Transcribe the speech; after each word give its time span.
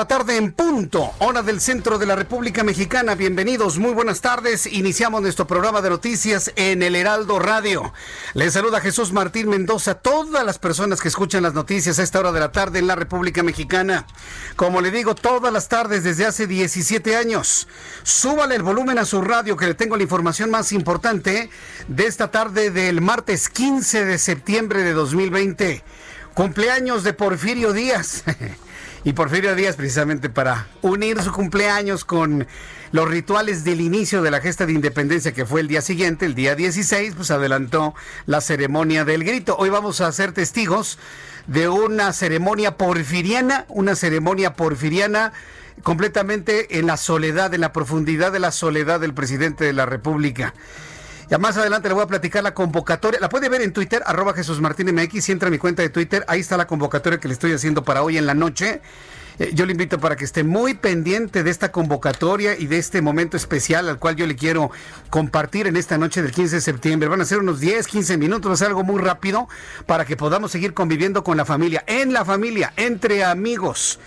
La 0.00 0.08
tarde 0.08 0.38
en 0.38 0.52
punto, 0.52 1.12
hora 1.18 1.42
del 1.42 1.60
centro 1.60 1.98
de 1.98 2.06
la 2.06 2.16
República 2.16 2.64
Mexicana. 2.64 3.14
Bienvenidos, 3.14 3.76
muy 3.78 3.92
buenas 3.92 4.22
tardes. 4.22 4.64
Iniciamos 4.64 5.20
nuestro 5.20 5.46
programa 5.46 5.82
de 5.82 5.90
noticias 5.90 6.52
en 6.56 6.82
el 6.82 6.96
Heraldo 6.96 7.38
Radio. 7.38 7.92
Les 8.32 8.54
saluda 8.54 8.80
Jesús 8.80 9.12
Martín 9.12 9.50
Mendoza, 9.50 9.96
todas 9.96 10.42
las 10.42 10.58
personas 10.58 11.02
que 11.02 11.08
escuchan 11.08 11.42
las 11.42 11.52
noticias 11.52 11.98
a 11.98 12.02
esta 12.02 12.18
hora 12.18 12.32
de 12.32 12.40
la 12.40 12.50
tarde 12.50 12.78
en 12.78 12.86
la 12.86 12.96
República 12.96 13.42
Mexicana. 13.42 14.06
Como 14.56 14.80
le 14.80 14.90
digo, 14.90 15.14
todas 15.14 15.52
las 15.52 15.68
tardes 15.68 16.02
desde 16.02 16.24
hace 16.24 16.46
17 16.46 17.14
años. 17.14 17.68
Súbale 18.02 18.54
el 18.54 18.62
volumen 18.62 18.98
a 18.98 19.04
su 19.04 19.20
radio 19.20 19.58
que 19.58 19.66
le 19.66 19.74
tengo 19.74 19.98
la 19.98 20.02
información 20.04 20.50
más 20.50 20.72
importante 20.72 21.50
de 21.88 22.06
esta 22.06 22.30
tarde 22.30 22.70
del 22.70 23.02
martes 23.02 23.50
15 23.50 24.06
de 24.06 24.16
septiembre 24.16 24.82
de 24.82 24.94
2020. 24.94 25.84
Cumpleaños 26.32 27.04
de 27.04 27.12
Porfirio 27.12 27.74
Díaz. 27.74 28.24
Y 29.02 29.14
Porfirio 29.14 29.54
Díaz, 29.54 29.76
precisamente 29.76 30.28
para 30.28 30.66
unir 30.82 31.22
su 31.22 31.32
cumpleaños 31.32 32.04
con 32.04 32.46
los 32.92 33.08
rituales 33.08 33.64
del 33.64 33.80
inicio 33.80 34.20
de 34.20 34.30
la 34.30 34.40
gesta 34.40 34.66
de 34.66 34.74
independencia, 34.74 35.32
que 35.32 35.46
fue 35.46 35.62
el 35.62 35.68
día 35.68 35.80
siguiente, 35.80 36.26
el 36.26 36.34
día 36.34 36.54
16, 36.54 37.14
pues 37.16 37.30
adelantó 37.30 37.94
la 38.26 38.42
ceremonia 38.42 39.06
del 39.06 39.24
grito. 39.24 39.56
Hoy 39.58 39.70
vamos 39.70 40.02
a 40.02 40.12
ser 40.12 40.32
testigos 40.32 40.98
de 41.46 41.70
una 41.70 42.12
ceremonia 42.12 42.76
porfiriana, 42.76 43.64
una 43.68 43.94
ceremonia 43.94 44.52
porfiriana 44.52 45.32
completamente 45.82 46.78
en 46.78 46.86
la 46.86 46.98
soledad, 46.98 47.54
en 47.54 47.62
la 47.62 47.72
profundidad 47.72 48.32
de 48.32 48.40
la 48.40 48.50
soledad 48.50 49.00
del 49.00 49.14
presidente 49.14 49.64
de 49.64 49.72
la 49.72 49.86
República. 49.86 50.52
Ya 51.30 51.38
más 51.38 51.56
adelante 51.56 51.86
le 51.86 51.94
voy 51.94 52.02
a 52.02 52.08
platicar 52.08 52.42
la 52.42 52.54
convocatoria. 52.54 53.20
La 53.20 53.28
puede 53.28 53.48
ver 53.48 53.62
en 53.62 53.72
Twitter, 53.72 54.02
arroba 54.04 54.34
Jesús 54.34 54.60
Martín 54.60 54.92
MX. 54.92 55.24
Si 55.24 55.30
entra 55.30 55.46
a 55.46 55.50
mi 55.52 55.58
cuenta 55.58 55.80
de 55.80 55.88
Twitter, 55.88 56.24
ahí 56.26 56.40
está 56.40 56.56
la 56.56 56.66
convocatoria 56.66 57.20
que 57.20 57.28
le 57.28 57.34
estoy 57.34 57.52
haciendo 57.52 57.84
para 57.84 58.02
hoy 58.02 58.18
en 58.18 58.26
la 58.26 58.34
noche. 58.34 58.80
Eh, 59.38 59.52
yo 59.54 59.64
le 59.64 59.70
invito 59.70 60.00
para 60.00 60.16
que 60.16 60.24
esté 60.24 60.42
muy 60.42 60.74
pendiente 60.74 61.44
de 61.44 61.50
esta 61.52 61.70
convocatoria 61.70 62.58
y 62.58 62.66
de 62.66 62.78
este 62.78 63.00
momento 63.00 63.36
especial 63.36 63.88
al 63.88 64.00
cual 64.00 64.16
yo 64.16 64.26
le 64.26 64.34
quiero 64.34 64.72
compartir 65.08 65.68
en 65.68 65.76
esta 65.76 65.98
noche 65.98 66.20
del 66.20 66.32
15 66.32 66.56
de 66.56 66.60
septiembre. 66.62 67.08
Van 67.08 67.20
a 67.20 67.24
ser 67.24 67.38
unos 67.38 67.60
10, 67.60 67.86
15 67.86 68.18
minutos, 68.18 68.50
va 68.50 68.54
a 68.54 68.58
ser 68.58 68.66
algo 68.66 68.82
muy 68.82 69.00
rápido 69.00 69.48
para 69.86 70.04
que 70.04 70.16
podamos 70.16 70.50
seguir 70.50 70.74
conviviendo 70.74 71.22
con 71.22 71.36
la 71.36 71.44
familia, 71.44 71.84
en 71.86 72.12
la 72.12 72.24
familia, 72.24 72.72
entre 72.76 73.22
amigos 73.22 74.00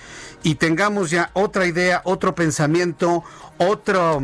y 0.44 0.56
tengamos 0.56 1.10
ya 1.10 1.32
otra 1.34 1.66
idea, 1.66 2.02
otro 2.04 2.36
pensamiento, 2.36 3.24
otro, 3.58 4.22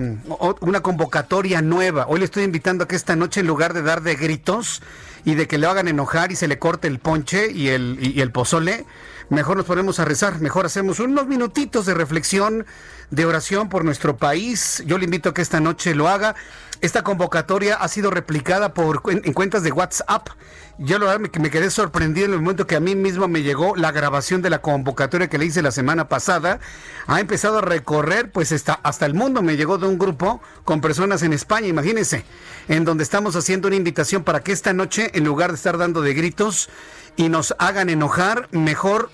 una 0.60 0.82
convocatoria 0.82 1.62
nueva. 1.62 2.06
Hoy 2.08 2.20
le 2.20 2.26
estoy 2.26 2.44
invitando 2.44 2.84
a 2.84 2.88
que 2.88 2.98
esta 2.98 3.16
noche, 3.16 3.40
en 3.40 3.48
lugar 3.48 3.74
de 3.74 3.82
dar 3.82 4.02
de 4.02 4.16
gritos 4.16 4.82
y 5.24 5.36
de 5.36 5.48
que 5.48 5.58
le 5.58 5.68
hagan 5.68 5.88
enojar 5.88 6.32
y 6.32 6.36
se 6.36 6.48
le 6.48 6.60
corte 6.60 6.88
el 6.88 7.00
ponche 7.00 7.52
y 7.52 7.70
el, 7.70 7.98
y 8.02 8.20
el 8.20 8.32
pozole, 8.32 8.86
mejor 9.30 9.58
nos 9.58 9.66
ponemos 9.66 10.00
a 10.00 10.06
rezar, 10.06 10.40
mejor 10.42 10.66
hacemos 10.66 11.00
unos 11.00 11.26
minutitos 11.28 11.86
de 11.86 11.94
reflexión, 11.94 12.66
de 13.12 13.26
oración 13.26 13.70
por 13.70 13.86
nuestro 13.86 14.18
país. 14.18 14.84
Yo 14.86 14.98
le 14.98 15.06
invito 15.06 15.30
a 15.30 15.34
que 15.34 15.42
esta 15.42 15.60
noche 15.60 15.96
lo 15.96 16.08
haga. 16.08 16.36
Esta 16.82 17.04
convocatoria 17.04 17.76
ha 17.76 17.88
sido 17.90 18.10
replicada 18.10 18.74
por, 18.74 19.02
en, 19.10 19.22
en 19.26 19.34
cuentas 19.34 19.64
de 19.64 19.72
WhatsApp. 19.72 20.30
Yo 20.78 20.98
la 20.98 21.08
verdad 21.08 21.20
me, 21.20 21.40
me, 21.42 21.50
quedé 21.50 21.70
sorprendido 21.72 22.28
en 22.28 22.34
el 22.34 22.40
momento 22.40 22.66
que 22.66 22.78
a 22.78 22.80
mí 22.80 22.96
mismo 22.96 23.28
me 23.28 23.44
llegó 23.44 23.76
la 23.76 23.92
grabación 23.92 24.42
de 24.42 24.50
la 24.50 24.62
convocatoria 24.62 25.28
que 25.28 25.38
le 25.38 25.46
hice 25.46 25.62
la 25.62 25.72
semana 25.72 26.08
pasada. 26.08 26.62
Ha 27.06 27.20
empezado 27.20 27.58
a 27.58 27.62
recorrer, 27.62 28.32
pues 28.32 28.54
hasta, 28.54 28.76
hasta 28.76 29.06
el 29.06 29.14
mundo 29.14 29.42
me 29.42 29.58
llegó 29.58 29.78
de 29.78 29.88
un 29.88 30.00
grupo 30.00 30.42
con 30.64 30.80
personas 30.80 31.22
en 31.22 31.34
España, 31.34 31.68
imagínense, 31.68 32.24
en 32.70 32.86
donde 32.86 33.04
estamos 33.04 33.36
haciendo 33.36 33.68
una 33.68 33.76
invitación 33.76 34.24
para 34.24 34.40
que 34.40 34.54
esta 34.54 34.72
noche, 34.72 35.12
en 35.16 35.26
lugar 35.26 35.50
de 35.50 35.58
estar 35.58 35.78
dando 35.78 36.02
de 36.02 36.14
gritos 36.14 36.70
y 37.18 37.28
nos 37.28 37.54
hagan 37.60 37.90
enojar, 37.90 38.48
mejor 38.52 39.12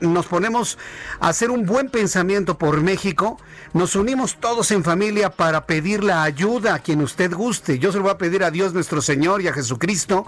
nos 0.00 0.26
ponemos 0.26 0.78
a 1.20 1.28
hacer 1.28 1.50
un 1.50 1.66
buen 1.66 1.88
pensamiento 1.88 2.58
por 2.58 2.80
México, 2.80 3.38
nos 3.72 3.96
unimos 3.96 4.36
todos 4.40 4.70
en 4.70 4.84
familia 4.84 5.30
para 5.30 5.66
pedir 5.66 6.04
la 6.04 6.22
ayuda 6.22 6.74
a 6.74 6.78
quien 6.78 7.02
usted 7.02 7.32
guste. 7.32 7.78
Yo 7.78 7.92
se 7.92 7.98
lo 7.98 8.04
voy 8.04 8.12
a 8.12 8.18
pedir 8.18 8.44
a 8.44 8.50
Dios 8.50 8.72
nuestro 8.72 9.02
Señor 9.02 9.42
y 9.42 9.48
a 9.48 9.52
Jesucristo 9.52 10.26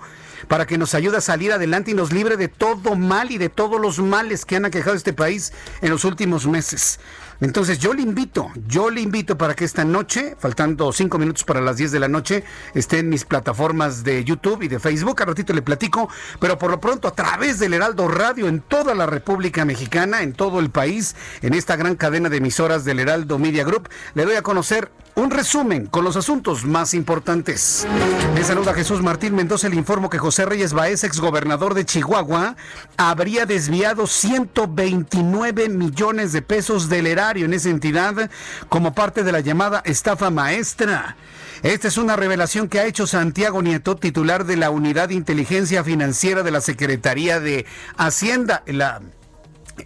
para 0.49 0.67
que 0.67 0.79
nos 0.79 0.95
ayude 0.95 1.19
a 1.19 1.21
salir 1.21 1.53
adelante 1.53 1.91
y 1.91 1.95
nos 1.95 2.13
libre 2.13 2.37
de 2.37 2.49
todo 2.49 2.97
mal 2.97 3.31
y 3.31 3.39
de 3.39 3.49
todos 3.49 3.81
los 3.81 3.99
males 3.99 4.45
que 4.45 4.57
han 4.57 4.65
aquejado 4.65 4.97
este 4.97 5.13
país 5.13 5.53
en 5.81 5.91
los 5.91 6.05
últimos 6.05 6.47
meses. 6.47 6.99
Entonces 7.41 7.79
yo 7.79 7.95
le 7.95 8.03
invito, 8.03 8.51
yo 8.67 8.91
le 8.91 9.01
invito 9.01 9.39
para 9.39 9.55
que 9.55 9.65
esta 9.65 9.85
noche, 9.85 10.37
faltando 10.39 10.93
cinco 10.93 11.19
minutos 11.19 11.45
para 11.45 11.63
las 11.63 11.79
10 11.79 11.93
de 11.93 11.99
la 11.99 12.09
noche, 12.09 12.45
esté 12.75 12.99
en 12.99 13.09
mis 13.09 13.25
plataformas 13.25 14.05
de 14.05 14.23
YouTube 14.25 14.63
y 14.63 14.69
de 14.69 14.79
Facebook. 14.79 15.23
A 15.23 15.25
ratito 15.25 15.55
le 15.55 15.63
platico, 15.63 16.11
pero 16.39 16.59
por 16.59 16.71
lo 16.71 16.81
pronto 16.81 17.09
a 17.09 17.13
través 17.13 17.59
del 17.59 17.73
Heraldo 17.73 18.09
Radio 18.09 18.47
en 18.47 18.61
toda 18.61 18.95
la 18.95 19.07
República 19.07 19.65
Mexicana, 19.65 20.23
en 20.23 20.35
todo 20.35 20.61
el 20.61 20.71
país, 20.71 21.17
en 21.41 21.55
esta 21.55 21.77
gran 21.77 21.97
cadena 21.97 22.29
de 22.29 22.37
emisoras 22.37 22.85
del 22.85 23.01
Heraldo 23.01 23.39
Media 23.39 23.65
Group, 23.65 23.89
le 24.15 24.27
doy 24.27 24.37
a 24.37 24.43
conocer 24.43 24.91
un 25.15 25.31
resumen 25.31 25.87
con 25.87 26.05
los 26.05 26.17
asuntos 26.17 26.65
más 26.65 26.95
importantes. 26.95 27.87
Le 28.35 28.45
saluda 28.45 28.75
Jesús 28.75 29.03
Martín 29.03 29.35
Mendoza. 29.35 29.69
Le 29.69 29.77
informo 29.77 30.11
que 30.11 30.19
José 30.19 30.47
Reyes 30.47 30.73
Baez, 30.73 31.05
exgobernador 31.05 31.75
de 31.75 31.85
Chihuahua, 31.85 32.57
habría 32.97 33.47
desviado 33.47 34.07
129 34.07 35.69
millones 35.69 36.33
de 36.33 36.43
pesos 36.43 36.89
del 36.89 37.07
erario 37.07 37.45
en 37.45 37.55
esa 37.55 37.71
entidad 37.71 38.31
como 38.69 38.95
parte 38.95 39.23
de 39.23 39.33
la 39.33 39.41
llamada 39.41 39.83
estafa 39.85 40.31
maestra. 40.31 41.17
Esta 41.63 41.89
es 41.89 41.99
una 41.99 42.17
revelación 42.17 42.69
que 42.69 42.81
ha 42.81 42.87
hecho 42.87 43.07
Santiago 43.07 43.61
Nieto, 43.61 43.97
titular 43.97 44.47
de 44.47 44.57
la 44.57 44.71
Unidad 44.71 45.09
de 45.09 45.15
Inteligencia 45.15 45.85
Financiera 45.85 46.43
de 46.43 46.51
la 46.51 46.61
Secretaría 46.61 47.41
de 47.41 47.67
Hacienda. 47.97 48.63
La 48.67 49.01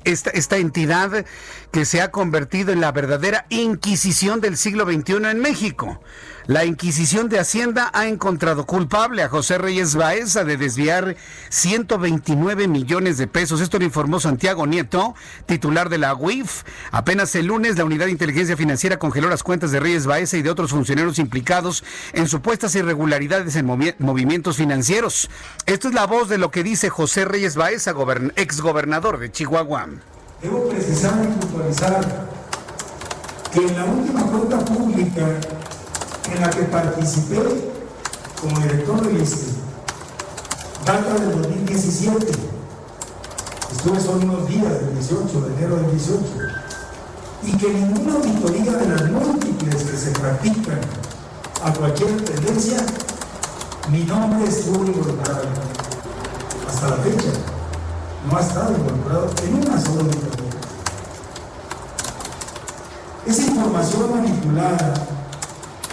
esta, 0.03 0.31
esta, 0.31 0.57
entidad 0.57 1.25
que 1.75 1.85
se 1.85 2.01
ha 2.01 2.13
convertido 2.13 2.71
en 2.71 2.81
la 2.81 2.93
verdadera 2.93 3.47
Inquisición 3.49 4.41
del 4.41 4.57
siglo 4.57 4.85
XXI 4.85 5.15
en 5.29 5.41
México. 5.41 6.01
La 6.47 6.65
Inquisición 6.65 7.29
de 7.29 7.41
Hacienda 7.41 7.91
ha 7.93 8.07
encontrado 8.07 8.65
culpable 8.65 9.25
a 9.25 9.29
José 9.29 9.59
Reyes 9.59 9.97
Baeza 9.97 10.45
de 10.45 10.57
desviar 10.57 11.17
129 11.49 12.69
millones 12.69 13.19
de 13.19 13.27
pesos. 13.27 13.61
Esto 13.61 13.81
lo 13.81 13.87
informó 13.87 14.21
Santiago 14.21 14.69
Nieto, 14.69 15.17
titular 15.47 15.89
de 15.89 15.99
la 15.99 16.15
UIF. 16.15 16.63
Apenas 16.93 17.35
el 17.35 17.47
lunes, 17.47 17.77
la 17.77 17.85
Unidad 17.85 18.05
de 18.05 18.13
Inteligencia 18.13 18.57
Financiera 18.57 19.01
congeló 19.01 19.29
las 19.29 19.43
cuentas 19.43 19.73
de 19.73 19.81
Reyes 19.81 20.07
Baeza 20.07 20.37
y 20.37 20.43
de 20.43 20.51
otros 20.51 20.71
funcionarios 20.71 21.19
implicados 21.19 21.83
en 22.13 22.29
supuestas 22.29 22.77
irregularidades 22.77 23.57
en 23.57 23.67
movi 23.67 23.95
movimientos 23.99 24.59
financieros. 24.59 25.29
Esto 25.67 25.89
es 25.89 25.95
la 25.95 26.07
voz 26.07 26.29
de 26.29 26.39
lo 26.39 26.53
que 26.53 26.63
dice 26.63 26.89
José 26.89 27.25
Reyes 27.25 27.57
Baeza, 27.57 27.95
exgobernador 28.37 29.19
de 29.19 29.33
Chihuahua. 29.33 29.89
Debo 30.45 30.69
precisar 30.69 31.25
y 31.25 31.41
puntualizar 31.41 32.29
que 33.51 33.67
en 33.67 33.77
la 33.79 33.87
última 33.87 34.25
cuenta 34.25 34.59
pública 34.59 35.27
en 36.31 36.41
la 36.43 36.51
que 36.51 36.65
participé 36.65 37.41
como 38.43 38.61
director 38.61 39.07
del 39.07 39.23
ISTE, 39.23 39.53
data 40.85 41.15
del 41.15 41.41
2017. 41.41 42.27
Estuve 43.73 43.99
solo 43.99 44.19
unos 44.19 44.47
días 44.47 44.71
del 44.71 44.93
18, 44.99 45.41
de 45.41 45.55
enero 45.55 45.77
del 45.77 45.91
18. 45.93 46.23
Y 47.45 47.53
que 47.57 47.73
ninguna 47.73 48.17
auditoría 48.17 48.73
de 48.73 48.87
las 48.87 49.11
múltiples 49.11 49.83
que 49.83 49.97
se 49.97 50.11
practican 50.11 50.81
a 51.65 51.73
cualquier 51.73 52.23
tendencia, 52.23 52.85
mi 53.91 54.05
nombre 54.05 54.47
estuvo 54.47 54.85
involucrado. 54.85 55.49
Hasta 56.69 56.91
la 56.91 56.97
fecha, 56.97 57.31
no 58.31 58.37
ha 58.37 58.41
estado 58.41 58.75
involucrado 58.77 59.31
en 59.43 59.55
una 59.55 59.81
sola 59.81 60.01
auditoría. 60.03 60.51
Esa 63.27 63.43
información 63.43 64.11
manipulada 64.11 64.95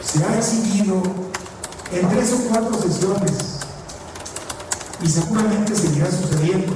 se 0.03 0.23
ha 0.23 0.37
exhibido 0.37 1.01
en 1.91 2.09
tres 2.09 2.33
o 2.33 2.49
cuatro 2.49 2.73
sesiones 2.81 3.59
y 5.01 5.07
seguramente 5.07 5.75
seguirá 5.75 6.09
sucediendo. 6.11 6.73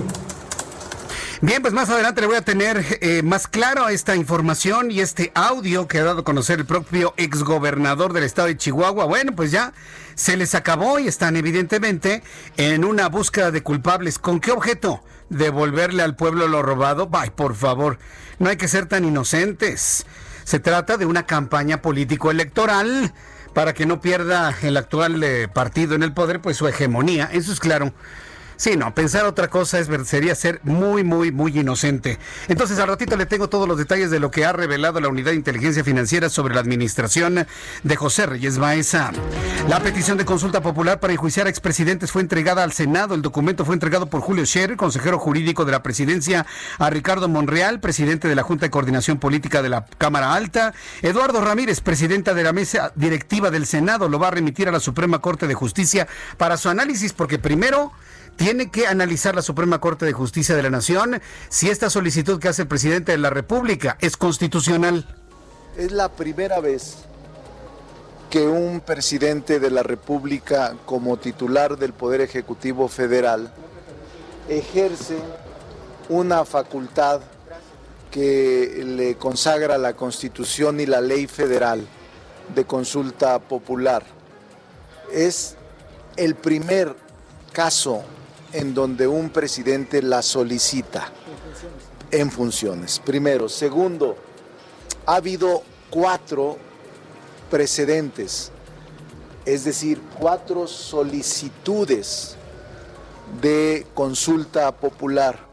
Bien, 1.42 1.62
pues 1.62 1.74
más 1.74 1.90
adelante 1.90 2.22
le 2.22 2.28
voy 2.28 2.38
a 2.38 2.42
tener 2.42 2.98
eh, 3.02 3.22
más 3.22 3.48
claro 3.48 3.90
esta 3.90 4.16
información 4.16 4.90
y 4.90 5.02
este 5.02 5.32
audio 5.36 5.88
que 5.88 6.00
ha 6.00 6.04
dado 6.04 6.22
a 6.22 6.24
conocer 6.24 6.60
el 6.60 6.66
propio 6.66 7.14
exgobernador 7.18 8.14
del 8.14 8.24
estado 8.24 8.48
de 8.48 8.58
Chihuahua. 8.58 9.06
Bueno, 9.06 9.34
pues 9.36 9.52
ya 9.52 9.74
se 10.16 10.38
les 10.38 10.56
acabó 10.56 10.98
y 10.98 11.08
están 11.08 11.36
evidentemente 11.36 12.24
en 12.58 12.86
una 12.86 13.10
búsqueda 13.10 13.52
de 13.52 13.62
culpables. 13.62 14.18
¿Con 14.18 14.40
qué 14.40 14.52
objeto? 14.52 15.04
¿Devolverle 15.30 16.04
al 16.04 16.16
pueblo 16.16 16.48
lo 16.48 16.62
robado? 16.62 17.10
Ay, 17.14 17.32
por 17.32 17.56
favor, 17.56 17.98
no 18.40 18.50
hay 18.50 18.58
que 18.58 18.68
ser 18.68 18.86
tan 18.86 19.06
inocentes. 19.06 20.06
Se 20.44 20.60
trata 20.60 20.98
de 20.98 21.06
una 21.06 21.26
campaña 21.26 21.82
político-electoral 21.82 23.14
para 23.54 23.74
que 23.74 23.86
no 23.86 24.02
pierda 24.02 24.54
el 24.62 24.78
actual 24.78 25.24
eh, 25.24 25.48
partido 25.48 25.96
en 25.96 26.04
el 26.04 26.14
poder, 26.14 26.42
pues 26.42 26.58
su 26.58 26.68
hegemonía. 26.68 27.30
Eso 27.32 27.52
es 27.52 27.60
claro. 27.60 27.94
Sí, 28.58 28.78
no, 28.78 28.94
pensar 28.94 29.26
otra 29.26 29.50
cosa 29.50 29.80
es, 29.80 29.90
sería 30.06 30.34
ser 30.36 30.60
muy, 30.64 31.04
muy, 31.04 31.32
muy 31.32 31.58
inocente. 31.60 32.18
Entonces, 32.48 32.80
al 32.80 32.88
ratito 32.88 33.18
le 33.18 33.26
tengo 33.26 33.50
todos 33.50 33.68
los 33.68 33.78
detalles 33.78 34.12
de 34.12 34.20
lo 34.20 34.32
que 34.32 34.46
ha 34.46 34.54
revelado 34.54 35.00
la 35.00 35.10
Unidad 35.10 35.32
de 35.32 35.38
Inteligencia 35.38 35.84
Financiera 35.84 36.30
sobre 36.30 36.54
la 36.54 36.62
administración 36.62 37.46
de 37.84 37.96
José 37.96 38.26
Reyes 38.26 38.58
Baeza. 38.58 39.12
La 39.68 39.82
petición 39.82 40.18
de 40.18 40.26
consulta 40.26 40.62
popular 40.62 41.00
para 41.00 41.14
enjuiciar 41.14 41.48
a 41.48 41.50
expresidentes 41.50 42.12
fue 42.12 42.22
entregada 42.22 42.64
al 42.64 42.72
Senado. 42.72 43.16
El 43.16 43.22
documento 43.22 43.66
fue 43.66 43.74
entregado 43.76 44.08
por 44.08 44.22
Julio 44.22 44.46
Scherer, 44.46 44.78
consejero 44.78 45.20
jurídico 45.20 45.66
de 45.66 45.72
la 45.72 45.84
presidencia, 45.84 46.46
a 46.78 46.90
Ricardo 46.90 47.28
Monreal, 47.28 47.80
presidente 47.80 48.28
de 48.28 48.36
la 48.36 48.44
Junta 48.44 48.66
de 48.66 48.70
Coordinación 48.70 49.18
Política 49.18 49.62
de 49.62 49.70
la 49.70 49.86
Cámara 49.98 50.34
Alta. 50.34 50.74
Eduardo 51.02 51.42
Ramírez, 51.42 51.82
presidenta 51.82 52.34
de 52.34 52.44
la 52.44 52.54
mesa 52.54 52.94
directiva 52.96 53.52
del 53.52 53.66
Senado, 53.66 54.08
lo 54.08 54.20
va 54.20 54.30
a 54.30 54.32
remitir 54.32 54.70
a 54.70 54.72
la 54.72 54.80
Suprema 54.80 55.20
Corte 55.20 55.48
de 55.48 55.54
Justicia 55.56 56.08
para 56.38 56.58
su 56.58 56.70
análisis, 56.70 57.14
porque 57.14 57.40
primero 57.40 57.92
tiene 58.46 58.70
que 58.70 58.86
analizar 58.86 59.34
la 59.34 59.42
Suprema 59.42 59.82
Corte 59.82 60.06
de 60.06 60.14
Justicia 60.14 60.56
de 60.56 60.62
la 60.62 60.70
Nación 60.70 61.20
si 61.50 61.72
esta 61.72 61.90
solicitud 61.90 62.40
que 62.40 62.48
hace 62.48 62.62
el 62.62 62.68
presidente 62.68 63.12
de 63.12 63.18
la 63.18 63.32
República 63.32 63.98
es 64.02 64.18
constitucional. 64.18 65.04
Es 65.76 65.92
la 65.92 66.10
primera 66.10 66.60
vez 66.60 66.98
que 68.30 68.46
un 68.48 68.82
presidente 68.82 69.60
de 69.60 69.72
la 69.72 69.82
República 69.82 70.76
como 70.86 71.18
titular 71.18 71.76
del 71.80 71.94
Poder 71.94 72.22
Ejecutivo 72.22 72.88
Federal 72.88 73.52
ejerce 74.48 75.18
una 76.10 76.46
facultad 76.46 77.22
que 78.12 78.84
le 78.86 79.16
consagra 79.16 79.80
la 79.80 79.96
Constitución 79.96 80.80
y 80.80 80.86
la 80.86 81.02
ley 81.02 81.26
federal 81.26 81.84
de 82.54 82.64
consulta 82.64 83.40
popular. 83.40 84.04
Es 85.12 85.56
el 86.16 86.36
primer 86.36 86.96
caso 87.52 88.04
en 88.56 88.74
donde 88.74 89.06
un 89.06 89.30
presidente 89.30 90.02
la 90.02 90.22
solicita 90.22 91.12
en 92.12 92.32
funciones. 92.32 93.02
Primero. 93.04 93.50
Segundo, 93.50 94.16
ha 95.06 95.16
habido 95.16 95.62
cuatro 95.90 96.58
precedentes, 97.52 98.52
es 99.46 99.66
decir, 99.66 100.02
cuatro 100.18 100.68
solicitudes 100.68 102.38
de 103.42 103.86
consulta 103.94 104.72
popular. 104.72 105.45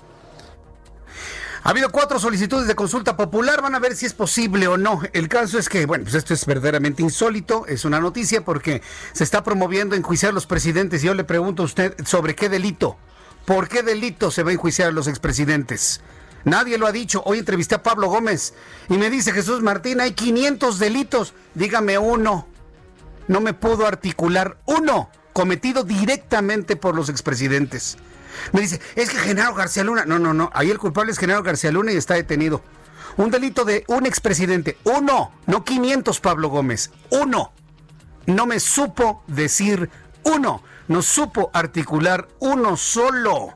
Ha 1.65 1.71
habido 1.71 1.91
cuatro 1.91 2.19
solicitudes 2.19 2.67
de 2.67 2.75
consulta 2.75 3.17
popular, 3.17 3.63
van 3.63 3.77
a 3.77 3.79
ver 3.79 3.95
si 3.95 4.05
es 4.05 4.15
posible 4.15 4.67
o 4.67 4.77
no. 4.77 5.01
El 5.13 5.29
caso 5.29 5.61
es 5.61 5.69
que, 5.69 5.87
bueno, 5.87 6.03
pues 6.03 6.17
esto 6.17 6.35
es 6.35 6.45
verdaderamente 6.45 7.03
insólito, 7.03 7.67
es 7.69 7.85
una 7.85 8.01
noticia 8.01 8.45
porque 8.45 8.83
se 9.13 9.23
está 9.23 9.45
promoviendo 9.45 9.95
enjuiciar 9.95 10.31
a 10.31 10.35
los 10.35 10.47
presidentes. 10.47 11.05
Y 11.05 11.07
yo 11.07 11.15
le 11.15 11.23
pregunto 11.23 11.63
a 11.63 11.67
usted 11.67 11.95
sobre 12.05 12.35
qué 12.35 12.49
delito, 12.49 12.97
por 13.47 13.69
qué 13.69 13.85
delito 13.85 14.33
se 14.33 14.43
va 14.43 14.51
a 14.51 14.55
enjuiciar 14.55 14.89
a 14.89 14.93
los 14.93 15.07
expresidentes. 15.07 16.01
Nadie 16.45 16.79
lo 16.79 16.89
ha 16.89 16.93
dicho. 16.93 17.23
Hoy 17.25 17.39
entrevisté 17.39 17.77
a 17.77 17.83
Pablo 17.85 18.09
Gómez 18.09 18.55
y 18.89 18.99
me 18.99 19.09
dice 19.09 19.31
Jesús 19.31 19.63
Martín, 19.63 20.01
hay 20.01 20.13
500 20.13 20.81
delitos. 20.81 21.33
Dígame 21.55 21.97
uno. 21.97 22.49
No 23.29 23.41
me 23.41 23.55
pudo 23.55 23.87
articular 23.87 24.59
uno 24.67 25.11
cometido 25.33 25.85
directamente 25.85 26.75
por 26.75 26.97
los 26.97 27.09
expresidentes. 27.09 27.99
Me 28.53 28.61
dice, 28.61 28.81
es 28.95 29.11
que 29.11 29.19
Genaro 29.19 29.55
García 29.55 29.85
Luna. 29.85 30.05
No, 30.05 30.19
no, 30.19 30.35
no. 30.35 30.51
Ahí 30.55 30.71
el 30.71 30.79
culpable 30.79 31.13
es 31.13 31.19
Genaro 31.19 31.43
García 31.43 31.73
Luna 31.73 31.93
y 31.93 31.97
está 31.97 32.15
detenido. 32.15 32.63
Un 33.17 33.31
delito 33.31 33.65
de 33.65 33.85
un 33.89 34.07
expresidente. 34.07 34.79
Uno. 34.85 35.33
No 35.47 35.65
500, 35.65 36.21
Pablo 36.21 36.49
Gómez. 36.49 36.91
Uno. 37.11 37.53
No 38.27 38.47
me 38.47 38.61
supo 38.61 39.23
decir 39.27 39.91
uno. 40.25 40.63
No 40.89 41.03
supo 41.03 41.51
articular 41.53 42.29
uno 42.39 42.77
solo. 42.77 43.55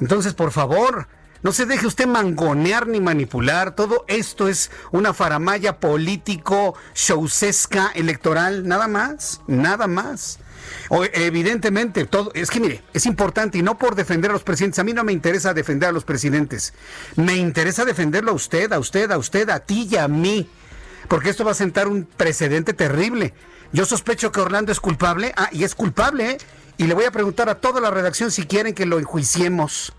Entonces, 0.00 0.34
por 0.34 0.50
favor, 0.50 1.08
no 1.42 1.52
se 1.52 1.66
deje 1.66 1.86
usted 1.86 2.06
mangonear 2.06 2.86
ni 2.86 3.00
manipular. 3.00 3.74
Todo 3.74 4.04
esto 4.08 4.48
es 4.48 4.70
una 4.90 5.12
faramaya 5.12 5.80
político, 5.80 6.74
showsesca, 6.94 7.90
electoral. 7.94 8.66
Nada 8.66 8.88
más. 8.88 9.40
Nada 9.46 9.86
más. 9.86 10.38
Evidentemente, 11.12 12.04
todo, 12.06 12.30
es 12.34 12.50
que 12.50 12.60
mire, 12.60 12.82
es 12.92 13.06
importante 13.06 13.58
y 13.58 13.62
no 13.62 13.78
por 13.78 13.94
defender 13.94 14.30
a 14.30 14.34
los 14.34 14.42
presidentes. 14.42 14.78
A 14.78 14.84
mí 14.84 14.92
no 14.92 15.04
me 15.04 15.12
interesa 15.12 15.54
defender 15.54 15.88
a 15.88 15.92
los 15.92 16.04
presidentes. 16.04 16.74
Me 17.16 17.34
interesa 17.36 17.84
defenderlo 17.84 18.32
a 18.32 18.34
usted, 18.34 18.72
a 18.72 18.78
usted, 18.78 19.10
a 19.10 19.18
usted, 19.18 19.50
a 19.50 19.60
ti 19.60 19.88
y 19.90 19.96
a 19.96 20.08
mí. 20.08 20.48
Porque 21.08 21.30
esto 21.30 21.44
va 21.44 21.52
a 21.52 21.54
sentar 21.54 21.88
un 21.88 22.04
precedente 22.04 22.72
terrible. 22.72 23.34
Yo 23.72 23.86
sospecho 23.86 24.32
que 24.32 24.40
Orlando 24.40 24.72
es 24.72 24.80
culpable. 24.80 25.32
Ah, 25.36 25.48
y 25.52 25.64
es 25.64 25.74
culpable, 25.74 26.32
¿eh? 26.32 26.38
Y 26.78 26.84
le 26.84 26.94
voy 26.94 27.04
a 27.04 27.10
preguntar 27.10 27.48
a 27.48 27.56
toda 27.56 27.80
la 27.80 27.90
redacción 27.90 28.30
si 28.30 28.44
quieren 28.44 28.74
que 28.74 28.86
lo 28.86 28.98
enjuiciemos. 28.98 29.92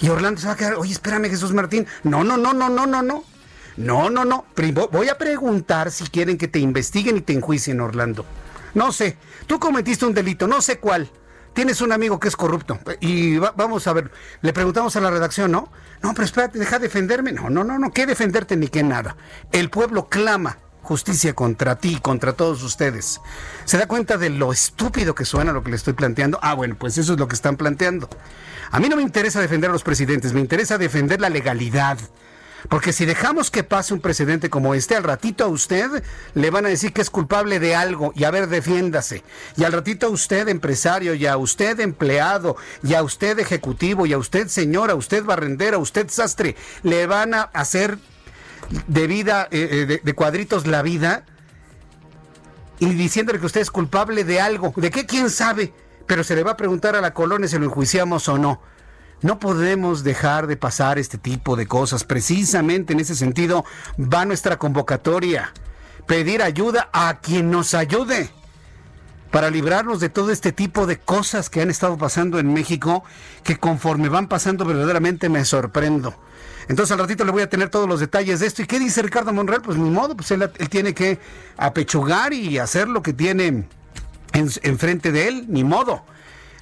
Y 0.00 0.08
Orlando 0.08 0.40
se 0.40 0.46
va 0.46 0.54
a 0.54 0.56
quedar, 0.56 0.74
oye, 0.74 0.92
espérame, 0.92 1.28
Jesús 1.28 1.52
Martín. 1.52 1.86
No, 2.02 2.24
no, 2.24 2.36
no, 2.36 2.52
no, 2.52 2.68
no, 2.68 2.86
no, 2.86 3.02
no. 3.02 3.24
No, 3.76 4.10
no, 4.10 4.24
no. 4.24 4.44
Voy 4.90 5.08
a 5.08 5.16
preguntar 5.16 5.90
si 5.90 6.04
quieren 6.04 6.36
que 6.38 6.48
te 6.48 6.58
investiguen 6.58 7.16
y 7.16 7.20
te 7.20 7.32
enjuicien, 7.32 7.80
Orlando. 7.80 8.26
No 8.74 8.92
sé. 8.92 9.16
Tú 9.46 9.58
cometiste 9.58 10.06
un 10.06 10.14
delito, 10.14 10.46
no 10.46 10.60
sé 10.60 10.78
cuál. 10.78 11.10
Tienes 11.52 11.82
un 11.82 11.92
amigo 11.92 12.18
que 12.18 12.28
es 12.28 12.36
corrupto. 12.36 12.78
Y 13.00 13.36
vamos 13.36 13.86
a 13.86 13.92
ver, 13.92 14.10
le 14.40 14.52
preguntamos 14.52 14.96
a 14.96 15.00
la 15.00 15.10
redacción, 15.10 15.50
¿no? 15.52 15.70
No, 16.02 16.14
pero 16.14 16.24
espérate, 16.24 16.58
deja 16.58 16.78
defenderme. 16.78 17.32
No, 17.32 17.50
no, 17.50 17.62
no, 17.62 17.78
no, 17.78 17.90
¿qué 17.90 18.06
defenderte 18.06 18.56
ni 18.56 18.68
qué 18.68 18.82
nada? 18.82 19.16
El 19.52 19.68
pueblo 19.68 20.08
clama 20.08 20.58
justicia 20.82 21.34
contra 21.34 21.76
ti, 21.76 21.98
contra 22.00 22.32
todos 22.32 22.62
ustedes. 22.62 23.20
¿Se 23.64 23.78
da 23.78 23.86
cuenta 23.86 24.16
de 24.16 24.30
lo 24.30 24.52
estúpido 24.52 25.14
que 25.14 25.24
suena 25.24 25.52
lo 25.52 25.62
que 25.62 25.70
le 25.70 25.76
estoy 25.76 25.92
planteando? 25.92 26.38
Ah, 26.42 26.54
bueno, 26.54 26.76
pues 26.78 26.98
eso 26.98 27.12
es 27.12 27.18
lo 27.18 27.28
que 27.28 27.34
están 27.34 27.56
planteando. 27.56 28.08
A 28.70 28.80
mí 28.80 28.88
no 28.88 28.96
me 28.96 29.02
interesa 29.02 29.40
defender 29.40 29.70
a 29.70 29.72
los 29.72 29.82
presidentes, 29.82 30.32
me 30.32 30.40
interesa 30.40 30.78
defender 30.78 31.20
la 31.20 31.28
legalidad. 31.28 31.98
Porque 32.68 32.92
si 32.92 33.04
dejamos 33.04 33.50
que 33.50 33.64
pase 33.64 33.94
un 33.94 34.00
precedente 34.00 34.50
como 34.50 34.74
este, 34.74 34.96
al 34.96 35.02
ratito 35.02 35.44
a 35.44 35.48
usted 35.48 36.02
le 36.34 36.50
van 36.50 36.66
a 36.66 36.68
decir 36.68 36.92
que 36.92 37.02
es 37.02 37.10
culpable 37.10 37.58
de 37.58 37.74
algo 37.74 38.12
y 38.14 38.24
a 38.24 38.30
ver, 38.30 38.48
defiéndase. 38.48 39.22
Y 39.56 39.64
al 39.64 39.72
ratito 39.72 40.06
a 40.06 40.10
usted 40.10 40.48
empresario, 40.48 41.14
y 41.14 41.26
a 41.26 41.36
usted 41.36 41.80
empleado, 41.80 42.56
y 42.82 42.94
a 42.94 43.02
usted 43.02 43.38
ejecutivo, 43.38 44.06
y 44.06 44.12
a 44.12 44.18
usted 44.18 44.48
señora, 44.48 44.92
a 44.92 44.96
usted 44.96 45.24
barrendera, 45.24 45.76
a 45.76 45.80
usted 45.80 46.08
sastre, 46.08 46.56
le 46.82 47.06
van 47.06 47.34
a 47.34 47.42
hacer 47.42 47.98
de 48.86 49.06
vida, 49.06 49.48
eh, 49.50 49.86
eh, 49.88 50.00
de, 50.02 50.14
cuadritos 50.14 50.66
la 50.66 50.82
vida 50.82 51.24
y 52.78 52.86
diciéndole 52.94 53.38
que 53.38 53.46
usted 53.46 53.60
es 53.60 53.70
culpable 53.70 54.24
de 54.24 54.40
algo. 54.40 54.72
¿De 54.76 54.90
qué? 54.90 55.06
¿Quién 55.06 55.30
sabe? 55.30 55.72
Pero 56.06 56.24
se 56.24 56.34
le 56.34 56.42
va 56.42 56.52
a 56.52 56.56
preguntar 56.56 56.96
a 56.96 57.00
la 57.00 57.14
colonia 57.14 57.48
si 57.48 57.58
lo 57.58 57.64
enjuiciamos 57.64 58.28
o 58.28 58.38
no. 58.38 58.60
No 59.22 59.38
podemos 59.38 60.02
dejar 60.02 60.48
de 60.48 60.56
pasar 60.56 60.98
este 60.98 61.16
tipo 61.16 61.56
de 61.56 61.66
cosas. 61.66 62.04
Precisamente 62.04 62.92
en 62.92 63.00
ese 63.00 63.14
sentido 63.14 63.64
va 63.98 64.24
nuestra 64.24 64.58
convocatoria. 64.58 65.52
Pedir 66.06 66.42
ayuda 66.42 66.90
a 66.92 67.20
quien 67.20 67.50
nos 67.50 67.74
ayude 67.74 68.30
para 69.30 69.48
librarnos 69.48 70.00
de 70.00 70.10
todo 70.10 70.30
este 70.30 70.52
tipo 70.52 70.86
de 70.86 70.98
cosas 70.98 71.48
que 71.48 71.62
han 71.62 71.70
estado 71.70 71.96
pasando 71.96 72.38
en 72.38 72.52
México, 72.52 73.02
que 73.44 73.56
conforme 73.56 74.08
van 74.08 74.28
pasando 74.28 74.64
verdaderamente 74.64 75.28
me 75.28 75.44
sorprendo. 75.44 76.14
Entonces 76.68 76.92
al 76.92 76.98
ratito 76.98 77.24
le 77.24 77.32
voy 77.32 77.42
a 77.42 77.48
tener 77.48 77.70
todos 77.70 77.88
los 77.88 78.00
detalles 78.00 78.40
de 78.40 78.46
esto. 78.46 78.62
¿Y 78.62 78.66
qué 78.66 78.78
dice 78.78 79.02
Ricardo 79.02 79.32
Monreal? 79.32 79.62
Pues 79.62 79.78
ni 79.78 79.88
modo, 79.88 80.16
pues 80.16 80.30
él, 80.32 80.50
tiene 80.68 80.94
que 80.94 81.18
apechugar 81.56 82.32
y 82.32 82.58
hacer 82.58 82.88
lo 82.88 83.02
que 83.02 83.12
tiene 83.12 83.66
enfrente 84.34 85.12
de 85.12 85.28
él, 85.28 85.46
ni 85.48 85.64
modo. 85.64 86.04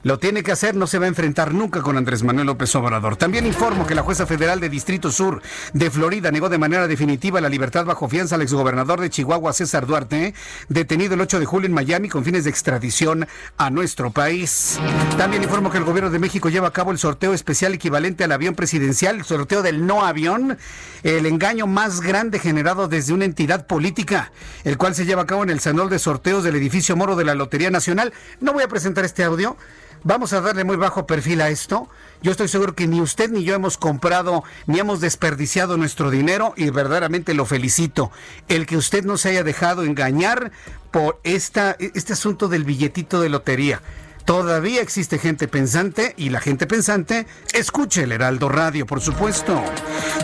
Lo 0.02 0.18
tiene 0.18 0.42
que 0.42 0.52
hacer, 0.52 0.74
no 0.76 0.86
se 0.86 0.98
va 0.98 1.04
a 1.04 1.08
enfrentar 1.08 1.52
nunca 1.52 1.82
con 1.82 1.98
Andrés 1.98 2.22
Manuel 2.22 2.46
López 2.46 2.74
Obrador. 2.74 3.16
También 3.16 3.46
informo 3.46 3.86
que 3.86 3.94
la 3.94 4.02
jueza 4.02 4.26
federal 4.26 4.58
de 4.58 4.70
Distrito 4.70 5.12
Sur 5.12 5.42
de 5.74 5.90
Florida 5.90 6.30
negó 6.30 6.48
de 6.48 6.56
manera 6.56 6.88
definitiva 6.88 7.40
la 7.42 7.50
libertad 7.50 7.84
bajo 7.84 8.08
fianza 8.08 8.36
al 8.36 8.42
exgobernador 8.42 9.00
de 9.00 9.10
Chihuahua, 9.10 9.52
César 9.52 9.86
Duarte, 9.86 10.32
detenido 10.70 11.14
el 11.14 11.20
8 11.20 11.38
de 11.38 11.44
julio 11.44 11.66
en 11.66 11.74
Miami 11.74 12.08
con 12.08 12.24
fines 12.24 12.44
de 12.44 12.50
extradición 12.50 13.28
a 13.58 13.68
nuestro 13.68 14.10
país. 14.10 14.80
También 15.18 15.42
informo 15.42 15.70
que 15.70 15.76
el 15.76 15.84
gobierno 15.84 16.10
de 16.10 16.18
México 16.18 16.48
lleva 16.48 16.68
a 16.68 16.72
cabo 16.72 16.92
el 16.92 16.98
sorteo 16.98 17.34
especial 17.34 17.74
equivalente 17.74 18.24
al 18.24 18.32
avión 18.32 18.54
presidencial, 18.54 19.16
el 19.16 19.24
sorteo 19.24 19.62
del 19.62 19.86
no 19.86 20.06
avión, 20.06 20.56
el 21.02 21.26
engaño 21.26 21.66
más 21.66 22.00
grande 22.00 22.38
generado 22.38 22.88
desde 22.88 23.12
una 23.12 23.26
entidad 23.26 23.66
política, 23.66 24.32
el 24.64 24.78
cual 24.78 24.94
se 24.94 25.04
lleva 25.04 25.22
a 25.22 25.26
cabo 25.26 25.42
en 25.42 25.50
el 25.50 25.60
salón 25.60 25.90
de 25.90 25.98
sorteos 25.98 26.42
del 26.42 26.56
edificio 26.56 26.96
Moro 26.96 27.16
de 27.16 27.24
la 27.26 27.34
Lotería 27.34 27.70
Nacional. 27.70 28.14
No 28.40 28.54
voy 28.54 28.62
a 28.62 28.68
presentar 28.68 29.04
este 29.04 29.24
audio 29.24 29.58
Vamos 30.02 30.32
a 30.32 30.40
darle 30.40 30.64
muy 30.64 30.76
bajo 30.76 31.06
perfil 31.06 31.42
a 31.42 31.50
esto. 31.50 31.86
Yo 32.22 32.30
estoy 32.30 32.48
seguro 32.48 32.74
que 32.74 32.86
ni 32.86 33.02
usted 33.02 33.30
ni 33.30 33.44
yo 33.44 33.54
hemos 33.54 33.76
comprado 33.76 34.44
ni 34.66 34.78
hemos 34.78 35.00
desperdiciado 35.00 35.76
nuestro 35.76 36.10
dinero 36.10 36.54
y 36.56 36.70
verdaderamente 36.70 37.34
lo 37.34 37.44
felicito. 37.44 38.10
El 38.48 38.66
que 38.66 38.78
usted 38.78 39.04
no 39.04 39.18
se 39.18 39.28
haya 39.28 39.44
dejado 39.44 39.84
engañar 39.84 40.52
por 40.90 41.20
esta, 41.22 41.76
este 41.78 42.14
asunto 42.14 42.48
del 42.48 42.64
billetito 42.64 43.20
de 43.20 43.28
lotería. 43.28 43.82
Todavía 44.24 44.80
existe 44.80 45.18
gente 45.18 45.48
pensante 45.48 46.14
y 46.16 46.30
la 46.30 46.40
gente 46.40 46.66
pensante 46.66 47.26
escuche 47.52 48.04
el 48.04 48.12
Heraldo 48.12 48.48
Radio, 48.48 48.86
por 48.86 49.00
supuesto. 49.00 49.62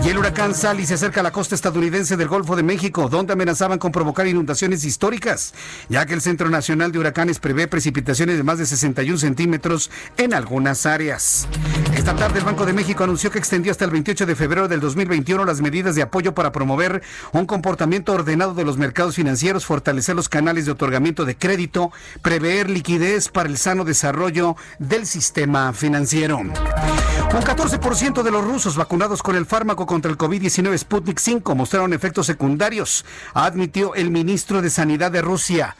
Y 0.04 0.10
el 0.10 0.18
huracán 0.18 0.54
Sally 0.54 0.86
se 0.86 0.94
acerca 0.94 1.20
a 1.20 1.22
la 1.22 1.32
costa 1.32 1.54
estadounidense 1.54 2.16
del 2.16 2.28
Golfo 2.28 2.54
de 2.54 2.62
México, 2.62 3.08
donde 3.08 3.32
amenazaban 3.32 3.78
con 3.78 3.92
provocar 3.92 4.26
inundaciones 4.26 4.84
históricas, 4.84 5.54
ya 5.88 6.06
que 6.06 6.14
el 6.14 6.20
Centro 6.20 6.50
Nacional 6.50 6.92
de 6.92 6.98
Huracanes 6.98 7.38
prevé 7.38 7.66
precipitaciones 7.66 8.36
de 8.36 8.42
más 8.42 8.58
de 8.58 8.66
61 8.66 9.18
centímetros 9.18 9.90
en 10.16 10.34
algunas 10.34 10.86
áreas. 10.86 11.48
Esta 11.96 12.14
tarde 12.14 12.38
el 12.38 12.44
Banco 12.44 12.66
de 12.66 12.74
México 12.74 13.04
anunció 13.04 13.30
que 13.30 13.38
extendió 13.38 13.72
hasta 13.72 13.84
el 13.84 13.90
28 13.90 14.26
de 14.26 14.36
febrero 14.36 14.68
del 14.68 14.80
2021 14.80 15.44
las 15.44 15.60
medidas 15.60 15.94
de 15.94 16.02
apoyo 16.02 16.34
para 16.34 16.52
promover 16.52 17.02
un 17.32 17.46
comportamiento 17.46 18.12
ordenado 18.12 18.54
de 18.54 18.64
los 18.64 18.76
mercados 18.76 19.16
financieros, 19.16 19.64
fortalecer 19.64 20.14
los 20.14 20.28
canales 20.28 20.66
de 20.66 20.72
otorgamiento 20.72 21.24
de 21.24 21.36
crédito, 21.36 21.90
prever 22.22 22.68
liquidez 22.68 23.28
para 23.28 23.48
el 23.48 23.56
sano 23.56 23.84
desarrollo 23.86 24.56
del 24.78 25.06
sistema 25.06 25.72
financiero. 25.72 26.38
Un 26.38 27.42
14% 27.42 28.22
de 28.22 28.30
los 28.30 28.44
rusos 28.44 28.76
vacunados 28.76 29.22
con 29.22 29.36
el 29.36 29.46
fármaco 29.46 29.84
contra 29.84 30.10
el 30.10 30.16
COVID-19 30.16 30.78
Sputnik 30.78 31.18
5 31.18 31.54
mostraron 31.54 31.92
efectos 31.92 32.26
secundarios, 32.26 33.04
admitió 33.34 33.94
el 33.94 34.10
ministro 34.10 34.62
de 34.62 34.70
Sanidad 34.70 35.10
de 35.10 35.22
Rusia. 35.22 35.76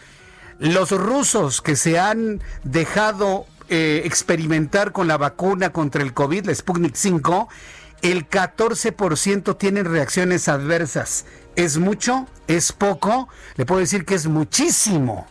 Los 0.58 0.90
rusos 0.90 1.62
que 1.62 1.76
se 1.76 1.98
han 1.98 2.42
dejado 2.64 3.46
eh, 3.68 4.02
experimentar 4.04 4.92
con 4.92 5.08
la 5.08 5.18
vacuna 5.18 5.70
contra 5.70 6.02
el 6.02 6.14
COVID, 6.14 6.46
la 6.46 6.54
Sputnik 6.54 6.94
5, 6.94 7.48
el 8.02 8.28
14% 8.28 9.56
tienen 9.56 9.84
reacciones 9.84 10.48
adversas. 10.48 11.26
¿Es 11.54 11.78
mucho? 11.78 12.26
¿Es 12.48 12.72
poco? 12.72 13.28
Le 13.56 13.66
puedo 13.66 13.80
decir 13.80 14.04
que 14.04 14.14
es 14.14 14.26
muchísimo. 14.26 15.26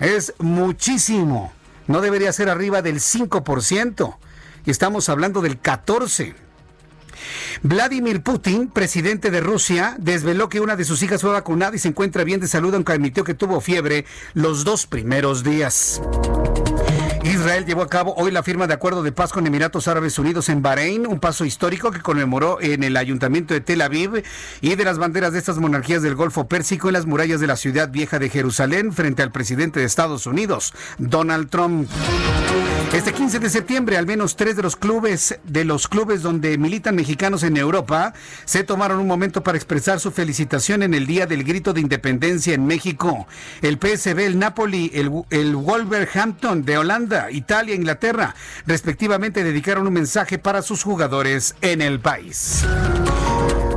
Es 0.00 0.34
muchísimo 0.38 1.52
no 1.86 2.00
debería 2.00 2.32
ser 2.32 2.48
arriba 2.48 2.82
del 2.82 2.96
5%. 2.96 4.16
Y 4.64 4.70
estamos 4.70 5.08
hablando 5.08 5.40
del 5.42 5.60
14%. 5.60 6.34
Vladimir 7.62 8.22
Putin, 8.22 8.68
presidente 8.68 9.30
de 9.30 9.40
Rusia, 9.40 9.96
desveló 9.98 10.48
que 10.48 10.60
una 10.60 10.76
de 10.76 10.84
sus 10.84 11.02
hijas 11.02 11.22
fue 11.22 11.30
vacunada 11.30 11.76
y 11.76 11.78
se 11.78 11.88
encuentra 11.88 12.24
bien 12.24 12.40
de 12.40 12.48
salud, 12.48 12.74
aunque 12.74 12.92
admitió 12.92 13.24
que 13.24 13.34
tuvo 13.34 13.60
fiebre 13.60 14.04
los 14.34 14.64
dos 14.64 14.86
primeros 14.86 15.42
días. 15.42 16.02
Israel 17.46 17.64
llevó 17.64 17.82
a 17.82 17.88
cabo 17.88 18.12
hoy 18.16 18.32
la 18.32 18.42
firma 18.42 18.66
de 18.66 18.74
acuerdo 18.74 19.04
de 19.04 19.12
paz 19.12 19.32
con 19.32 19.46
Emiratos 19.46 19.86
Árabes 19.86 20.18
Unidos 20.18 20.48
en 20.48 20.62
Bahrein, 20.62 21.06
un 21.06 21.20
paso 21.20 21.44
histórico 21.44 21.92
que 21.92 22.00
conmemoró 22.00 22.60
en 22.60 22.82
el 22.82 22.96
ayuntamiento 22.96 23.54
de 23.54 23.60
Tel 23.60 23.82
Aviv 23.82 24.24
y 24.60 24.74
de 24.74 24.84
las 24.84 24.98
banderas 24.98 25.32
de 25.32 25.38
estas 25.38 25.58
monarquías 25.58 26.02
del 26.02 26.16
Golfo 26.16 26.48
Pérsico 26.48 26.88
en 26.88 26.94
las 26.94 27.06
murallas 27.06 27.38
de 27.38 27.46
la 27.46 27.54
ciudad 27.54 27.88
vieja 27.88 28.18
de 28.18 28.30
Jerusalén 28.30 28.92
frente 28.92 29.22
al 29.22 29.30
presidente 29.30 29.78
de 29.78 29.86
Estados 29.86 30.26
Unidos, 30.26 30.74
Donald 30.98 31.48
Trump. 31.48 31.88
Este 32.92 33.12
15 33.12 33.40
de 33.40 33.50
septiembre, 33.50 33.96
al 33.96 34.06
menos 34.06 34.36
tres 34.36 34.56
de 34.56 34.62
los 34.62 34.76
clubes 34.76 35.38
de 35.44 35.64
los 35.64 35.88
clubes 35.88 36.22
donde 36.22 36.56
militan 36.56 36.94
mexicanos 36.94 37.42
en 37.42 37.56
Europa 37.56 38.14
se 38.44 38.62
tomaron 38.62 39.00
un 39.00 39.06
momento 39.06 39.42
para 39.42 39.58
expresar 39.58 39.98
su 40.00 40.12
felicitación 40.12 40.82
en 40.82 40.94
el 40.94 41.06
Día 41.06 41.26
del 41.26 41.44
Grito 41.44 41.72
de 41.72 41.80
Independencia 41.80 42.54
en 42.54 42.66
México. 42.66 43.26
El 43.60 43.78
PSV, 43.78 44.20
el 44.20 44.38
Napoli, 44.38 44.90
el, 44.94 45.10
el 45.30 45.56
Wolverhampton 45.56 46.64
de 46.64 46.78
Holanda, 46.78 47.30
Italia 47.30 47.74
Inglaterra, 47.74 48.34
respectivamente, 48.66 49.42
dedicaron 49.42 49.86
un 49.86 49.92
mensaje 49.92 50.38
para 50.38 50.62
sus 50.62 50.82
jugadores 50.82 51.54
en 51.60 51.82
el 51.82 52.00
país. 52.00 52.64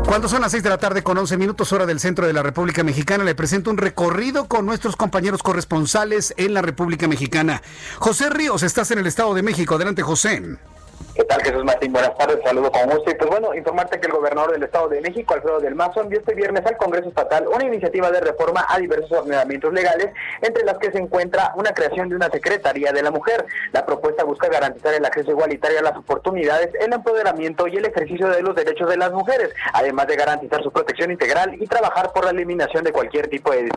Cuando 0.09 0.27
son 0.27 0.41
las 0.41 0.53
6 0.53 0.63
de 0.63 0.69
la 0.71 0.79
tarde 0.79 1.03
con 1.03 1.19
11 1.19 1.37
minutos 1.37 1.71
hora 1.71 1.85
del 1.85 1.99
centro 1.99 2.25
de 2.25 2.33
la 2.33 2.41
República 2.41 2.83
Mexicana, 2.83 3.23
le 3.23 3.35
presento 3.35 3.69
un 3.69 3.77
recorrido 3.77 4.45
con 4.45 4.65
nuestros 4.65 4.95
compañeros 4.95 5.43
corresponsales 5.43 6.33
en 6.35 6.55
la 6.55 6.63
República 6.63 7.07
Mexicana. 7.07 7.61
José 7.99 8.31
Ríos, 8.31 8.63
estás 8.63 8.89
en 8.89 8.97
el 8.97 9.05
Estado 9.05 9.35
de 9.35 9.43
México. 9.43 9.75
Adelante, 9.75 10.01
José. 10.01 10.57
¿Qué 11.19 11.25
tal, 11.25 11.41
Jesús 11.41 11.65
Martín? 11.65 11.91
Buenas 11.91 12.17
tardes, 12.17 12.39
saludo 12.45 12.71
con 12.71 12.89
gusto. 12.89 13.11
Y 13.11 13.15
pues 13.15 13.29
bueno, 13.29 13.53
informarte 13.53 13.99
que 13.99 14.07
el 14.07 14.13
gobernador 14.13 14.53
del 14.53 14.63
Estado 14.63 14.87
de 14.87 15.01
México, 15.01 15.33
Alfredo 15.33 15.59
del 15.59 15.75
Mazo, 15.75 15.99
envió 15.99 16.17
este 16.17 16.33
viernes 16.33 16.65
al 16.65 16.77
Congreso 16.77 17.09
Estatal 17.09 17.45
una 17.45 17.65
iniciativa 17.65 18.09
de 18.09 18.21
reforma 18.21 18.65
a 18.69 18.79
diversos 18.79 19.11
ordenamientos 19.11 19.73
legales, 19.73 20.13
entre 20.41 20.63
las 20.63 20.77
que 20.77 20.93
se 20.93 20.97
encuentra 20.97 21.51
una 21.57 21.73
creación 21.73 22.07
de 22.07 22.15
una 22.15 22.29
Secretaría 22.29 22.93
de 22.93 23.03
la 23.03 23.11
Mujer. 23.11 23.45
La 23.73 23.85
propuesta 23.85 24.23
busca 24.23 24.47
garantizar 24.47 24.93
el 24.93 25.03
acceso 25.03 25.31
igualitario 25.31 25.79
a 25.79 25.81
las 25.81 25.97
oportunidades, 25.97 26.69
el 26.79 26.93
empoderamiento 26.93 27.67
y 27.67 27.75
el 27.75 27.83
ejercicio 27.83 28.29
de 28.29 28.41
los 28.41 28.55
derechos 28.55 28.89
de 28.89 28.95
las 28.95 29.11
mujeres, 29.11 29.49
además 29.73 30.07
de 30.07 30.15
garantizar 30.15 30.63
su 30.63 30.71
protección 30.71 31.11
integral 31.11 31.53
y 31.61 31.67
trabajar 31.67 32.13
por 32.13 32.23
la 32.23 32.31
eliminación 32.31 32.85
de 32.85 32.93
cualquier 32.93 33.27
tipo 33.27 33.51
de 33.51 33.69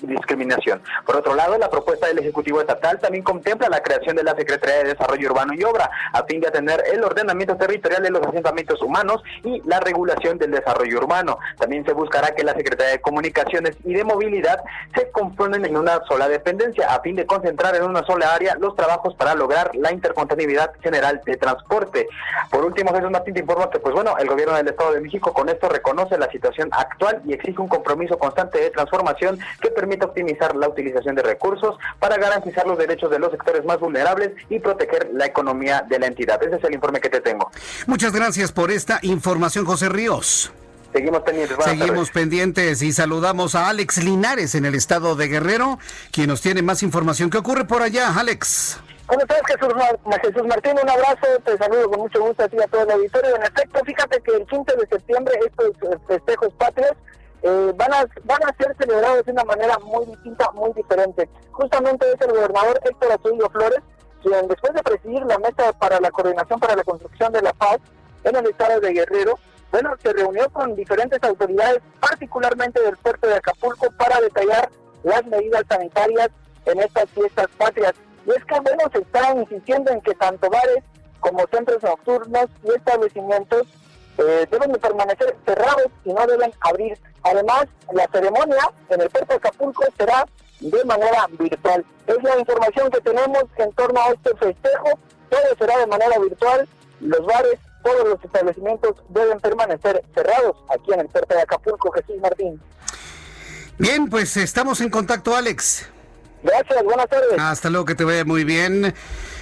discriminación. 0.00 0.80
Por 1.04 1.16
otro 1.16 1.34
lado, 1.34 1.58
la 1.58 1.68
propuesta 1.68 2.06
del 2.06 2.20
Ejecutivo 2.20 2.62
Estatal 2.62 2.98
también 3.00 3.22
contempla 3.22 3.68
la 3.68 3.82
creación 3.82 4.16
de 4.16 4.24
la 4.24 4.34
Secretaría 4.34 4.78
de 4.78 4.94
Desarrollo 4.94 5.28
Urbano 5.28 5.52
y 5.52 5.62
Obra, 5.62 5.90
a 6.14 6.24
fin 6.24 6.40
de 6.40 6.48
atender 6.48 6.85
el 6.92 7.04
ordenamiento 7.04 7.56
territorial 7.56 8.02
de 8.02 8.10
los 8.10 8.22
asentamientos 8.26 8.80
humanos 8.82 9.22
y 9.44 9.60
la 9.66 9.80
regulación 9.80 10.38
del 10.38 10.50
desarrollo 10.50 10.98
urbano. 10.98 11.38
También 11.58 11.84
se 11.84 11.92
buscará 11.92 12.34
que 12.34 12.44
la 12.44 12.54
Secretaría 12.54 12.92
de 12.92 13.00
Comunicaciones 13.00 13.76
y 13.84 13.94
de 13.94 14.04
Movilidad 14.04 14.62
se 14.94 15.10
componen 15.10 15.64
en 15.64 15.76
una 15.76 16.00
sola 16.06 16.28
dependencia 16.28 16.94
a 16.94 17.00
fin 17.00 17.16
de 17.16 17.26
concentrar 17.26 17.76
en 17.76 17.84
una 17.84 18.04
sola 18.04 18.34
área 18.34 18.56
los 18.56 18.74
trabajos 18.76 19.14
para 19.14 19.34
lograr 19.34 19.70
la 19.74 19.92
intercontinuidad 19.92 20.72
general 20.82 21.20
de 21.24 21.36
transporte. 21.36 22.08
Por 22.50 22.64
último, 22.64 22.94
Jesús 22.94 23.10
Martín 23.10 23.34
te 23.34 23.40
informa 23.40 23.70
que 23.70 23.78
pues 23.78 23.94
bueno, 23.94 24.16
el 24.18 24.28
gobierno 24.28 24.54
del 24.54 24.68
Estado 24.68 24.92
de 24.92 25.00
México 25.00 25.32
con 25.32 25.48
esto 25.48 25.68
reconoce 25.68 26.18
la 26.18 26.30
situación 26.30 26.68
actual 26.72 27.22
y 27.24 27.32
exige 27.32 27.60
un 27.60 27.68
compromiso 27.68 28.18
constante 28.18 28.58
de 28.58 28.70
transformación 28.70 29.38
que 29.60 29.70
permita 29.70 30.06
optimizar 30.06 30.54
la 30.56 30.68
utilización 30.68 31.14
de 31.14 31.22
recursos 31.22 31.76
para 31.98 32.16
garantizar 32.16 32.66
los 32.66 32.78
derechos 32.78 33.10
de 33.10 33.18
los 33.18 33.30
sectores 33.30 33.64
más 33.64 33.78
vulnerables 33.78 34.32
y 34.48 34.58
proteger 34.58 35.10
la 35.12 35.26
economía 35.26 35.84
de 35.88 35.98
la 35.98 36.06
entidad. 36.06 36.42
Ese 36.42 36.56
es 36.56 36.64
el 36.66 36.74
informe 36.74 37.00
que 37.00 37.08
te 37.08 37.20
tengo. 37.20 37.50
Muchas 37.86 38.12
gracias 38.12 38.52
por 38.52 38.70
esta 38.70 38.98
información, 39.02 39.64
José 39.64 39.88
Ríos. 39.88 40.52
Seguimos 40.92 41.22
pendientes. 41.22 41.56
Seguimos 41.62 42.10
pendientes 42.10 42.82
y 42.82 42.92
saludamos 42.92 43.54
a 43.54 43.68
Alex 43.68 44.02
Linares 44.02 44.54
en 44.54 44.64
el 44.64 44.74
estado 44.74 45.14
de 45.14 45.28
Guerrero, 45.28 45.78
quien 46.10 46.28
nos 46.28 46.40
tiene 46.40 46.62
más 46.62 46.82
información. 46.82 47.28
¿Qué 47.28 47.38
ocurre 47.38 47.66
por 47.66 47.82
allá, 47.82 48.14
Alex? 48.18 48.80
¿Cómo 49.06 49.20
estás, 49.20 49.40
Jesús, 49.46 49.72
Jesús 50.22 50.46
Martín? 50.48 50.72
Un 50.82 50.88
abrazo, 50.88 51.26
te 51.44 51.56
saludo 51.58 51.90
con 51.90 52.00
mucho 52.00 52.20
gusto 52.20 52.42
a 52.42 52.48
ti 52.48 52.56
a 52.60 52.66
todo 52.66 52.82
el 52.82 52.90
auditorio. 52.90 53.36
En 53.36 53.42
efecto, 53.42 53.80
fíjate 53.84 54.20
que 54.20 54.32
el 54.32 54.46
15 54.46 54.76
de 54.76 54.86
septiembre 54.88 55.38
estos 55.46 55.68
eh, 55.82 55.98
festejos 56.08 56.52
patrios 56.54 56.92
eh, 57.42 57.72
van, 57.76 57.92
a, 57.92 58.06
van 58.24 58.42
a 58.42 58.56
ser 58.56 58.74
celebrados 58.78 59.24
de 59.24 59.32
una 59.32 59.44
manera 59.44 59.78
muy 59.78 60.06
distinta, 60.06 60.50
muy 60.52 60.72
diferente. 60.72 61.28
Justamente 61.52 62.06
es 62.10 62.20
el 62.20 62.32
gobernador 62.32 62.80
Héctor 62.84 63.12
Azulio 63.12 63.48
Flores 63.50 63.80
quien 64.26 64.48
después 64.48 64.74
de 64.74 64.82
presidir 64.82 65.24
la 65.24 65.38
mesa 65.38 65.72
para 65.78 66.00
la 66.00 66.10
coordinación 66.10 66.58
para 66.58 66.76
la 66.76 66.84
construcción 66.84 67.32
de 67.32 67.42
la 67.42 67.52
paz 67.52 67.78
en 68.24 68.34
el 68.34 68.46
estado 68.46 68.80
de 68.80 68.92
Guerrero, 68.92 69.38
bueno, 69.70 69.94
se 70.02 70.12
reunió 70.12 70.48
con 70.50 70.74
diferentes 70.74 71.22
autoridades, 71.22 71.80
particularmente 72.00 72.80
del 72.82 72.96
puerto 72.96 73.28
de 73.28 73.36
Acapulco, 73.36 73.90
para 73.92 74.20
detallar 74.20 74.70
las 75.04 75.24
medidas 75.26 75.62
sanitarias 75.68 76.30
en 76.64 76.80
estas 76.80 77.08
fiestas 77.10 77.46
patrias. 77.56 77.92
Y 78.26 78.30
es 78.30 78.44
que, 78.44 78.60
bueno, 78.60 78.82
se 78.92 78.98
está 78.98 79.32
insistiendo 79.36 79.92
en 79.92 80.00
que 80.00 80.14
tanto 80.14 80.50
bares 80.50 80.82
como 81.20 81.46
centros 81.52 81.82
nocturnos 81.82 82.46
y 82.64 82.70
establecimientos 82.70 83.66
eh, 84.18 84.46
deben 84.50 84.72
de 84.72 84.78
permanecer 84.78 85.36
cerrados 85.44 85.88
y 86.04 86.12
no 86.12 86.26
deben 86.26 86.52
abrir. 86.60 86.98
Además, 87.22 87.66
la 87.92 88.06
ceremonia 88.10 88.72
en 88.88 89.00
el 89.00 89.10
puerto 89.10 89.34
de 89.34 89.36
Acapulco 89.36 89.84
será 89.98 90.26
de 90.60 90.84
manera 90.84 91.26
virtual. 91.38 91.84
Es 92.06 92.22
la 92.22 92.38
información 92.38 92.90
que 92.90 93.00
tenemos 93.00 93.44
en 93.56 93.72
torno 93.72 94.00
a 94.00 94.08
este 94.10 94.34
festejo. 94.36 94.98
Todo 95.28 95.56
será 95.58 95.78
de 95.78 95.86
manera 95.86 96.18
virtual. 96.18 96.68
Los 97.00 97.26
bares, 97.26 97.58
todos 97.82 98.08
los 98.08 98.24
establecimientos 98.24 98.94
deben 99.10 99.38
permanecer 99.40 100.02
cerrados 100.14 100.56
aquí 100.74 100.92
en 100.92 101.00
el 101.00 101.08
puerto 101.08 101.34
de 101.34 101.42
Acapulco, 101.42 101.90
Jesús 101.92 102.16
Martín. 102.20 102.60
Bien, 103.78 104.08
pues 104.08 104.36
estamos 104.36 104.80
en 104.80 104.88
contacto, 104.88 105.36
Alex. 105.36 105.86
Gracias, 106.42 106.84
buenas 106.84 107.08
tardes. 107.08 107.38
Hasta 107.38 107.68
luego, 107.68 107.84
que 107.84 107.94
te 107.94 108.04
vaya 108.04 108.24
muy 108.24 108.44
bien. 108.44 108.94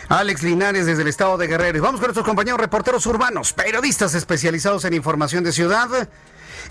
Alex 0.09 0.42
Linares 0.42 0.87
desde 0.87 1.02
el 1.02 1.09
estado 1.09 1.37
de 1.38 1.47
Guerrero. 1.47 1.80
Vamos 1.83 2.00
con 2.00 2.09
nuestros 2.09 2.26
compañeros 2.26 2.61
reporteros 2.61 3.06
urbanos, 3.06 3.52
periodistas 3.52 4.14
especializados 4.14 4.85
en 4.85 4.94
información 4.94 5.44
de 5.44 5.52
ciudad. 5.52 6.09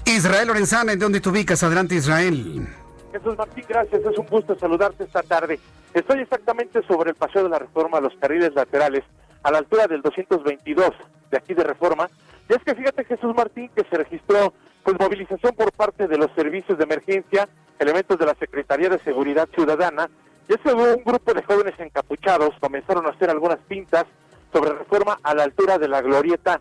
Israel 0.05 0.47
Lorenzana, 0.47 0.93
¿en 0.93 0.99
dónde 0.99 1.21
te 1.21 1.29
ubicas? 1.29 1.63
Adelante, 1.63 1.95
Israel. 1.95 2.67
Jesús 3.13 3.37
Martín, 3.37 3.63
gracias. 3.69 4.01
Es 4.03 4.17
un 4.17 4.25
gusto 4.25 4.57
saludarte 4.57 5.03
esta 5.03 5.21
tarde. 5.21 5.59
Estoy 5.93 6.21
exactamente 6.21 6.81
sobre 6.87 7.11
el 7.11 7.15
paseo 7.15 7.43
de 7.43 7.49
la 7.49 7.59
Reforma, 7.59 8.01
los 8.01 8.15
carriles 8.15 8.55
laterales, 8.55 9.03
a 9.43 9.51
la 9.51 9.59
altura 9.59 9.85
del 9.85 10.01
222 10.01 10.89
de 11.29 11.37
aquí 11.37 11.53
de 11.53 11.63
Reforma. 11.63 12.09
Y 12.49 12.53
es 12.53 12.63
que 12.63 12.73
fíjate, 12.73 13.05
Jesús 13.05 13.35
Martín, 13.35 13.69
que 13.75 13.83
se 13.87 13.97
registró 13.97 14.53
pues 14.83 14.99
movilización 14.99 15.53
por 15.55 15.71
parte 15.73 16.07
de 16.07 16.17
los 16.17 16.31
servicios 16.35 16.77
de 16.77 16.85
emergencia, 16.85 17.47
elementos 17.77 18.17
de 18.17 18.25
la 18.25 18.33
Secretaría 18.35 18.89
de 18.89 18.97
Seguridad 18.99 19.47
Ciudadana, 19.53 20.09
y 20.49 20.53
es 20.53 20.59
que 20.59 20.73
un 20.73 21.03
grupo 21.05 21.33
de 21.33 21.43
jóvenes 21.43 21.79
encapuchados 21.79 22.49
comenzaron 22.59 23.05
a 23.05 23.09
hacer 23.09 23.29
algunas 23.29 23.59
pintas 23.59 24.05
sobre 24.51 24.73
reforma 24.73 25.19
a 25.23 25.35
la 25.35 25.43
altura 25.43 25.77
de 25.77 25.87
la 25.87 26.01
glorieta 26.01 26.59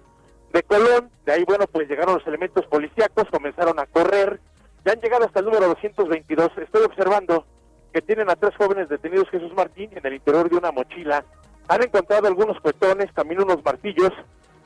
de 0.52 0.62
Colón. 0.62 1.10
De 1.24 1.32
ahí, 1.32 1.44
bueno, 1.44 1.66
pues 1.66 1.88
llegaron 1.88 2.14
los 2.16 2.26
elementos 2.26 2.66
policíacos, 2.66 3.28
comenzaron 3.30 3.78
a 3.80 3.86
correr, 3.86 4.38
ya 4.84 4.92
han 4.92 5.00
llegado 5.00 5.24
hasta 5.24 5.40
el 5.40 5.46
número 5.46 5.68
222. 5.68 6.50
Estoy 6.58 6.82
observando 6.84 7.46
que 7.92 8.02
tienen 8.02 8.30
a 8.30 8.36
tres 8.36 8.54
jóvenes 8.56 8.88
detenidos 8.88 9.28
Jesús 9.30 9.52
Martín 9.54 9.90
en 9.92 10.04
el 10.04 10.14
interior 10.14 10.48
de 10.48 10.56
una 10.56 10.72
mochila. 10.72 11.24
Han 11.68 11.82
encontrado 11.82 12.26
algunos 12.26 12.60
cuetones, 12.60 13.12
también 13.14 13.42
unos 13.42 13.64
martillos. 13.64 14.12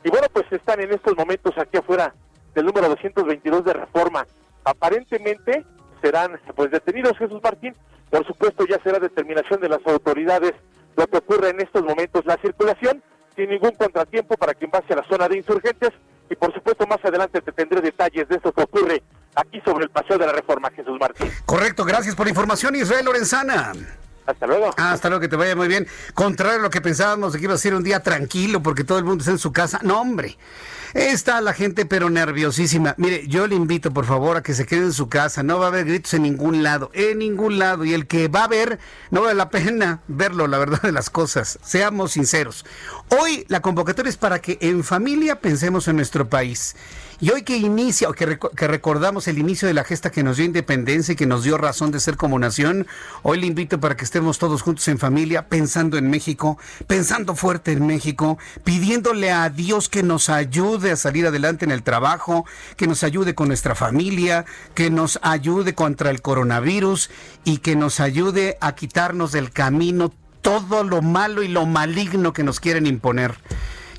Y 0.04 0.10
bueno, 0.10 0.26
pues 0.32 0.46
están 0.50 0.80
en 0.80 0.92
estos 0.92 1.16
momentos 1.16 1.52
aquí 1.58 1.76
afuera 1.76 2.14
del 2.54 2.66
número 2.66 2.88
222 2.88 3.64
de 3.64 3.72
reforma. 3.72 4.26
Aparentemente 4.64 5.64
serán 6.00 6.40
pues 6.54 6.70
detenidos 6.70 7.18
Jesús 7.18 7.40
Martín. 7.42 7.74
Por 8.10 8.26
supuesto 8.26 8.64
ya 8.66 8.78
será 8.82 8.98
determinación 8.98 9.60
de 9.60 9.68
las 9.68 9.84
autoridades 9.86 10.54
lo 10.96 11.06
que 11.06 11.18
ocurre 11.18 11.50
en 11.50 11.60
estos 11.60 11.82
momentos. 11.82 12.24
La 12.24 12.38
circulación 12.38 13.02
sin 13.34 13.50
ningún 13.50 13.72
contratiempo 13.72 14.36
para 14.36 14.54
quien 14.54 14.70
pase 14.70 14.94
a 14.94 14.96
la 14.96 15.04
zona 15.04 15.28
de 15.28 15.36
insurgentes 15.36 15.90
y 16.30 16.36
por 16.36 16.54
supuesto 16.54 16.86
más 16.86 17.04
adelante 17.04 17.42
te 17.42 17.52
tendré 17.52 17.80
detalles 17.82 18.28
de 18.28 18.36
esto 18.36 18.52
que 18.52 18.62
ocurre 18.62 19.02
aquí 19.36 19.60
sobre 19.64 19.84
el 19.84 19.90
paseo 19.90 20.18
de 20.18 20.26
la 20.26 20.32
Reforma 20.32 20.70
Jesús 20.70 20.98
Martín. 20.98 21.30
Correcto, 21.44 21.84
gracias 21.84 22.14
por 22.14 22.26
la 22.26 22.30
información 22.30 22.74
Israel 22.74 23.04
Lorenzana. 23.04 23.72
Hasta 24.26 24.46
luego. 24.46 24.70
Hasta 24.76 25.08
luego, 25.08 25.20
que 25.20 25.28
te 25.28 25.36
vaya 25.36 25.54
muy 25.54 25.68
bien. 25.68 25.86
Contrario 26.14 26.58
a 26.58 26.62
lo 26.62 26.70
que 26.70 26.80
pensábamos 26.80 27.32
de 27.32 27.38
que 27.38 27.44
iba 27.44 27.54
a 27.54 27.58
ser 27.58 27.74
un 27.74 27.84
día 27.84 28.02
tranquilo 28.02 28.60
porque 28.60 28.82
todo 28.82 28.98
el 28.98 29.04
mundo 29.04 29.22
está 29.22 29.30
en 29.30 29.38
su 29.38 29.52
casa. 29.52 29.78
No, 29.82 30.00
hombre. 30.00 30.36
Está 30.94 31.40
la 31.40 31.52
gente 31.52 31.86
pero 31.86 32.10
nerviosísima. 32.10 32.94
Mire, 32.96 33.26
yo 33.28 33.46
le 33.46 33.54
invito 33.54 33.92
por 33.92 34.04
favor 34.04 34.36
a 34.36 34.42
que 34.42 34.54
se 34.54 34.66
quede 34.66 34.84
en 34.86 34.92
su 34.92 35.08
casa. 35.08 35.42
No 35.42 35.58
va 35.58 35.66
a 35.66 35.68
haber 35.68 35.84
gritos 35.84 36.14
en 36.14 36.22
ningún 36.22 36.62
lado, 36.62 36.90
en 36.92 37.18
ningún 37.18 37.58
lado. 37.58 37.84
Y 37.84 37.94
el 37.94 38.06
que 38.06 38.28
va 38.28 38.44
a 38.44 38.48
ver, 38.48 38.80
no 39.10 39.22
vale 39.22 39.34
la 39.34 39.50
pena 39.50 40.00
verlo, 40.08 40.46
la 40.48 40.58
verdad 40.58 40.82
de 40.82 40.92
las 40.92 41.10
cosas. 41.10 41.58
Seamos 41.62 42.12
sinceros. 42.12 42.64
Hoy 43.20 43.44
la 43.48 43.60
convocatoria 43.60 44.10
es 44.10 44.16
para 44.16 44.40
que 44.40 44.58
en 44.60 44.82
familia 44.82 45.40
pensemos 45.40 45.86
en 45.86 45.96
nuestro 45.96 46.28
país. 46.28 46.74
Y 47.18 47.30
hoy 47.30 47.42
que 47.42 47.56
inicia, 47.56 48.10
o 48.10 48.12
que, 48.12 48.38
que, 48.38 48.68
recordamos 48.68 49.26
el 49.26 49.38
inicio 49.38 49.66
de 49.66 49.72
la 49.72 49.84
gesta 49.84 50.10
que 50.10 50.22
nos 50.22 50.36
dio 50.36 50.44
independencia 50.44 51.12
y 51.12 51.16
que 51.16 51.24
nos 51.24 51.44
dio 51.44 51.56
razón 51.56 51.90
de 51.90 51.98
ser 51.98 52.16
como 52.16 52.38
nación, 52.38 52.86
hoy 53.22 53.40
le 53.40 53.46
invito 53.46 53.80
para 53.80 53.96
que 53.96 54.04
estemos 54.04 54.38
todos 54.38 54.60
juntos 54.60 54.86
en 54.88 54.98
familia, 54.98 55.48
pensando 55.48 55.96
en 55.96 56.10
México, 56.10 56.58
pensando 56.86 57.34
fuerte 57.34 57.72
en 57.72 57.86
México, 57.86 58.36
pidiéndole 58.64 59.30
a 59.30 59.48
Dios 59.48 59.88
que 59.88 60.02
nos 60.02 60.28
ayude 60.28 60.90
a 60.90 60.96
salir 60.96 61.26
adelante 61.26 61.64
en 61.64 61.70
el 61.70 61.82
trabajo, 61.82 62.44
que 62.76 62.86
nos 62.86 63.02
ayude 63.02 63.34
con 63.34 63.48
nuestra 63.48 63.74
familia, 63.74 64.44
que 64.74 64.90
nos 64.90 65.18
ayude 65.22 65.74
contra 65.74 66.10
el 66.10 66.20
coronavirus 66.20 67.08
y 67.44 67.58
que 67.58 67.76
nos 67.76 67.98
ayude 67.98 68.58
a 68.60 68.74
quitarnos 68.74 69.32
del 69.32 69.52
camino 69.52 70.12
todo 70.42 70.84
lo 70.84 71.00
malo 71.00 71.42
y 71.42 71.48
lo 71.48 71.64
maligno 71.64 72.34
que 72.34 72.44
nos 72.44 72.60
quieren 72.60 72.86
imponer. 72.86 73.34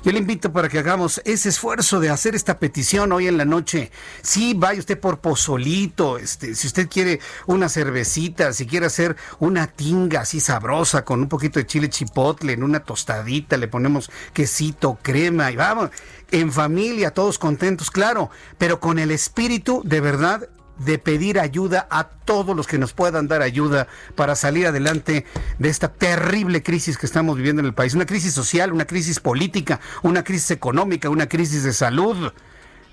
Yo 0.08 0.12
le 0.12 0.20
invito 0.20 0.54
para 0.54 0.70
que 0.70 0.78
hagamos 0.78 1.20
ese 1.26 1.50
esfuerzo 1.50 2.00
de 2.00 2.08
hacer 2.08 2.34
esta 2.34 2.58
petición 2.58 3.12
hoy 3.12 3.28
en 3.28 3.36
la 3.36 3.44
noche. 3.44 3.90
Sí, 4.22 4.54
vaya 4.56 4.80
usted 4.80 4.98
por 4.98 5.18
pozolito, 5.18 6.16
este, 6.16 6.54
si 6.54 6.66
usted 6.66 6.88
quiere 6.88 7.20
una 7.44 7.68
cervecita, 7.68 8.54
si 8.54 8.66
quiere 8.66 8.86
hacer 8.86 9.16
una 9.38 9.66
tinga 9.66 10.22
así 10.22 10.40
sabrosa 10.40 11.04
con 11.04 11.20
un 11.20 11.28
poquito 11.28 11.58
de 11.58 11.66
chile 11.66 11.90
chipotle, 11.90 12.54
en 12.54 12.62
una 12.62 12.80
tostadita, 12.80 13.58
le 13.58 13.68
ponemos 13.68 14.10
quesito, 14.32 14.98
crema 15.02 15.50
y 15.50 15.56
vamos, 15.56 15.90
en 16.30 16.52
familia, 16.52 17.10
todos 17.10 17.38
contentos, 17.38 17.90
claro, 17.90 18.30
pero 18.56 18.80
con 18.80 18.98
el 18.98 19.10
espíritu 19.10 19.82
de 19.84 20.00
verdad 20.00 20.48
de 20.78 20.98
pedir 20.98 21.38
ayuda 21.38 21.86
a 21.90 22.04
todos 22.04 22.56
los 22.56 22.66
que 22.66 22.78
nos 22.78 22.92
puedan 22.92 23.28
dar 23.28 23.42
ayuda 23.42 23.88
para 24.14 24.34
salir 24.34 24.66
adelante 24.66 25.26
de 25.58 25.68
esta 25.68 25.88
terrible 25.88 26.62
crisis 26.62 26.98
que 26.98 27.06
estamos 27.06 27.36
viviendo 27.36 27.60
en 27.60 27.66
el 27.66 27.74
país. 27.74 27.94
Una 27.94 28.06
crisis 28.06 28.34
social, 28.34 28.72
una 28.72 28.86
crisis 28.86 29.20
política, 29.20 29.80
una 30.02 30.24
crisis 30.24 30.50
económica, 30.50 31.10
una 31.10 31.28
crisis 31.28 31.64
de 31.64 31.72
salud. 31.72 32.32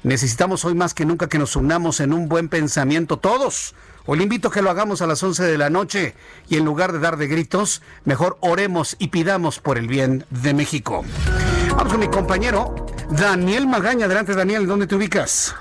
Necesitamos 0.03 0.65
hoy 0.65 0.75
más 0.75 0.93
que 0.93 1.05
nunca 1.05 1.27
que 1.27 1.39
nos 1.39 1.55
unamos 1.55 1.99
en 1.99 2.13
un 2.13 2.29
buen 2.29 2.49
pensamiento 2.49 3.17
todos. 3.17 3.73
Hoy 4.05 4.19
le 4.19 4.23
invito 4.23 4.49
a 4.49 4.51
que 4.51 4.61
lo 4.61 4.69
hagamos 4.69 5.01
a 5.01 5.07
las 5.07 5.23
11 5.23 5.43
de 5.43 5.57
la 5.57 5.71
noche 5.71 6.13
y 6.47 6.57
en 6.57 6.65
lugar 6.65 6.91
de 6.91 6.99
dar 6.99 7.17
de 7.17 7.27
gritos, 7.27 7.81
mejor 8.03 8.37
oremos 8.41 8.95
y 8.99 9.07
pidamos 9.07 9.59
por 9.59 9.79
el 9.79 9.87
bien 9.87 10.25
de 10.29 10.53
México. 10.53 11.03
Vamos 11.69 11.91
con 11.91 11.99
mi 11.99 12.07
compañero 12.07 12.85
Daniel 13.09 13.65
Magaña. 13.67 14.05
Adelante 14.05 14.35
Daniel, 14.35 14.67
¿dónde 14.67 14.85
te 14.85 14.95
ubicas? 14.95 15.55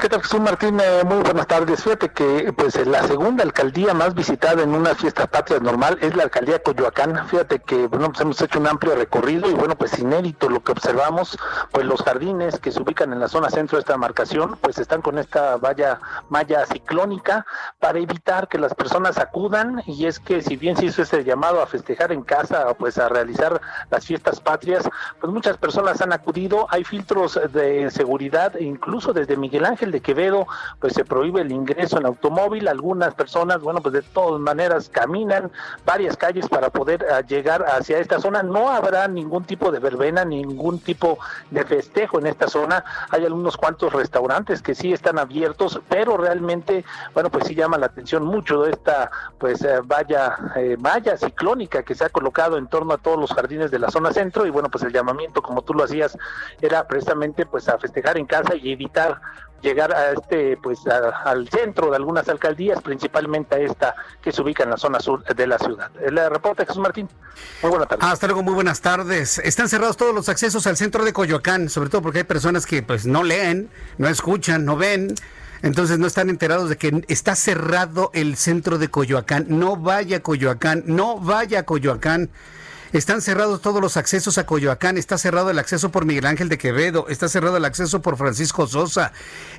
¿Qué 0.00 0.08
tal 0.08 0.22
Jesús 0.22 0.40
Martín? 0.40 0.78
Eh, 0.78 1.02
muy 1.04 1.18
buenas 1.18 1.46
tardes. 1.46 1.82
Fíjate 1.82 2.10
que 2.10 2.52
pues 2.52 2.86
la 2.86 3.02
segunda 3.04 3.42
alcaldía 3.42 3.94
más 3.94 4.14
visitada 4.14 4.62
en 4.62 4.74
una 4.74 4.94
fiesta 4.94 5.26
patria 5.26 5.58
normal 5.58 5.98
es 6.00 6.14
la 6.14 6.24
alcaldía 6.24 6.62
Coyoacán. 6.62 7.26
Fíjate 7.28 7.58
que 7.58 7.88
bueno, 7.88 8.08
pues 8.08 8.20
hemos 8.20 8.40
hecho 8.40 8.60
un 8.60 8.68
amplio 8.68 8.94
recorrido 8.94 9.50
y 9.50 9.54
bueno, 9.54 9.74
pues 9.74 9.98
inédito 9.98 10.48
lo 10.48 10.62
que 10.62 10.70
observamos, 10.70 11.36
pues 11.72 11.84
los 11.84 12.02
jardines 12.02 12.60
que 12.60 12.70
se 12.70 12.80
ubican 12.80 13.12
en 13.12 13.18
la 13.18 13.28
zona 13.28 13.50
centro 13.50 13.76
de 13.76 13.80
esta 13.80 13.94
demarcación, 13.94 14.56
pues 14.60 14.78
están 14.78 15.02
con 15.02 15.18
esta 15.18 15.56
valla 15.56 16.00
malla 16.28 16.64
ciclónica 16.66 17.44
para 17.80 17.98
evitar 17.98 18.46
que 18.48 18.58
las 18.58 18.74
personas 18.74 19.18
acudan 19.18 19.82
y 19.86 20.06
es 20.06 20.20
que 20.20 20.42
si 20.42 20.56
bien 20.56 20.76
se 20.76 20.86
hizo 20.86 21.02
este 21.02 21.24
llamado 21.24 21.60
a 21.60 21.66
festejar 21.66 22.12
en 22.12 22.22
casa, 22.22 22.72
pues 22.74 22.98
a 22.98 23.08
realizar 23.08 23.60
las 23.90 24.04
fiestas 24.04 24.40
patrias, 24.40 24.88
pues 25.20 25.32
muchas 25.32 25.56
personas 25.56 26.00
han 26.00 26.12
acudido, 26.12 26.66
hay 26.70 26.84
filtros 26.84 27.40
de 27.52 27.90
seguridad 27.90 28.54
incluso 28.60 29.12
desde 29.12 29.36
Miguel 29.36 29.55
Miguel 29.56 29.70
Ángel 29.70 29.90
de 29.90 30.02
Quevedo, 30.02 30.46
pues 30.80 30.92
se 30.92 31.02
prohíbe 31.02 31.40
el 31.40 31.50
ingreso 31.50 31.96
en 31.96 32.04
automóvil. 32.04 32.68
Algunas 32.68 33.14
personas, 33.14 33.62
bueno, 33.62 33.80
pues 33.80 33.94
de 33.94 34.02
todas 34.02 34.38
maneras 34.38 34.90
caminan 34.90 35.50
varias 35.86 36.14
calles 36.14 36.46
para 36.46 36.68
poder 36.68 37.02
uh, 37.04 37.26
llegar 37.26 37.64
hacia 37.64 37.98
esta 37.98 38.20
zona. 38.20 38.42
No 38.42 38.68
habrá 38.68 39.08
ningún 39.08 39.44
tipo 39.44 39.72
de 39.72 39.78
verbena, 39.78 40.26
ningún 40.26 40.78
tipo 40.78 41.18
de 41.50 41.64
festejo 41.64 42.18
en 42.18 42.26
esta 42.26 42.48
zona. 42.48 42.84
Hay 43.08 43.24
algunos 43.24 43.56
cuantos 43.56 43.94
restaurantes 43.94 44.60
que 44.60 44.74
sí 44.74 44.92
están 44.92 45.18
abiertos, 45.18 45.80
pero 45.88 46.18
realmente, 46.18 46.84
bueno, 47.14 47.30
pues 47.30 47.46
sí 47.46 47.54
llama 47.54 47.78
la 47.78 47.86
atención 47.86 48.24
mucho 48.24 48.60
de 48.60 48.72
esta, 48.72 49.10
pues 49.38 49.62
eh, 49.62 49.80
valla, 49.82 50.36
eh, 50.56 50.76
ciclónica 51.16 51.82
que 51.82 51.94
se 51.94 52.04
ha 52.04 52.10
colocado 52.10 52.58
en 52.58 52.66
torno 52.66 52.92
a 52.92 52.98
todos 52.98 53.18
los 53.18 53.32
jardines 53.32 53.70
de 53.70 53.78
la 53.78 53.90
zona 53.90 54.12
centro. 54.12 54.44
Y 54.44 54.50
bueno, 54.50 54.68
pues 54.68 54.84
el 54.84 54.92
llamamiento, 54.92 55.40
como 55.40 55.62
tú 55.62 55.72
lo 55.72 55.84
hacías, 55.84 56.18
era 56.60 56.86
precisamente 56.86 57.46
pues 57.46 57.70
a 57.70 57.78
festejar 57.78 58.18
en 58.18 58.26
casa 58.26 58.54
y 58.54 58.70
evitar 58.70 59.18
llegar 59.66 59.92
a 59.92 60.12
este 60.12 60.56
pues 60.62 60.78
al 60.86 61.48
centro 61.48 61.90
de 61.90 61.96
algunas 61.96 62.28
alcaldías, 62.28 62.80
principalmente 62.80 63.56
a 63.56 63.58
esta 63.58 63.94
que 64.22 64.30
se 64.30 64.40
ubica 64.40 64.62
en 64.62 64.70
la 64.70 64.76
zona 64.76 65.00
sur 65.00 65.24
de 65.24 65.46
la 65.46 65.58
ciudad. 65.58 65.90
El 66.00 66.16
reporte 66.30 66.64
Jesús 66.64 66.80
Martín. 66.80 67.08
Muy 67.62 67.70
buenas 67.70 67.88
tardes. 67.88 68.06
Hasta 68.06 68.26
luego, 68.28 68.42
muy 68.42 68.54
buenas 68.54 68.80
tardes. 68.80 69.38
Están 69.38 69.68
cerrados 69.68 69.96
todos 69.96 70.14
los 70.14 70.28
accesos 70.28 70.66
al 70.66 70.76
centro 70.76 71.04
de 71.04 71.12
Coyoacán, 71.12 71.68
sobre 71.68 71.90
todo 71.90 72.02
porque 72.02 72.18
hay 72.18 72.24
personas 72.24 72.64
que 72.64 72.82
pues 72.82 73.06
no 73.06 73.24
leen, 73.24 73.68
no 73.98 74.08
escuchan, 74.08 74.64
no 74.64 74.76
ven. 74.76 75.14
Entonces 75.62 75.98
no 75.98 76.06
están 76.06 76.30
enterados 76.30 76.68
de 76.68 76.76
que 76.76 77.04
está 77.08 77.34
cerrado 77.34 78.10
el 78.14 78.36
centro 78.36 78.78
de 78.78 78.88
Coyoacán. 78.88 79.46
No 79.48 79.76
vaya 79.76 80.18
a 80.18 80.20
Coyoacán, 80.20 80.84
no 80.86 81.18
vaya 81.18 81.60
a 81.60 81.62
Coyoacán. 81.64 82.30
Están 82.96 83.20
cerrados 83.20 83.60
todos 83.60 83.82
los 83.82 83.98
accesos 83.98 84.38
a 84.38 84.46
Coyoacán, 84.46 84.96
está 84.96 85.18
cerrado 85.18 85.50
el 85.50 85.58
acceso 85.58 85.90
por 85.90 86.06
Miguel 86.06 86.24
Ángel 86.24 86.48
de 86.48 86.56
Quevedo, 86.56 87.08
está 87.10 87.28
cerrado 87.28 87.58
el 87.58 87.66
acceso 87.66 88.00
por 88.00 88.16
Francisco 88.16 88.66
Sosa, 88.66 89.12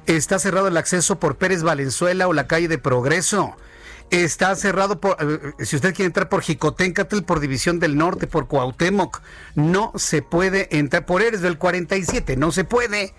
está 0.07 0.39
cerrado 0.39 0.69
el 0.69 0.75
acceso 0.75 1.19
por 1.19 1.37
Pérez 1.37 1.61
Valenzuela 1.61 2.27
o 2.27 2.33
la 2.33 2.47
calle 2.47 2.67
de 2.67 2.79
Progreso. 2.79 3.55
Está 4.09 4.55
cerrado 4.55 4.99
por, 4.99 5.17
eh, 5.19 5.53
si 5.63 5.75
usted 5.75 5.93
quiere 5.93 6.07
entrar 6.07 6.29
por 6.29 6.41
Jicoténcatl, 6.41 7.21
por 7.21 7.39
División 7.39 7.79
del 7.79 7.95
Norte, 7.95 8.25
por 8.25 8.47
Cuauhtémoc, 8.47 9.21
no 9.53 9.91
se 9.95 10.23
puede 10.23 10.75
entrar 10.75 11.05
por 11.05 11.21
Eres 11.21 11.41
del 11.41 11.59
47, 11.59 12.37
no 12.37 12.51
se 12.51 12.63
puede. 12.63 13.13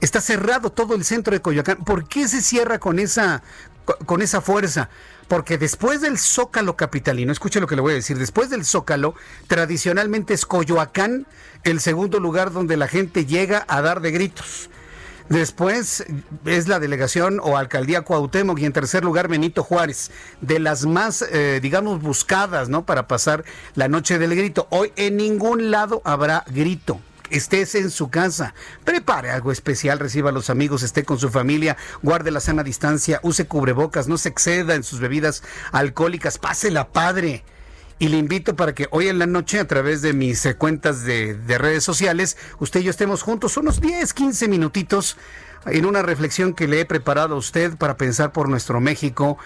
Está 0.00 0.20
cerrado 0.20 0.70
todo 0.70 0.94
el 0.94 1.04
centro 1.04 1.32
de 1.34 1.42
Coyoacán. 1.42 1.78
¿Por 1.78 2.06
qué 2.06 2.28
se 2.28 2.42
cierra 2.42 2.78
con 2.78 3.00
esa, 3.00 3.42
con 4.06 4.22
esa 4.22 4.40
fuerza? 4.40 4.88
Porque 5.28 5.58
después 5.58 6.00
del 6.00 6.18
Zócalo 6.18 6.76
capitalino, 6.76 7.32
escuche 7.32 7.60
lo 7.60 7.66
que 7.66 7.76
le 7.76 7.82
voy 7.82 7.92
a 7.92 7.96
decir, 7.96 8.18
después 8.18 8.48
del 8.50 8.64
Zócalo, 8.64 9.14
tradicionalmente 9.46 10.34
es 10.34 10.46
Coyoacán 10.46 11.26
el 11.64 11.80
segundo 11.80 12.18
lugar 12.18 12.52
donde 12.52 12.76
la 12.76 12.88
gente 12.88 13.26
llega 13.26 13.64
a 13.68 13.82
dar 13.82 14.00
de 14.00 14.10
gritos. 14.10 14.70
Después 15.28 16.06
es 16.46 16.68
la 16.68 16.80
delegación 16.80 17.38
o 17.42 17.58
alcaldía 17.58 18.00
Cuauhtémoc 18.00 18.58
y 18.60 18.64
en 18.64 18.72
tercer 18.72 19.04
lugar 19.04 19.28
Benito 19.28 19.62
Juárez, 19.62 20.10
de 20.40 20.58
las 20.58 20.86
más, 20.86 21.22
eh, 21.30 21.60
digamos, 21.60 22.00
buscadas, 22.00 22.70
¿no? 22.70 22.86
Para 22.86 23.06
pasar 23.06 23.44
la 23.74 23.88
noche 23.88 24.18
del 24.18 24.34
grito. 24.34 24.66
Hoy 24.70 24.90
en 24.96 25.18
ningún 25.18 25.70
lado 25.70 26.00
habrá 26.04 26.44
grito 26.48 26.98
estés 27.30 27.74
en 27.74 27.90
su 27.90 28.10
casa, 28.10 28.54
prepare 28.84 29.30
algo 29.30 29.52
especial, 29.52 29.98
reciba 29.98 30.30
a 30.30 30.32
los 30.32 30.50
amigos, 30.50 30.82
esté 30.82 31.04
con 31.04 31.18
su 31.18 31.30
familia, 31.30 31.76
guarde 32.02 32.30
la 32.30 32.40
sana 32.40 32.62
distancia, 32.62 33.20
use 33.22 33.46
cubrebocas, 33.46 34.08
no 34.08 34.18
se 34.18 34.28
exceda 34.28 34.74
en 34.74 34.82
sus 34.82 35.00
bebidas 35.00 35.42
alcohólicas, 35.72 36.38
pásela 36.38 36.88
padre. 36.88 37.44
Y 38.00 38.08
le 38.08 38.16
invito 38.16 38.54
para 38.54 38.74
que 38.74 38.86
hoy 38.92 39.08
en 39.08 39.18
la 39.18 39.26
noche, 39.26 39.58
a 39.58 39.66
través 39.66 40.02
de 40.02 40.12
mis 40.12 40.46
eh, 40.46 40.54
cuentas 40.54 41.02
de, 41.04 41.34
de 41.34 41.58
redes 41.58 41.82
sociales, 41.82 42.36
usted 42.60 42.80
y 42.80 42.84
yo 42.84 42.90
estemos 42.90 43.22
juntos 43.22 43.56
unos 43.56 43.80
10, 43.80 44.14
15 44.14 44.46
minutitos 44.46 45.16
en 45.66 45.84
una 45.84 46.02
reflexión 46.02 46.54
que 46.54 46.68
le 46.68 46.80
he 46.80 46.84
preparado 46.84 47.34
a 47.34 47.38
usted 47.38 47.76
para 47.76 47.96
pensar 47.96 48.32
por 48.32 48.48
nuestro 48.48 48.80
México 48.80 49.38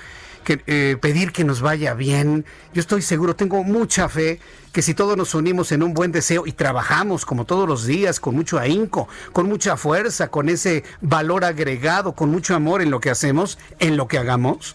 eh, 0.46 0.96
pedir 1.00 1.32
que 1.32 1.44
nos 1.44 1.60
vaya 1.60 1.94
bien. 1.94 2.44
Yo 2.74 2.80
estoy 2.80 3.02
seguro, 3.02 3.36
tengo 3.36 3.62
mucha 3.64 4.08
fe 4.08 4.40
que 4.72 4.82
si 4.82 4.94
todos 4.94 5.16
nos 5.16 5.34
unimos 5.34 5.72
en 5.72 5.82
un 5.82 5.94
buen 5.94 6.12
deseo 6.12 6.46
y 6.46 6.52
trabajamos 6.52 7.24
como 7.24 7.44
todos 7.44 7.68
los 7.68 7.86
días, 7.86 8.20
con 8.20 8.34
mucho 8.34 8.58
ahínco, 8.58 9.08
con 9.32 9.46
mucha 9.46 9.76
fuerza, 9.76 10.28
con 10.28 10.48
ese 10.48 10.84
valor 11.00 11.44
agregado, 11.44 12.12
con 12.12 12.30
mucho 12.30 12.54
amor 12.54 12.82
en 12.82 12.90
lo 12.90 13.00
que 13.00 13.10
hacemos, 13.10 13.58
en 13.78 13.96
lo 13.96 14.08
que 14.08 14.18
hagamos, 14.18 14.74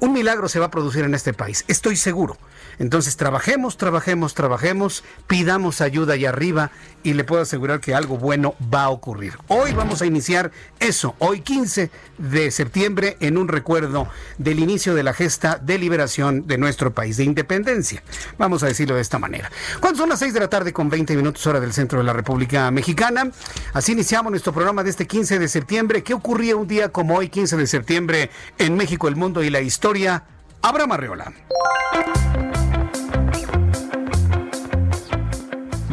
un 0.00 0.12
milagro 0.12 0.48
se 0.48 0.60
va 0.60 0.66
a 0.66 0.70
producir 0.70 1.04
en 1.04 1.14
este 1.14 1.32
país. 1.32 1.64
Estoy 1.68 1.96
seguro. 1.96 2.36
Entonces 2.78 3.16
trabajemos, 3.16 3.76
trabajemos, 3.76 4.34
trabajemos, 4.34 5.04
pidamos 5.26 5.80
ayuda 5.80 6.14
allá 6.14 6.30
arriba 6.30 6.70
y 7.02 7.14
le 7.14 7.24
puedo 7.24 7.42
asegurar 7.42 7.80
que 7.80 7.94
algo 7.94 8.18
bueno 8.18 8.54
va 8.72 8.84
a 8.84 8.90
ocurrir. 8.90 9.34
Hoy 9.48 9.72
vamos 9.72 10.02
a 10.02 10.06
iniciar 10.06 10.50
eso, 10.80 11.14
hoy 11.18 11.40
15 11.40 11.90
de 12.18 12.50
septiembre, 12.50 13.16
en 13.20 13.36
un 13.36 13.48
recuerdo 13.48 14.08
del 14.38 14.58
inicio 14.58 14.94
de 14.94 15.02
la 15.02 15.12
gesta 15.12 15.58
de 15.58 15.78
liberación 15.78 16.46
de 16.46 16.58
nuestro 16.58 16.94
país, 16.94 17.16
de 17.16 17.24
independencia. 17.24 18.02
Vamos 18.38 18.62
a 18.62 18.66
decirlo 18.66 18.96
de 18.96 19.02
esta 19.02 19.18
manera. 19.18 19.50
Cuando 19.80 19.98
son 20.00 20.08
las 20.08 20.18
6 20.18 20.34
de 20.34 20.40
la 20.40 20.48
tarde 20.48 20.72
con 20.72 20.88
20 20.88 21.16
minutos 21.16 21.46
hora 21.46 21.60
del 21.60 21.72
centro 21.72 21.98
de 21.98 22.04
la 22.04 22.12
República 22.12 22.70
Mexicana, 22.70 23.30
así 23.72 23.92
iniciamos 23.92 24.30
nuestro 24.30 24.52
programa 24.52 24.82
de 24.82 24.90
este 24.90 25.06
15 25.06 25.38
de 25.38 25.48
septiembre. 25.48 26.02
¿Qué 26.02 26.14
ocurría 26.14 26.56
un 26.56 26.66
día 26.66 26.90
como 26.90 27.16
hoy, 27.16 27.28
15 27.28 27.56
de 27.56 27.66
septiembre, 27.66 28.30
en 28.58 28.76
México, 28.76 29.08
el 29.08 29.16
mundo 29.16 29.42
y 29.42 29.50
la 29.50 29.60
historia? 29.60 30.24
Abraham 30.66 30.92
Arreola. 30.92 31.32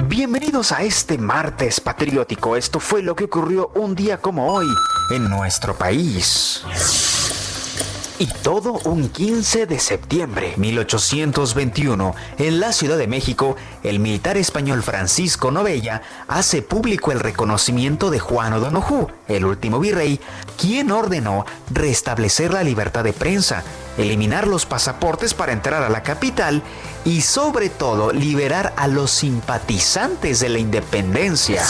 Bienvenidos 0.07 0.71
a 0.71 0.81
este 0.83 1.17
martes 1.17 1.81
patriótico. 1.81 2.55
Esto 2.55 2.79
fue 2.79 3.03
lo 3.03 3.13
que 3.13 3.25
ocurrió 3.25 3.71
un 3.75 3.95
día 3.95 4.19
como 4.19 4.53
hoy 4.53 4.67
en 5.09 5.29
nuestro 5.29 5.75
país. 5.75 6.63
Y 8.21 8.27
todo 8.27 8.73
un 8.85 9.09
15 9.09 9.65
de 9.65 9.79
septiembre 9.79 10.53
1821, 10.57 12.13
en 12.37 12.59
la 12.59 12.71
Ciudad 12.71 12.99
de 12.99 13.07
México, 13.07 13.55
el 13.81 13.97
militar 13.97 14.37
español 14.37 14.83
Francisco 14.83 15.49
Novella 15.49 16.03
hace 16.27 16.61
público 16.61 17.11
el 17.11 17.19
reconocimiento 17.19 18.11
de 18.11 18.19
Juan 18.19 18.53
O'Donoghue, 18.53 19.07
el 19.27 19.43
último 19.43 19.79
virrey, 19.79 20.19
quien 20.55 20.91
ordenó 20.91 21.47
restablecer 21.71 22.53
la 22.53 22.61
libertad 22.61 23.03
de 23.03 23.13
prensa, 23.13 23.63
eliminar 23.97 24.45
los 24.45 24.67
pasaportes 24.67 25.33
para 25.33 25.53
entrar 25.53 25.81
a 25.81 25.89
la 25.89 26.03
capital 26.03 26.61
y 27.03 27.21
sobre 27.21 27.69
todo 27.69 28.13
liberar 28.13 28.71
a 28.77 28.87
los 28.87 29.09
simpatizantes 29.09 30.39
de 30.39 30.49
la 30.49 30.59
independencia. 30.59 31.63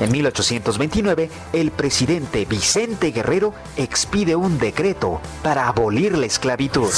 En 0.00 0.12
1829, 0.12 1.30
el 1.52 1.70
presidente 1.72 2.44
Vicente 2.44 3.10
Guerrero 3.10 3.52
expide 3.76 4.36
un 4.36 4.58
decreto 4.58 5.20
para 5.42 5.66
abolir 5.66 6.16
la 6.16 6.26
esclavitud. 6.26 6.90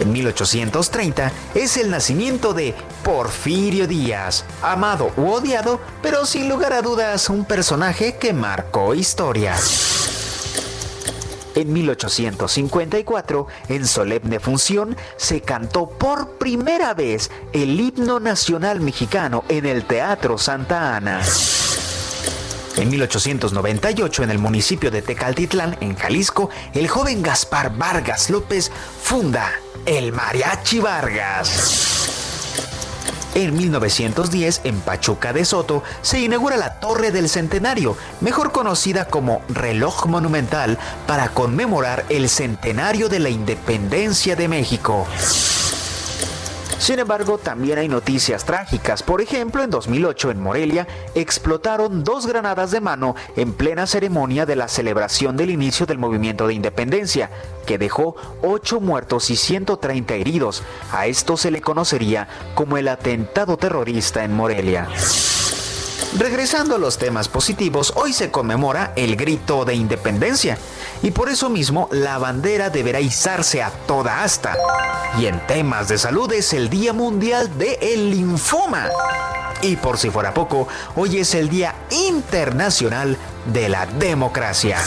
En 0.00 0.12
1830 0.12 1.32
es 1.54 1.76
el 1.76 1.90
nacimiento 1.90 2.54
de 2.54 2.74
Porfirio 3.02 3.86
Díaz, 3.86 4.44
amado 4.62 5.10
u 5.16 5.30
odiado, 5.30 5.80
pero 6.02 6.24
sin 6.24 6.48
lugar 6.48 6.72
a 6.72 6.82
dudas 6.82 7.28
un 7.28 7.44
personaje 7.44 8.16
que 8.16 8.32
marcó 8.32 8.94
historia. 8.94 9.56
En 11.54 11.72
1854, 11.72 13.46
en 13.68 13.86
solemne 13.86 14.40
función, 14.40 14.96
se 15.16 15.40
cantó 15.40 15.88
por 15.88 16.38
primera 16.38 16.94
vez 16.94 17.30
el 17.52 17.80
himno 17.80 18.20
nacional 18.20 18.80
mexicano 18.80 19.44
en 19.48 19.66
el 19.66 19.84
Teatro 19.84 20.38
Santa 20.38 20.96
Ana. 20.96 21.20
En 22.76 22.90
1898, 22.90 24.22
en 24.22 24.30
el 24.30 24.38
municipio 24.38 24.90
de 24.92 25.02
Tecaltitlán, 25.02 25.76
en 25.80 25.96
Jalisco, 25.96 26.48
el 26.74 26.86
joven 26.86 27.22
Gaspar 27.22 27.76
Vargas 27.76 28.30
López 28.30 28.70
funda 29.02 29.50
el 29.84 30.12
Mariachi 30.12 30.78
Vargas. 30.78 31.97
En 33.34 33.56
1910, 33.56 34.62
en 34.64 34.80
Pachuca 34.80 35.32
de 35.32 35.44
Soto, 35.44 35.82
se 36.02 36.20
inaugura 36.20 36.56
la 36.56 36.80
Torre 36.80 37.10
del 37.10 37.28
Centenario, 37.28 37.96
mejor 38.20 38.52
conocida 38.52 39.04
como 39.04 39.42
Reloj 39.48 40.06
Monumental, 40.06 40.78
para 41.06 41.28
conmemorar 41.28 42.04
el 42.08 42.28
centenario 42.28 43.08
de 43.08 43.20
la 43.20 43.30
independencia 43.30 44.34
de 44.34 44.48
México. 44.48 45.06
Sin 46.78 47.00
embargo, 47.00 47.38
también 47.38 47.78
hay 47.78 47.88
noticias 47.88 48.44
trágicas. 48.44 49.02
Por 49.02 49.20
ejemplo, 49.20 49.62
en 49.62 49.70
2008 49.70 50.30
en 50.30 50.40
Morelia 50.40 50.86
explotaron 51.14 52.04
dos 52.04 52.26
granadas 52.26 52.70
de 52.70 52.80
mano 52.80 53.16
en 53.36 53.52
plena 53.52 53.86
ceremonia 53.86 54.46
de 54.46 54.56
la 54.56 54.68
celebración 54.68 55.36
del 55.36 55.50
inicio 55.50 55.86
del 55.86 55.98
movimiento 55.98 56.46
de 56.46 56.54
independencia, 56.54 57.30
que 57.66 57.78
dejó 57.78 58.14
8 58.42 58.80
muertos 58.80 59.28
y 59.30 59.36
130 59.36 60.14
heridos. 60.14 60.62
A 60.92 61.06
esto 61.06 61.36
se 61.36 61.50
le 61.50 61.60
conocería 61.60 62.28
como 62.54 62.78
el 62.78 62.88
atentado 62.88 63.56
terrorista 63.56 64.24
en 64.24 64.34
Morelia. 64.34 64.88
Regresando 66.16 66.76
a 66.76 66.78
los 66.78 66.96
temas 66.96 67.28
positivos, 67.28 67.92
hoy 67.96 68.12
se 68.12 68.30
conmemora 68.30 68.92
el 68.96 69.16
grito 69.16 69.64
de 69.64 69.74
independencia 69.74 70.56
y 71.02 71.10
por 71.10 71.28
eso 71.28 71.48
mismo 71.48 71.88
la 71.92 72.18
bandera 72.18 72.70
deberá 72.70 73.00
izarse 73.00 73.62
a 73.62 73.70
toda 73.70 74.22
asta. 74.22 74.56
Y 75.18 75.26
en 75.26 75.44
temas 75.46 75.88
de 75.88 75.98
salud 75.98 76.30
es 76.32 76.52
el 76.52 76.68
Día 76.68 76.92
Mundial 76.92 77.56
del 77.58 77.76
el 77.80 78.10
Linfoma. 78.10 78.88
Y 79.62 79.76
por 79.76 79.98
si 79.98 80.10
fuera 80.10 80.34
poco, 80.34 80.68
hoy 80.96 81.18
es 81.18 81.34
el 81.34 81.48
Día 81.48 81.74
Internacional 81.90 83.16
de 83.46 83.68
la 83.68 83.86
Democracia. 83.86 84.78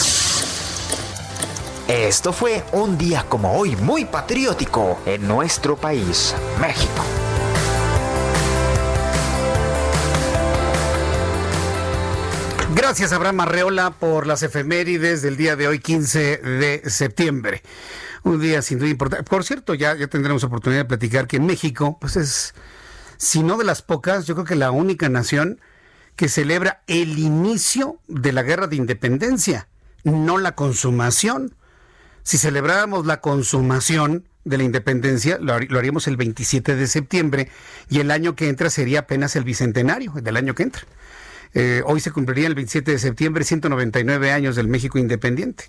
Esto 1.87 2.31
fue 2.31 2.63
un 2.71 2.97
día 2.97 3.25
como 3.27 3.57
hoy 3.57 3.75
muy 3.75 4.05
patriótico 4.05 4.99
en 5.05 5.27
nuestro 5.27 5.75
país, 5.75 6.33
México. 6.61 7.03
Gracias, 12.81 13.13
Abraham 13.13 13.41
Arreola, 13.41 13.91
por 13.91 14.25
las 14.25 14.41
efemérides 14.41 15.21
del 15.21 15.37
día 15.37 15.55
de 15.55 15.67
hoy, 15.67 15.77
15 15.77 16.37
de 16.37 16.81
septiembre. 16.89 17.61
Un 18.23 18.41
día 18.41 18.63
sin 18.63 18.79
duda 18.79 18.89
importante. 18.89 19.23
Por 19.23 19.43
cierto, 19.43 19.75
ya, 19.75 19.95
ya 19.95 20.07
tendremos 20.07 20.43
oportunidad 20.43 20.81
de 20.81 20.85
platicar 20.85 21.27
que 21.27 21.39
México, 21.39 21.99
pues 22.01 22.15
es, 22.15 22.55
si 23.17 23.43
no 23.43 23.59
de 23.59 23.65
las 23.65 23.83
pocas, 23.83 24.25
yo 24.25 24.33
creo 24.33 24.45
que 24.45 24.55
la 24.55 24.71
única 24.71 25.09
nación 25.09 25.61
que 26.15 26.27
celebra 26.27 26.81
el 26.87 27.19
inicio 27.19 27.99
de 28.07 28.33
la 28.33 28.41
guerra 28.41 28.65
de 28.65 28.77
independencia, 28.77 29.67
no 30.03 30.39
la 30.39 30.55
consumación. 30.55 31.53
Si 32.23 32.39
celebráramos 32.39 33.05
la 33.05 33.21
consumación 33.21 34.25
de 34.43 34.57
la 34.57 34.63
independencia, 34.63 35.37
lo, 35.39 35.59
lo 35.59 35.77
haríamos 35.77 36.07
el 36.07 36.17
27 36.17 36.75
de 36.75 36.87
septiembre 36.87 37.51
y 37.91 37.99
el 37.99 38.09
año 38.09 38.35
que 38.35 38.49
entra 38.49 38.71
sería 38.71 39.01
apenas 39.01 39.35
el 39.35 39.43
bicentenario 39.43 40.13
del 40.13 40.35
año 40.35 40.55
que 40.55 40.63
entra. 40.63 40.81
Eh, 41.53 41.81
hoy 41.85 41.99
se 41.99 42.11
cumpliría 42.11 42.47
el 42.47 42.55
27 42.55 42.91
de 42.91 42.99
septiembre 42.99 43.43
199 43.43 44.31
años 44.31 44.55
del 44.55 44.67
México 44.67 44.97
independiente. 44.97 45.65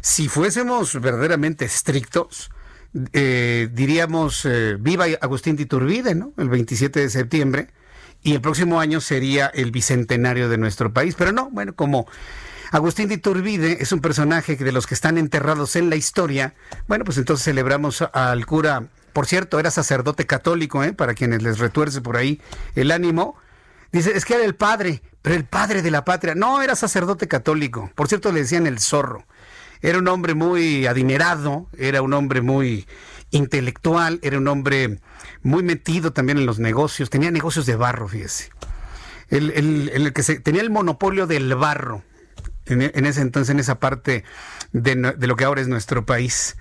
Si 0.00 0.28
fuésemos 0.28 1.00
verdaderamente 1.00 1.64
estrictos, 1.64 2.50
eh, 3.12 3.68
diríamos 3.72 4.44
eh, 4.44 4.76
viva 4.78 5.06
Agustín 5.20 5.56
de 5.56 5.62
Iturbide, 5.62 6.14
¿no? 6.14 6.32
El 6.36 6.48
27 6.48 7.00
de 7.00 7.10
septiembre 7.10 7.68
y 8.22 8.32
el 8.32 8.40
próximo 8.40 8.80
año 8.80 9.00
sería 9.00 9.46
el 9.46 9.70
bicentenario 9.70 10.48
de 10.48 10.58
nuestro 10.58 10.92
país. 10.92 11.14
Pero 11.16 11.32
no, 11.32 11.50
bueno, 11.50 11.74
como 11.74 12.06
Agustín 12.70 13.08
de 13.08 13.14
Iturbide 13.14 13.82
es 13.82 13.92
un 13.92 14.00
personaje 14.00 14.56
de 14.56 14.72
los 14.72 14.86
que 14.86 14.94
están 14.94 15.18
enterrados 15.18 15.76
en 15.76 15.90
la 15.90 15.96
historia, 15.96 16.54
bueno, 16.88 17.04
pues 17.04 17.18
entonces 17.18 17.44
celebramos 17.44 18.02
al 18.02 18.46
cura, 18.46 18.88
por 19.12 19.26
cierto, 19.26 19.60
era 19.60 19.70
sacerdote 19.70 20.26
católico, 20.26 20.82
¿eh? 20.82 20.92
para 20.92 21.14
quienes 21.14 21.42
les 21.42 21.58
retuerce 21.58 22.00
por 22.00 22.16
ahí 22.16 22.40
el 22.74 22.90
ánimo, 22.90 23.36
Dice, 23.94 24.16
es 24.16 24.24
que 24.24 24.34
era 24.34 24.44
el 24.44 24.56
padre, 24.56 25.02
pero 25.22 25.36
el 25.36 25.44
padre 25.44 25.80
de 25.80 25.92
la 25.92 26.04
patria. 26.04 26.34
No, 26.34 26.60
era 26.60 26.74
sacerdote 26.74 27.28
católico. 27.28 27.92
Por 27.94 28.08
cierto, 28.08 28.32
le 28.32 28.40
decían 28.40 28.66
el 28.66 28.80
zorro. 28.80 29.24
Era 29.82 29.98
un 29.98 30.08
hombre 30.08 30.34
muy 30.34 30.86
adinerado, 30.86 31.68
era 31.78 32.02
un 32.02 32.12
hombre 32.12 32.40
muy 32.40 32.88
intelectual, 33.30 34.18
era 34.22 34.36
un 34.36 34.48
hombre 34.48 34.98
muy 35.42 35.62
metido 35.62 36.12
también 36.12 36.38
en 36.38 36.46
los 36.46 36.58
negocios. 36.58 37.08
Tenía 37.08 37.30
negocios 37.30 37.66
de 37.66 37.76
barro, 37.76 38.08
fíjese. 38.08 38.50
el, 39.28 39.50
el, 39.50 39.90
el 39.94 40.12
que 40.12 40.22
tenía 40.40 40.62
el 40.62 40.70
monopolio 40.70 41.28
del 41.28 41.54
barro 41.54 42.02
en, 42.66 42.82
en 42.82 43.06
ese 43.06 43.20
entonces, 43.20 43.50
en 43.50 43.60
esa 43.60 43.78
parte 43.78 44.24
de, 44.72 45.14
de, 45.16 45.26
lo 45.28 45.36
que 45.36 45.44
ahora 45.44 45.60
es 45.60 45.68
nuestro 45.68 46.04
país, 46.04 46.56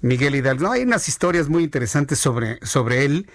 Miguel 0.00 0.36
Hidalgo. 0.36 0.70
hay 0.70 0.84
unas 0.84 1.06
historias 1.06 1.50
muy 1.50 1.64
interesantes 1.64 2.18
sobre, 2.18 2.58
sobre 2.64 3.04
él. 3.04 3.28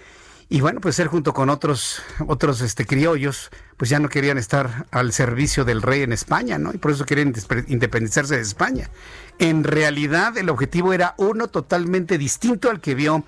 Y 0.48 0.60
bueno, 0.60 0.80
pues 0.80 0.98
él 0.98 1.08
junto 1.08 1.32
con 1.32 1.48
otros, 1.48 2.02
otros 2.26 2.60
este, 2.60 2.86
criollos, 2.86 3.50
pues 3.76 3.90
ya 3.90 3.98
no 3.98 4.08
querían 4.08 4.38
estar 4.38 4.86
al 4.90 5.12
servicio 5.12 5.64
del 5.64 5.82
rey 5.82 6.02
en 6.02 6.12
España, 6.12 6.58
¿no? 6.58 6.72
Y 6.72 6.78
por 6.78 6.90
eso 6.90 7.04
querían 7.04 7.32
independizarse 7.66 8.36
de 8.36 8.42
España. 8.42 8.90
En 9.38 9.64
realidad, 9.64 10.36
el 10.36 10.50
objetivo 10.50 10.92
era 10.92 11.14
uno 11.16 11.48
totalmente 11.48 12.18
distinto 12.18 12.70
al 12.70 12.80
que 12.80 12.94
vio 12.94 13.24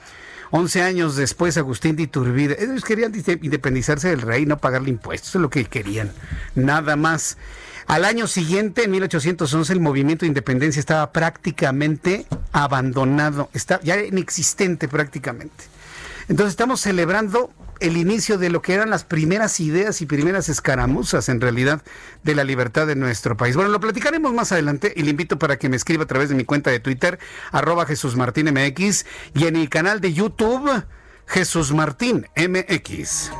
11 0.50 0.82
años 0.82 1.16
después 1.16 1.56
Agustín 1.56 1.96
de 1.96 2.04
Iturbide. 2.04 2.62
Ellos 2.62 2.84
querían 2.84 3.12
independizarse 3.42 4.08
del 4.08 4.20
rey, 4.20 4.46
no 4.46 4.58
pagarle 4.58 4.90
impuestos, 4.90 5.34
es 5.34 5.40
lo 5.40 5.50
que 5.50 5.64
querían, 5.64 6.12
nada 6.54 6.96
más. 6.96 7.38
Al 7.86 8.04
año 8.04 8.26
siguiente, 8.26 8.84
en 8.84 8.90
1811, 8.90 9.72
el 9.72 9.80
movimiento 9.80 10.24
de 10.24 10.28
independencia 10.28 10.80
estaba 10.80 11.12
prácticamente 11.12 12.26
abandonado, 12.52 13.48
está 13.52 13.80
ya 13.80 14.02
inexistente 14.02 14.88
prácticamente. 14.88 15.75
Entonces 16.28 16.50
estamos 16.50 16.80
celebrando 16.80 17.52
el 17.80 17.96
inicio 17.96 18.38
de 18.38 18.50
lo 18.50 18.62
que 18.62 18.74
eran 18.74 18.90
las 18.90 19.04
primeras 19.04 19.60
ideas 19.60 20.00
y 20.00 20.06
primeras 20.06 20.48
escaramuzas 20.48 21.28
en 21.28 21.40
realidad 21.40 21.82
de 22.22 22.34
la 22.34 22.44
libertad 22.44 22.86
de 22.86 22.96
nuestro 22.96 23.36
país. 23.36 23.54
Bueno, 23.54 23.70
lo 23.70 23.80
platicaremos 23.80 24.32
más 24.32 24.52
adelante 24.52 24.92
y 24.96 25.02
le 25.02 25.10
invito 25.10 25.38
para 25.38 25.58
que 25.58 25.68
me 25.68 25.76
escriba 25.76 26.04
a 26.04 26.06
través 26.06 26.28
de 26.28 26.34
mi 26.34 26.44
cuenta 26.44 26.70
de 26.70 26.80
Twitter, 26.80 27.18
arroba 27.52 27.86
Jesús 27.86 28.16
y 29.34 29.46
en 29.46 29.54
mi 29.54 29.68
canal 29.68 30.00
de 30.00 30.12
YouTube, 30.12 30.84
Jesús 31.26 31.72
Martín 31.72 32.26
MX. 32.36 33.30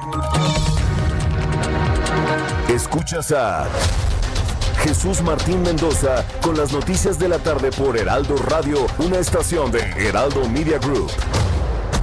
Escuchas 2.69 3.33
a 3.33 3.69
Jesús 4.83 5.23
Martín 5.23 5.63
Mendoza 5.63 6.25
con 6.43 6.57
las 6.57 6.73
noticias 6.73 7.19
de 7.19 7.29
la 7.29 7.39
tarde 7.39 7.71
por 7.71 7.97
Heraldo 7.97 8.37
Radio, 8.37 8.87
una 8.99 9.19
estación 9.19 9.73
de 9.73 9.81
Heraldo 9.81 10.49
Media 10.49 10.79
Group. 10.79 11.11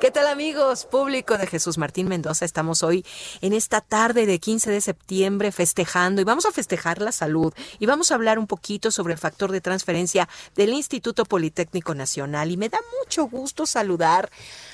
¿Qué 0.00 0.12
tal 0.12 0.28
amigos? 0.28 0.84
Público 0.84 1.36
de 1.38 1.48
Jesús 1.48 1.76
Martín 1.76 2.06
Mendoza. 2.06 2.44
Estamos 2.44 2.84
hoy 2.84 3.04
en 3.40 3.52
esta 3.52 3.80
tarde 3.80 4.26
de 4.26 4.38
15 4.38 4.70
de 4.70 4.80
septiembre 4.80 5.50
festejando 5.50 6.20
y 6.20 6.24
vamos 6.24 6.46
a 6.46 6.52
festejar 6.52 7.02
la 7.02 7.10
salud 7.10 7.52
y 7.80 7.86
vamos 7.86 8.12
a 8.12 8.14
hablar 8.14 8.38
un 8.38 8.46
poquito 8.46 8.92
sobre 8.92 9.14
el 9.14 9.18
factor 9.18 9.50
de 9.50 9.60
transferencia 9.60 10.28
del 10.54 10.72
Instituto 10.72 11.24
Politécnico 11.24 11.96
Nacional 11.96 12.52
y 12.52 12.56
me 12.56 12.68
da 12.68 12.78
mucho 13.00 13.24
gusto 13.24 13.66
saludar 13.66 14.30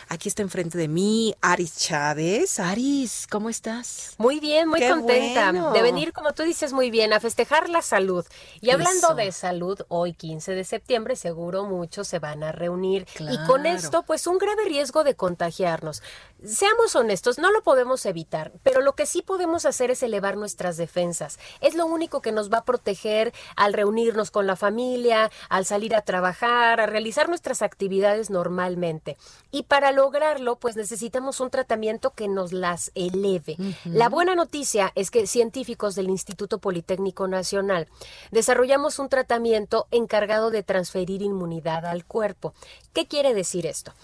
Aquí 0.08 0.28
está 0.28 0.42
enfrente 0.42 0.78
de 0.78 0.88
mí 0.88 1.34
Aris 1.40 1.76
Chávez. 1.76 2.60
Aris, 2.60 3.26
¿cómo 3.30 3.48
estás? 3.48 4.14
Muy 4.18 4.40
bien, 4.40 4.68
muy 4.68 4.80
contenta 4.86 5.52
de 5.52 5.82
venir, 5.82 6.12
como 6.12 6.32
tú 6.32 6.42
dices 6.42 6.72
muy 6.72 6.90
bien, 6.90 7.12
a 7.12 7.20
festejar 7.20 7.68
la 7.68 7.82
salud. 7.82 8.24
Y 8.60 8.70
hablando 8.70 9.14
de 9.14 9.32
salud, 9.32 9.80
hoy 9.88 10.12
15 10.12 10.52
de 10.52 10.64
septiembre 10.64 11.16
seguro 11.16 11.64
muchos 11.64 12.08
se 12.08 12.18
van 12.18 12.42
a 12.42 12.52
reunir. 12.52 13.06
Y 13.18 13.38
con 13.46 13.66
esto, 13.66 14.02
pues 14.02 14.26
un 14.26 14.38
grave 14.38 14.64
riesgo 14.64 15.04
de 15.04 15.14
contagiarnos. 15.14 16.02
Seamos 16.46 16.94
honestos, 16.94 17.38
no 17.38 17.50
lo 17.50 17.62
podemos 17.62 18.04
evitar, 18.04 18.52
pero 18.62 18.82
lo 18.82 18.94
que 18.94 19.06
sí 19.06 19.22
podemos 19.22 19.64
hacer 19.64 19.90
es 19.90 20.02
elevar 20.02 20.36
nuestras 20.36 20.76
defensas. 20.76 21.38
Es 21.62 21.74
lo 21.74 21.86
único 21.86 22.20
que 22.20 22.32
nos 22.32 22.52
va 22.52 22.58
a 22.58 22.64
proteger 22.64 23.32
al 23.56 23.72
reunirnos 23.72 24.30
con 24.30 24.46
la 24.46 24.54
familia, 24.54 25.30
al 25.48 25.64
salir 25.64 25.94
a 25.94 26.02
trabajar, 26.02 26.80
a 26.80 26.86
realizar 26.86 27.30
nuestras 27.30 27.62
actividades 27.62 28.28
normalmente. 28.28 29.16
Y 29.52 29.62
para 29.62 29.90
lograrlo, 29.90 30.56
pues 30.56 30.76
necesitamos 30.76 31.40
un 31.40 31.48
tratamiento 31.48 32.10
que 32.10 32.28
nos 32.28 32.52
las 32.52 32.92
eleve. 32.94 33.56
La 33.84 34.10
buena 34.10 34.34
noticia 34.34 34.92
es 34.96 35.10
que 35.10 35.26
científicos 35.26 35.94
del 35.94 36.10
Instituto 36.10 36.58
Politécnico 36.58 37.26
Nacional 37.26 37.88
desarrollamos 38.32 38.98
un 38.98 39.08
tratamiento 39.08 39.86
encargado 39.90 40.50
de 40.50 40.62
transferir 40.62 41.22
inmunidad 41.22 41.86
al 41.86 42.04
cuerpo. 42.04 42.52
¿Qué 42.92 43.06
quiere 43.06 43.32
decir 43.32 43.64
esto? 43.64 43.94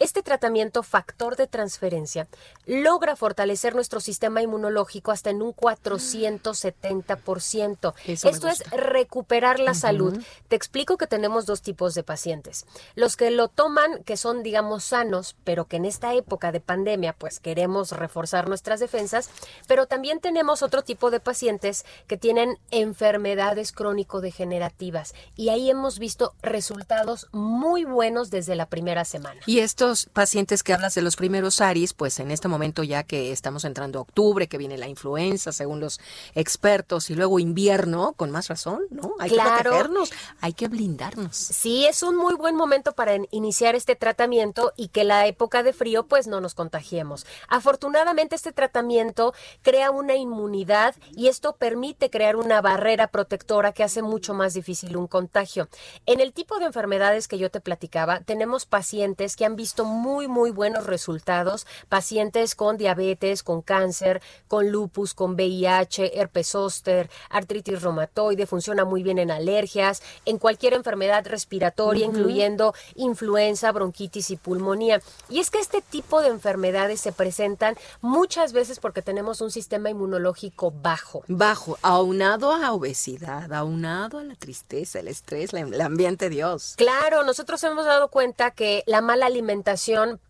Este 0.00 0.22
tratamiento 0.22 0.82
factor 0.82 1.36
de 1.36 1.46
transferencia 1.46 2.26
logra 2.64 3.16
fortalecer 3.16 3.74
nuestro 3.74 4.00
sistema 4.00 4.40
inmunológico 4.40 5.12
hasta 5.12 5.28
en 5.28 5.42
un 5.42 5.54
470%. 5.54 7.92
Esto 8.06 8.48
es 8.48 8.70
recuperar 8.70 9.60
la 9.60 9.74
salud. 9.74 10.18
Te 10.48 10.56
explico 10.56 10.96
que 10.96 11.06
tenemos 11.06 11.44
dos 11.44 11.60
tipos 11.60 11.94
de 11.94 12.02
pacientes. 12.02 12.64
Los 12.94 13.18
que 13.18 13.30
lo 13.30 13.48
toman, 13.48 14.02
que 14.04 14.16
son, 14.16 14.42
digamos, 14.42 14.84
sanos, 14.84 15.36
pero 15.44 15.66
que 15.66 15.76
en 15.76 15.84
esta 15.84 16.14
época 16.14 16.50
de 16.50 16.60
pandemia, 16.60 17.12
pues 17.12 17.38
queremos 17.38 17.92
reforzar 17.92 18.48
nuestras 18.48 18.80
defensas, 18.80 19.28
pero 19.66 19.84
también 19.84 20.20
tenemos 20.20 20.62
otro 20.62 20.80
tipo 20.80 21.10
de 21.10 21.20
pacientes 21.20 21.84
que 22.06 22.16
tienen 22.16 22.56
enfermedades 22.70 23.72
crónico-degenerativas. 23.72 25.12
Y 25.36 25.50
ahí 25.50 25.68
hemos 25.68 25.98
visto 25.98 26.32
resultados 26.40 27.28
muy 27.32 27.84
buenos 27.84 28.30
desde 28.30 28.54
la 28.54 28.64
primera 28.64 29.04
semana. 29.04 29.42
Y 29.44 29.58
esto 29.58 29.89
pacientes 30.12 30.62
que 30.62 30.72
hablas 30.72 30.94
de 30.94 31.02
los 31.02 31.16
primeros 31.16 31.60
ARIS, 31.60 31.92
pues 31.92 32.18
en 32.20 32.30
este 32.30 32.48
momento 32.48 32.82
ya 32.82 33.02
que 33.02 33.32
estamos 33.32 33.64
entrando 33.64 33.98
a 33.98 34.02
octubre, 34.02 34.48
que 34.48 34.58
viene 34.58 34.78
la 34.78 34.88
influenza, 34.88 35.52
según 35.52 35.80
los 35.80 36.00
expertos, 36.34 37.10
y 37.10 37.14
luego 37.14 37.38
invierno, 37.38 38.12
con 38.12 38.30
más 38.30 38.48
razón, 38.48 38.82
¿no? 38.90 39.14
Hay 39.18 39.30
que 39.30 39.36
protegernos, 39.36 40.12
hay 40.40 40.52
que 40.52 40.68
blindarnos. 40.68 41.36
Sí, 41.36 41.86
es 41.86 42.02
un 42.02 42.16
muy 42.16 42.34
buen 42.34 42.56
momento 42.56 42.92
para 42.92 43.16
iniciar 43.30 43.74
este 43.74 43.96
tratamiento 43.96 44.72
y 44.76 44.88
que 44.88 45.04
la 45.04 45.26
época 45.26 45.62
de 45.62 45.72
frío, 45.72 46.06
pues 46.06 46.26
no 46.26 46.40
nos 46.40 46.54
contagiemos. 46.54 47.26
Afortunadamente, 47.48 48.36
este 48.36 48.52
tratamiento 48.52 49.34
crea 49.62 49.90
una 49.90 50.14
inmunidad 50.16 50.94
y 51.14 51.28
esto 51.28 51.56
permite 51.56 52.10
crear 52.10 52.36
una 52.36 52.60
barrera 52.60 53.08
protectora 53.08 53.72
que 53.72 53.84
hace 53.84 54.02
mucho 54.02 54.34
más 54.34 54.54
difícil 54.54 54.96
un 54.96 55.06
contagio. 55.06 55.68
En 56.06 56.20
el 56.20 56.32
tipo 56.32 56.58
de 56.58 56.66
enfermedades 56.66 57.28
que 57.28 57.38
yo 57.38 57.50
te 57.50 57.60
platicaba, 57.60 58.20
tenemos 58.20 58.66
pacientes 58.66 59.36
que 59.36 59.44
han 59.44 59.56
visto 59.56 59.69
muy, 59.78 60.28
muy 60.28 60.50
buenos 60.50 60.86
resultados. 60.86 61.66
Pacientes 61.88 62.54
con 62.54 62.76
diabetes, 62.76 63.42
con 63.42 63.62
cáncer, 63.62 64.20
con 64.48 64.70
lupus, 64.70 65.14
con 65.14 65.34
VIH, 65.34 66.20
herpes 66.20 66.48
zóster, 66.48 67.08
artritis 67.30 67.82
reumatoide, 67.82 68.46
funciona 68.46 68.84
muy 68.84 69.02
bien 69.02 69.18
en 69.18 69.30
alergias, 69.30 70.02
en 70.24 70.38
cualquier 70.38 70.74
enfermedad 70.74 71.26
respiratoria, 71.26 72.06
incluyendo 72.06 72.74
influenza, 72.96 73.72
bronquitis 73.72 74.30
y 74.30 74.36
pulmonía. 74.36 75.00
Y 75.28 75.38
es 75.38 75.50
que 75.50 75.58
este 75.58 75.80
tipo 75.82 76.20
de 76.20 76.28
enfermedades 76.28 77.00
se 77.00 77.12
presentan 77.12 77.76
muchas 78.00 78.52
veces 78.52 78.80
porque 78.80 79.02
tenemos 79.02 79.40
un 79.40 79.50
sistema 79.50 79.90
inmunológico 79.90 80.70
bajo. 80.70 81.22
Bajo, 81.28 81.78
aunado 81.82 82.52
a 82.52 82.72
obesidad, 82.72 83.52
aunado 83.52 84.18
a 84.18 84.24
la 84.24 84.34
tristeza, 84.34 85.00
el 85.00 85.08
estrés, 85.08 85.52
el 85.52 85.80
ambiente 85.80 86.28
Dios. 86.28 86.74
Claro, 86.76 87.24
nosotros 87.24 87.62
hemos 87.64 87.84
dado 87.84 88.08
cuenta 88.08 88.50
que 88.50 88.82
la 88.86 89.00
mala 89.00 89.26
alimentación 89.26 89.59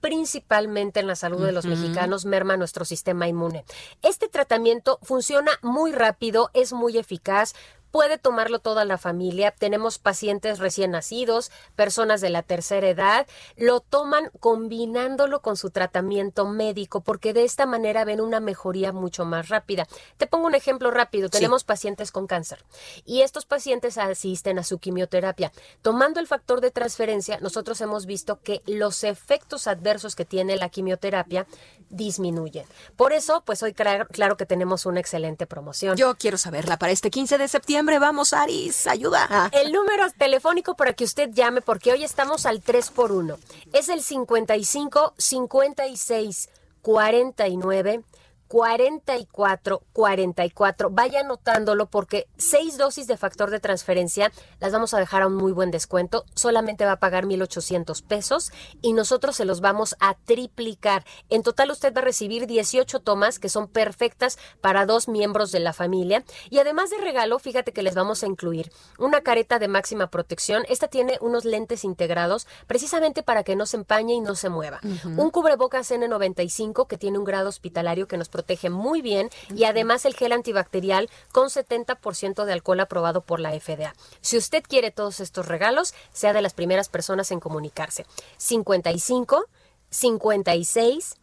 principalmente 0.00 1.00
en 1.00 1.06
la 1.06 1.16
salud 1.16 1.44
de 1.44 1.52
los 1.52 1.66
mexicanos, 1.66 2.24
merma 2.24 2.56
nuestro 2.56 2.84
sistema 2.84 3.28
inmune. 3.28 3.64
Este 4.02 4.28
tratamiento 4.28 4.98
funciona 5.02 5.52
muy 5.62 5.92
rápido, 5.92 6.50
es 6.54 6.72
muy 6.72 6.98
eficaz, 6.98 7.54
puede 7.90 8.18
tomarlo 8.18 8.58
toda 8.58 8.84
la 8.84 8.98
familia. 8.98 9.50
Tenemos 9.50 9.98
pacientes 9.98 10.58
recién 10.58 10.92
nacidos, 10.92 11.50
personas 11.76 12.20
de 12.20 12.30
la 12.30 12.42
tercera 12.42 12.88
edad, 12.88 13.26
lo 13.56 13.80
toman 13.80 14.30
combinándolo 14.40 15.42
con 15.42 15.56
su 15.56 15.70
tratamiento 15.70 16.46
médico 16.46 17.00
porque 17.00 17.32
de 17.32 17.44
esta 17.44 17.66
manera 17.66 18.04
ven 18.04 18.20
una 18.20 18.40
mejoría 18.40 18.92
mucho 18.92 19.24
más 19.24 19.48
rápida. 19.48 19.86
Te 20.16 20.26
pongo 20.26 20.46
un 20.46 20.54
ejemplo 20.54 20.90
rápido. 20.90 21.28
Tenemos 21.28 21.64
pacientes 21.64 22.12
con 22.12 22.26
cáncer 22.26 22.64
y 23.04 23.22
estos 23.22 23.46
pacientes 23.46 23.98
asisten 23.98 24.58
a 24.58 24.64
su 24.64 24.78
quimioterapia. 24.78 25.52
Tomando 25.82 26.20
el 26.20 26.26
factor 26.26 26.60
de 26.60 26.70
transferencia, 26.70 27.38
nosotros 27.40 27.80
hemos 27.80 28.06
visto 28.06 28.40
que 28.40 28.62
los 28.66 29.04
efectos 29.04 29.66
adversos 29.66 30.14
que 30.14 30.24
tiene 30.24 30.56
la 30.56 30.68
quimioterapia 30.68 31.46
disminuyen. 31.88 32.66
Por 32.96 33.12
eso, 33.12 33.42
pues 33.44 33.62
hoy 33.62 33.74
claro, 33.74 34.06
claro 34.06 34.36
que 34.36 34.46
tenemos 34.46 34.86
una 34.86 35.00
excelente 35.00 35.46
promoción. 35.46 35.96
Yo 35.96 36.14
quiero 36.16 36.38
saberla 36.38 36.78
para 36.78 36.92
este 36.92 37.10
15 37.10 37.38
de 37.38 37.48
septiembre 37.48 37.79
Vamos, 37.82 38.34
Aris, 38.34 38.86
ayuda. 38.86 39.26
Ah. 39.30 39.48
El 39.52 39.72
número 39.72 40.10
telefónico 40.10 40.74
para 40.74 40.92
que 40.92 41.04
usted 41.04 41.30
llame, 41.32 41.62
porque 41.62 41.92
hoy 41.92 42.04
estamos 42.04 42.44
al 42.44 42.60
3 42.60 42.90
por 42.90 43.10
1 43.10 43.38
Es 43.72 43.88
el 43.88 44.02
55 44.02 45.14
56 45.16 46.48
49 46.82 48.02
44 48.50 49.84
44. 49.92 50.90
Vaya 50.90 51.20
anotándolo 51.20 51.86
porque 51.86 52.26
seis 52.36 52.76
dosis 52.76 53.06
de 53.06 53.16
factor 53.16 53.48
de 53.48 53.60
transferencia 53.60 54.32
las 54.58 54.72
vamos 54.72 54.92
a 54.92 54.98
dejar 54.98 55.22
a 55.22 55.28
un 55.28 55.36
muy 55.36 55.52
buen 55.52 55.70
descuento. 55.70 56.24
Solamente 56.34 56.84
va 56.84 56.92
a 56.92 56.98
pagar 56.98 57.26
1,800 57.26 58.02
pesos 58.02 58.50
y 58.82 58.92
nosotros 58.92 59.36
se 59.36 59.44
los 59.44 59.60
vamos 59.60 59.94
a 60.00 60.14
triplicar. 60.24 61.04
En 61.28 61.44
total 61.44 61.70
usted 61.70 61.94
va 61.94 62.00
a 62.00 62.04
recibir 62.04 62.48
18 62.48 62.98
tomas 62.98 63.38
que 63.38 63.48
son 63.48 63.68
perfectas 63.68 64.36
para 64.60 64.84
dos 64.84 65.06
miembros 65.06 65.52
de 65.52 65.60
la 65.60 65.72
familia. 65.72 66.24
Y 66.50 66.58
además 66.58 66.90
de 66.90 66.98
regalo, 66.98 67.38
fíjate 67.38 67.72
que 67.72 67.84
les 67.84 67.94
vamos 67.94 68.24
a 68.24 68.26
incluir 68.26 68.72
una 68.98 69.20
careta 69.20 69.60
de 69.60 69.68
máxima 69.68 70.10
protección. 70.10 70.64
Esta 70.68 70.88
tiene 70.88 71.18
unos 71.20 71.44
lentes 71.44 71.84
integrados 71.84 72.48
precisamente 72.66 73.22
para 73.22 73.44
que 73.44 73.54
no 73.54 73.66
se 73.66 73.76
empañe 73.76 74.14
y 74.14 74.20
no 74.20 74.34
se 74.34 74.48
mueva. 74.48 74.80
Un 75.04 75.30
cubrebocas 75.30 75.92
N95 75.92 76.88
que 76.88 76.98
tiene 76.98 77.16
un 77.16 77.24
grado 77.24 77.48
hospitalario 77.48 78.08
que 78.08 78.16
nos 78.16 78.28
protege 78.28 78.39
protege 78.40 78.70
muy 78.70 79.02
bien 79.02 79.28
y 79.54 79.64
además 79.64 80.06
el 80.06 80.14
gel 80.14 80.32
antibacterial 80.32 81.10
con 81.30 81.48
70% 81.48 82.44
de 82.46 82.52
alcohol 82.54 82.80
aprobado 82.80 83.20
por 83.20 83.38
la 83.38 83.52
FDA. 83.52 83.94
Si 84.22 84.38
usted 84.38 84.62
quiere 84.66 84.90
todos 84.90 85.20
estos 85.20 85.46
regalos, 85.46 85.92
sea 86.12 86.32
de 86.32 86.40
las 86.40 86.54
primeras 86.54 86.88
personas 86.88 87.30
en 87.32 87.40
comunicarse. 87.40 88.06
55 88.38 89.44
56 89.90 91.16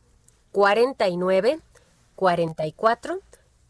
49 0.52 1.60
44 2.16 3.20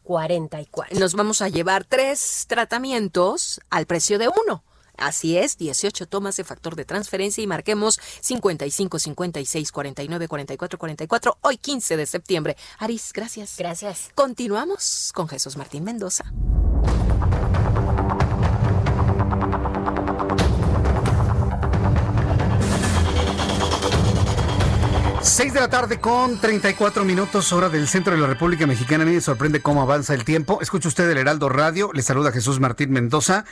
44. 0.02 0.98
Nos 0.98 1.14
vamos 1.14 1.40
a 1.40 1.48
llevar 1.48 1.84
tres 1.84 2.44
tratamientos 2.48 3.60
al 3.70 3.86
precio 3.86 4.18
de 4.18 4.28
uno. 4.28 4.62
Así 4.98 5.38
es, 5.38 5.56
18 5.56 6.06
tomas 6.06 6.36
de 6.36 6.44
factor 6.44 6.76
de 6.76 6.84
transferencia 6.84 7.42
y 7.42 7.46
marquemos 7.46 7.98
55 8.20 8.98
56 8.98 9.72
49 9.72 10.28
44 10.28 10.78
44 10.78 11.38
hoy 11.40 11.56
15 11.56 11.96
de 11.96 12.06
septiembre. 12.06 12.56
Aris, 12.78 13.12
gracias. 13.14 13.56
Gracias. 13.56 14.10
Continuamos 14.14 15.12
con 15.14 15.28
Jesús 15.28 15.56
Martín 15.56 15.84
Mendoza. 15.84 16.24
Seis 25.38 25.52
de 25.52 25.60
la 25.60 25.68
tarde 25.68 26.00
con 26.00 26.40
34 26.40 27.04
minutos, 27.04 27.52
hora 27.52 27.68
del 27.68 27.86
centro 27.86 28.14
de 28.14 28.20
la 28.20 28.26
República 28.26 28.66
Mexicana. 28.66 29.04
A 29.04 29.06
mí 29.06 29.12
me 29.12 29.20
sorprende 29.20 29.60
cómo 29.60 29.82
avanza 29.82 30.14
el 30.14 30.24
tiempo. 30.24 30.60
Escucha 30.60 30.88
usted 30.88 31.08
el 31.08 31.18
Heraldo 31.18 31.48
Radio. 31.48 31.90
Le 31.92 32.02
saluda 32.02 32.32
Jesús 32.32 32.58
Martín 32.58 32.90
Mendoza. 32.90 33.44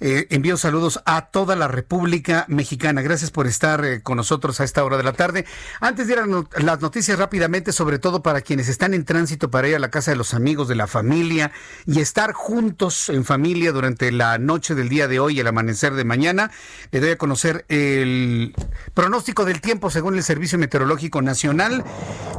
Eh, 0.00 0.26
envío 0.30 0.56
saludos 0.56 1.00
a 1.06 1.26
toda 1.26 1.56
la 1.56 1.66
República 1.66 2.44
Mexicana. 2.48 3.02
Gracias 3.02 3.30
por 3.30 3.46
estar 3.46 3.84
eh, 3.84 4.00
con 4.00 4.16
nosotros 4.16 4.60
a 4.60 4.64
esta 4.64 4.84
hora 4.84 4.96
de 4.96 5.02
la 5.02 5.12
tarde. 5.12 5.44
Antes 5.80 6.06
de 6.06 6.12
ir 6.12 6.18
a 6.20 6.60
las 6.62 6.80
noticias 6.80 7.18
rápidamente, 7.18 7.72
sobre 7.72 7.98
todo 7.98 8.22
para 8.22 8.40
quienes 8.40 8.68
están 8.68 8.94
en 8.94 9.04
tránsito 9.04 9.50
para 9.50 9.68
ir 9.68 9.74
a 9.74 9.80
la 9.80 9.90
casa 9.90 10.12
de 10.12 10.16
los 10.16 10.34
amigos, 10.34 10.68
de 10.68 10.76
la 10.76 10.86
familia 10.86 11.50
y 11.86 12.00
estar 12.00 12.32
juntos 12.32 13.08
en 13.08 13.24
familia 13.24 13.72
durante 13.72 14.12
la 14.12 14.38
noche 14.38 14.74
del 14.74 14.88
día 14.88 15.08
de 15.08 15.18
hoy 15.18 15.36
y 15.36 15.40
el 15.40 15.46
amanecer 15.46 15.94
de 15.94 16.04
mañana, 16.04 16.50
le 16.92 17.00
doy 17.00 17.10
a 17.10 17.18
conocer 17.18 17.64
el 17.68 18.54
pronóstico 18.94 19.44
del 19.44 19.60
tiempo 19.60 19.90
según 19.90 20.16
el 20.16 20.22
Servicio 20.22 20.58
Meteorológico 20.58 21.22
Nacional. 21.22 21.84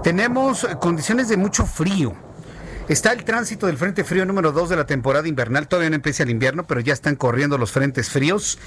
Tenemos 0.04 0.66
condiciones 0.80 1.28
de 1.28 1.38
mucho 1.38 1.66
frío 1.66 2.29
Está 2.90 3.12
el 3.12 3.24
tránsito 3.24 3.68
del 3.68 3.78
Frente 3.78 4.04
Frío 4.04 4.26
número 4.26 4.52
2 4.52 4.68
de 4.68 4.76
la 4.76 4.88
temporada 4.88 5.28
invernal. 5.28 5.68
Todavía 5.68 5.92
no 5.92 5.98
empieza 5.98 6.24
el 6.24 6.32
invierno, 6.32 6.66
pero 6.66 6.80
ya 6.80 6.92
están 6.92 7.16
corriendo 7.16 7.60
los 7.60 7.72
frentes 7.72 8.10
fríos 8.10 8.58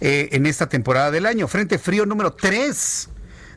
eh, 0.00 0.30
en 0.32 0.46
esta 0.46 0.70
temporada 0.70 1.10
del 1.10 1.26
año. 1.26 1.46
Frente 1.48 1.78
Frío 1.78 2.06
número 2.06 2.32
3 2.32 3.10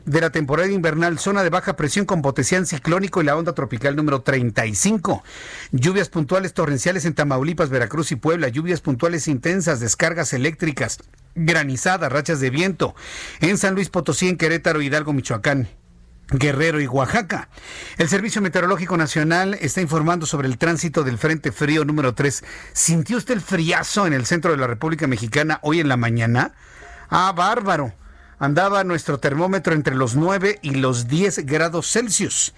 de 0.04 0.20
la 0.20 0.28
temporada 0.28 0.70
invernal, 0.70 1.18
zona 1.18 1.42
de 1.42 1.48
baja 1.48 1.76
presión 1.76 2.04
con 2.04 2.20
potencial 2.20 2.66
ciclónico 2.66 3.22
y 3.22 3.24
la 3.24 3.38
onda 3.38 3.54
tropical 3.54 3.96
número 3.96 4.20
35. 4.20 5.24
Lluvias 5.70 6.10
puntuales 6.10 6.52
torrenciales 6.52 7.06
en 7.06 7.14
Tamaulipas, 7.14 7.70
Veracruz 7.70 8.12
y 8.12 8.16
Puebla, 8.16 8.48
lluvias 8.48 8.82
puntuales 8.82 9.28
intensas, 9.28 9.80
descargas 9.80 10.34
eléctricas, 10.34 10.98
granizadas, 11.34 12.12
rachas 12.12 12.38
de 12.38 12.50
viento 12.50 12.94
en 13.40 13.56
San 13.56 13.74
Luis 13.74 13.88
Potosí, 13.88 14.28
en 14.28 14.36
Querétaro, 14.36 14.82
Hidalgo, 14.82 15.14
Michoacán. 15.14 15.70
Guerrero 16.28 16.80
y 16.80 16.86
Oaxaca. 16.86 17.48
El 17.98 18.08
Servicio 18.08 18.40
Meteorológico 18.40 18.96
Nacional 18.96 19.56
está 19.60 19.80
informando 19.80 20.26
sobre 20.26 20.48
el 20.48 20.58
tránsito 20.58 21.04
del 21.04 21.18
Frente 21.18 21.52
Frío 21.52 21.84
número 21.84 22.14
3. 22.14 22.44
¿Sintió 22.72 23.18
usted 23.18 23.34
el 23.34 23.40
friazo 23.40 24.06
en 24.06 24.12
el 24.12 24.26
centro 24.26 24.50
de 24.50 24.56
la 24.56 24.66
República 24.66 25.06
Mexicana 25.06 25.58
hoy 25.62 25.80
en 25.80 25.88
la 25.88 25.96
mañana? 25.96 26.52
Ah, 27.10 27.32
bárbaro. 27.36 27.92
Andaba 28.38 28.82
nuestro 28.82 29.18
termómetro 29.18 29.74
entre 29.74 29.94
los 29.94 30.16
9 30.16 30.58
y 30.62 30.72
los 30.72 31.06
10 31.06 31.46
grados 31.46 31.92
Celsius. 31.92 32.54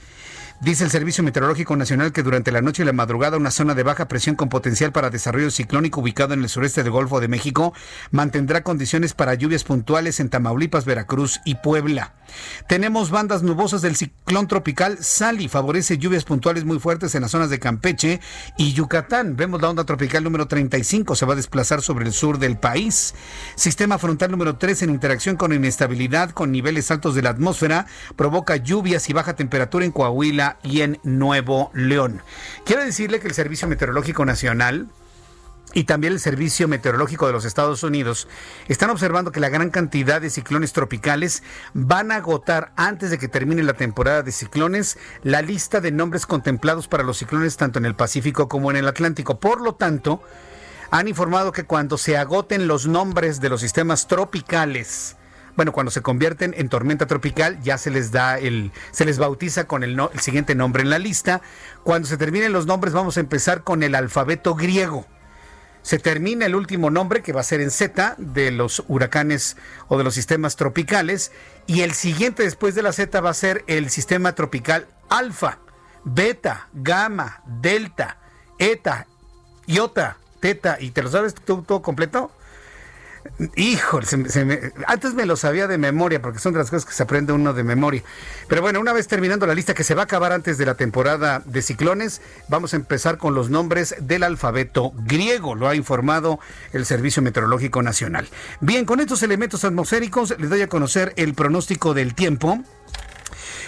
Dice 0.61 0.85
el 0.85 0.91
Servicio 0.91 1.23
Meteorológico 1.23 1.77
Nacional 1.77 2.13
que 2.13 2.23
durante 2.23 2.53
la 2.53 2.63
noche 2.63 2.83
y 2.83 2.87
la 2.87 2.93
madrugada 2.93 3.37
una 3.37 3.51
zona 3.51 3.75
de 3.75 3.83
baja 3.83 4.09
presión 4.09 4.35
con 4.35 4.49
potencial 4.49 4.93
para 4.93 5.11
desarrollo 5.11 5.51
ciclónico 5.51 6.01
ubicado 6.01 6.33
en 6.33 6.43
el 6.43 6.49
sureste 6.49 6.83
del 6.83 6.93
Golfo 6.93 7.21
de 7.21 7.29
México 7.29 7.75
mantendrá 8.13 8.63
condiciones 8.63 9.13
para 9.15 9.35
lluvias 9.35 9.65
puntuales 9.65 10.21
en 10.21 10.31
Tamaulipas, 10.31 10.85
Veracruz 10.87 11.41
y 11.45 11.57
Puebla. 11.57 12.15
Tenemos 12.67 13.11
bandas 13.11 13.43
nubosas 13.43 13.83
del 13.83 13.97
ciclón 13.97 14.49
tropical 14.49 14.99
Sally, 15.01 15.49
favorece 15.49 15.99
lluvias 15.99 16.25
puntuales 16.25 16.65
muy 16.65 16.79
fuertes 16.79 17.15
en 17.15 17.23
las 17.23 17.33
zonas 17.33 17.51
de 17.51 17.59
Campeche 17.59 18.21
y 18.57 18.73
Yucatán. 18.73 19.37
Vemos 19.37 19.61
la 19.61 19.69
onda 19.69 19.85
tropical 19.85 20.25
número 20.25 20.49
35, 20.49 21.15
se 21.15 21.27
va 21.27 21.35
a 21.35 21.37
desplazar 21.37 21.83
sobre 21.83 22.07
el 22.07 22.13
sur 22.13 22.39
del 22.39 22.57
país. 22.57 23.15
Sistema 23.55 23.99
frontal 23.99 24.31
número 24.31 24.57
3 24.57 24.83
en 24.83 24.91
interacción 24.91 25.37
con 25.37 25.53
inestabilidad 25.53 26.31
con 26.31 26.53
niveles 26.53 26.91
altos 26.91 27.15
de 27.15 27.23
la 27.23 27.31
atmósfera 27.31 27.87
provoca 28.17 28.57
lluvias 28.57 29.11
y 29.11 29.13
baja 29.13 29.37
temperatura 29.37 29.85
en 29.85 29.93
Coahuila 29.93 30.44
y 30.63 30.83
en 30.83 30.99
Nuevo 31.03 31.71
León. 31.75 32.23
Quiero 32.65 32.85
decirle 32.85 33.21
que 33.21 33.29
el 33.29 33.35
Servicio 33.35 33.69
Meteorológico 33.69 34.25
Nacional 34.25 34.89
y 35.75 35.85
también 35.85 36.13
el 36.13 36.21
Servicio 36.21 36.69
Meteorológico 36.69 37.27
de 37.27 37.33
los 37.33 37.45
Estados 37.45 37.83
Unidos 37.83 38.29
están 38.69 38.91
observando 38.91 39.33
que 39.33 39.41
la 39.41 39.49
gran 39.49 39.71
cantidad 39.71 40.21
de 40.21 40.31
ciclones 40.31 40.73
tropicales 40.73 41.43
van 41.75 42.13
a 42.13 42.17
agotar 42.17 42.73
antes 42.77 43.11
de 43.11 43.19
que 43.19 43.29
termine 43.29 43.63
la 43.63 43.75
temporada 43.75 44.23
de 44.23 44.31
ciclones 44.31 44.99
la 45.23 45.43
lista 45.43 45.81
de 45.81 45.91
nombres 45.91 46.27
contemplados 46.27 46.87
para 46.87 47.03
los 47.03 47.19
ciclones 47.19 47.57
tanto 47.57 47.81
en 47.81 47.87
el 47.87 47.97
Pacífico 47.97 48.49
como 48.49 48.71
en 48.71 48.77
el 48.77 48.87
Atlántico. 48.89 49.41
Por 49.41 49.61
lo 49.61 49.75
tanto, 49.75 50.23
han 50.91 51.09
informado 51.09 51.51
que 51.51 51.65
cuando 51.65 51.99
se 51.99 52.17
agoten 52.17 52.69
los 52.69 52.87
nombres 52.87 53.41
de 53.41 53.49
los 53.49 53.61
sistemas 53.61 54.07
tropicales, 54.07 55.17
bueno, 55.57 55.73
cuando 55.73 55.91
se 55.91 56.03
convierten 56.03 56.55
en 56.57 56.69
tormenta 56.69 57.07
tropical 57.07 57.61
ya 57.63 57.79
se 57.79 57.91
les 57.91 58.11
da 58.13 58.39
el, 58.39 58.73
se 58.91 59.05
les 59.05 59.19
bautiza 59.19 59.65
con 59.65 59.85
el, 59.85 59.99
el 59.99 60.21
siguiente 60.21 60.55
nombre 60.55 60.83
en 60.83 60.91
la 60.91 60.99
lista. 60.99 61.43
Cuando 61.83 62.09
se 62.09 62.17
terminen 62.17 62.53
los 62.53 62.67
nombres 62.67 62.93
vamos 62.93 63.17
a 63.17 63.21
empezar 63.21 63.63
con 63.63 63.83
el 63.83 63.95
alfabeto 63.95 64.55
griego 64.55 65.07
se 65.85 65.99
termina 65.99 66.47
el 66.47 66.55
último 66.55 66.91
nombre 66.91 67.23
que 67.23 67.35
va 67.35 67.43
a 67.43 67.45
ser 67.45 67.61
en 67.61 67.71
Z 67.71 68.15
de 68.17 68.51
los 68.51 68.83
huracanes 68.89 69.59
o 69.87 69.99
de 69.99 70.05
los 70.05 70.15
sistemas 70.15 70.57
tropicales 70.57 71.31
y 71.67 71.83
el 71.83 71.93
siguiente 71.93 72.43
después 72.43 72.75
de 72.75 72.83
la 72.83 72.93
Z 72.95 73.21
va 73.21 73.29
a 73.29 73.35
ser 73.35 73.65
el 73.67 73.91
sistema 73.91 74.35
tropical 74.35 74.89
alfa, 75.11 75.59
beta, 76.05 76.69
gamma, 76.73 77.43
delta, 77.45 78.17
eta, 78.59 79.07
iota, 79.67 80.17
teta 80.41 80.79
y 80.81 80.91
te 80.91 81.03
lo 81.03 81.11
sabes 81.11 81.35
todo 81.35 81.83
completo. 81.83 82.31
Híjole, 83.57 84.07
antes 84.87 85.15
me 85.15 85.27
lo 85.27 85.37
sabía 85.37 85.67
de 85.67 85.79
memoria, 85.79 86.23
porque 86.23 86.39
son 86.39 86.53
de 86.53 86.59
las 86.61 86.71
cosas 86.71 86.85
que 86.85 86.93
se 86.93 87.03
aprende 87.03 87.33
uno 87.33 87.53
de 87.53 87.65
memoria. 87.65 88.03
Pero 88.49 88.63
bueno, 88.63 88.81
una 88.81 88.93
vez 88.93 89.09
terminando 89.09 89.47
la 89.47 89.55
lista 89.55 89.75
que 89.75 89.83
se 89.83 89.95
va 89.95 90.03
a 90.03 90.05
acabar 90.05 90.33
antes 90.33 90.57
de 90.59 90.67
la 90.67 90.75
temporada 90.75 91.43
de 91.45 91.63
ciclones, 91.63 92.21
vamos 92.49 92.75
a 92.75 92.77
empezar 92.77 93.19
con 93.19 93.35
los 93.35 93.51
nombres 93.51 93.97
del 94.01 94.23
alfabeto 94.23 94.93
griego, 94.95 95.55
lo 95.55 95.69
ha 95.69 95.75
informado 95.75 96.39
el 96.73 96.87
Servicio 96.87 97.23
Meteorológico 97.23 97.83
Nacional. 97.83 98.29
Bien, 98.61 98.85
con 98.85 99.01
estos 99.01 99.23
elementos 99.23 99.65
atmosféricos 99.65 100.35
les 100.39 100.51
doy 100.51 100.63
a 100.63 100.69
conocer 100.69 101.13
el 101.17 101.35
pronóstico 101.35 101.95
del 101.95 102.15
tiempo 102.15 102.63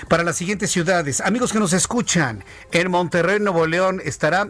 para 0.08 0.22
las 0.22 0.36
siguientes 0.36 0.70
ciudades. 0.70 1.20
Amigos 1.20 1.52
que 1.52 1.58
nos 1.58 1.72
escuchan, 1.72 2.44
en 2.72 2.90
Monterrey, 2.90 3.40
Nuevo 3.40 3.66
León, 3.66 4.00
estará 4.04 4.48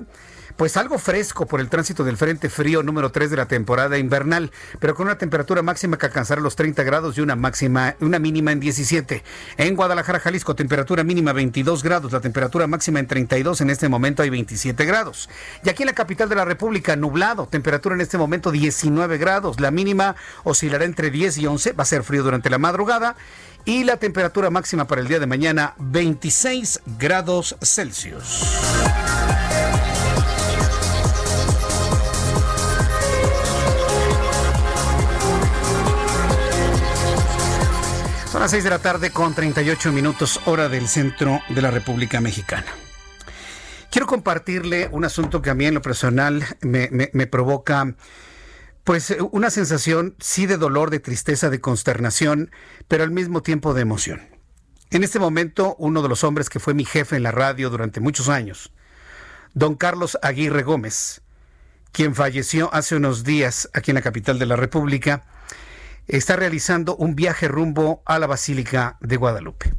pues 0.57 0.77
algo 0.77 0.99
fresco 0.99 1.47
por 1.47 1.61
el 1.61 1.69
tránsito 1.69 2.03
del 2.03 2.17
frente 2.17 2.49
frío 2.49 2.83
número 2.83 3.13
3 3.13 3.31
de 3.31 3.37
la 3.37 3.47
temporada 3.47 3.99
invernal, 3.99 4.51
pero 4.81 4.95
con 4.95 5.07
una 5.07 5.19
temperatura 5.19 5.63
máxima 5.63 5.99
que 5.99 6.07
alcanzará 6.07 6.41
los 6.41 6.57
30 6.57 6.83
grados 6.83 7.19
y 7.19 7.21
una 7.21 7.37
máxima, 7.37 7.95
una 8.01 8.19
mínima 8.19 8.53
en 8.53 8.61
17. 8.61 9.23
En 9.59 9.77
Guadalajara, 9.77 10.21
Jalisco, 10.21 10.55
temperatura 10.55 11.05
mínima 11.05 11.33
22 11.33 11.83
grados, 11.83 12.13
la 12.13 12.21
temperatura 12.21 12.67
máxima 12.67 13.01
en 13.01 13.07
32, 13.07 13.61
en 13.61 13.71
este 13.71 13.89
momento 13.89 14.23
hay 14.23 14.31
27 14.31 14.85
grados. 14.85 15.29
Y 15.63 15.69
aquí 15.69 15.83
en 15.83 15.89
la 15.89 15.95
capital 15.95 16.29
de 16.29 16.37
la 16.37 16.45
República, 16.45 16.97
nublado, 16.97 17.47
temperatura 17.47 17.95
en 17.95 18.01
este 18.01 18.19
momento 18.19 18.51
19 18.51 19.19
grados, 19.19 19.61
la 19.61 19.71
mínima 19.71 20.17
oscilará 20.45 20.85
entre 20.85 21.11
10 21.11 21.39
y 21.39 21.47
11, 21.47 21.73
va 21.73 21.83
a 21.83 21.87
ser 21.87 22.03
frío 22.03 22.23
durante 22.23 22.51
la 22.51 22.59
madrugada 22.59 23.17
y 23.67 23.85
la 23.85 23.99
temperatura 23.99 24.49
máxima 24.49 24.87
para 24.87 25.03
el 25.03 25.09
día 25.09 25.19
de 25.19 25.27
mañana 25.27 25.75
26 25.79 26.81
grados 26.99 27.57
Celsius. 27.61 28.47
Son 38.37 38.43
las 38.43 38.51
6 38.51 38.65
de 38.65 38.71
la 38.71 38.81
tarde 38.81 39.11
con 39.13 39.35
38 39.35 39.93
minutos 39.93 40.43
hora 40.45 40.69
del 40.69 40.89
centro 40.89 41.41
de 41.49 41.63
la 41.63 41.71
República 41.71 42.21
Mexicana. 42.21 42.67
quiero 43.91 44.07
compartirle 44.07 44.91
un 44.93 45.07
asunto 45.07 45.41
que 45.41 45.49
a 45.49 45.55
mí 45.55 45.65
en 45.65 45.73
lo 45.73 45.81
personal 45.81 46.45
me, 46.61 46.91
me 46.91 47.27
provoca 47.27 47.95
pues 48.85 49.17
una 49.33 49.49
sensación 49.49 50.17
sí 50.19 50.45
de 50.45 50.59
dolor, 50.59 50.91
de 50.91 51.01
tristeza, 51.01 51.49
de 51.49 51.63
consternación, 51.63 52.51
pero 52.89 53.05
al 53.05 53.11
mismo 53.11 53.41
tiempo 53.43 53.73
de 53.73 53.81
emoción. 53.81 54.21
En 54.91 55.03
este 55.03 55.19
momento, 55.19 55.75
uno 55.79 56.03
de 56.03 56.09
los 56.11 56.23
hombres 56.23 56.51
que 56.51 56.61
fue 56.61 56.75
mi 56.75 56.85
jefe 56.85 57.17
en 57.17 57.23
la 57.23 57.33
radio 57.33 57.71
durante 57.71 58.01
muchos 58.01 58.29
años, 58.29 58.71
don 59.55 59.77
Carlos 59.77 60.19
Aguirre 60.21 60.63
Gómez, 60.63 61.23
quien 61.91 62.15
falleció 62.15 62.69
hace 62.75 62.97
unos 62.97 63.25
días 63.25 63.71
aquí 63.73 63.93
en 63.93 63.95
la 63.95 64.03
capital 64.03 64.39
de 64.39 64.45
la 64.45 64.57
República, 64.57 65.25
está 66.09 66.37
realizando 66.37 66.97
un 66.97 67.15
viaje 67.15 67.49
rumbo 67.49 68.03
a 68.07 68.19
la 68.19 68.27
Basílica 68.27 68.97
de 69.01 69.17
Guadalupe. 69.17 69.75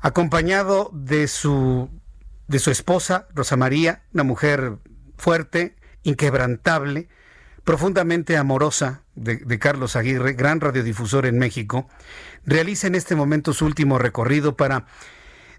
Acompañado 0.00 0.90
de 0.92 1.26
su, 1.26 1.90
de 2.46 2.58
su 2.58 2.70
esposa, 2.70 3.26
Rosa 3.34 3.56
María, 3.56 4.02
una 4.12 4.22
mujer 4.22 4.78
fuerte, 5.16 5.74
inquebrantable, 6.02 7.08
profundamente 7.64 8.36
amorosa 8.36 9.02
de, 9.16 9.36
de, 9.36 9.58
Carlos 9.58 9.96
Aguirre, 9.96 10.34
gran 10.34 10.60
radiodifusor 10.60 11.26
en 11.26 11.38
México, 11.38 11.88
realiza 12.44 12.86
en 12.86 12.94
este 12.94 13.16
momento 13.16 13.52
su 13.52 13.66
último 13.66 13.98
recorrido 13.98 14.56
para 14.56 14.86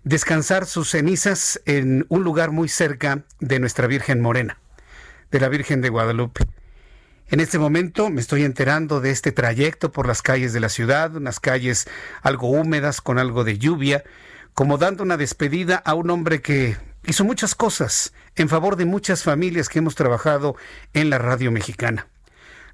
descansar 0.03 0.65
sus 0.65 0.91
cenizas 0.91 1.61
en 1.65 2.05
un 2.07 2.24
lugar 2.24 2.51
muy 2.51 2.70
cerca 2.70 3.26
de 3.41 3.59
nuestra 3.59 3.88
Virgen 3.88 4.22
Morena, 4.22 4.57
de 5.32 5.41
la 5.41 5.49
Virgen 5.49 5.82
de 5.82 5.89
Guadalupe. 5.89 6.45
En 7.30 7.41
este 7.41 7.59
momento 7.59 8.09
me 8.09 8.21
estoy 8.21 8.43
enterando 8.43 9.01
de 9.01 9.11
este 9.11 9.34
trayecto 9.34 9.91
por 9.91 10.07
las 10.07 10.21
calles 10.21 10.53
de 10.53 10.61
la 10.61 10.69
ciudad, 10.69 11.13
unas 11.13 11.41
calles 11.41 11.86
algo 12.21 12.49
húmedas 12.49 13.01
con 13.01 13.19
algo 13.19 13.43
de 13.43 13.57
lluvia, 13.57 14.05
como 14.53 14.78
dando 14.78 15.03
una 15.03 15.17
despedida 15.17 15.75
a 15.75 15.93
un 15.93 16.09
hombre 16.09 16.41
que 16.41 16.78
hizo 17.05 17.25
muchas 17.25 17.53
cosas 17.53 18.13
en 18.38 18.47
favor 18.47 18.78
de 18.78 18.86
muchas 18.86 19.23
familias 19.23 19.67
que 19.67 19.80
hemos 19.80 19.95
trabajado 19.95 20.55
en 20.93 21.09
la 21.09 21.17
radio 21.17 21.51
mexicana. 21.51 22.07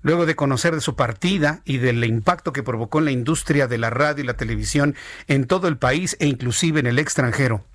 Luego 0.03 0.27
de 0.27 0.35
conocer 0.35 0.75
de 0.75 0.81
su 0.81 0.95
partida 0.95 1.61
y 1.65 1.79
del 1.79 2.03
impacto 2.03 2.53
que 2.53 2.61
provocó 2.61 2.99
en 2.99 3.05
la 3.05 3.11
industria 3.11 3.67
de 3.67 3.79
la 3.79 3.89
radio 3.89 4.23
y 4.23 4.27
la 4.27 4.37
televisión 4.37 4.95
en 5.27 5.47
todo 5.47 5.67
el 5.67 5.77
país 5.77 6.15
e 6.19 6.27
inclusive 6.27 6.79
en 6.79 6.85
el 6.85 6.99
extranjero, 6.99 7.65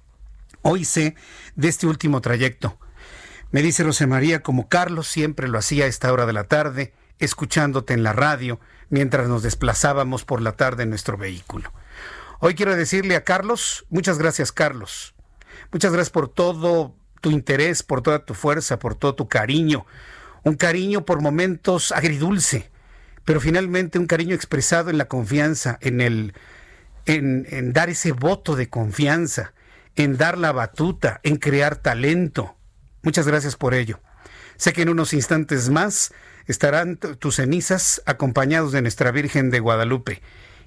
hoy 0.62 0.84
sé 0.84 1.16
de 1.56 1.66
este 1.66 1.88
último 1.88 2.20
trayecto 2.20 2.78
me 3.50 3.62
dice 3.62 3.82
Rosemaría, 3.82 4.42
como 4.42 4.68
Carlos 4.68 5.08
siempre 5.08 5.48
lo 5.48 5.58
hacía 5.58 5.84
a 5.84 5.88
esta 5.88 6.12
hora 6.12 6.26
de 6.26 6.34
la 6.34 6.44
tarde, 6.44 6.92
escuchándote 7.18 7.94
en 7.94 8.02
la 8.02 8.12
radio 8.12 8.60
mientras 8.90 9.28
nos 9.28 9.42
desplazábamos 9.42 10.24
por 10.24 10.42
la 10.42 10.52
tarde 10.52 10.82
en 10.82 10.90
nuestro 10.90 11.16
vehículo. 11.16 11.72
Hoy 12.40 12.54
quiero 12.54 12.76
decirle 12.76 13.16
a 13.16 13.24
Carlos, 13.24 13.86
muchas 13.88 14.18
gracias 14.18 14.52
Carlos. 14.52 15.14
Muchas 15.72 15.92
gracias 15.92 16.10
por 16.10 16.28
todo 16.28 16.94
tu 17.20 17.30
interés, 17.30 17.82
por 17.82 18.02
toda 18.02 18.24
tu 18.24 18.34
fuerza, 18.34 18.78
por 18.78 18.94
todo 18.94 19.14
tu 19.14 19.28
cariño. 19.28 19.86
Un 20.44 20.54
cariño 20.54 21.04
por 21.04 21.20
momentos 21.20 21.90
agridulce, 21.90 22.70
pero 23.24 23.40
finalmente 23.40 23.98
un 23.98 24.06
cariño 24.06 24.34
expresado 24.34 24.90
en 24.90 24.98
la 24.98 25.08
confianza, 25.08 25.78
en 25.80 26.00
el 26.00 26.34
en, 27.06 27.46
en 27.50 27.72
dar 27.72 27.88
ese 27.88 28.12
voto 28.12 28.54
de 28.54 28.68
confianza, 28.68 29.54
en 29.96 30.18
dar 30.18 30.36
la 30.36 30.52
batuta, 30.52 31.20
en 31.22 31.36
crear 31.36 31.76
talento 31.76 32.57
Muchas 33.02 33.26
gracias 33.26 33.56
por 33.56 33.74
ello. 33.74 34.00
Sé 34.56 34.72
que 34.72 34.82
en 34.82 34.88
unos 34.88 35.12
instantes 35.12 35.70
más 35.70 36.12
estarán 36.46 36.96
tus 36.96 37.36
cenizas 37.36 38.02
acompañados 38.06 38.72
de 38.72 38.82
nuestra 38.82 39.12
Virgen 39.12 39.50
de 39.50 39.60
Guadalupe. 39.60 40.20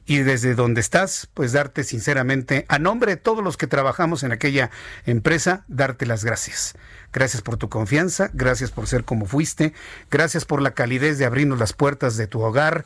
Y 0.06 0.20
desde 0.20 0.56
donde 0.56 0.82
estás, 0.82 1.30
pues 1.34 1.52
darte 1.52 1.84
sinceramente, 1.84 2.66
a 2.70 2.80
nombre 2.80 3.12
de 3.12 3.18
todos 3.18 3.44
los 3.44 3.56
que 3.56 3.68
trabajamos 3.68 4.24
en 4.24 4.32
aquella 4.32 4.72
empresa, 5.06 5.64
darte 5.68 6.06
las 6.06 6.24
gracias. 6.24 6.74
Gracias 7.14 7.44
por 7.44 7.58
tu 7.58 7.70
confianza, 7.70 8.32
gracias 8.34 8.72
por 8.72 8.88
ser 8.88 9.04
como 9.04 9.26
fuiste, 9.26 9.74
gracias 10.10 10.46
por 10.46 10.62
la 10.62 10.72
calidez 10.72 11.18
de 11.18 11.26
abrirnos 11.26 11.60
las 11.60 11.74
puertas 11.74 12.18
de 12.18 12.28
tu 12.28 12.42
hogar, 12.42 12.86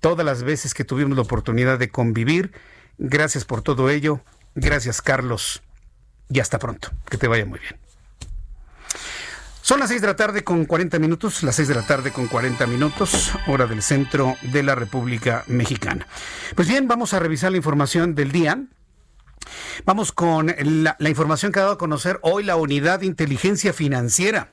todas 0.00 0.26
las 0.26 0.42
veces 0.42 0.74
que 0.74 0.84
tuvimos 0.84 1.16
la 1.16 1.22
oportunidad 1.22 1.78
de 1.78 1.90
convivir. 1.90 2.52
Gracias 2.98 3.44
por 3.44 3.62
todo 3.62 3.90
ello. 3.90 4.20
Gracias, 4.54 5.02
Carlos. 5.02 5.62
Y 6.28 6.40
hasta 6.40 6.58
pronto. 6.58 6.90
Que 7.08 7.18
te 7.18 7.28
vaya 7.28 7.44
muy 7.44 7.60
bien. 7.60 7.85
Son 9.66 9.80
las 9.80 9.88
6 9.88 10.00
de 10.00 10.06
la 10.06 10.14
tarde 10.14 10.44
con 10.44 10.64
40 10.64 11.00
minutos, 11.00 11.42
las 11.42 11.56
6 11.56 11.66
de 11.66 11.74
la 11.74 11.84
tarde 11.84 12.12
con 12.12 12.28
40 12.28 12.68
minutos, 12.68 13.32
hora 13.48 13.66
del 13.66 13.82
centro 13.82 14.36
de 14.42 14.62
la 14.62 14.76
República 14.76 15.42
Mexicana. 15.48 16.06
Pues 16.54 16.68
bien, 16.68 16.86
vamos 16.86 17.14
a 17.14 17.18
revisar 17.18 17.50
la 17.50 17.56
información 17.56 18.14
del 18.14 18.30
día. 18.30 18.62
Vamos 19.84 20.12
con 20.12 20.54
la, 20.56 20.94
la 21.00 21.08
información 21.08 21.50
que 21.50 21.58
ha 21.58 21.62
dado 21.62 21.74
a 21.74 21.78
conocer 21.78 22.20
hoy 22.22 22.44
la 22.44 22.54
Unidad 22.54 23.00
de 23.00 23.06
Inteligencia 23.06 23.72
Financiera. 23.72 24.52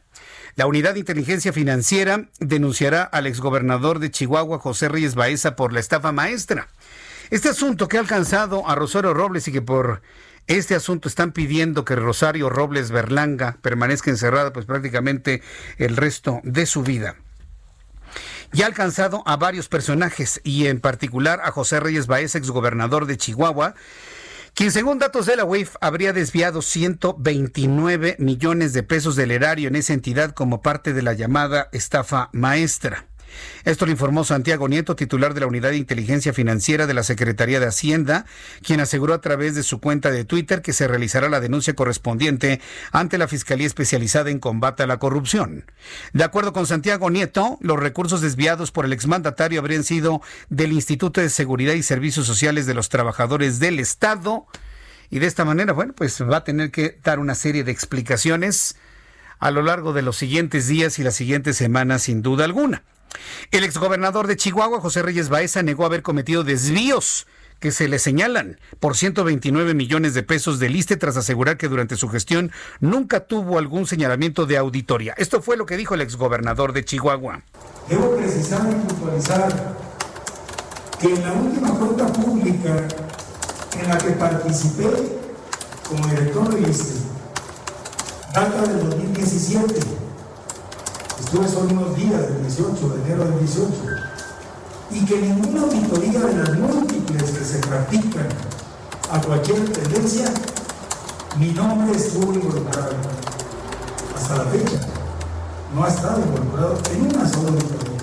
La 0.56 0.66
Unidad 0.66 0.94
de 0.94 1.02
Inteligencia 1.02 1.54
Financiera 1.54 2.32
denunciará 2.40 3.04
al 3.04 3.28
exgobernador 3.28 4.00
de 4.00 4.10
Chihuahua, 4.10 4.58
José 4.58 4.90
Reyes 4.90 5.14
Baeza, 5.14 5.56
por 5.56 5.74
la 5.74 5.80
estafa 5.80 6.12
maestra. 6.12 6.70
Este 7.30 7.50
asunto 7.50 7.88
que 7.88 7.98
ha 7.98 8.00
alcanzado 8.00 8.68
a 8.68 8.74
Rosario 8.74 9.14
Robles 9.14 9.48
y 9.48 9.52
que 9.52 9.62
por 9.62 10.02
este 10.48 10.76
asunto 10.76 11.08
están 11.08 11.32
pidiendo 11.32 11.86
que 11.86 11.96
Rosario 11.96 12.50
Robles 12.50 12.92
Berlanga 12.92 13.58
permanezca 13.62 14.12
encerrada 14.12 14.54
pues 14.54 14.66
prácticamente 14.66 15.42
el 15.78 15.96
resto 15.96 16.42
de 16.44 16.66
su 16.66 16.84
vida. 16.84 17.16
Ya 18.52 18.66
ha 18.66 18.68
alcanzado 18.68 19.24
a 19.26 19.36
varios 19.38 19.68
personajes 19.68 20.40
y 20.44 20.68
en 20.68 20.80
particular 20.80 21.42
a 21.44 21.52
José 21.52 21.80
Reyes 21.80 22.06
Baez, 22.08 22.36
exgobernador 22.36 23.08
de 23.08 23.18
Chihuahua, 23.18 23.74
quien 24.54 24.72
según 24.72 25.00
datos 25.00 25.26
de 25.26 25.36
la 25.36 25.46
UIF 25.46 25.76
habría 25.82 26.14
desviado 26.14 26.62
129 26.62 28.18
millones 28.20 28.74
de 28.74 28.84
pesos 28.84 29.16
del 29.16 29.32
erario 29.32 29.68
en 29.68 29.76
esa 29.76 29.94
entidad 29.94 30.32
como 30.34 30.62
parte 30.62 30.94
de 30.94 31.02
la 31.02 31.14
llamada 31.14 31.70
estafa 31.72 32.30
maestra. 32.34 33.08
Esto 33.64 33.86
lo 33.86 33.92
informó 33.92 34.24
Santiago 34.24 34.68
Nieto, 34.68 34.96
titular 34.96 35.34
de 35.34 35.42
la 35.42 35.48
Unidad 35.48 35.70
de 35.70 35.78
Inteligencia 35.78 36.34
Financiera 36.34 36.88
de 36.88 36.94
la 36.94 37.04
Secretaría 37.04 37.60
de 37.60 37.68
Hacienda, 37.68 38.26
quien 38.62 38.80
aseguró 38.80 39.14
a 39.14 39.22
través 39.22 39.56
de 39.56 39.64
su 39.64 39.80
cuenta 39.80 40.12
de 40.12 40.26
Twitter 40.26 40.62
que 40.62 40.74
se 40.74 40.88
realizará 40.88 41.30
la 41.30 41.40
denuncia 41.40 41.74
correspondiente 41.74 42.62
ante 42.92 43.18
la 43.18 43.28
Fiscalía 43.28 43.68
Especializada 43.68 44.30
en 44.30 44.40
Combate 44.40 44.84
a 44.84 44.88
la 44.88 45.00
Corrupción. 45.00 45.66
De 46.14 46.24
acuerdo 46.24 46.54
con 46.54 46.68
Santiago 46.68 47.10
Nieto, 47.10 47.58
los 47.62 47.80
recursos 47.80 48.22
desviados 48.22 48.72
por 48.72 48.86
el 48.86 48.94
exmandatario 48.94 49.60
habrían 49.60 49.84
sido 49.84 50.22
del 50.50 50.74
Instituto 50.74 51.22
de 51.22 51.30
Seguridad 51.30 51.74
y 51.74 51.84
Servicios 51.84 52.26
Sociales 52.26 52.66
de 52.66 52.74
los 52.74 52.90
Trabajadores 52.90 53.60
del 53.60 53.80
Estado. 53.80 54.46
Y 55.10 55.20
de 55.20 55.28
esta 55.28 55.46
manera, 55.46 55.74
bueno, 55.74 55.94
pues 55.94 56.22
va 56.22 56.38
a 56.38 56.44
tener 56.44 56.72
que 56.72 57.00
dar 57.04 57.20
una 57.20 57.36
serie 57.36 57.64
de 57.64 57.72
explicaciones 57.72 58.76
a 59.40 59.52
lo 59.52 59.62
largo 59.62 59.94
de 59.94 60.02
los 60.02 60.18
siguientes 60.18 60.68
días 60.68 61.00
y 61.00 61.04
las 61.04 61.16
siguientes 61.16 61.58
semanas, 61.58 62.04
sin 62.04 62.22
duda 62.22 62.46
alguna. 62.46 62.84
El 63.52 63.64
exgobernador 63.64 64.28
de 64.28 64.38
Chihuahua, 64.38 64.80
José 64.80 65.02
Reyes 65.02 65.30
Baeza, 65.30 65.64
negó 65.64 65.86
haber 65.86 66.02
cometido 66.02 66.44
desvíos 66.44 67.28
que 67.60 67.72
se 67.72 67.88
le 67.88 67.98
señalan 67.98 68.60
por 68.80 68.98
129 68.98 69.74
millones 69.74 70.14
de 70.14 70.24
pesos 70.24 70.60
de 70.60 70.68
liste 70.70 70.98
tras 70.98 71.16
asegurar 71.16 71.58
que 71.58 71.70
durante 71.70 71.96
su 71.96 72.10
gestión 72.10 72.52
nunca 72.82 73.22
tuvo 73.22 73.58
algún 73.58 73.88
señalamiento 73.88 74.46
de 74.46 74.58
auditoría. 74.58 75.14
Esto 75.18 75.42
fue 75.42 75.56
lo 75.56 75.66
que 75.66 75.78
dijo 75.78 75.96
el 75.96 76.02
exgobernador 76.02 76.74
de 76.74 76.84
Chihuahua. 76.84 77.42
Debo 77.88 78.18
precisar 78.18 78.70
y 78.70 78.76
puntualizar 78.88 79.78
que 81.00 81.08
en 81.08 81.22
la 81.22 81.34
última 81.34 81.70
cuenta 81.70 82.12
pública 82.12 82.88
en 83.80 83.88
la 83.88 83.98
que 83.98 84.12
participé 84.12 84.90
como 85.88 86.08
director 86.08 86.54
de 86.54 86.68
liste 86.68 87.00
data 88.34 88.62
del 88.64 88.90
2017 88.90 90.03
Estuve 91.34 91.50
solo 91.50 91.70
unos 91.72 91.96
días 91.96 92.22
del 92.22 92.42
18, 92.44 92.90
de 92.90 93.02
enero 93.06 93.26
del 93.26 93.40
18, 93.40 93.72
y 94.92 95.04
que 95.04 95.20
ninguna 95.20 95.64
auditoría 95.64 96.20
de 96.20 96.36
las 96.36 96.60
múltiples 96.60 97.24
que 97.24 97.44
se 97.44 97.58
practican 97.58 98.28
a 99.12 99.20
cualquier 99.20 99.68
tendencia, 99.72 100.32
mi 101.40 101.48
nombre 101.48 101.98
estuvo 101.98 102.32
involucrado. 102.34 102.94
Hasta 104.16 104.38
la 104.38 104.44
fecha, 104.44 104.78
no 105.74 105.84
ha 105.84 105.88
estado 105.88 106.20
involucrado 106.20 106.78
en 106.94 107.02
una 107.02 107.28
sola 107.28 107.50
auditoría. 107.50 107.98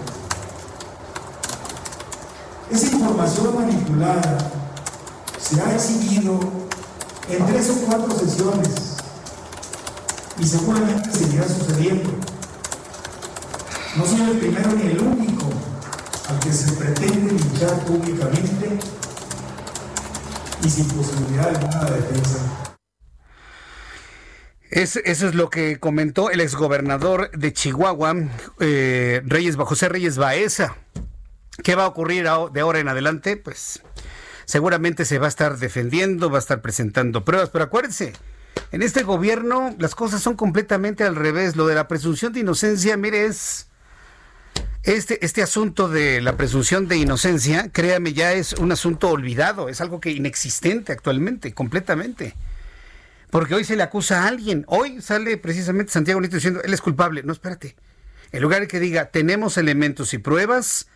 Esa 2.68 2.86
información 2.86 3.54
manipulada 3.54 4.38
se 5.40 5.60
ha 5.60 5.76
exhibido 5.76 6.40
en 7.28 7.46
tres 7.46 7.70
o 7.70 7.74
cuatro 7.86 8.18
sesiones 8.18 8.96
y 10.36 10.44
seguramente 10.44 11.12
seguirá 11.12 11.46
sucediendo. 11.46 12.10
No 13.96 14.06
soy 14.06 14.20
el 14.20 14.38
primero 14.38 14.70
ni 14.72 14.82
el 14.82 15.00
único 15.00 15.50
al 16.28 16.38
que 16.38 16.52
se 16.52 16.72
pretende 16.72 17.32
linchar 17.32 17.84
públicamente 17.84 18.78
y 20.62 20.70
sin 20.70 20.88
posibilidad 20.88 21.48
alguna 21.48 21.84
de 21.86 21.96
defensa. 21.96 22.72
eso 24.70 25.00
es 25.04 25.34
lo 25.34 25.50
que 25.50 25.80
comentó 25.80 26.30
el 26.30 26.40
exgobernador 26.40 27.32
de 27.32 27.52
Chihuahua, 27.52 28.14
eh, 28.60 29.22
Reyes, 29.24 29.56
José 29.56 29.88
Reyes 29.88 30.18
Baeza. 30.18 30.76
¿Qué 31.64 31.74
va 31.74 31.84
a 31.84 31.88
ocurrir 31.88 32.28
de 32.52 32.60
ahora 32.60 32.78
en 32.78 32.88
adelante? 32.88 33.36
Pues 33.36 33.82
seguramente 34.44 35.04
se 35.04 35.18
va 35.18 35.26
a 35.26 35.30
estar 35.30 35.58
defendiendo, 35.58 36.30
va 36.30 36.38
a 36.38 36.40
estar 36.40 36.62
presentando 36.62 37.24
pruebas, 37.24 37.50
pero 37.50 37.64
acuérdense, 37.64 38.12
En 38.72 38.82
este 38.82 39.02
gobierno 39.02 39.74
las 39.78 39.96
cosas 39.96 40.22
son 40.22 40.36
completamente 40.36 41.02
al 41.02 41.16
revés. 41.16 41.56
Lo 41.56 41.66
de 41.66 41.74
la 41.74 41.88
presunción 41.88 42.32
de 42.32 42.40
inocencia, 42.40 42.96
mire, 42.96 43.24
es... 43.24 43.69
Este, 44.82 45.24
este 45.24 45.42
asunto 45.42 45.88
de 45.88 46.20
la 46.20 46.36
presunción 46.36 46.88
de 46.88 46.96
inocencia, 46.96 47.70
créame, 47.70 48.12
ya 48.12 48.32
es 48.32 48.54
un 48.54 48.72
asunto 48.72 49.10
olvidado, 49.10 49.68
es 49.68 49.80
algo 49.80 50.00
que 50.00 50.10
inexistente 50.10 50.92
actualmente, 50.92 51.52
completamente. 51.52 52.34
Porque 53.30 53.54
hoy 53.54 53.64
se 53.64 53.76
le 53.76 53.82
acusa 53.82 54.24
a 54.24 54.28
alguien. 54.28 54.64
Hoy 54.66 55.00
sale 55.00 55.36
precisamente 55.36 55.92
Santiago 55.92 56.20
Nieto 56.20 56.36
diciendo, 56.36 56.60
él 56.62 56.74
es 56.74 56.80
culpable. 56.80 57.22
No, 57.22 57.32
espérate. 57.32 57.76
En 58.32 58.42
lugar 58.42 58.60
de 58.60 58.68
que 58.68 58.80
diga, 58.80 59.10
tenemos 59.10 59.56
elementos 59.56 60.14
y 60.14 60.18
pruebas 60.18 60.88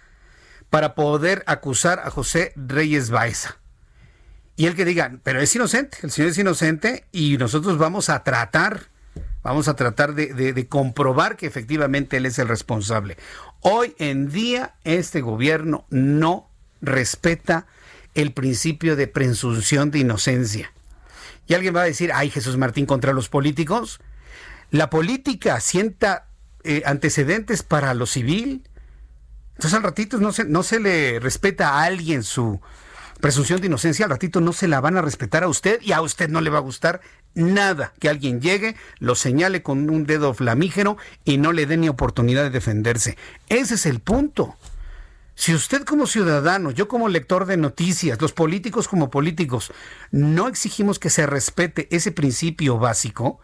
para 0.71 0.95
poder 0.95 1.45
acusar 1.47 2.01
a 2.01 2.11
José 2.11 2.53
Reyes 2.57 3.11
Baeza. 3.11 3.59
Y 4.57 4.67
el 4.67 4.75
que 4.75 4.85
diga, 4.85 5.19
pero 5.23 5.41
es 5.41 5.55
inocente, 5.55 5.99
el 6.03 6.11
señor 6.11 6.31
es 6.31 6.39
inocente 6.39 7.05
y 7.11 7.37
nosotros 7.39 7.77
vamos 7.77 8.09
a 8.09 8.23
tratar, 8.23 8.89
vamos 9.45 9.69
a 9.69 9.77
tratar 9.77 10.15
de, 10.15 10.67
comprobar 10.69 11.37
que 11.37 11.47
efectivamente 11.47 12.17
él 12.17 12.27
es 12.27 12.39
el 12.41 12.49
responsable. 12.49 13.17
Hoy 13.61 13.95
en 13.99 14.31
día 14.31 14.75
este 14.83 15.21
gobierno 15.21 15.87
no 15.91 16.51
respeta 16.81 17.67
el 18.15 18.33
principio 18.33 18.97
de 18.97 19.07
presunción 19.07 19.91
de 19.91 20.01
inocencia. 20.01 20.73
Y 21.47 21.55
alguien 21.55 21.77
va 21.77 21.83
a 21.83 21.85
decir, 21.85 22.11
ay 22.13 22.31
Jesús 22.31 22.57
Martín 22.57 22.87
contra 22.87 23.13
los 23.13 23.29
políticos. 23.29 24.01
La 24.71 24.89
política 24.89 25.61
sienta 25.61 26.27
eh, 26.65 26.83
antecedentes 26.87 27.63
para 27.63 27.93
lo 27.93 28.07
civil. 28.07 28.67
Entonces 29.57 29.75
al 29.75 29.83
ratito 29.83 30.19
no 30.19 30.33
se, 30.33 30.45
no 30.45 30.63
se 30.63 30.81
le 30.81 31.21
respeta 31.21 31.69
a 31.69 31.85
alguien 31.85 32.23
su 32.23 32.61
presunción 33.21 33.61
de 33.61 33.67
inocencia, 33.67 34.07
al 34.07 34.11
ratito 34.11 34.41
no 34.41 34.53
se 34.53 34.69
la 34.69 34.81
van 34.81 34.97
a 34.97 35.03
respetar 35.03 35.45
a 35.45 35.49
usted 35.49 35.81
y 35.83 35.93
a 35.93 36.01
usted 36.01 36.29
no 36.29 36.41
le 36.41 36.51
va 36.51 36.59
a 36.59 36.63
gustar 36.63 37.01
nada 37.35 37.93
que 37.99 38.09
alguien 38.09 38.41
llegue, 38.41 38.77
lo 38.99 39.15
señale 39.15 39.63
con 39.63 39.91
un 39.91 40.07
dedo 40.07 40.35
flamígero 40.35 40.97
y 41.25 41.39
no 41.39 41.53
le 41.53 41.67
dé 41.67 41.77
ni 41.77 41.89
oportunidad 41.89 42.43
de 42.45 42.51
defenderse. 42.51 43.17
Ese 43.49 43.75
es 43.75 43.87
el 43.87 44.01
punto. 44.01 44.57
Si 45.35 45.55
usted 45.55 45.83
como 45.83 46.07
ciudadano, 46.07 46.71
yo 46.71 46.87
como 46.87 47.09
lector 47.09 47.47
de 47.47 47.57
noticias, 47.57 48.21
los 48.21 48.33
políticos 48.33 48.87
como 48.87 49.11
políticos, 49.11 49.73
no 50.13 50.47
exigimos 50.49 50.99
que 50.99 51.11
se 51.11 51.27
respete 51.27 51.89
ese 51.91 52.13
principio 52.13 52.79
básico, 52.79 53.41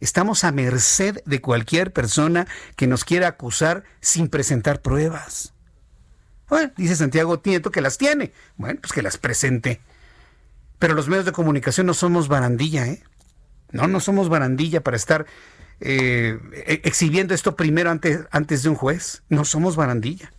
estamos 0.00 0.44
a 0.44 0.52
merced 0.52 1.18
de 1.26 1.40
cualquier 1.42 1.92
persona 1.92 2.46
que 2.76 2.86
nos 2.86 3.04
quiera 3.04 3.28
acusar 3.28 3.84
sin 4.00 4.28
presentar 4.28 4.80
pruebas. 4.80 5.52
Bueno, 6.48 6.72
dice 6.76 6.96
Santiago 6.96 7.40
Nieto 7.44 7.70
que 7.70 7.80
las 7.80 7.98
tiene. 7.98 8.32
Bueno, 8.56 8.80
pues 8.80 8.92
que 8.92 9.02
las 9.02 9.18
presente. 9.18 9.80
Pero 10.78 10.94
los 10.94 11.08
medios 11.08 11.24
de 11.24 11.32
comunicación 11.32 11.86
no 11.86 11.94
somos 11.94 12.28
barandilla, 12.28 12.86
¿eh? 12.86 13.02
No, 13.74 13.88
no 13.88 14.00
somos 14.00 14.28
barandilla 14.28 14.80
para 14.82 14.96
estar 14.96 15.26
eh, 15.80 16.38
e-, 16.66 16.80
exhibiendo 16.84 17.34
esto 17.34 17.56
primero 17.56 17.90
antes, 17.90 18.20
antes 18.30 18.62
de 18.62 18.68
un 18.68 18.76
juez. 18.76 19.22
No 19.28 19.44
somos 19.44 19.76
barandilla. 19.76 20.32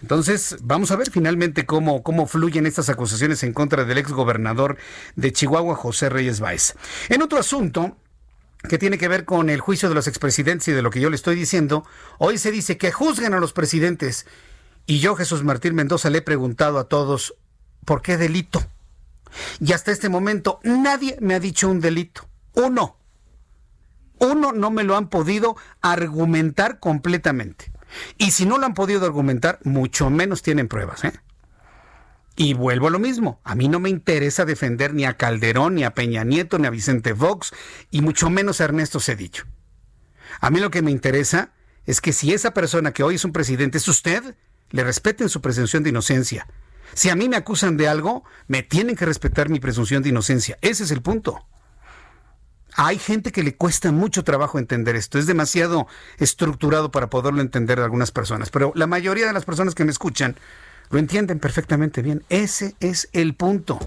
Entonces, 0.00 0.56
vamos 0.62 0.92
a 0.92 0.96
ver 0.96 1.10
finalmente 1.10 1.66
cómo, 1.66 2.02
cómo 2.04 2.26
fluyen 2.26 2.66
estas 2.66 2.88
acusaciones 2.88 3.42
en 3.42 3.52
contra 3.52 3.84
del 3.84 3.98
ex 3.98 4.12
gobernador 4.12 4.76
de 5.16 5.32
Chihuahua, 5.32 5.74
José 5.74 6.08
Reyes 6.08 6.38
Báez. 6.38 6.76
En 7.08 7.22
otro 7.22 7.38
asunto, 7.38 7.96
que 8.68 8.78
tiene 8.78 8.96
que 8.96 9.08
ver 9.08 9.24
con 9.24 9.50
el 9.50 9.60
juicio 9.60 9.88
de 9.88 9.96
los 9.96 10.06
expresidentes 10.06 10.68
y 10.68 10.72
de 10.72 10.82
lo 10.82 10.90
que 10.90 11.00
yo 11.00 11.10
le 11.10 11.16
estoy 11.16 11.34
diciendo, 11.34 11.84
hoy 12.18 12.38
se 12.38 12.52
dice 12.52 12.78
que 12.78 12.92
juzguen 12.92 13.34
a 13.34 13.40
los 13.40 13.52
presidentes. 13.52 14.26
Y 14.86 15.00
yo, 15.00 15.16
Jesús 15.16 15.42
Martín 15.42 15.74
Mendoza, 15.74 16.10
le 16.10 16.18
he 16.18 16.22
preguntado 16.22 16.78
a 16.78 16.84
todos, 16.84 17.34
¿por 17.84 18.00
qué 18.00 18.16
delito? 18.16 18.64
Y 19.60 19.72
hasta 19.72 19.92
este 19.92 20.08
momento 20.08 20.60
nadie 20.62 21.16
me 21.20 21.34
ha 21.34 21.40
dicho 21.40 21.68
un 21.68 21.80
delito. 21.80 22.28
Uno. 22.54 22.96
Uno 24.18 24.52
no 24.52 24.70
me 24.70 24.84
lo 24.84 24.96
han 24.96 25.08
podido 25.08 25.56
argumentar 25.80 26.80
completamente. 26.80 27.72
Y 28.16 28.32
si 28.32 28.46
no 28.46 28.58
lo 28.58 28.66
han 28.66 28.74
podido 28.74 29.06
argumentar, 29.06 29.60
mucho 29.64 30.10
menos 30.10 30.42
tienen 30.42 30.68
pruebas. 30.68 31.04
¿eh? 31.04 31.12
Y 32.36 32.54
vuelvo 32.54 32.88
a 32.88 32.90
lo 32.90 32.98
mismo. 32.98 33.40
A 33.44 33.54
mí 33.54 33.68
no 33.68 33.80
me 33.80 33.90
interesa 33.90 34.44
defender 34.44 34.94
ni 34.94 35.04
a 35.04 35.16
Calderón, 35.16 35.76
ni 35.76 35.84
a 35.84 35.94
Peña 35.94 36.24
Nieto, 36.24 36.58
ni 36.58 36.66
a 36.66 36.70
Vicente 36.70 37.14
Fox, 37.14 37.52
y 37.90 38.00
mucho 38.00 38.30
menos 38.30 38.60
a 38.60 38.64
Ernesto 38.64 39.00
Cedillo. 39.00 39.44
A 40.40 40.50
mí 40.50 40.60
lo 40.60 40.70
que 40.70 40.82
me 40.82 40.90
interesa 40.90 41.52
es 41.86 42.00
que 42.00 42.12
si 42.12 42.32
esa 42.32 42.52
persona 42.52 42.92
que 42.92 43.02
hoy 43.02 43.14
es 43.16 43.24
un 43.24 43.32
presidente 43.32 43.78
es 43.78 43.88
usted, 43.88 44.36
le 44.70 44.84
respeten 44.84 45.28
su 45.28 45.40
presunción 45.40 45.82
de 45.82 45.90
inocencia. 45.90 46.46
Si 46.94 47.10
a 47.10 47.16
mí 47.16 47.28
me 47.28 47.36
acusan 47.36 47.76
de 47.76 47.88
algo, 47.88 48.24
me 48.46 48.62
tienen 48.62 48.96
que 48.96 49.06
respetar 49.06 49.48
mi 49.48 49.60
presunción 49.60 50.02
de 50.02 50.08
inocencia. 50.08 50.58
Ese 50.60 50.84
es 50.84 50.90
el 50.90 51.02
punto. 51.02 51.44
Hay 52.74 52.98
gente 52.98 53.32
que 53.32 53.42
le 53.42 53.56
cuesta 53.56 53.90
mucho 53.90 54.22
trabajo 54.22 54.58
entender 54.58 54.94
esto, 54.94 55.18
es 55.18 55.26
demasiado 55.26 55.88
estructurado 56.18 56.92
para 56.92 57.10
poderlo 57.10 57.40
entender 57.40 57.78
de 57.78 57.84
algunas 57.84 58.12
personas, 58.12 58.50
pero 58.50 58.70
la 58.76 58.86
mayoría 58.86 59.26
de 59.26 59.32
las 59.32 59.44
personas 59.44 59.74
que 59.74 59.84
me 59.84 59.90
escuchan 59.90 60.36
lo 60.90 60.98
entienden 60.98 61.40
perfectamente 61.40 62.02
bien. 62.02 62.22
Ese 62.28 62.76
es 62.78 63.08
el 63.12 63.34
punto. 63.34 63.78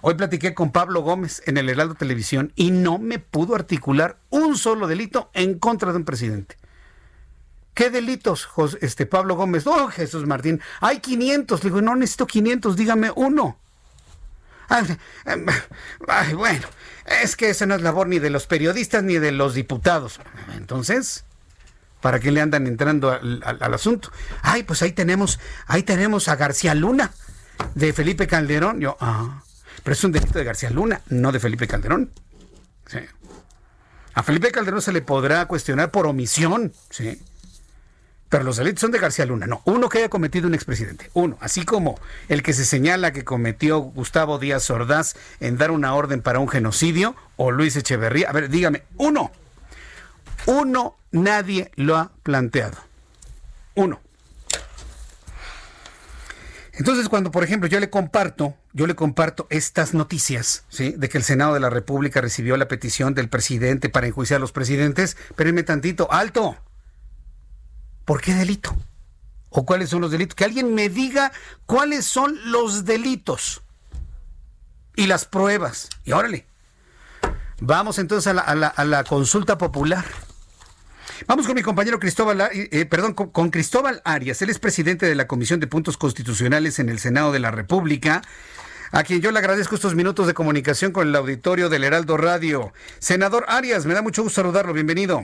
Hoy 0.00 0.14
platiqué 0.14 0.54
con 0.54 0.72
Pablo 0.72 1.02
Gómez 1.02 1.42
en 1.46 1.56
el 1.56 1.68
Heraldo 1.68 1.94
Televisión 1.94 2.52
y 2.54 2.70
no 2.70 2.98
me 2.98 3.18
pudo 3.18 3.54
articular 3.54 4.18
un 4.30 4.56
solo 4.56 4.86
delito 4.86 5.30
en 5.34 5.58
contra 5.58 5.90
de 5.90 5.98
un 5.98 6.04
presidente. 6.04 6.56
¿Qué 7.74 7.90
delitos, 7.90 8.48
este 8.80 9.06
Pablo 9.06 9.36
Gómez? 9.36 9.66
Oh, 9.66 9.88
Jesús 9.88 10.26
Martín, 10.26 10.60
hay 10.80 11.00
500. 11.00 11.62
Le 11.64 11.70
digo, 11.70 11.80
no 11.80 11.96
necesito 11.96 12.26
500, 12.26 12.76
dígame 12.76 13.10
uno. 13.14 13.58
Ay, 14.70 16.34
bueno, 16.34 16.68
es 17.06 17.34
que 17.34 17.50
esa 17.50 17.66
no 17.66 17.74
es 17.74 17.82
labor 17.82 18.06
ni 18.06 18.20
de 18.20 18.30
los 18.30 18.46
periodistas 18.46 19.02
ni 19.02 19.18
de 19.18 19.32
los 19.32 19.54
diputados. 19.54 20.20
Entonces, 20.54 21.24
¿para 22.00 22.20
qué 22.20 22.30
le 22.30 22.40
andan 22.40 22.66
entrando 22.68 23.10
al, 23.10 23.74
asunto? 23.74 24.12
Ay, 24.42 24.62
pues 24.62 24.82
ahí 24.82 24.92
tenemos, 24.92 25.40
ahí 25.66 25.82
tenemos 25.82 26.28
a 26.28 26.36
García 26.36 26.74
Luna, 26.74 27.12
de 27.74 27.92
Felipe 27.92 28.28
Calderón. 28.28 28.80
Yo, 28.80 28.96
ah, 29.00 29.42
pero 29.82 29.94
es 29.94 30.04
un 30.04 30.12
delito 30.12 30.38
de 30.38 30.44
García 30.44 30.70
Luna, 30.70 31.00
no 31.08 31.32
de 31.32 31.40
Felipe 31.40 31.66
Calderón. 31.66 32.12
A 34.14 34.22
Felipe 34.22 34.52
Calderón 34.52 34.82
se 34.82 34.92
le 34.92 35.02
podrá 35.02 35.46
cuestionar 35.46 35.90
por 35.90 36.06
omisión, 36.06 36.72
¿sí? 36.90 37.20
Pero 38.30 38.44
los 38.44 38.56
delitos 38.56 38.80
son 38.80 38.92
de 38.92 39.00
García 39.00 39.26
Luna, 39.26 39.48
no. 39.48 39.60
Uno 39.64 39.88
que 39.88 39.98
haya 39.98 40.08
cometido 40.08 40.46
un 40.46 40.54
expresidente, 40.54 41.10
uno. 41.14 41.36
Así 41.40 41.64
como 41.64 41.98
el 42.28 42.44
que 42.44 42.52
se 42.52 42.64
señala 42.64 43.12
que 43.12 43.24
cometió 43.24 43.80
Gustavo 43.80 44.38
Díaz 44.38 44.70
Ordaz 44.70 45.16
en 45.40 45.58
dar 45.58 45.72
una 45.72 45.94
orden 45.94 46.22
para 46.22 46.38
un 46.38 46.48
genocidio, 46.48 47.16
o 47.36 47.50
Luis 47.50 47.74
Echeverría. 47.74 48.30
A 48.30 48.32
ver, 48.32 48.48
dígame, 48.48 48.84
uno. 48.96 49.32
Uno 50.46 50.96
nadie 51.10 51.72
lo 51.74 51.96
ha 51.96 52.12
planteado. 52.22 52.78
Uno. 53.74 54.00
Entonces, 56.74 57.08
cuando, 57.08 57.32
por 57.32 57.42
ejemplo, 57.42 57.68
yo 57.68 57.80
le 57.80 57.90
comparto, 57.90 58.54
yo 58.72 58.86
le 58.86 58.94
comparto 58.94 59.48
estas 59.50 59.92
noticias, 59.92 60.64
¿sí? 60.68 60.94
De 60.96 61.08
que 61.08 61.18
el 61.18 61.24
Senado 61.24 61.54
de 61.54 61.60
la 61.60 61.68
República 61.68 62.20
recibió 62.20 62.56
la 62.56 62.68
petición 62.68 63.12
del 63.14 63.28
presidente 63.28 63.88
para 63.88 64.06
enjuiciar 64.06 64.38
a 64.38 64.40
los 64.40 64.52
presidentes, 64.52 65.16
espérenme 65.28 65.64
tantito, 65.64 66.10
alto. 66.12 66.56
¿Por 68.04 68.20
qué 68.20 68.34
delito? 68.34 68.76
¿O 69.50 69.66
cuáles 69.66 69.90
son 69.90 70.00
los 70.00 70.10
delitos? 70.10 70.34
Que 70.34 70.44
alguien 70.44 70.74
me 70.74 70.88
diga 70.88 71.32
cuáles 71.66 72.06
son 72.06 72.38
los 72.50 72.84
delitos 72.84 73.62
y 74.96 75.06
las 75.06 75.24
pruebas. 75.24 75.88
Y 76.04 76.12
órale. 76.12 76.46
Vamos 77.60 77.98
entonces 77.98 78.32
a 78.34 78.54
la, 78.54 79.04
consulta 79.04 79.58
popular. 79.58 80.04
Vamos 81.26 81.46
con 81.46 81.54
mi 81.54 81.62
compañero 81.62 81.98
Cristóbal, 81.98 82.40
eh, 82.40 82.68
eh, 82.72 82.86
perdón, 82.86 83.12
con, 83.12 83.50
Cristóbal 83.50 84.00
Arias. 84.04 84.40
Él 84.40 84.48
es 84.48 84.58
presidente 84.58 85.04
de 85.04 85.14
la 85.14 85.26
Comisión 85.26 85.60
de 85.60 85.66
Puntos 85.66 85.98
Constitucionales 85.98 86.78
en 86.78 86.88
el 86.88 86.98
Senado 86.98 87.32
de 87.32 87.40
la 87.40 87.50
República, 87.50 88.22
a 88.92 89.02
quien 89.02 89.20
yo 89.20 89.30
le 89.30 89.38
agradezco 89.38 89.74
estos 89.74 89.94
minutos 89.94 90.26
de 90.26 90.32
comunicación 90.32 90.92
con 90.92 91.08
el 91.08 91.16
auditorio 91.16 91.68
del 91.68 91.84
Heraldo 91.84 92.16
Radio. 92.16 92.72
Senador 92.98 93.44
Arias, 93.48 93.84
me 93.84 93.92
da 93.92 94.00
mucho 94.00 94.22
gusto 94.22 94.36
saludarlo. 94.36 94.72
Bienvenido. 94.72 95.22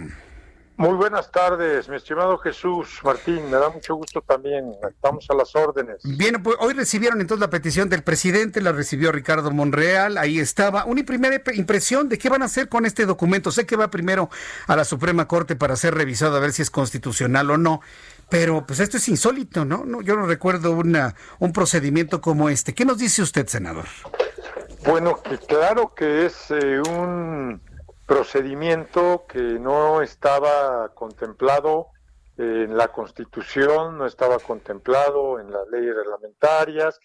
Muy 0.79 0.93
buenas 0.93 1.33
tardes, 1.33 1.89
mi 1.89 1.97
estimado 1.97 2.37
Jesús 2.37 3.01
Martín. 3.03 3.51
Me 3.51 3.57
da 3.57 3.71
mucho 3.71 3.95
gusto 3.95 4.21
también. 4.21 4.73
Estamos 4.87 5.27
a 5.31 5.35
las 5.35 5.57
órdenes. 5.57 6.03
Bien, 6.05 6.43
pues 6.43 6.57
hoy 6.61 6.75
recibieron 6.75 7.23
entonces 7.23 7.41
la 7.41 7.49
petición 7.49 7.89
del 7.89 8.03
presidente, 8.03 8.61
la 8.61 8.73
recibió 8.73 9.11
Ricardo 9.11 9.51
Monreal. 9.51 10.19
Ahí 10.19 10.39
estaba. 10.39 10.85
Una 10.85 11.03
primera 11.03 11.41
impresión 11.55 12.11
de 12.11 12.19
qué 12.19 12.29
van 12.29 12.43
a 12.43 12.45
hacer 12.45 12.69
con 12.69 12.85
este 12.85 13.07
documento. 13.07 13.51
Sé 13.51 13.65
que 13.65 13.75
va 13.75 13.91
primero 13.91 14.29
a 14.67 14.77
la 14.77 14.85
Suprema 14.85 15.27
Corte 15.27 15.57
para 15.57 15.77
ser 15.77 15.95
revisado 15.95 16.37
a 16.37 16.41
ver 16.41 16.53
si 16.53 16.61
es 16.61 16.71
constitucional 16.71 17.51
o 17.51 17.57
no. 17.57 17.81
Pero 18.29 18.67
pues 18.67 18.81
esto 18.81 18.99
es 18.99 19.09
insólito, 19.09 19.65
¿no? 19.65 19.87
no 19.87 20.03
yo 20.03 20.15
no 20.15 20.27
recuerdo 20.27 20.73
una, 20.73 21.15
un 21.39 21.55
procedimiento 21.55 22.21
como 22.21 22.51
este. 22.51 22.75
¿Qué 22.75 22.85
nos 22.85 22.99
dice 22.99 23.23
usted, 23.23 23.47
senador? 23.47 23.87
Bueno, 24.85 25.21
claro 25.49 25.95
que 25.95 26.27
es 26.27 26.51
eh, 26.51 26.83
un 26.87 27.63
procedimiento 28.07 29.27
que 29.29 29.41
no 29.41 30.01
estaba 30.01 30.95
contemplado 30.95 31.89
en 32.37 32.77
la 32.77 32.89
Constitución, 32.89 33.99
no 33.99 34.07
estaba 34.07 34.39
contemplado 34.39 35.41
en 35.41 35.51
las 35.51 35.67
leyes 35.69 35.95
reglamentarias. 35.95 37.01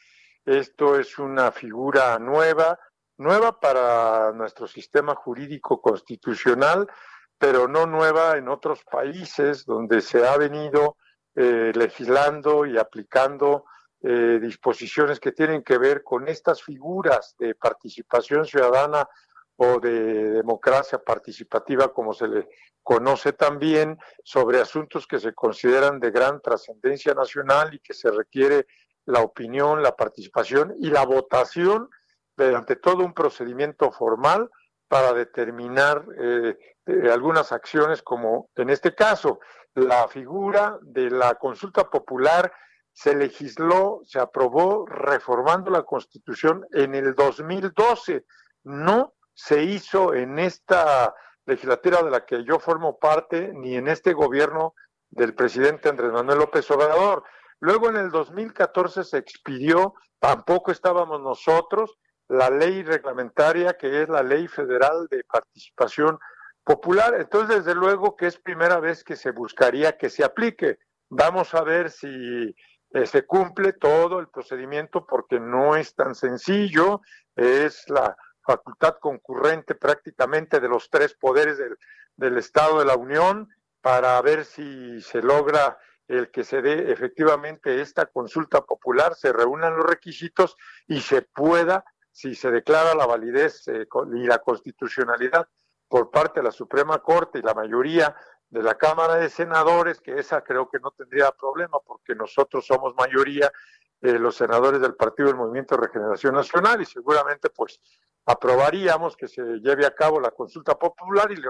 Esto 0.45 0.99
es 0.99 1.17
una 1.17 1.51
figura 1.51 2.19
nueva, 2.19 2.79
nueva 3.17 3.59
para 3.59 4.31
nuestro 4.33 4.67
sistema 4.67 5.15
jurídico 5.15 5.81
constitucional, 5.81 6.87
pero 7.37 7.67
no 7.67 7.87
nueva 7.87 8.37
en 8.37 8.49
otros 8.49 8.83
países 8.83 9.65
donde 9.65 10.01
se 10.01 10.27
ha 10.27 10.37
venido 10.37 10.97
eh, 11.35 11.71
legislando 11.73 12.65
y 12.65 12.77
aplicando 12.77 13.65
eh, 14.03 14.39
disposiciones 14.41 15.19
que 15.19 15.31
tienen 15.31 15.63
que 15.63 15.77
ver 15.77 16.03
con 16.03 16.27
estas 16.27 16.61
figuras 16.61 17.35
de 17.39 17.55
participación 17.55 18.45
ciudadana 18.45 19.07
o 19.63 19.79
de 19.79 20.31
democracia 20.31 20.97
participativa, 20.97 21.93
como 21.93 22.13
se 22.13 22.27
le 22.27 22.49
conoce 22.81 23.33
también, 23.33 23.95
sobre 24.23 24.59
asuntos 24.59 25.05
que 25.05 25.19
se 25.19 25.35
consideran 25.35 25.99
de 25.99 26.09
gran 26.09 26.41
trascendencia 26.41 27.13
nacional 27.13 27.71
y 27.71 27.79
que 27.79 27.93
se 27.93 28.09
requiere 28.09 28.65
la 29.05 29.21
opinión, 29.21 29.83
la 29.83 29.95
participación 29.95 30.73
y 30.79 30.89
la 30.89 31.05
votación 31.05 31.89
mediante 32.37 32.75
todo 32.75 33.05
un 33.05 33.13
procedimiento 33.13 33.91
formal 33.91 34.49
para 34.87 35.13
determinar 35.13 36.07
eh, 36.19 36.57
eh, 36.87 37.11
algunas 37.11 37.51
acciones, 37.51 38.01
como 38.01 38.49
en 38.55 38.71
este 38.71 38.95
caso, 38.95 39.41
la 39.75 40.07
figura 40.07 40.79
de 40.81 41.11
la 41.11 41.35
consulta 41.35 41.87
popular 41.87 42.51
se 42.91 43.15
legisló, 43.15 44.01
se 44.05 44.19
aprobó 44.19 44.87
reformando 44.87 45.69
la 45.69 45.83
Constitución 45.83 46.65
en 46.71 46.95
el 46.95 47.13
2012. 47.13 48.25
No 48.63 49.13
se 49.33 49.63
hizo 49.63 50.13
en 50.13 50.39
esta 50.39 51.13
legislatura 51.45 52.03
de 52.03 52.11
la 52.11 52.25
que 52.25 52.43
yo 52.43 52.59
formo 52.59 52.97
parte, 52.99 53.51
ni 53.53 53.75
en 53.75 53.87
este 53.87 54.13
gobierno 54.13 54.75
del 55.09 55.33
presidente 55.33 55.89
Andrés 55.89 56.11
Manuel 56.11 56.39
López 56.39 56.69
Obrador. 56.71 57.23
Luego 57.59 57.89
en 57.89 57.97
el 57.97 58.09
2014 58.09 59.03
se 59.03 59.17
expidió, 59.17 59.93
tampoco 60.19 60.71
estábamos 60.71 61.21
nosotros, 61.21 61.97
la 62.27 62.49
ley 62.49 62.83
reglamentaria 62.83 63.73
que 63.73 64.03
es 64.03 64.09
la 64.09 64.23
ley 64.23 64.47
federal 64.47 65.07
de 65.09 65.23
participación 65.25 66.17
popular. 66.63 67.15
Entonces, 67.19 67.65
desde 67.65 67.75
luego 67.75 68.15
que 68.15 68.27
es 68.27 68.39
primera 68.39 68.79
vez 68.79 69.03
que 69.03 69.15
se 69.15 69.31
buscaría 69.31 69.97
que 69.97 70.09
se 70.09 70.23
aplique. 70.23 70.77
Vamos 71.09 71.53
a 71.53 71.63
ver 71.63 71.91
si 71.91 72.55
eh, 72.93 73.05
se 73.05 73.25
cumple 73.25 73.73
todo 73.73 74.19
el 74.19 74.29
procedimiento 74.29 75.05
porque 75.05 75.39
no 75.39 75.75
es 75.75 75.93
tan 75.93 76.15
sencillo, 76.15 77.01
es 77.35 77.89
la 77.89 78.15
facultad 78.41 78.97
concurrente 78.99 79.75
prácticamente 79.75 80.59
de 80.59 80.67
los 80.67 80.89
tres 80.89 81.13
poderes 81.13 81.57
del, 81.57 81.77
del 82.15 82.37
Estado 82.37 82.79
de 82.79 82.85
la 82.85 82.95
Unión 82.95 83.49
para 83.81 84.21
ver 84.21 84.45
si 84.45 85.01
se 85.01 85.21
logra 85.21 85.77
el 86.07 86.29
que 86.29 86.43
se 86.43 86.61
dé 86.61 86.91
efectivamente 86.91 87.81
esta 87.81 88.05
consulta 88.05 88.61
popular, 88.61 89.15
se 89.15 89.31
reúnan 89.31 89.77
los 89.77 89.85
requisitos 89.85 90.57
y 90.87 90.99
se 90.99 91.21
pueda, 91.21 91.85
si 92.11 92.35
se 92.35 92.51
declara 92.51 92.93
la 92.93 93.05
validez 93.05 93.67
eh, 93.69 93.87
y 94.13 94.27
la 94.27 94.39
constitucionalidad 94.39 95.47
por 95.87 96.11
parte 96.11 96.41
de 96.41 96.45
la 96.45 96.51
Suprema 96.51 96.99
Corte 96.99 97.39
y 97.39 97.41
la 97.41 97.53
mayoría 97.53 98.15
de 98.49 98.61
la 98.61 98.75
Cámara 98.75 99.15
de 99.15 99.29
Senadores, 99.29 100.01
que 100.01 100.19
esa 100.19 100.43
creo 100.43 100.69
que 100.69 100.79
no 100.79 100.91
tendría 100.91 101.31
problema 101.31 101.79
porque 101.79 102.13
nosotros 102.13 102.65
somos 102.65 102.93
mayoría 102.95 103.49
eh, 104.01 104.19
los 104.19 104.35
senadores 104.35 104.81
del 104.81 104.95
Partido 104.95 105.27
del 105.27 105.37
Movimiento 105.37 105.75
de 105.75 105.87
Regeneración 105.87 106.35
Nacional 106.35 106.81
y 106.81 106.85
seguramente 106.85 107.49
pues 107.49 107.79
aprobaríamos 108.25 109.15
que 109.15 109.27
se 109.27 109.41
lleve 109.59 109.85
a 109.85 109.95
cabo 109.95 110.19
la 110.19 110.31
consulta 110.31 110.77
popular 110.77 111.31
y 111.31 111.35
le, 111.35 111.49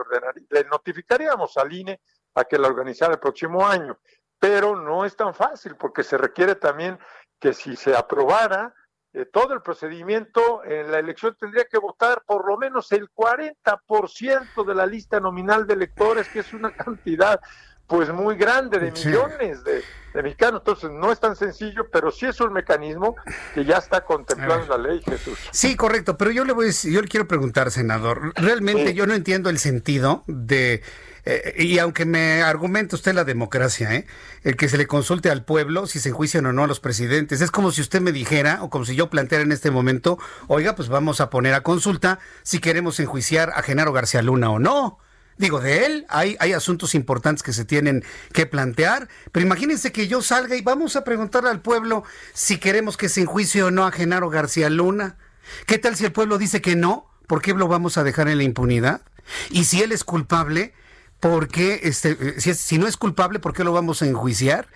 le 0.49 0.63
notificaríamos 0.65 1.57
al 1.57 1.73
INE 1.73 2.01
a 2.35 2.43
que 2.45 2.57
la 2.57 2.67
organizara 2.67 3.13
el 3.13 3.19
próximo 3.19 3.67
año. 3.67 3.97
Pero 4.39 4.75
no 4.75 5.05
es 5.05 5.15
tan 5.15 5.33
fácil 5.33 5.75
porque 5.75 6.03
se 6.03 6.17
requiere 6.17 6.55
también 6.55 6.97
que 7.39 7.53
si 7.53 7.75
se 7.75 7.95
aprobara 7.95 8.73
eh, 9.13 9.25
todo 9.25 9.53
el 9.53 9.61
procedimiento, 9.61 10.63
en 10.63 10.89
la 10.89 10.99
elección 10.99 11.35
tendría 11.37 11.65
que 11.65 11.77
votar 11.77 12.23
por 12.25 12.47
lo 12.47 12.57
menos 12.57 12.91
el 12.93 13.09
40% 13.11 14.65
de 14.65 14.75
la 14.75 14.85
lista 14.85 15.19
nominal 15.19 15.67
de 15.67 15.73
electores, 15.73 16.29
que 16.29 16.39
es 16.39 16.53
una 16.53 16.73
cantidad 16.73 17.41
pues 17.87 18.11
muy 18.13 18.35
grande 18.35 18.79
de 18.79 18.91
millones 18.91 19.63
de, 19.63 19.83
mexicanos. 20.21 20.61
Entonces 20.61 20.91
no 20.91 21.11
es 21.11 21.19
tan 21.19 21.35
sencillo, 21.35 21.87
pero 21.91 22.11
sí 22.11 22.25
es 22.25 22.39
un 22.41 22.53
mecanismo 22.53 23.15
que 23.53 23.65
ya 23.65 23.77
está 23.77 24.01
contemplado 24.01 24.63
en 24.63 24.69
la 24.69 24.77
ley, 24.77 25.01
Jesús. 25.05 25.37
Sí, 25.51 25.75
correcto, 25.75 26.17
pero 26.17 26.31
yo 26.31 26.45
le 26.45 26.53
voy 26.53 26.71
yo 26.71 27.01
le 27.01 27.07
quiero 27.07 27.27
preguntar, 27.27 27.71
senador, 27.71 28.33
realmente 28.35 28.93
yo 28.93 29.07
no 29.07 29.13
entiendo 29.13 29.49
el 29.49 29.59
sentido 29.59 30.23
de 30.27 30.81
eh, 31.25 31.55
y 31.59 31.77
aunque 31.79 32.05
me 32.05 32.41
argumente 32.41 32.95
usted 32.95 33.13
la 33.13 33.23
democracia, 33.23 33.93
¿eh? 33.93 34.07
el 34.43 34.55
que 34.55 34.69
se 34.69 34.77
le 34.77 34.87
consulte 34.87 35.29
al 35.29 35.45
pueblo 35.45 35.85
si 35.85 35.99
se 35.99 36.09
enjuician 36.09 36.45
o 36.45 36.53
no 36.53 36.63
a 36.63 36.67
los 36.67 36.79
presidentes, 36.79 37.41
es 37.41 37.51
como 37.51 37.71
si 37.71 37.81
usted 37.81 38.01
me 38.01 38.11
dijera, 38.11 38.63
o 38.63 38.69
como 38.69 38.85
si 38.85 38.95
yo 38.95 39.09
planteara 39.09 39.43
en 39.43 39.51
este 39.51 39.71
momento, 39.71 40.17
oiga, 40.47 40.75
pues 40.75 40.89
vamos 40.89 41.21
a 41.21 41.29
poner 41.29 41.53
a 41.53 41.61
consulta 41.61 42.19
si 42.43 42.59
queremos 42.59 42.99
enjuiciar 42.99 43.51
a 43.55 43.61
Genaro 43.61 43.93
García 43.93 44.21
Luna 44.21 44.49
o 44.49 44.59
no. 44.59 44.97
Digo, 45.41 45.59
de 45.59 45.87
él 45.87 46.05
hay, 46.07 46.37
hay 46.39 46.53
asuntos 46.53 46.93
importantes 46.93 47.41
que 47.41 47.51
se 47.51 47.65
tienen 47.65 48.05
que 48.31 48.45
plantear, 48.45 49.09
pero 49.31 49.43
imagínense 49.43 49.91
que 49.91 50.07
yo 50.07 50.21
salga 50.21 50.55
y 50.55 50.61
vamos 50.61 50.95
a 50.95 51.03
preguntarle 51.03 51.49
al 51.49 51.61
pueblo 51.61 52.03
si 52.31 52.59
queremos 52.59 52.95
que 52.95 53.09
se 53.09 53.21
enjuicie 53.21 53.63
o 53.63 53.71
no 53.71 53.87
a 53.87 53.91
Genaro 53.91 54.29
García 54.29 54.69
Luna. 54.69 55.17
¿Qué 55.65 55.79
tal 55.79 55.95
si 55.95 56.05
el 56.05 56.11
pueblo 56.11 56.37
dice 56.37 56.61
que 56.61 56.75
no? 56.75 57.07
¿Por 57.25 57.41
qué 57.41 57.55
lo 57.55 57.67
vamos 57.67 57.97
a 57.97 58.03
dejar 58.03 58.27
en 58.27 58.37
la 58.37 58.43
impunidad? 58.43 59.01
Y 59.49 59.63
si 59.63 59.81
él 59.81 59.91
es 59.93 60.03
culpable, 60.03 60.75
¿por 61.21 61.47
qué, 61.47 61.81
este, 61.83 62.41
si, 62.41 62.53
si, 62.55 62.77
no 62.79 62.87
es 62.87 62.97
culpable, 62.97 63.39
¿por 63.39 63.53
qué 63.53 63.63
lo 63.63 63.71
vamos 63.71 64.01
a 64.01 64.07
enjuiciar? 64.07 64.67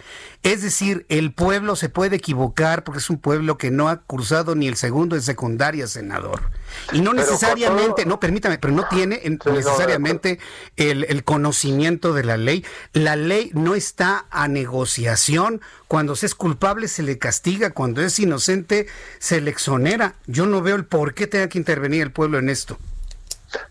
Es 0.43 0.61
decir, 0.61 1.07
el 1.09 1.33
pueblo 1.33 1.75
se 1.75 1.89
puede 1.89 2.17
equivocar 2.17 2.83
porque 2.83 2.99
es 2.99 3.09
un 3.09 3.17
pueblo 3.17 3.57
que 3.57 3.71
no 3.71 3.89
ha 3.89 3.97
cursado 3.97 4.53
ni 4.53 4.67
el 4.67 4.75
segundo 4.75 5.15
de 5.15 5.23
secundaria, 5.23 5.87
senador. 5.87 6.51
Y 6.93 7.01
no 7.01 7.13
necesariamente, 7.13 8.05
no, 8.05 8.19
permítame, 8.19 8.59
pero 8.59 8.73
no 8.73 8.87
tiene 8.87 9.21
necesariamente 9.45 10.37
el, 10.77 11.05
el, 11.05 11.23
conocimiento 11.23 12.13
de 12.13 12.23
la 12.23 12.37
ley. 12.37 12.63
La 12.93 13.15
ley 13.15 13.49
no 13.55 13.73
está 13.73 14.27
a 14.29 14.47
negociación. 14.47 15.61
Cuando 15.87 16.15
se 16.15 16.27
es 16.27 16.35
culpable 16.35 16.87
se 16.87 17.01
le 17.01 17.17
castiga, 17.17 17.71
cuando 17.71 18.03
es 18.03 18.19
inocente 18.19 18.85
se 19.17 19.41
le 19.41 19.49
exonera. 19.49 20.13
Yo 20.27 20.45
no 20.45 20.61
veo 20.61 20.75
el 20.75 20.85
por 20.85 21.15
qué 21.15 21.25
tenga 21.25 21.49
que 21.49 21.57
intervenir 21.57 22.03
el 22.03 22.11
pueblo 22.11 22.37
en 22.37 22.49
esto. 22.49 22.77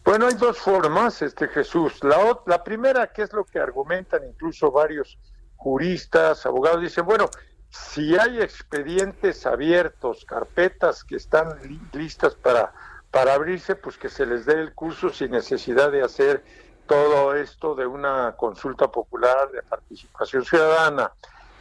Bueno, 0.05 0.27
hay 0.27 0.35
dos 0.35 0.59
formas, 0.59 1.23
este 1.23 1.49
Jesús. 1.49 2.03
La, 2.03 2.39
la 2.47 2.63
primera, 2.63 3.13
que 3.13 3.23
es 3.23 3.33
lo 3.33 3.45
que 3.45 3.59
argumentan 3.59 4.23
incluso 4.27 4.71
varios 4.71 5.19
juristas, 5.57 6.47
abogados, 6.47 6.81
dicen, 6.81 7.05
bueno, 7.05 7.29
si 7.71 8.17
hay 8.17 8.41
expedientes 8.41 9.47
abiertos, 9.47 10.25
carpetas 10.25 11.03
que 11.03 11.17
están 11.17 11.59
listas 11.93 12.35
para, 12.35 12.73
para 13.11 13.35
abrirse, 13.35 13.75
pues 13.75 13.99
que 13.99 14.09
se 14.09 14.27
les 14.27 14.47
dé 14.47 14.55
el 14.55 14.75
curso 14.75 15.11
sin 15.11 15.33
necesidad 15.33 15.91
de 15.91 16.03
hacer 16.03 16.45
todo 16.87 17.35
esto 17.35 17.75
de 17.75 17.87
una 17.87 18.35
consulta 18.37 18.89
popular 18.89 19.51
de 19.51 19.63
participación 19.63 20.45
ciudadana. 20.45 21.13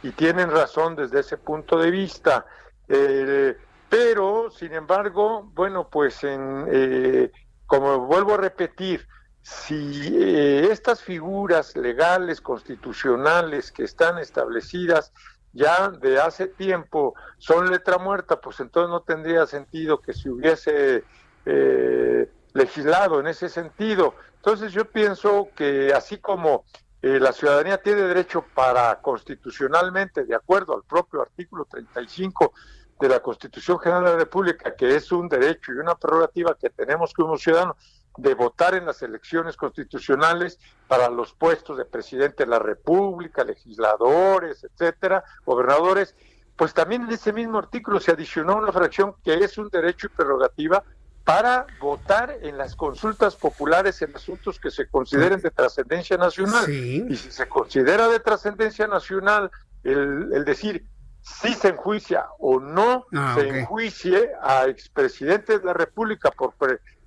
Y 0.02 0.10
tienen 0.12 0.50
razón 0.50 0.94
desde 0.94 1.20
ese 1.20 1.38
punto 1.38 1.78
de 1.78 1.90
vista. 1.90 2.46
Eh, 2.88 3.56
pero, 3.88 4.50
sin 4.50 4.72
embargo, 4.72 5.50
bueno, 5.54 5.88
pues 5.88 6.22
en, 6.24 6.66
eh, 6.70 7.32
como 7.74 8.06
vuelvo 8.06 8.34
a 8.34 8.36
repetir, 8.36 9.04
si 9.42 10.16
eh, 10.16 10.68
estas 10.70 11.02
figuras 11.02 11.76
legales, 11.76 12.40
constitucionales 12.40 13.72
que 13.72 13.82
están 13.82 14.18
establecidas 14.18 15.12
ya 15.52 15.90
de 15.90 16.20
hace 16.20 16.46
tiempo 16.46 17.14
son 17.38 17.68
letra 17.68 17.98
muerta, 17.98 18.40
pues 18.40 18.60
entonces 18.60 18.90
no 18.90 19.02
tendría 19.02 19.44
sentido 19.46 20.00
que 20.00 20.12
se 20.12 20.30
hubiese 20.30 21.02
eh, 21.46 22.30
legislado 22.52 23.18
en 23.18 23.26
ese 23.26 23.48
sentido. 23.48 24.14
Entonces 24.36 24.72
yo 24.72 24.84
pienso 24.84 25.48
que 25.56 25.92
así 25.92 26.18
como 26.18 26.64
eh, 27.02 27.18
la 27.18 27.32
ciudadanía 27.32 27.78
tiene 27.78 28.02
derecho 28.02 28.44
para 28.54 29.00
constitucionalmente, 29.00 30.24
de 30.24 30.36
acuerdo 30.36 30.76
al 30.76 30.84
propio 30.84 31.22
artículo 31.22 31.64
35 31.64 32.52
de 33.00 33.08
la 33.08 33.20
Constitución 33.20 33.78
General 33.78 34.04
de 34.04 34.10
la 34.10 34.16
República, 34.16 34.74
que 34.74 34.94
es 34.94 35.10
un 35.12 35.28
derecho 35.28 35.72
y 35.72 35.78
una 35.78 35.94
prerrogativa 35.94 36.56
que 36.56 36.70
tenemos 36.70 37.12
como 37.12 37.36
ciudadanos 37.36 37.76
de 38.16 38.34
votar 38.34 38.74
en 38.74 38.86
las 38.86 39.02
elecciones 39.02 39.56
constitucionales 39.56 40.58
para 40.86 41.08
los 41.08 41.32
puestos 41.32 41.76
de 41.78 41.84
presidente 41.84 42.44
de 42.44 42.50
la 42.50 42.60
República, 42.60 43.42
legisladores, 43.42 44.64
etcétera, 44.64 45.24
gobernadores, 45.44 46.14
pues 46.56 46.72
también 46.72 47.02
en 47.02 47.10
ese 47.10 47.32
mismo 47.32 47.58
artículo 47.58 47.98
se 47.98 48.12
adicionó 48.12 48.56
una 48.56 48.70
fracción 48.70 49.14
que 49.24 49.34
es 49.34 49.58
un 49.58 49.68
derecho 49.68 50.06
y 50.06 50.10
prerrogativa 50.10 50.84
para 51.24 51.66
votar 51.80 52.38
en 52.42 52.58
las 52.58 52.76
consultas 52.76 53.34
populares 53.34 54.00
en 54.02 54.14
asuntos 54.14 54.60
que 54.60 54.70
se 54.70 54.86
consideren 54.86 55.40
de 55.40 55.50
trascendencia 55.50 56.16
nacional. 56.16 56.70
Y 56.70 57.16
si 57.16 57.32
se 57.32 57.48
considera 57.48 58.08
de 58.08 58.20
trascendencia 58.20 58.86
nacional 58.86 59.50
el, 59.82 60.30
el 60.32 60.44
decir 60.44 60.86
si 61.24 61.54
se 61.54 61.68
enjuicia 61.68 62.26
o 62.38 62.60
no 62.60 63.06
ah, 63.14 63.34
se 63.34 63.48
enjuicie 63.48 64.30
a 64.42 64.66
expresidentes 64.66 65.60
de 65.60 65.66
la 65.66 65.72
República 65.72 66.30
por 66.30 66.54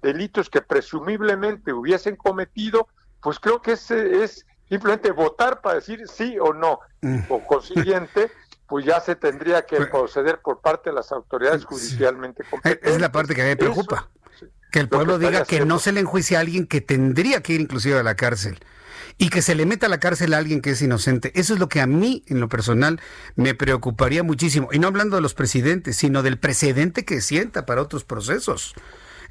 delitos 0.01 0.49
que 0.49 0.61
presumiblemente 0.61 1.71
hubiesen 1.71 2.15
cometido, 2.15 2.87
pues 3.21 3.39
creo 3.39 3.61
que 3.61 3.73
ese 3.73 4.23
es 4.23 4.45
simplemente 4.67 5.11
votar 5.11 5.61
para 5.61 5.75
decir 5.75 6.07
sí 6.07 6.37
o 6.39 6.51
no. 6.51 6.79
Mm. 7.01 7.19
O 7.29 7.45
consiguiente, 7.45 8.31
pues 8.67 8.85
ya 8.85 8.99
se 8.99 9.15
tendría 9.15 9.61
que 9.65 9.77
pues 9.77 9.89
proceder 9.89 10.39
por 10.39 10.61
parte 10.61 10.89
de 10.89 10.95
las 10.95 11.11
autoridades 11.11 11.63
judicialmente 11.63 12.43
competentes. 12.49 12.91
Es 12.91 12.99
la 12.99 13.11
parte 13.11 13.35
que 13.35 13.43
me 13.43 13.55
preocupa. 13.55 14.09
Que 14.71 14.79
el 14.79 14.89
pueblo 14.89 15.19
diga 15.19 15.45
que 15.45 15.63
no 15.63 15.77
se 15.79 15.91
le 15.91 16.01
enjuicia 16.01 16.39
a 16.39 16.41
alguien 16.41 16.65
que 16.65 16.81
tendría 16.81 17.41
que 17.41 17.53
ir 17.53 17.61
inclusive 17.61 17.99
a 17.99 18.03
la 18.03 18.15
cárcel 18.15 18.59
y 19.17 19.29
que 19.29 19.41
se 19.41 19.55
le 19.55 19.65
meta 19.65 19.87
a 19.87 19.89
la 19.89 19.99
cárcel 19.99 20.33
a 20.33 20.37
alguien 20.37 20.61
que 20.61 20.71
es 20.71 20.81
inocente. 20.81 21.31
Eso 21.35 21.53
es 21.53 21.59
lo 21.59 21.69
que 21.69 21.81
a 21.81 21.87
mí, 21.87 22.23
en 22.27 22.39
lo 22.39 22.49
personal, 22.49 23.01
me 23.35 23.55
preocuparía 23.55 24.23
muchísimo. 24.23 24.69
Y 24.71 24.79
no 24.79 24.87
hablando 24.87 25.15
de 25.15 25.21
los 25.21 25.33
presidentes, 25.33 25.97
sino 25.97 26.21
del 26.23 26.37
precedente 26.37 27.05
que 27.05 27.21
sienta 27.21 27.65
para 27.65 27.81
otros 27.81 28.03
procesos. 28.03 28.75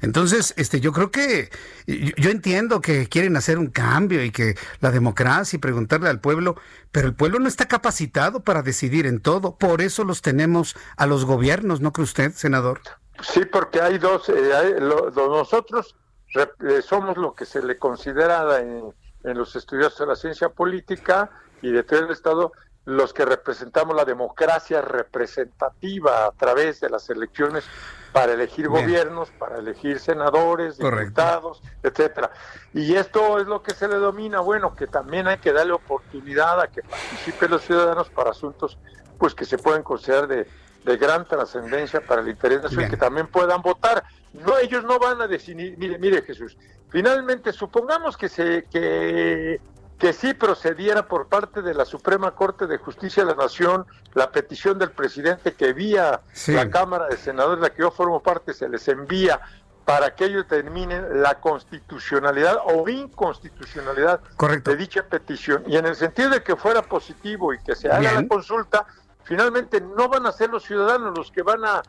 Entonces, 0.01 0.53
este, 0.57 0.79
yo 0.79 0.91
creo 0.91 1.09
que 1.09 1.49
yo 1.87 2.29
entiendo 2.29 2.81
que 2.81 3.07
quieren 3.07 3.35
hacer 3.35 3.57
un 3.57 3.67
cambio 3.67 4.23
y 4.23 4.31
que 4.31 4.55
la 4.79 4.91
democracia 4.91 5.57
y 5.57 5.59
preguntarle 5.59 6.09
al 6.09 6.19
pueblo, 6.19 6.55
pero 6.91 7.07
el 7.07 7.15
pueblo 7.15 7.39
no 7.39 7.47
está 7.47 7.67
capacitado 7.67 8.41
para 8.41 8.61
decidir 8.61 9.07
en 9.07 9.19
todo. 9.21 9.57
Por 9.57 9.81
eso 9.81 10.03
los 10.03 10.21
tenemos 10.21 10.75
a 10.97 11.07
los 11.07 11.25
gobiernos, 11.25 11.81
¿no 11.81 11.93
cree 11.93 12.03
usted, 12.03 12.31
senador? 12.33 12.81
Sí, 13.21 13.45
porque 13.45 13.81
hay 13.81 13.97
dos. 13.97 14.29
Eh, 14.29 14.79
nosotros 15.15 15.95
eh, 16.35 16.81
somos 16.83 17.17
lo 17.17 17.33
que 17.33 17.45
se 17.45 17.63
le 17.63 17.79
considera 17.79 18.59
en, 18.59 18.93
en 19.27 19.37
los 19.37 19.55
estudios 19.55 19.97
de 19.97 20.05
la 20.05 20.15
ciencia 20.15 20.49
política 20.49 21.29
y 21.61 21.71
de 21.71 21.83
todo 21.83 21.99
el 21.99 22.11
Estado 22.11 22.51
los 22.85 23.13
que 23.13 23.25
representamos 23.25 23.93
la 23.97 24.05
democracia 24.05 24.81
representativa 24.81 26.25
a 26.25 26.31
través 26.31 26.79
de 26.79 26.89
las 26.89 27.09
elecciones 27.09 27.65
para 28.13 28.31
elegir 28.31 28.69
gobiernos, 28.69 29.29
para 29.31 29.57
elegir 29.57 29.99
senadores, 29.99 30.77
diputados, 30.77 31.61
etcétera. 31.83 32.31
Y 32.73 32.95
esto 32.95 33.39
es 33.39 33.47
lo 33.47 33.61
que 33.61 33.73
se 33.73 33.89
le 33.89 33.95
domina, 33.95 34.39
bueno, 34.39 34.73
que 34.73 34.87
también 34.87 35.27
hay 35.27 35.37
que 35.39 35.51
darle 35.51 35.73
oportunidad 35.73 36.61
a 36.61 36.67
que 36.67 36.81
participen 36.81 37.51
los 37.51 37.63
ciudadanos 37.63 38.09
para 38.09 38.31
asuntos 38.31 38.77
pues 39.17 39.35
que 39.35 39.43
se 39.43 39.57
pueden 39.57 39.83
considerar 39.83 40.27
de, 40.27 40.47
gran 40.95 41.25
trascendencia 41.25 41.99
para 41.99 42.21
el 42.21 42.29
interés 42.29 42.63
nacional 42.63 42.87
y 42.87 42.91
que 42.91 42.97
también 42.97 43.27
puedan 43.27 43.61
votar. 43.61 44.05
No, 44.31 44.57
ellos 44.57 44.85
no 44.85 44.99
van 44.99 45.21
a 45.21 45.27
decidir, 45.27 45.77
mire, 45.77 45.97
mire 45.97 46.21
Jesús, 46.21 46.55
finalmente 46.89 47.51
supongamos 47.51 48.15
que 48.15 48.29
se 48.29 48.65
que 48.71 49.59
que 49.97 50.13
sí 50.13 50.33
procediera 50.33 51.07
por 51.07 51.27
parte 51.27 51.61
de 51.61 51.73
la 51.73 51.85
Suprema 51.85 52.31
Corte 52.31 52.67
de 52.67 52.77
Justicia 52.77 53.25
de 53.25 53.31
la 53.31 53.43
Nación 53.43 53.85
la 54.13 54.31
petición 54.31 54.77
del 54.77 54.91
presidente 54.91 55.53
que 55.53 55.73
vía 55.73 56.21
la 56.47 56.69
Cámara 56.69 57.07
de 57.07 57.17
Senadores, 57.17 57.61
de 57.61 57.69
la 57.69 57.73
que 57.73 57.81
yo 57.81 57.91
formo 57.91 58.21
parte, 58.21 58.53
se 58.53 58.69
les 58.69 58.87
envía 58.87 59.41
para 59.85 60.15
que 60.15 60.25
ellos 60.25 60.45
determinen 60.49 61.21
la 61.21 61.39
constitucionalidad 61.39 62.57
o 62.65 62.87
inconstitucionalidad 62.89 64.19
de 64.63 64.75
dicha 64.75 65.03
petición. 65.03 65.63
Y 65.65 65.77
en 65.77 65.85
el 65.85 65.95
sentido 65.95 66.29
de 66.29 66.43
que 66.43 66.55
fuera 66.55 66.81
positivo 66.81 67.53
y 67.53 67.59
que 67.59 67.75
se 67.75 67.89
haga 67.89 68.11
la 68.11 68.27
consulta, 68.27 68.85
finalmente 69.27 69.81
no 69.81 70.07
van 70.07 70.25
a 70.25 70.31
ser 70.31 70.49
los 70.49 70.63
ciudadanos 70.63 71.17
los 71.17 71.31
que 71.31 71.41
van 71.41 71.61
a, 71.65 71.83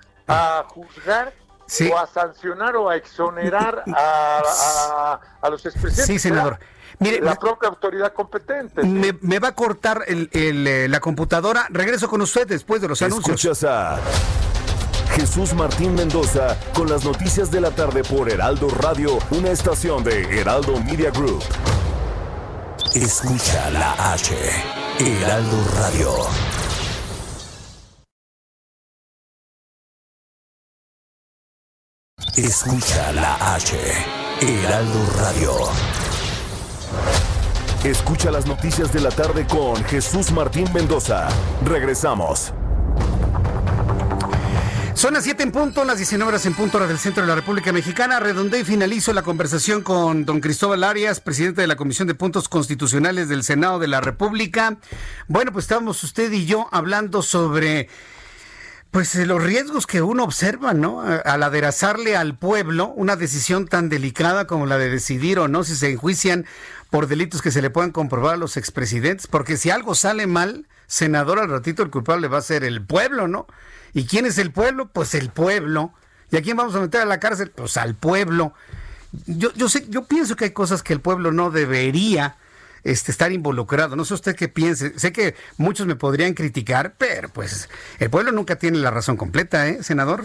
juzgar 0.69 1.33
o 1.91 1.99
a 1.99 2.07
sancionar 2.07 2.77
o 2.77 2.89
a 2.89 2.97
exonerar 2.97 3.85
a, 3.97 5.21
a, 5.41 5.51
los 5.51 5.65
expresidentes. 5.65 6.07
Sí, 6.07 6.19
senador. 6.19 6.59
Mire, 7.01 7.21
la 7.21 7.37
propia 7.37 7.69
autoridad 7.69 8.13
competente. 8.13 8.83
Me, 8.83 9.39
va 9.39 9.49
a 9.49 9.55
cortar 9.55 10.03
el, 10.07 10.29
eh, 10.33 10.87
la 10.89 11.01
computadora. 11.01 11.67
Regreso 11.71 12.09
con 12.09 12.21
usted 12.23 12.47
después 12.47 12.83
de 12.83 12.89
los 12.89 13.01
anuncios. 13.03 13.45
Escuchas 13.45 13.65
a 13.65 13.99
Jesús 15.15 15.55
Martín 15.55 15.95
Mendoza 15.95 16.57
con 16.75 16.89
las 16.89 17.05
noticias 17.05 17.51
de 17.51 17.61
la 17.61 17.71
tarde 17.71 18.03
por 18.03 18.29
Heraldo 18.29 18.69
Radio, 18.69 19.19
una 19.31 19.51
estación 19.51 20.03
de 20.03 20.41
Heraldo 20.41 20.81
Media 20.81 21.11
Group. 21.11 21.43
Escucha 22.95 23.71
la 23.71 24.13
H, 24.13 24.35
Heraldo 24.99 25.65
Radio. 25.77 26.58
Escucha 32.39 33.13
la 33.15 33.57
H, 33.57 33.77
Heraldo 34.41 35.07
Radio. 35.17 35.53
Escucha 37.83 38.31
las 38.31 38.47
noticias 38.47 38.93
de 38.93 39.01
la 39.01 39.09
tarde 39.09 39.45
con 39.45 39.83
Jesús 39.83 40.31
Martín 40.31 40.73
Mendoza. 40.73 41.27
Regresamos. 41.65 42.53
Son 44.95 45.15
las 45.15 45.25
7 45.25 45.43
en 45.43 45.51
punto, 45.51 45.85
las 45.85 45.97
19 45.97 46.29
horas 46.29 46.47
en 46.47 46.55
punto 46.55 46.79
hora 46.79 46.87
del 46.87 46.99
centro 46.99 47.25
de 47.25 47.29
la 47.29 47.35
República 47.35 47.73
Mexicana. 47.73 48.21
Redondé 48.21 48.61
y 48.61 48.65
finalizo 48.65 49.13
la 49.13 49.23
conversación 49.23 49.83
con 49.83 50.25
don 50.25 50.41
Cristóbal 50.41 50.85
Arias, 50.85 51.19
presidente 51.19 51.63
de 51.63 51.67
la 51.67 51.75
Comisión 51.75 52.07
de 52.07 52.15
Puntos 52.15 52.49
Constitucionales 52.49 53.29
del 53.29 53.43
Senado 53.43 53.81
de 53.81 53.89
la 53.89 54.01
República. 54.01 54.77
Bueno, 55.27 55.51
pues 55.53 55.65
estábamos 55.65 56.05
usted 56.05 56.31
y 56.31 56.47
yo 56.47 56.69
hablando 56.71 57.23
sobre 57.23 57.89
pues 58.91 59.15
eh, 59.15 59.27
los 59.27 59.43
riesgos 59.43 59.87
que 59.87 60.03
uno 60.03 60.25
observa, 60.25 60.73
¿no? 60.73 61.03
Al 61.03 61.43
aderezarle 61.43 62.17
al 62.17 62.37
pueblo 62.37 62.89
una 62.89 63.17
decisión 63.17 63.67
tan 63.69 63.89
delicada 63.89 64.47
como 64.47 64.67
la 64.67 64.79
de 64.79 64.89
decidir 64.89 65.39
o 65.39 65.49
no 65.49 65.65
si 65.65 65.75
se 65.75 65.91
enjuician 65.91 66.47
por 66.91 67.07
delitos 67.07 67.43
que 67.43 67.51
se 67.51 67.61
le 67.61 67.71
puedan 67.71 67.93
comprobar 67.93 68.35
a 68.35 68.39
los 68.39 68.57
expresidentes, 68.57 69.27
porque 69.27 69.57
si 69.57 69.71
algo 69.71 69.95
sale 69.95 70.27
mal, 70.27 70.67
senador, 70.87 71.39
al 71.39 71.51
ratito 71.51 71.83
el 71.83 71.91
culpable 71.91 72.29
va 72.29 72.39
a 72.39 72.43
ser 72.43 72.65
el 72.65 72.83
pueblo, 72.83 73.29
¿no? 73.29 73.47
¿Y 73.93 74.07
quién 74.07 74.27
es 74.27 74.39
el 74.39 74.53
pueblo? 74.53 74.87
Pues 74.87 75.15
el 75.15 75.31
pueblo. 75.31 75.93
¿Y 76.31 76.37
a 76.37 76.43
quién 76.43 76.57
vamos 76.57 76.75
a 76.75 76.81
meter 76.81 77.03
a 77.03 77.07
la 77.07 77.21
cárcel? 77.21 77.51
Pues 77.51 77.77
al 77.77 77.95
pueblo. 77.95 78.55
Yo, 79.27 79.53
yo 79.55 79.69
sé, 79.69 79.87
yo 79.89 80.05
pienso 80.05 80.37
que 80.37 80.47
hay 80.47 80.51
cosas 80.53 80.83
que 80.83 80.93
el 80.93 81.01
pueblo 81.01 81.33
no 81.33 81.51
debería 81.51 82.37
este, 82.85 83.11
estar 83.13 83.33
involucrado. 83.33 83.97
No 83.97 84.05
sé 84.05 84.15
usted 84.15 84.37
qué 84.37 84.49
piense. 84.49 84.99
Sé 84.99 85.13
que 85.13 85.35
muchos 85.57 85.87
me 85.87 85.97
podrían 85.97 86.35
criticar, 86.35 86.95
pero 86.99 87.29
pues 87.29 87.69
el 87.99 88.11
pueblo 88.11 88.33
nunca 88.33 88.57
tiene 88.57 88.79
la 88.79 88.91
razón 88.91 89.17
completa, 89.17 89.69
¿eh, 89.69 89.83
senador? 89.83 90.25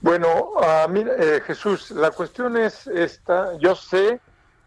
Bueno, 0.00 0.52
uh, 0.54 0.88
mira, 0.88 1.12
eh, 1.18 1.42
Jesús, 1.46 1.90
la 1.90 2.10
cuestión 2.10 2.56
es 2.56 2.86
esta. 2.86 3.56
Yo 3.58 3.74
sé 3.74 4.20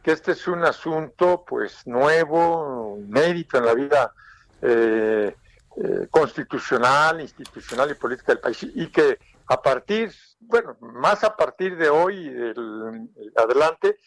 que 0.03 0.11
este 0.11 0.31
es 0.31 0.47
un 0.47 0.63
asunto 0.63 1.43
pues 1.47 1.85
nuevo, 1.85 2.97
inédito 2.99 3.57
en 3.57 3.65
la 3.65 3.73
vida 3.73 4.13
eh, 4.61 5.35
eh, 5.75 6.07
constitucional, 6.09 7.21
institucional 7.21 7.91
y 7.91 7.95
política 7.95 8.31
del 8.31 8.39
país 8.39 8.65
y 8.73 8.87
que 8.87 9.19
a 9.47 9.61
partir, 9.61 10.11
bueno, 10.39 10.77
más 10.79 11.23
a 11.23 11.35
partir 11.35 11.77
de 11.77 11.89
hoy 11.89 12.27
el, 12.27 13.09
adelante, 13.35 13.97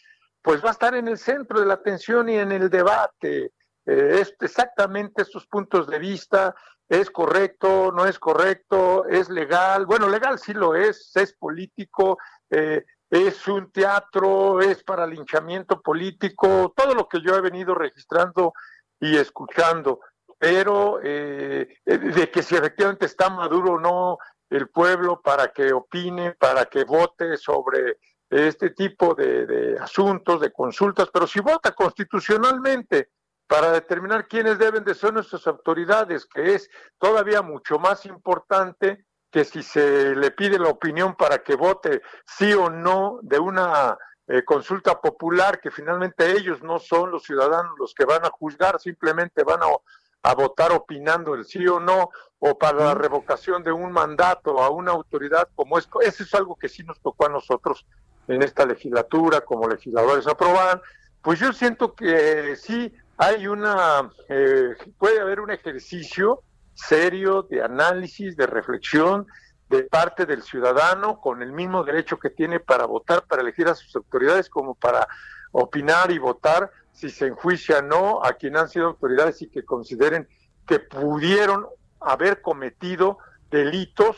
pues 0.41 0.63
va 0.63 0.69
a 0.69 0.73
estar 0.73 0.95
en 0.95 1.07
el 1.07 1.17
centro 1.17 1.59
de 1.59 1.65
la 1.65 1.75
atención 1.75 2.29
y 2.29 2.37
en 2.37 2.51
el 2.51 2.69
debate. 2.69 3.51
Eh, 3.85 4.19
es 4.21 4.35
exactamente 4.39 5.21
estos 5.21 5.47
puntos 5.47 5.87
de 5.87 5.99
vista, 5.99 6.55
es 6.87 7.09
correcto, 7.09 7.91
no 7.91 8.05
es 8.05 8.19
correcto, 8.19 9.05
es 9.05 9.29
legal, 9.29 9.85
bueno, 9.85 10.09
legal 10.09 10.37
sí 10.39 10.53
lo 10.53 10.75
es, 10.75 11.11
es 11.15 11.33
político, 11.33 12.17
eh, 12.49 12.83
es 13.09 13.47
un 13.47 13.71
teatro, 13.71 14.61
es 14.61 14.83
para 14.83 15.07
linchamiento 15.07 15.81
político, 15.81 16.73
todo 16.75 16.93
lo 16.93 17.07
que 17.07 17.21
yo 17.21 17.35
he 17.35 17.41
venido 17.41 17.75
registrando 17.75 18.53
y 18.99 19.17
escuchando, 19.17 20.01
pero 20.37 20.99
eh, 21.03 21.77
de 21.85 22.31
que 22.31 22.43
si 22.43 22.55
efectivamente 22.55 23.05
está 23.05 23.29
maduro 23.29 23.73
o 23.73 23.79
no 23.79 24.17
el 24.49 24.69
pueblo 24.69 25.21
para 25.21 25.47
que 25.47 25.71
opine, 25.71 26.33
para 26.33 26.65
que 26.65 26.83
vote 26.83 27.37
sobre 27.37 27.99
este 28.31 28.71
tipo 28.71 29.13
de, 29.13 29.45
de 29.45 29.79
asuntos, 29.79 30.41
de 30.41 30.51
consultas, 30.51 31.09
pero 31.13 31.27
si 31.27 31.39
vota 31.39 31.73
constitucionalmente 31.73 33.09
para 33.47 33.71
determinar 33.71 34.27
quiénes 34.27 34.57
deben 34.57 34.83
de 34.83 34.95
ser 34.95 35.13
nuestras 35.13 35.45
autoridades, 35.45 36.25
que 36.25 36.55
es 36.55 36.69
todavía 36.97 37.41
mucho 37.41 37.77
más 37.77 38.05
importante 38.05 39.05
que 39.31 39.45
si 39.45 39.63
se 39.63 40.15
le 40.15 40.31
pide 40.31 40.59
la 40.59 40.69
opinión 40.69 41.15
para 41.15 41.39
que 41.39 41.55
vote 41.55 42.01
sí 42.25 42.53
o 42.53 42.69
no 42.69 43.19
de 43.21 43.39
una 43.39 43.97
eh, 44.27 44.43
consulta 44.43 44.99
popular, 44.99 45.59
que 45.59 45.71
finalmente 45.71 46.31
ellos 46.31 46.61
no 46.61 46.79
son 46.79 47.11
los 47.11 47.23
ciudadanos 47.23 47.77
los 47.77 47.93
que 47.93 48.05
van 48.05 48.25
a 48.25 48.29
juzgar, 48.29 48.79
simplemente 48.79 49.43
van 49.43 49.59
a, 49.63 50.33
votar 50.33 50.71
opinando 50.71 51.33
el 51.33 51.45
sí 51.45 51.67
o 51.67 51.79
no, 51.79 52.09
o 52.39 52.57
para 52.57 52.85
la 52.85 52.93
revocación 52.93 53.63
de 53.63 53.71
un 53.71 53.91
mandato 53.91 54.61
a 54.61 54.69
una 54.69 54.91
autoridad 54.91 55.49
como 55.55 55.77
es, 55.77 55.89
eso 56.01 56.23
es 56.23 56.33
algo 56.35 56.55
que 56.55 56.69
sí 56.69 56.83
nos 56.83 57.01
tocó 57.01 57.25
a 57.25 57.29
nosotros 57.29 57.85
en 58.27 58.41
esta 58.41 58.65
legislatura 58.65 59.41
como 59.41 59.67
legisladores 59.67 60.27
aprobar, 60.27 60.81
pues 61.21 61.39
yo 61.39 61.53
siento 61.53 61.93
que 61.93 62.55
sí 62.55 62.93
hay 63.17 63.47
una, 63.47 64.11
eh, 64.29 64.75
puede 64.97 65.19
haber 65.19 65.39
un 65.39 65.51
ejercicio 65.51 66.41
serio 66.73 67.43
de 67.43 67.61
análisis, 67.61 68.35
de 68.35 68.47
reflexión 68.47 69.27
de 69.69 69.83
parte 69.83 70.25
del 70.25 70.41
ciudadano 70.41 71.19
con 71.19 71.41
el 71.41 71.51
mismo 71.51 71.83
derecho 71.83 72.17
que 72.17 72.29
tiene 72.29 72.59
para 72.59 72.85
votar, 72.85 73.23
para 73.27 73.41
elegir 73.41 73.67
a 73.67 73.75
sus 73.75 73.95
autoridades 73.95 74.49
como 74.49 74.75
para 74.75 75.07
opinar 75.51 76.11
y 76.11 76.17
votar 76.17 76.71
si 76.91 77.09
se 77.09 77.27
enjuicia 77.27 77.79
o 77.79 77.81
no 77.81 78.25
a 78.25 78.33
quien 78.33 78.57
han 78.57 78.69
sido 78.69 78.87
autoridades 78.87 79.41
y 79.41 79.47
que 79.47 79.63
consideren 79.63 80.27
que 80.65 80.79
pudieron 80.79 81.67
haber 81.99 82.41
cometido 82.41 83.19
delitos 83.51 84.17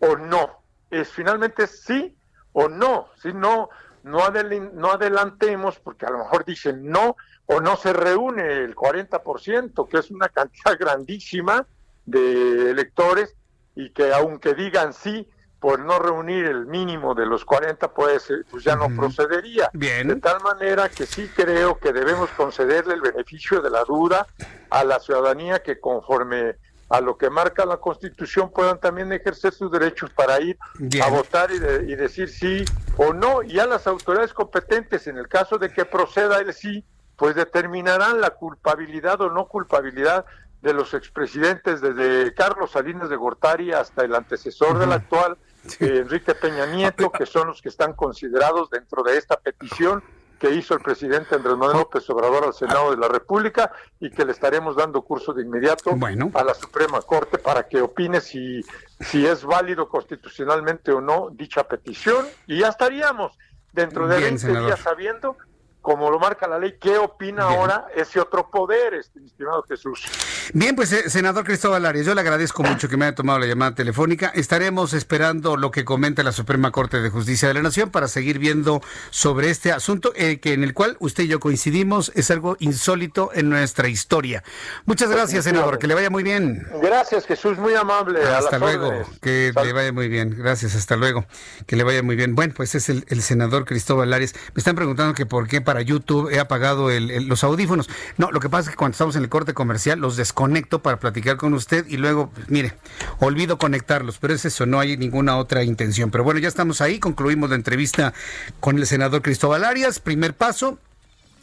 o 0.00 0.16
no. 0.16 0.62
Es 0.90 1.08
finalmente 1.08 1.66
sí 1.66 2.17
o 2.52 2.68
no, 2.68 3.08
si 3.20 3.32
no 3.32 3.70
no, 4.02 4.30
no 4.74 4.90
adelantemos 4.92 5.78
porque 5.78 6.06
a 6.06 6.10
lo 6.10 6.18
mejor 6.18 6.44
dicen 6.44 6.88
no 6.90 7.16
o 7.46 7.60
no 7.60 7.76
se 7.76 7.92
reúne 7.92 8.64
el 8.64 8.74
40%, 8.74 9.88
que 9.88 9.98
es 9.98 10.10
una 10.10 10.28
cantidad 10.28 10.76
grandísima 10.78 11.66
de 12.06 12.70
electores 12.70 13.34
y 13.74 13.90
que 13.90 14.12
aunque 14.12 14.54
digan 14.54 14.92
sí, 14.92 15.28
por 15.60 15.80
no 15.80 15.98
reunir 15.98 16.44
el 16.44 16.66
mínimo 16.66 17.14
de 17.14 17.26
los 17.26 17.44
40, 17.44 17.92
pues, 17.92 18.32
pues 18.48 18.62
ya 18.62 18.76
no 18.76 18.94
procedería. 18.94 19.70
Bien. 19.72 20.06
De 20.06 20.16
tal 20.16 20.40
manera 20.40 20.88
que 20.88 21.04
sí 21.04 21.28
creo 21.34 21.78
que 21.78 21.92
debemos 21.92 22.30
concederle 22.30 22.94
el 22.94 23.00
beneficio 23.00 23.60
de 23.60 23.70
la 23.70 23.82
duda 23.82 24.26
a 24.70 24.84
la 24.84 25.00
ciudadanía 25.00 25.60
que 25.60 25.80
conforme 25.80 26.56
a 26.88 27.00
lo 27.00 27.18
que 27.18 27.28
marca 27.30 27.66
la 27.66 27.76
Constitución 27.76 28.50
puedan 28.50 28.80
también 28.80 29.12
ejercer 29.12 29.52
sus 29.52 29.70
derechos 29.70 30.10
para 30.10 30.40
ir 30.40 30.58
a 31.02 31.10
votar 31.10 31.50
y, 31.50 31.56
y, 31.92 31.96
decir 31.96 32.28
sí 32.28 32.64
o 32.96 33.12
no. 33.12 33.42
Y 33.42 33.58
a 33.58 33.66
las 33.66 33.86
autoridades 33.86 34.32
competentes, 34.32 35.06
en 35.06 35.18
el 35.18 35.28
caso 35.28 35.58
de 35.58 35.70
que 35.70 35.84
proceda 35.84 36.38
el 36.38 36.52
sí, 36.54 36.84
pues 37.16 37.34
determinarán 37.34 38.20
la 38.20 38.30
culpabilidad 38.30 39.20
o 39.20 39.30
no 39.30 39.46
culpabilidad 39.48 40.24
de 40.62 40.72
los 40.72 40.94
expresidentes, 40.94 41.80
desde 41.80 42.34
Carlos 42.34 42.72
Salinas 42.72 43.08
de 43.08 43.16
Gortari 43.16 43.72
hasta 43.72 44.04
el 44.04 44.14
antecesor 44.14 44.78
del 44.78 44.92
actual, 44.92 45.36
eh, 45.80 45.98
Enrique 46.02 46.34
Peña 46.34 46.66
Nieto, 46.66 47.12
que 47.12 47.26
son 47.26 47.48
los 47.48 47.62
que 47.62 47.68
están 47.68 47.92
considerados 47.92 48.70
dentro 48.70 49.02
de 49.02 49.18
esta 49.18 49.38
petición 49.38 50.02
que 50.38 50.50
hizo 50.50 50.74
el 50.74 50.80
presidente 50.80 51.34
Andrés 51.34 51.56
Manuel 51.56 51.78
López 51.78 52.08
Obrador 52.10 52.44
al 52.44 52.54
Senado 52.54 52.90
de 52.90 52.96
la 52.96 53.08
República 53.08 53.72
y 54.00 54.10
que 54.10 54.24
le 54.24 54.32
estaremos 54.32 54.76
dando 54.76 55.02
curso 55.02 55.32
de 55.32 55.42
inmediato 55.42 55.96
a 56.34 56.44
la 56.44 56.54
Suprema 56.54 57.00
Corte 57.02 57.38
para 57.38 57.68
que 57.68 57.80
opine 57.80 58.20
si, 58.20 58.62
si 59.00 59.26
es 59.26 59.44
válido 59.44 59.88
constitucionalmente 59.88 60.92
o 60.92 61.00
no 61.00 61.30
dicha 61.32 61.64
petición. 61.64 62.26
Y 62.46 62.60
ya 62.60 62.68
estaríamos 62.68 63.36
dentro 63.72 64.06
de 64.06 64.20
20 64.20 64.48
días 64.60 64.80
sabiendo 64.80 65.36
como 65.80 66.10
lo 66.10 66.18
marca 66.18 66.46
la 66.46 66.58
ley, 66.58 66.76
¿qué 66.80 66.98
opina 66.98 67.44
ahora 67.44 67.86
ese 67.94 68.20
otro 68.20 68.50
poder, 68.50 68.94
este, 68.94 69.20
estimado 69.24 69.62
Jesús? 69.62 70.04
Bien, 70.52 70.74
pues 70.74 70.92
eh, 70.92 71.08
senador 71.08 71.44
Cristóbal 71.44 71.86
Arias, 71.86 72.06
yo 72.06 72.14
le 72.14 72.20
agradezco 72.20 72.62
mucho 72.62 72.88
que 72.88 72.96
me 72.96 73.04
haya 73.04 73.14
tomado 73.14 73.38
la 73.38 73.46
llamada 73.46 73.74
telefónica. 73.74 74.28
Estaremos 74.34 74.92
esperando 74.92 75.56
lo 75.56 75.70
que 75.70 75.84
comenta 75.84 76.22
la 76.22 76.32
Suprema 76.32 76.70
Corte 76.70 77.00
de 77.00 77.10
Justicia 77.10 77.48
de 77.48 77.54
la 77.54 77.62
Nación 77.62 77.90
para 77.90 78.08
seguir 78.08 78.38
viendo 78.38 78.80
sobre 79.10 79.50
este 79.50 79.72
asunto, 79.72 80.12
eh, 80.14 80.40
que 80.40 80.52
en 80.52 80.64
el 80.64 80.74
cual 80.74 80.96
usted 81.00 81.24
y 81.24 81.28
yo 81.28 81.40
coincidimos, 81.40 82.12
es 82.14 82.30
algo 82.30 82.56
insólito 82.60 83.30
en 83.34 83.50
nuestra 83.50 83.88
historia. 83.88 84.42
Muchas 84.84 85.10
gracias, 85.10 85.44
senador, 85.44 85.78
que 85.78 85.86
le 85.86 85.94
vaya 85.94 86.10
muy 86.10 86.22
bien. 86.22 86.66
Gracias, 86.82 87.26
Jesús, 87.26 87.58
muy 87.58 87.74
amable. 87.74 88.22
Hasta 88.22 88.58
luego, 88.58 88.92
que 89.20 89.52
le 89.62 89.72
vaya 89.72 89.92
muy 89.92 90.08
bien. 90.08 90.34
Gracias, 90.36 90.74
hasta 90.74 90.96
luego, 90.96 91.24
que 91.66 91.76
le 91.76 91.84
vaya 91.84 92.02
muy 92.02 92.16
bien. 92.16 92.34
Bueno, 92.34 92.54
pues 92.56 92.74
es 92.74 92.88
el, 92.88 93.04
el 93.08 93.22
senador 93.22 93.64
Cristóbal 93.64 94.12
Arias. 94.12 94.34
Me 94.54 94.60
están 94.60 94.76
preguntando 94.76 95.14
que 95.14 95.26
por 95.26 95.46
qué 95.46 95.60
para 95.68 95.82
YouTube, 95.82 96.30
he 96.30 96.38
apagado 96.38 96.88
los 96.88 97.44
audífonos. 97.44 97.90
No, 98.16 98.30
lo 98.30 98.40
que 98.40 98.48
pasa 98.48 98.70
es 98.70 98.74
que 98.74 98.78
cuando 98.78 98.92
estamos 98.92 99.16
en 99.16 99.22
el 99.22 99.28
corte 99.28 99.52
comercial 99.52 99.98
los 99.98 100.16
desconecto 100.16 100.78
para 100.78 100.98
platicar 100.98 101.36
con 101.36 101.52
usted 101.52 101.86
y 101.88 101.98
luego, 101.98 102.30
pues, 102.30 102.48
mire, 102.48 102.72
olvido 103.18 103.58
conectarlos, 103.58 104.16
pero 104.16 104.32
es 104.32 104.46
eso, 104.46 104.64
no 104.64 104.80
hay 104.80 104.96
ninguna 104.96 105.36
otra 105.36 105.64
intención. 105.64 106.10
Pero 106.10 106.24
bueno, 106.24 106.40
ya 106.40 106.48
estamos 106.48 106.80
ahí, 106.80 106.98
concluimos 106.98 107.50
la 107.50 107.56
entrevista 107.56 108.14
con 108.60 108.78
el 108.78 108.86
senador 108.86 109.20
Cristóbal 109.20 109.62
Arias. 109.62 110.00
Primer 110.00 110.32
paso, 110.32 110.78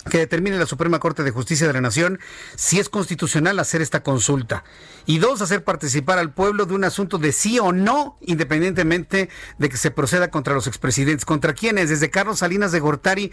que 0.09 0.17
determine 0.17 0.57
la 0.57 0.65
Suprema 0.65 0.97
Corte 0.97 1.21
de 1.21 1.30
Justicia 1.30 1.67
de 1.67 1.73
la 1.73 1.82
Nación 1.82 2.19
si 2.55 2.80
es 2.80 2.89
constitucional 2.89 3.59
hacer 3.59 3.84
esta 3.84 4.01
consulta. 4.01 4.63
Y 5.05 5.19
dos, 5.19 5.43
hacer 5.43 5.63
participar 5.63 6.17
al 6.17 6.34
pueblo 6.34 6.65
de 6.65 6.73
un 6.73 6.84
asunto 6.84 7.19
de 7.19 7.32
sí 7.32 7.59
o 7.59 7.71
no, 7.73 8.17
independientemente 8.21 9.30
de 9.59 9.69
que 9.69 9.78
se 9.78 9.91
proceda 9.91 10.32
contra 10.32 10.55
los 10.55 10.65
expresidentes. 10.65 11.26
¿Contra 11.26 11.53
quiénes? 11.53 11.89
Desde 11.89 12.09
Carlos 12.09 12.39
Salinas 12.39 12.71
de 12.71 12.80
Gortari 12.80 13.32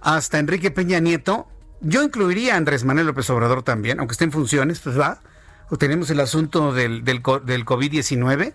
hasta 0.00 0.38
Enrique 0.38 0.70
Peña 0.70 1.00
Nieto. 1.00 1.48
Yo 1.80 2.02
incluiría 2.02 2.54
a 2.54 2.56
Andrés 2.56 2.84
Manuel 2.84 3.06
López 3.06 3.28
Obrador 3.30 3.62
también, 3.62 3.98
aunque 3.98 4.12
esté 4.12 4.24
en 4.24 4.32
funciones, 4.32 4.80
pues 4.80 4.98
va. 4.98 5.20
O 5.70 5.78
tenemos 5.78 6.10
el 6.10 6.20
asunto 6.20 6.72
del, 6.72 7.04
del, 7.04 7.22
del 7.44 7.64
COVID-19 7.64 8.52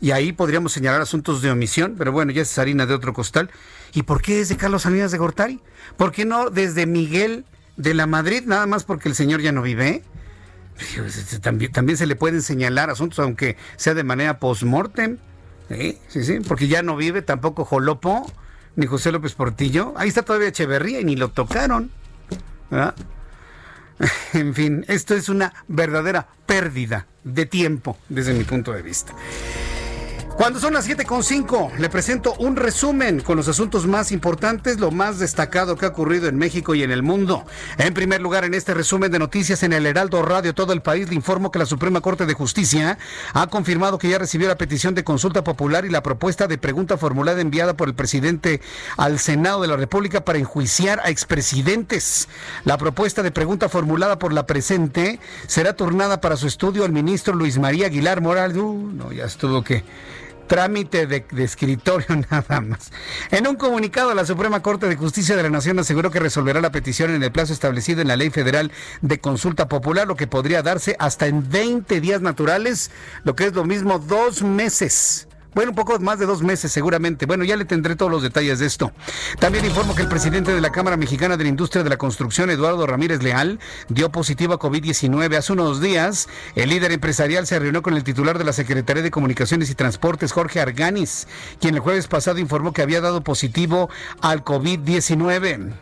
y 0.00 0.12
ahí 0.12 0.32
podríamos 0.32 0.72
señalar 0.72 1.00
asuntos 1.00 1.42
de 1.42 1.50
omisión, 1.50 1.94
pero 1.98 2.12
bueno, 2.12 2.32
ya 2.32 2.42
es 2.42 2.58
harina 2.58 2.86
de 2.86 2.94
otro 2.94 3.12
costal. 3.12 3.50
¿Y 3.92 4.02
por 4.02 4.22
qué 4.22 4.36
desde 4.36 4.56
Carlos 4.56 4.82
Salinas 4.82 5.10
de 5.10 5.18
Gortari? 5.18 5.60
¿Por 5.96 6.12
qué 6.12 6.24
no 6.24 6.50
desde 6.50 6.86
Miguel 6.86 7.44
de 7.76 7.94
la 7.94 8.06
Madrid, 8.06 8.44
nada 8.46 8.66
más 8.66 8.84
porque 8.84 9.08
el 9.08 9.14
señor 9.14 9.40
ya 9.40 9.52
no 9.52 9.62
vive? 9.62 10.02
También, 11.42 11.72
también 11.72 11.98
se 11.98 12.06
le 12.06 12.16
pueden 12.16 12.40
señalar 12.40 12.88
asuntos, 12.88 13.18
aunque 13.18 13.56
sea 13.76 13.92
de 13.92 14.04
manera 14.04 14.38
post-mortem. 14.38 15.18
¿Sí? 15.68 15.98
sí, 16.08 16.24
sí, 16.24 16.38
porque 16.40 16.66
ya 16.66 16.82
no 16.82 16.96
vive 16.96 17.22
tampoco 17.22 17.64
Jolopo 17.64 18.26
ni 18.76 18.86
José 18.86 19.12
López 19.12 19.34
Portillo. 19.34 19.94
Ahí 19.96 20.08
está 20.08 20.22
todavía 20.22 20.48
Echeverría 20.48 21.00
y 21.00 21.04
ni 21.04 21.16
lo 21.16 21.28
tocaron. 21.28 21.90
En 24.32 24.54
fin, 24.54 24.84
esto 24.88 25.14
es 25.14 25.28
una 25.28 25.52
verdadera 25.68 26.26
pérdida 26.46 27.06
de 27.22 27.44
tiempo 27.44 27.98
desde 28.08 28.32
mi 28.32 28.44
punto 28.44 28.72
de 28.72 28.80
vista. 28.80 29.12
Cuando 30.40 30.58
son 30.58 30.72
las 30.72 30.88
7.5, 30.88 31.76
le 31.76 31.90
presento 31.90 32.32
un 32.38 32.56
resumen 32.56 33.20
con 33.20 33.36
los 33.36 33.46
asuntos 33.46 33.86
más 33.86 34.10
importantes, 34.10 34.80
lo 34.80 34.90
más 34.90 35.18
destacado 35.18 35.76
que 35.76 35.84
ha 35.84 35.90
ocurrido 35.90 36.28
en 36.28 36.38
México 36.38 36.74
y 36.74 36.82
en 36.82 36.90
el 36.90 37.02
mundo. 37.02 37.44
En 37.76 37.92
primer 37.92 38.22
lugar, 38.22 38.46
en 38.46 38.54
este 38.54 38.72
resumen 38.72 39.12
de 39.12 39.18
noticias 39.18 39.62
en 39.64 39.74
el 39.74 39.84
Heraldo 39.84 40.22
Radio, 40.22 40.54
todo 40.54 40.72
el 40.72 40.80
país 40.80 41.10
le 41.10 41.14
informo 41.14 41.50
que 41.50 41.58
la 41.58 41.66
Suprema 41.66 42.00
Corte 42.00 42.24
de 42.24 42.32
Justicia 42.32 42.96
ha 43.34 43.48
confirmado 43.48 43.98
que 43.98 44.08
ya 44.08 44.18
recibió 44.18 44.48
la 44.48 44.56
petición 44.56 44.94
de 44.94 45.04
consulta 45.04 45.44
popular 45.44 45.84
y 45.84 45.90
la 45.90 46.02
propuesta 46.02 46.46
de 46.46 46.56
pregunta 46.56 46.96
formulada 46.96 47.42
enviada 47.42 47.76
por 47.76 47.88
el 47.88 47.94
presidente 47.94 48.62
al 48.96 49.18
Senado 49.18 49.60
de 49.60 49.68
la 49.68 49.76
República 49.76 50.24
para 50.24 50.38
enjuiciar 50.38 51.00
a 51.04 51.10
expresidentes. 51.10 52.30
La 52.64 52.78
propuesta 52.78 53.22
de 53.22 53.30
pregunta 53.30 53.68
formulada 53.68 54.18
por 54.18 54.32
la 54.32 54.46
presente 54.46 55.20
será 55.46 55.76
turnada 55.76 56.22
para 56.22 56.38
su 56.38 56.46
estudio 56.46 56.86
al 56.86 56.92
ministro 56.92 57.34
Luis 57.34 57.58
María 57.58 57.88
Aguilar 57.88 58.22
Morales. 58.22 58.56
Uh, 58.56 58.90
no, 58.94 59.12
ya 59.12 59.26
estuvo 59.26 59.62
que 59.62 59.84
trámite 60.50 61.06
de, 61.06 61.24
escritorio 61.38 62.08
nada 62.30 62.60
más. 62.60 62.90
En 63.30 63.46
un 63.46 63.54
comunicado, 63.54 64.12
la 64.14 64.26
Suprema 64.26 64.60
Corte 64.62 64.88
de 64.88 64.96
Justicia 64.96 65.36
de 65.36 65.44
la 65.44 65.48
Nación 65.48 65.78
aseguró 65.78 66.10
que 66.10 66.18
resolverá 66.18 66.60
la 66.60 66.72
petición 66.72 67.14
en 67.14 67.22
el 67.22 67.30
plazo 67.30 67.52
establecido 67.52 68.02
en 68.02 68.08
la 68.08 68.16
Ley 68.16 68.30
Federal 68.30 68.72
de 69.00 69.20
Consulta 69.20 69.68
Popular, 69.68 70.08
lo 70.08 70.16
que 70.16 70.26
podría 70.26 70.62
darse 70.62 70.96
hasta 70.98 71.28
en 71.28 71.48
20 71.48 72.00
días 72.00 72.20
naturales, 72.20 72.90
lo 73.22 73.36
que 73.36 73.44
es 73.46 73.54
lo 73.54 73.64
mismo 73.64 74.00
dos 74.00 74.42
meses. 74.42 75.28
Bueno, 75.54 75.70
un 75.70 75.76
poco 75.76 75.98
más 75.98 76.18
de 76.18 76.26
dos 76.26 76.42
meses 76.42 76.70
seguramente. 76.70 77.26
Bueno, 77.26 77.44
ya 77.44 77.56
le 77.56 77.64
tendré 77.64 77.96
todos 77.96 78.10
los 78.10 78.22
detalles 78.22 78.60
de 78.60 78.66
esto. 78.66 78.92
También 79.38 79.64
informo 79.64 79.94
que 79.94 80.02
el 80.02 80.08
presidente 80.08 80.52
de 80.52 80.60
la 80.60 80.70
Cámara 80.70 80.96
Mexicana 80.96 81.36
de 81.36 81.44
la 81.44 81.50
Industria 81.50 81.82
de 81.82 81.90
la 81.90 81.96
Construcción, 81.96 82.50
Eduardo 82.50 82.86
Ramírez 82.86 83.22
Leal, 83.22 83.58
dio 83.88 84.12
positivo 84.12 84.54
a 84.54 84.58
COVID-19 84.60 85.36
hace 85.36 85.52
unos 85.52 85.80
días. 85.80 86.28
El 86.54 86.70
líder 86.70 86.92
empresarial 86.92 87.46
se 87.46 87.58
reunió 87.58 87.82
con 87.82 87.94
el 87.94 88.04
titular 88.04 88.38
de 88.38 88.44
la 88.44 88.52
Secretaría 88.52 89.02
de 89.02 89.10
Comunicaciones 89.10 89.70
y 89.70 89.74
Transportes, 89.74 90.32
Jorge 90.32 90.60
Arganis, 90.60 91.26
quien 91.60 91.74
el 91.74 91.80
jueves 91.80 92.06
pasado 92.06 92.38
informó 92.38 92.72
que 92.72 92.82
había 92.82 93.00
dado 93.00 93.22
positivo 93.22 93.90
al 94.20 94.44
COVID-19. 94.44 95.72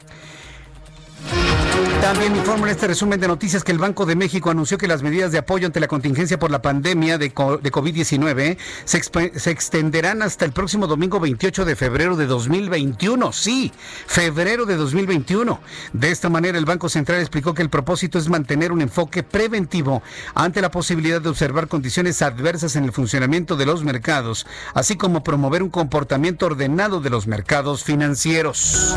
También 2.00 2.36
informo 2.36 2.64
en 2.64 2.70
este 2.70 2.86
resumen 2.86 3.20
de 3.20 3.26
noticias 3.26 3.64
que 3.64 3.72
el 3.72 3.78
Banco 3.78 4.06
de 4.06 4.14
México 4.14 4.50
anunció 4.50 4.78
que 4.78 4.86
las 4.86 5.02
medidas 5.02 5.32
de 5.32 5.38
apoyo 5.38 5.66
ante 5.66 5.80
la 5.80 5.88
contingencia 5.88 6.38
por 6.38 6.50
la 6.50 6.62
pandemia 6.62 7.18
de, 7.18 7.34
COVID-19 7.34 8.56
se, 8.84 9.02
se, 9.38 9.50
extenderán 9.50 10.22
hasta 10.22 10.44
el 10.44 10.52
próximo 10.52 10.86
domingo 10.86 11.18
28 11.18 11.64
de 11.64 11.74
febrero 11.74 12.16
de 12.16 12.26
2021. 12.26 13.32
Sí, 13.32 13.72
febrero 14.06 14.64
de 14.64 14.76
2021. 14.76 15.60
De 15.92 16.10
esta 16.10 16.30
manera, 16.30 16.56
el 16.56 16.64
Banco 16.64 16.88
Central 16.88 17.20
explicó 17.20 17.52
que 17.52 17.62
el 17.62 17.68
propósito 17.68 18.18
es 18.18 18.28
mantener 18.28 18.70
un 18.70 18.80
enfoque 18.80 19.24
preventivo 19.24 20.02
ante 20.34 20.62
la 20.62 20.70
posibilidad 20.70 21.20
de 21.20 21.30
observar 21.30 21.66
condiciones 21.66 22.22
adversas 22.22 22.76
en 22.76 22.84
el 22.84 22.92
funcionamiento 22.92 23.56
de 23.56 23.66
los 23.66 23.82
mercados, 23.82 24.46
así 24.72 24.96
como 24.96 25.24
promover 25.24 25.64
un 25.64 25.70
comportamiento 25.70 26.46
ordenado 26.46 27.00
de 27.00 27.10
los 27.10 27.26
mercados 27.26 27.82
financieros. 27.82 28.96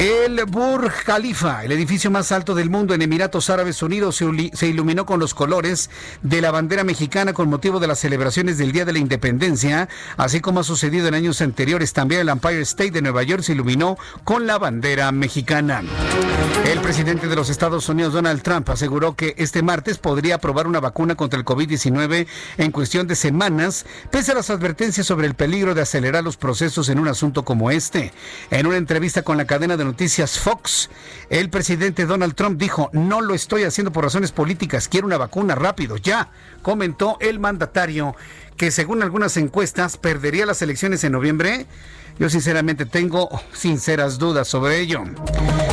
El 0.00 0.42
Burj 0.46 1.04
Khalifa, 1.04 1.62
el 1.62 1.72
edificio 1.72 2.10
más 2.10 2.32
alto 2.32 2.54
del 2.54 2.70
mundo 2.70 2.94
en 2.94 3.02
Emiratos 3.02 3.50
Árabes 3.50 3.82
Unidos, 3.82 4.24
se 4.54 4.66
iluminó 4.66 5.04
con 5.04 5.20
los 5.20 5.34
colores 5.34 5.90
de 6.22 6.40
la 6.40 6.50
bandera 6.50 6.84
mexicana 6.84 7.34
con 7.34 7.50
motivo 7.50 7.80
de 7.80 7.86
las 7.86 7.98
celebraciones 7.98 8.56
del 8.56 8.72
Día 8.72 8.86
de 8.86 8.94
la 8.94 8.98
Independencia, 8.98 9.90
así 10.16 10.40
como 10.40 10.60
ha 10.60 10.64
sucedido 10.64 11.06
en 11.06 11.12
años 11.12 11.42
anteriores. 11.42 11.92
También 11.92 12.22
el 12.22 12.30
Empire 12.30 12.62
State 12.62 12.92
de 12.92 13.02
Nueva 13.02 13.24
York 13.24 13.42
se 13.42 13.52
iluminó 13.52 13.98
con 14.24 14.46
la 14.46 14.56
bandera 14.56 15.12
mexicana. 15.12 15.82
El 16.64 16.80
presidente 16.80 17.26
de 17.26 17.36
los 17.36 17.50
Estados 17.50 17.86
Unidos, 17.90 18.14
Donald 18.14 18.40
Trump, 18.40 18.70
aseguró 18.70 19.16
que 19.16 19.34
este 19.36 19.62
martes 19.62 19.98
podría 19.98 20.36
aprobar 20.36 20.66
una 20.66 20.80
vacuna 20.80 21.14
contra 21.14 21.38
el 21.38 21.44
COVID-19 21.44 22.26
en 22.56 22.70
cuestión 22.70 23.06
de 23.06 23.16
semanas, 23.16 23.84
pese 24.10 24.32
a 24.32 24.34
las 24.34 24.48
advertencias 24.48 25.06
sobre 25.06 25.26
el 25.26 25.34
peligro 25.34 25.74
de 25.74 25.82
acelerar 25.82 26.24
los 26.24 26.38
procesos 26.38 26.88
en 26.88 26.98
un 26.98 27.08
asunto 27.08 27.44
como 27.44 27.70
este. 27.70 28.12
En 28.50 28.66
una 28.66 28.78
entrevista 28.78 29.22
con 29.22 29.36
la 29.36 29.46
cadena 29.46 29.76
de 29.76 29.89
noticias 29.90 30.38
Fox, 30.38 30.88
el 31.30 31.50
presidente 31.50 32.06
Donald 32.06 32.34
Trump 32.34 32.60
dijo, 32.60 32.90
no 32.92 33.20
lo 33.20 33.34
estoy 33.34 33.64
haciendo 33.64 33.90
por 33.90 34.04
razones 34.04 34.30
políticas, 34.30 34.86
quiero 34.86 35.08
una 35.08 35.18
vacuna 35.18 35.56
rápido, 35.56 35.96
ya, 35.96 36.30
comentó 36.62 37.18
el 37.20 37.40
mandatario 37.40 38.14
que 38.56 38.70
según 38.70 39.02
algunas 39.02 39.36
encuestas 39.36 39.96
perdería 39.96 40.46
las 40.46 40.62
elecciones 40.62 41.02
en 41.02 41.10
noviembre. 41.10 41.66
Yo 42.20 42.28
sinceramente 42.28 42.84
tengo 42.84 43.30
sinceras 43.54 44.18
dudas 44.18 44.46
sobre 44.46 44.78
ello. 44.78 45.04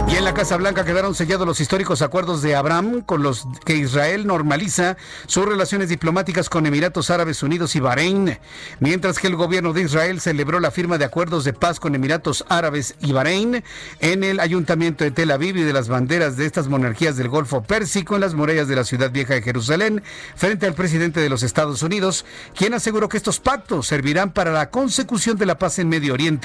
Y 0.07 0.15
en 0.15 0.23
la 0.23 0.33
Casa 0.33 0.55
Blanca 0.55 0.85
quedaron 0.85 1.13
sellados 1.13 1.45
los 1.45 1.59
históricos 1.59 2.01
acuerdos 2.01 2.41
de 2.41 2.55
Abraham 2.55 3.01
con 3.01 3.21
los 3.21 3.45
que 3.65 3.75
Israel 3.75 4.25
normaliza 4.25 4.95
sus 5.25 5.45
relaciones 5.45 5.89
diplomáticas 5.89 6.47
con 6.47 6.65
Emiratos 6.65 7.09
Árabes 7.09 7.43
Unidos 7.43 7.75
y 7.75 7.81
Bahrein, 7.81 8.39
mientras 8.79 9.19
que 9.19 9.27
el 9.27 9.35
gobierno 9.35 9.73
de 9.73 9.81
Israel 9.81 10.21
celebró 10.21 10.61
la 10.61 10.71
firma 10.71 10.97
de 10.97 11.03
acuerdos 11.03 11.43
de 11.43 11.51
paz 11.51 11.81
con 11.81 11.93
Emiratos 11.93 12.45
Árabes 12.47 12.95
y 13.01 13.11
Bahrein 13.11 13.61
en 13.99 14.23
el 14.23 14.39
ayuntamiento 14.39 15.03
de 15.03 15.11
Tel 15.11 15.31
Aviv 15.31 15.57
y 15.57 15.63
de 15.63 15.73
las 15.73 15.89
banderas 15.89 16.37
de 16.37 16.45
estas 16.45 16.69
monarquías 16.69 17.17
del 17.17 17.27
Golfo 17.27 17.63
Pérsico 17.63 18.15
en 18.15 18.21
las 18.21 18.35
murallas 18.35 18.69
de 18.69 18.77
la 18.77 18.85
ciudad 18.85 19.11
vieja 19.11 19.33
de 19.33 19.41
Jerusalén, 19.41 20.01
frente 20.37 20.65
al 20.65 20.73
presidente 20.73 21.19
de 21.19 21.27
los 21.27 21.43
Estados 21.43 21.83
Unidos, 21.83 22.23
quien 22.55 22.73
aseguró 22.73 23.09
que 23.09 23.17
estos 23.17 23.41
pactos 23.41 23.87
servirán 23.87 24.31
para 24.31 24.53
la 24.53 24.69
consecución 24.69 25.35
de 25.35 25.45
la 25.45 25.59
paz 25.59 25.79
en 25.79 25.89
Medio 25.89 26.13
Oriente. 26.13 26.36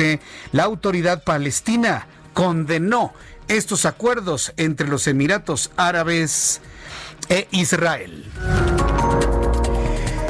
La 0.52 0.64
autoridad 0.64 1.24
palestina 1.24 2.06
condenó 2.34 3.12
estos 3.48 3.86
acuerdos 3.86 4.52
entre 4.56 4.88
los 4.88 5.06
Emiratos 5.06 5.70
Árabes 5.76 6.60
e 7.28 7.48
Israel. 7.50 8.30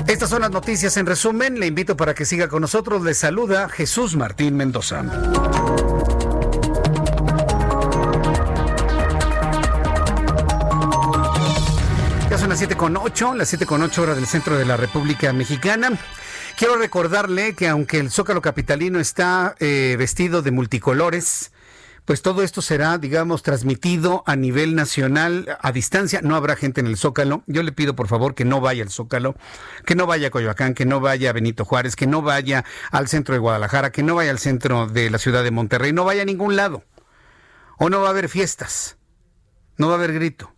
Estas 0.07 0.31
son 0.31 0.43
las 0.43 0.51
noticias 0.51 0.97
en 0.97 1.07
resumen. 1.07 1.61
Le 1.61 1.67
invito 1.67 1.97
para 1.97 2.15
que 2.15 2.25
siga 2.25 2.49
con 2.49 2.61
nosotros. 2.61 3.03
Le 3.03 3.15
saluda 3.15 3.69
Jesús 3.69 4.17
Martín 4.17 4.57
Mendoza. 4.57 5.03
Ya 12.29 12.39
son 12.39 12.49
las 12.49 12.59
7 12.59 12.77
con 12.77 12.97
8, 12.97 13.35
las 13.35 13.49
7 13.49 13.67
con 13.67 13.83
8 13.83 14.03
horas 14.03 14.17
del 14.17 14.27
centro 14.27 14.57
de 14.57 14.65
la 14.65 14.77
República 14.77 15.33
Mexicana. 15.33 15.91
Quiero 16.63 16.77
recordarle 16.77 17.57
que 17.57 17.67
aunque 17.67 17.99
el 17.99 18.13
Zócalo 18.13 18.41
Capitalino 18.41 19.01
está 19.01 19.57
eh, 19.59 19.97
vestido 19.99 20.43
de 20.43 20.53
multicolores, 20.53 21.51
pues 22.05 22.23
todo 22.23 22.45
esto 22.45 22.63
será, 22.63 22.99
digamos, 22.99 23.43
transmitido 23.43 24.23
a 24.27 24.37
nivel 24.37 24.77
nacional 24.77 25.59
a 25.61 25.73
distancia. 25.73 26.21
No 26.23 26.37
habrá 26.37 26.55
gente 26.55 26.81
en 26.81 26.87
el 26.87 26.97
Zócalo. 26.97 27.43
Yo 27.49 27.65
le 27.65 27.73
pido, 27.73 27.97
por 27.97 28.07
favor, 28.07 28.37
que 28.37 28.45
no 28.45 28.61
vaya 28.61 28.85
al 28.85 28.91
Zócalo, 28.91 29.35
que 29.87 29.97
no 29.97 30.07
vaya 30.07 30.29
a 30.29 30.31
Coyoacán, 30.31 30.75
que 30.75 30.87
no 30.87 31.01
vaya 31.01 31.31
a 31.31 31.33
Benito 31.33 31.65
Juárez, 31.65 31.97
que 31.97 32.07
no 32.07 32.23
vaya 32.23 32.65
al 32.93 33.09
centro 33.09 33.35
de 33.35 33.41
Guadalajara, 33.41 33.91
que 33.91 34.05
no 34.05 34.15
vaya 34.15 34.31
al 34.31 34.39
centro 34.39 34.87
de 34.87 35.11
la 35.11 35.19
ciudad 35.19 35.43
de 35.43 35.51
Monterrey, 35.51 35.93
no 35.93 36.05
vaya 36.05 36.23
a 36.23 36.27
ningún 36.27 36.55
lado. 36.55 36.85
O 37.77 37.91
no 37.91 38.03
va 38.03 38.07
a 38.07 38.11
haber 38.11 38.29
fiestas, 38.29 38.99
no 39.79 39.89
va 39.89 39.95
a 39.95 39.97
haber 39.97 40.13
grito. 40.13 40.55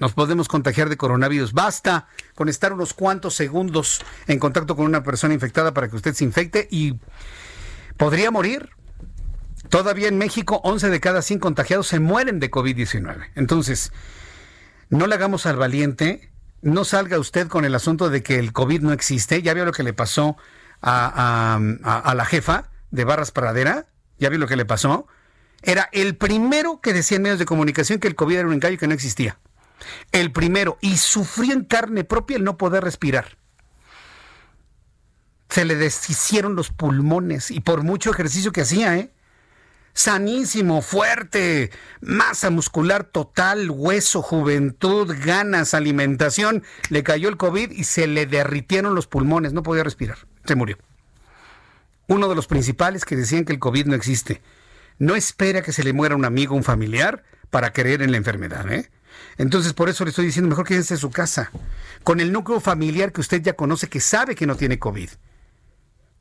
Nos 0.00 0.12
podemos 0.12 0.48
contagiar 0.48 0.88
de 0.88 0.96
coronavirus. 0.96 1.52
Basta 1.52 2.08
con 2.34 2.48
estar 2.48 2.72
unos 2.72 2.94
cuantos 2.94 3.34
segundos 3.34 4.02
en 4.26 4.38
contacto 4.38 4.76
con 4.76 4.86
una 4.86 5.02
persona 5.02 5.34
infectada 5.34 5.72
para 5.72 5.88
que 5.88 5.96
usted 5.96 6.14
se 6.14 6.24
infecte 6.24 6.66
y 6.70 6.98
podría 7.96 8.30
morir 8.30 8.70
Todavía 9.68 10.08
en 10.08 10.18
México, 10.18 10.60
11 10.62 10.90
de 10.90 11.00
cada 11.00 11.22
100 11.22 11.40
contagiados 11.40 11.86
se 11.86 11.98
mueren 11.98 12.38
de 12.38 12.50
COVID-19. 12.50 13.30
Entonces, 13.34 13.92
no 14.88 15.06
le 15.06 15.14
hagamos 15.14 15.46
al 15.46 15.56
valiente, 15.56 16.30
no 16.62 16.84
salga 16.84 17.18
usted 17.18 17.48
con 17.48 17.64
el 17.64 17.74
asunto 17.74 18.10
de 18.10 18.22
que 18.22 18.38
el 18.38 18.52
COVID 18.52 18.82
no 18.82 18.92
existe. 18.92 19.42
Ya 19.42 19.54
vio 19.54 19.64
lo 19.64 19.72
que 19.72 19.82
le 19.82 19.92
pasó 19.92 20.36
a, 20.82 21.58
la 22.14 22.24
jefa 22.24 22.70
de 22.90 23.04
Barras 23.04 23.32
Pradera, 23.32 23.86
ya 24.18 24.28
vio 24.28 24.38
lo 24.38 24.46
que 24.46 24.56
le 24.56 24.66
pasó. 24.66 25.06
Era 25.62 25.88
el 25.92 26.16
primero 26.16 26.80
que 26.80 26.92
decía 26.92 27.16
en 27.16 27.22
medios 27.22 27.38
de 27.38 27.46
comunicación 27.46 27.98
que 27.98 28.08
el 28.08 28.14
COVID 28.14 28.36
era 28.36 28.46
un 28.46 28.54
engaño 28.54 28.78
que 28.78 28.86
no 28.86 28.94
existía. 28.94 29.38
El 30.12 30.32
primero, 30.32 30.78
y 30.80 30.96
sufrió 30.96 31.52
en 31.52 31.64
carne 31.64 32.04
propia 32.04 32.36
el 32.36 32.44
no 32.44 32.56
poder 32.56 32.84
respirar. 32.84 33.36
Se 35.48 35.64
le 35.64 35.76
deshicieron 35.76 36.56
los 36.56 36.70
pulmones 36.70 37.50
y 37.50 37.60
por 37.60 37.82
mucho 37.82 38.10
ejercicio 38.10 38.52
que 38.52 38.62
hacía, 38.62 38.96
¿eh? 38.96 39.12
sanísimo, 39.94 40.82
fuerte, 40.82 41.70
masa 42.00 42.50
muscular 42.50 43.04
total, 43.04 43.70
hueso, 43.70 44.20
juventud, 44.20 45.14
ganas, 45.24 45.72
alimentación. 45.72 46.64
Le 46.90 47.02
cayó 47.02 47.28
el 47.28 47.36
COVID 47.36 47.70
y 47.70 47.84
se 47.84 48.06
le 48.06 48.26
derritieron 48.26 48.94
los 48.94 49.06
pulmones, 49.06 49.52
no 49.52 49.62
podía 49.62 49.84
respirar, 49.84 50.18
se 50.44 50.56
murió. 50.56 50.76
Uno 52.06 52.28
de 52.28 52.34
los 52.34 52.46
principales 52.46 53.04
que 53.04 53.16
decían 53.16 53.44
que 53.44 53.52
el 53.52 53.58
COVID 53.58 53.86
no 53.86 53.94
existe. 53.94 54.42
No 54.98 55.16
espera 55.16 55.62
que 55.62 55.72
se 55.72 55.82
le 55.82 55.92
muera 55.92 56.16
un 56.16 56.24
amigo, 56.24 56.54
un 56.54 56.64
familiar, 56.64 57.24
para 57.50 57.72
creer 57.72 58.02
en 58.02 58.10
la 58.10 58.16
enfermedad, 58.16 58.70
¿eh? 58.70 58.90
Entonces, 59.36 59.72
por 59.72 59.88
eso 59.88 60.04
le 60.04 60.10
estoy 60.10 60.26
diciendo, 60.26 60.48
mejor 60.48 60.66
quédense 60.66 60.94
en 60.94 61.00
su 61.00 61.10
casa, 61.10 61.50
con 62.02 62.20
el 62.20 62.32
núcleo 62.32 62.60
familiar 62.60 63.12
que 63.12 63.20
usted 63.20 63.42
ya 63.42 63.54
conoce, 63.54 63.88
que 63.88 64.00
sabe 64.00 64.34
que 64.34 64.46
no 64.46 64.56
tiene 64.56 64.78
COVID. 64.78 65.10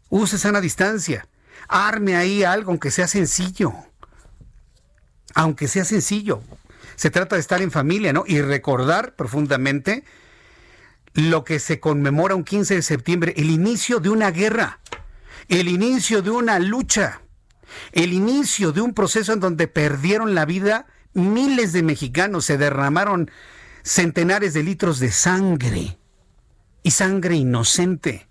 Use 0.09 0.37
sana 0.37 0.61
distancia 0.61 1.27
Arme 1.67 2.15
ahí 2.15 2.43
algo, 2.43 2.71
aunque 2.71 2.91
sea 2.91 3.07
sencillo. 3.07 3.73
Aunque 5.33 5.67
sea 5.67 5.85
sencillo. 5.85 6.41
Se 6.95 7.09
trata 7.09 7.35
de 7.35 7.41
estar 7.41 7.61
en 7.61 7.71
familia, 7.71 8.13
¿no? 8.13 8.23
Y 8.27 8.41
recordar 8.41 9.15
profundamente 9.15 10.03
lo 11.13 11.43
que 11.43 11.59
se 11.59 11.79
conmemora 11.79 12.35
un 12.35 12.43
15 12.43 12.75
de 12.75 12.81
septiembre, 12.81 13.33
el 13.37 13.49
inicio 13.49 13.99
de 13.99 14.09
una 14.09 14.31
guerra, 14.31 14.79
el 15.47 15.67
inicio 15.67 16.21
de 16.21 16.31
una 16.31 16.59
lucha, 16.59 17.21
el 17.91 18.13
inicio 18.13 18.71
de 18.71 18.81
un 18.81 18.93
proceso 18.93 19.33
en 19.33 19.39
donde 19.39 19.67
perdieron 19.67 20.35
la 20.35 20.45
vida 20.45 20.87
miles 21.13 21.73
de 21.73 21.83
mexicanos, 21.83 22.45
se 22.45 22.57
derramaron 22.57 23.29
centenares 23.83 24.53
de 24.53 24.63
litros 24.63 24.99
de 24.99 25.11
sangre 25.11 25.97
y 26.83 26.91
sangre 26.91 27.35
inocente. 27.35 28.27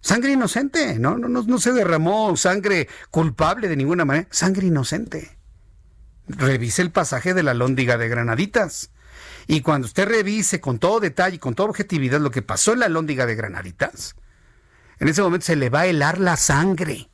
Sangre 0.00 0.32
inocente, 0.32 0.98
¿no? 0.98 1.18
No, 1.18 1.28
no, 1.28 1.58
se 1.58 1.72
derramó 1.72 2.34
sangre 2.36 2.88
culpable 3.10 3.68
de 3.68 3.76
ninguna 3.76 4.04
manera, 4.04 4.28
sangre 4.30 4.66
inocente. 4.66 5.36
Revise 6.26 6.80
el 6.80 6.90
pasaje 6.90 7.34
de 7.34 7.42
la 7.42 7.54
lóndiga 7.54 7.98
de 7.98 8.08
Granaditas. 8.08 8.90
Y 9.46 9.60
cuando 9.60 9.86
usted 9.86 10.08
revise 10.08 10.60
con 10.60 10.78
todo 10.78 11.00
detalle 11.00 11.36
y 11.36 11.38
con 11.38 11.54
toda 11.54 11.68
objetividad 11.68 12.20
lo 12.20 12.30
que 12.30 12.40
pasó 12.40 12.72
en 12.72 12.80
la 12.80 12.88
lóndiga 12.88 13.26
de 13.26 13.34
Granaditas, 13.34 14.14
en 15.00 15.08
ese 15.08 15.22
momento 15.22 15.46
se 15.46 15.56
le 15.56 15.70
va 15.70 15.80
a 15.80 15.86
helar 15.86 16.18
la 16.18 16.36
sangre. 16.36 17.10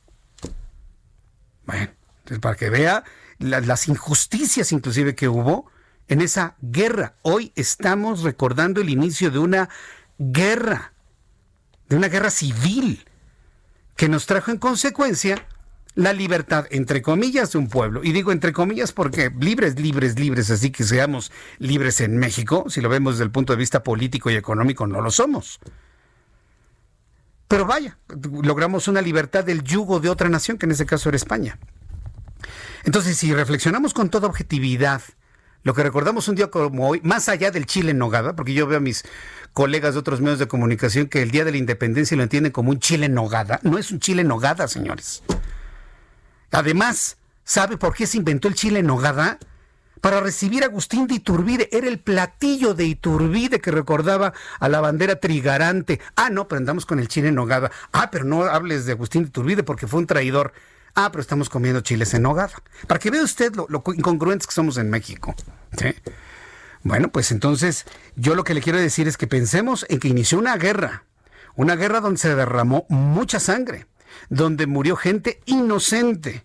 Bueno, 1.65 1.89
entonces 2.19 2.39
para 2.39 2.55
que 2.55 2.69
vea 2.69 3.03
las 3.39 3.87
injusticias 3.87 4.71
inclusive 4.71 5.15
que 5.15 5.27
hubo 5.27 5.69
en 6.07 6.21
esa 6.21 6.55
guerra. 6.61 7.15
Hoy 7.21 7.51
estamos 7.55 8.23
recordando 8.23 8.81
el 8.81 8.89
inicio 8.89 9.31
de 9.31 9.39
una 9.39 9.69
guerra 10.17 10.93
de 11.89 11.95
una 11.95 12.09
guerra 12.09 12.29
civil 12.29 13.05
que 13.95 14.09
nos 14.09 14.25
trajo 14.25 14.51
en 14.51 14.57
consecuencia 14.57 15.47
la 15.95 16.13
libertad, 16.13 16.67
entre 16.69 17.01
comillas, 17.01 17.51
de 17.53 17.57
un 17.57 17.69
pueblo. 17.69 18.03
Y 18.03 18.11
digo 18.11 18.31
entre 18.31 18.53
comillas 18.53 18.91
porque 18.91 19.31
libres, 19.39 19.79
libres, 19.79 20.19
libres, 20.19 20.51
así 20.51 20.69
que 20.69 20.83
seamos 20.83 21.31
libres 21.57 22.01
en 22.01 22.17
México, 22.17 22.65
si 22.69 22.81
lo 22.81 22.89
vemos 22.89 23.15
desde 23.15 23.23
el 23.23 23.31
punto 23.31 23.53
de 23.53 23.57
vista 23.57 23.81
político 23.81 24.29
y 24.29 24.35
económico, 24.35 24.85
no 24.85 25.01
lo 25.01 25.09
somos. 25.09 25.59
Pero 27.47 27.65
vaya, 27.65 27.97
logramos 28.43 28.87
una 28.87 29.01
libertad 29.01 29.43
del 29.43 29.63
yugo 29.63 29.99
de 29.99 30.09
otra 30.09 30.29
nación, 30.29 30.57
que 30.57 30.67
en 30.67 30.73
ese 30.73 30.85
caso 30.85 31.09
era 31.09 31.15
España. 31.15 31.57
Entonces, 32.83 33.17
si 33.17 33.33
reflexionamos 33.33 33.93
con 33.93 34.09
toda 34.09 34.27
objetividad, 34.27 35.01
lo 35.63 35.73
que 35.73 35.83
recordamos 35.83 36.27
un 36.27 36.35
día 36.35 36.47
como 36.47 36.87
hoy, 36.87 37.01
más 37.03 37.27
allá 37.27 37.51
del 37.51 37.65
Chile 37.65 37.91
en 37.91 37.97
nogada, 37.97 38.35
porque 38.35 38.53
yo 38.53 38.67
veo 38.67 38.77
a 38.77 38.81
mis 38.81 39.03
colegas 39.53 39.95
de 39.95 39.99
otros 39.99 40.21
medios 40.21 40.39
de 40.39 40.47
comunicación 40.47 41.07
que 41.07 41.21
el 41.21 41.31
Día 41.31 41.43
de 41.43 41.51
la 41.51 41.57
Independencia 41.57 42.15
lo 42.15 42.23
entienden 42.23 42.51
como 42.51 42.69
un 42.69 42.79
chile 42.79 43.07
en 43.07 43.15
nogada. 43.15 43.59
No 43.63 43.77
es 43.77 43.91
un 43.91 43.99
chile 43.99 44.21
en 44.21 44.27
nogada, 44.27 44.67
señores. 44.67 45.23
Además, 46.51 47.17
¿sabe 47.43 47.75
por 47.75 47.93
qué 47.93 48.07
se 48.07 48.17
inventó 48.17 48.47
el 48.47 48.55
chile 48.55 48.79
en 48.79 48.87
nogada? 48.87 49.39
Para 49.99 50.21
recibir 50.21 50.63
a 50.63 50.67
Agustín 50.67 51.07
de 51.07 51.15
Iturbide. 51.15 51.69
Era 51.71 51.87
el 51.87 51.99
platillo 51.99 52.73
de 52.73 52.85
Iturbide 52.85 53.59
que 53.59 53.71
recordaba 53.71 54.31
a 54.59 54.69
la 54.69 54.79
bandera 54.79 55.19
trigarante. 55.19 55.99
Ah, 56.15 56.29
no, 56.29 56.47
pero 56.47 56.59
andamos 56.59 56.85
con 56.85 56.99
el 56.99 57.07
chile 57.07 57.29
en 57.29 57.35
nogada. 57.35 57.71
Ah, 57.91 58.09
pero 58.11 58.23
no 58.23 58.43
hables 58.43 58.85
de 58.85 58.93
Agustín 58.93 59.23
de 59.23 59.29
Iturbide 59.29 59.63
porque 59.63 59.87
fue 59.87 59.99
un 59.99 60.07
traidor. 60.07 60.53
Ah, 60.99 61.11
pero 61.11 61.21
estamos 61.21 61.47
comiendo 61.47 61.81
chiles 61.81 62.15
en 62.15 62.23
nogada. 62.23 62.53
Para 62.87 62.99
que 62.99 63.11
vea 63.11 63.21
usted 63.21 63.53
lo, 63.53 63.67
lo 63.69 63.83
incongruentes 63.95 64.47
que 64.47 64.53
somos 64.53 64.79
en 64.79 64.89
México. 64.89 65.35
Bueno, 66.81 67.09
pues 67.09 67.31
entonces 67.31 67.85
yo 68.15 68.33
lo 68.33 68.43
que 68.43 68.55
le 68.55 68.63
quiero 68.63 68.79
decir 68.79 69.07
es 69.07 69.15
que 69.15 69.27
pensemos 69.27 69.85
en 69.89 69.99
que 69.99 70.07
inició 70.07 70.39
una 70.39 70.57
guerra, 70.57 71.03
una 71.55 71.75
guerra 71.75 72.01
donde 72.01 72.17
se 72.17 72.33
derramó 72.33 72.87
mucha 72.89 73.39
sangre, 73.39 73.85
donde 74.29 74.65
murió 74.65 74.95
gente 74.95 75.39
inocente, 75.45 76.43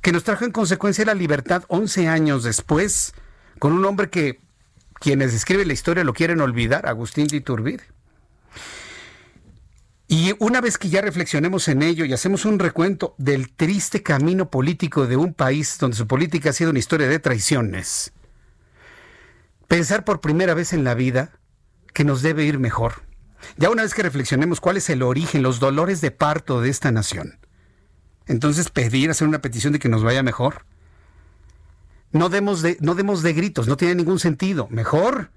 que 0.00 0.12
nos 0.12 0.24
trajo 0.24 0.46
en 0.46 0.52
consecuencia 0.52 1.04
la 1.04 1.12
libertad 1.12 1.64
11 1.68 2.08
años 2.08 2.44
después, 2.44 3.12
con 3.58 3.74
un 3.74 3.84
hombre 3.84 4.08
que 4.08 4.40
quienes 4.94 5.34
escriben 5.34 5.68
la 5.68 5.74
historia 5.74 6.02
lo 6.02 6.14
quieren 6.14 6.40
olvidar, 6.40 6.86
Agustín 6.86 7.26
de 7.26 7.36
Iturbide. 7.36 7.84
Y 10.12 10.34
una 10.40 10.60
vez 10.60 10.76
que 10.76 10.90
ya 10.90 11.00
reflexionemos 11.00 11.68
en 11.68 11.80
ello 11.80 12.04
y 12.04 12.12
hacemos 12.12 12.44
un 12.44 12.58
recuento 12.58 13.14
del 13.16 13.50
triste 13.50 14.02
camino 14.02 14.50
político 14.50 15.06
de 15.06 15.16
un 15.16 15.32
país 15.32 15.78
donde 15.80 15.96
su 15.96 16.06
política 16.06 16.50
ha 16.50 16.52
sido 16.52 16.68
una 16.68 16.80
historia 16.80 17.08
de 17.08 17.18
traiciones, 17.18 18.12
pensar 19.68 20.04
por 20.04 20.20
primera 20.20 20.52
vez 20.52 20.74
en 20.74 20.84
la 20.84 20.92
vida 20.92 21.30
que 21.94 22.04
nos 22.04 22.20
debe 22.20 22.44
ir 22.44 22.58
mejor. 22.58 23.04
Ya 23.56 23.70
una 23.70 23.84
vez 23.84 23.94
que 23.94 24.02
reflexionemos 24.02 24.60
cuál 24.60 24.76
es 24.76 24.90
el 24.90 25.02
origen, 25.02 25.42
los 25.42 25.60
dolores 25.60 26.02
de 26.02 26.10
parto 26.10 26.60
de 26.60 26.68
esta 26.68 26.92
nación, 26.92 27.38
entonces 28.26 28.68
pedir, 28.68 29.08
hacer 29.08 29.26
una 29.26 29.40
petición 29.40 29.72
de 29.72 29.78
que 29.78 29.88
nos 29.88 30.02
vaya 30.02 30.22
mejor. 30.22 30.66
No 32.10 32.28
demos 32.28 32.60
de, 32.60 32.76
no 32.80 32.94
demos 32.94 33.22
de 33.22 33.32
gritos, 33.32 33.66
no 33.66 33.78
tiene 33.78 33.94
ningún 33.94 34.18
sentido. 34.18 34.68
Mejor 34.68 35.30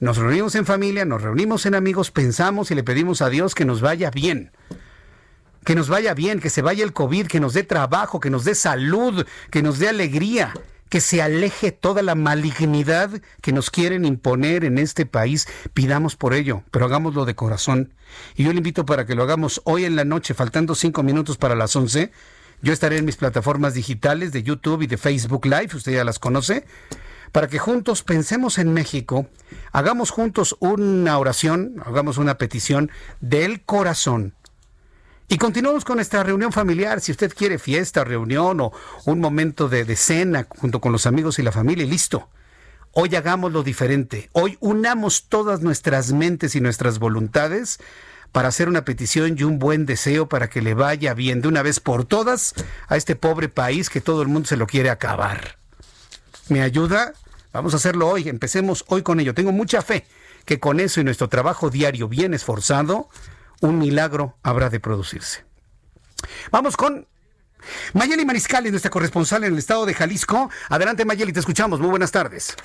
nos 0.00 0.16
reunimos 0.16 0.54
en 0.54 0.64
familia, 0.64 1.04
nos 1.04 1.22
reunimos 1.22 1.66
en 1.66 1.74
amigos, 1.74 2.12
pensamos 2.12 2.70
y 2.70 2.76
le 2.76 2.84
pedimos 2.84 3.20
a 3.20 3.28
Dios 3.28 3.54
que 3.54 3.64
nos 3.64 3.80
vaya 3.80 4.10
bien. 4.10 4.52
Que 5.64 5.74
nos 5.74 5.88
vaya 5.88 6.14
bien, 6.14 6.38
que 6.38 6.50
se 6.50 6.62
vaya 6.62 6.84
el 6.84 6.92
COVID, 6.92 7.26
que 7.26 7.40
nos 7.40 7.52
dé 7.52 7.64
trabajo, 7.64 8.20
que 8.20 8.30
nos 8.30 8.44
dé 8.44 8.54
salud, 8.54 9.26
que 9.50 9.60
nos 9.60 9.80
dé 9.80 9.88
alegría, 9.88 10.54
que 10.88 11.00
se 11.00 11.20
aleje 11.20 11.72
toda 11.72 12.02
la 12.02 12.14
malignidad 12.14 13.10
que 13.42 13.52
nos 13.52 13.70
quieren 13.70 14.04
imponer 14.04 14.64
en 14.64 14.78
este 14.78 15.04
país. 15.04 15.48
Pidamos 15.74 16.14
por 16.14 16.32
ello, 16.32 16.62
pero 16.70 16.84
hagámoslo 16.84 17.24
de 17.24 17.34
corazón. 17.34 17.92
Y 18.36 18.44
yo 18.44 18.52
le 18.52 18.58
invito 18.58 18.86
para 18.86 19.04
que 19.04 19.16
lo 19.16 19.24
hagamos 19.24 19.60
hoy 19.64 19.84
en 19.84 19.96
la 19.96 20.04
noche, 20.04 20.32
faltando 20.32 20.76
cinco 20.76 21.02
minutos 21.02 21.38
para 21.38 21.56
las 21.56 21.74
once. 21.74 22.12
Yo 22.62 22.72
estaré 22.72 22.98
en 22.98 23.04
mis 23.04 23.16
plataformas 23.16 23.74
digitales 23.74 24.32
de 24.32 24.44
YouTube 24.44 24.82
y 24.82 24.86
de 24.86 24.96
Facebook 24.96 25.44
Live, 25.44 25.70
usted 25.74 25.92
ya 25.92 26.04
las 26.04 26.20
conoce 26.20 26.64
para 27.32 27.48
que 27.48 27.58
juntos 27.58 28.02
pensemos 28.02 28.58
en 28.58 28.72
México, 28.72 29.26
hagamos 29.72 30.10
juntos 30.10 30.56
una 30.60 31.18
oración, 31.18 31.82
hagamos 31.84 32.18
una 32.18 32.38
petición 32.38 32.90
del 33.20 33.62
corazón. 33.64 34.34
Y 35.28 35.36
continuamos 35.36 35.84
con 35.84 36.00
esta 36.00 36.22
reunión 36.22 36.52
familiar. 36.52 37.02
Si 37.02 37.12
usted 37.12 37.34
quiere 37.34 37.58
fiesta, 37.58 38.02
reunión 38.02 38.60
o 38.60 38.72
un 39.04 39.20
momento 39.20 39.68
de, 39.68 39.84
de 39.84 39.94
cena 39.94 40.46
junto 40.48 40.80
con 40.80 40.90
los 40.90 41.06
amigos 41.06 41.38
y 41.38 41.42
la 41.42 41.52
familia, 41.52 41.84
listo. 41.84 42.30
Hoy 42.92 43.14
hagámoslo 43.14 43.62
diferente. 43.62 44.30
Hoy 44.32 44.56
unamos 44.60 45.28
todas 45.28 45.60
nuestras 45.60 46.12
mentes 46.12 46.56
y 46.56 46.62
nuestras 46.62 46.98
voluntades 46.98 47.78
para 48.32 48.48
hacer 48.48 48.68
una 48.68 48.84
petición 48.84 49.36
y 49.38 49.42
un 49.42 49.58
buen 49.58 49.86
deseo 49.86 50.28
para 50.28 50.48
que 50.48 50.62
le 50.62 50.74
vaya 50.74 51.14
bien 51.14 51.42
de 51.42 51.48
una 51.48 51.62
vez 51.62 51.80
por 51.80 52.04
todas 52.04 52.54
a 52.88 52.96
este 52.96 53.14
pobre 53.16 53.48
país 53.48 53.90
que 53.90 54.00
todo 54.00 54.22
el 54.22 54.28
mundo 54.28 54.48
se 54.48 54.56
lo 54.56 54.66
quiere 54.66 54.90
acabar. 54.90 55.58
¿Me 56.48 56.62
ayuda? 56.62 57.12
Vamos 57.52 57.74
a 57.74 57.76
hacerlo 57.76 58.08
hoy, 58.08 58.28
empecemos 58.28 58.84
hoy 58.88 59.02
con 59.02 59.20
ello. 59.20 59.34
Tengo 59.34 59.52
mucha 59.52 59.82
fe 59.82 60.06
que 60.46 60.58
con 60.58 60.80
eso 60.80 61.00
y 61.00 61.04
nuestro 61.04 61.28
trabajo 61.28 61.68
diario 61.68 62.08
bien 62.08 62.32
esforzado, 62.32 63.08
un 63.60 63.78
milagro 63.78 64.36
habrá 64.42 64.70
de 64.70 64.80
producirse. 64.80 65.44
Vamos 66.50 66.76
con 66.76 67.06
Mayeli 67.92 68.24
Mariscal, 68.24 68.70
nuestra 68.70 68.90
corresponsal 68.90 69.44
en 69.44 69.52
el 69.52 69.58
estado 69.58 69.84
de 69.84 69.92
Jalisco. 69.92 70.50
Adelante 70.70 71.04
Mayeli, 71.04 71.32
te 71.32 71.40
escuchamos. 71.40 71.80
Muy 71.80 71.90
buenas 71.90 72.12
tardes. 72.12 72.56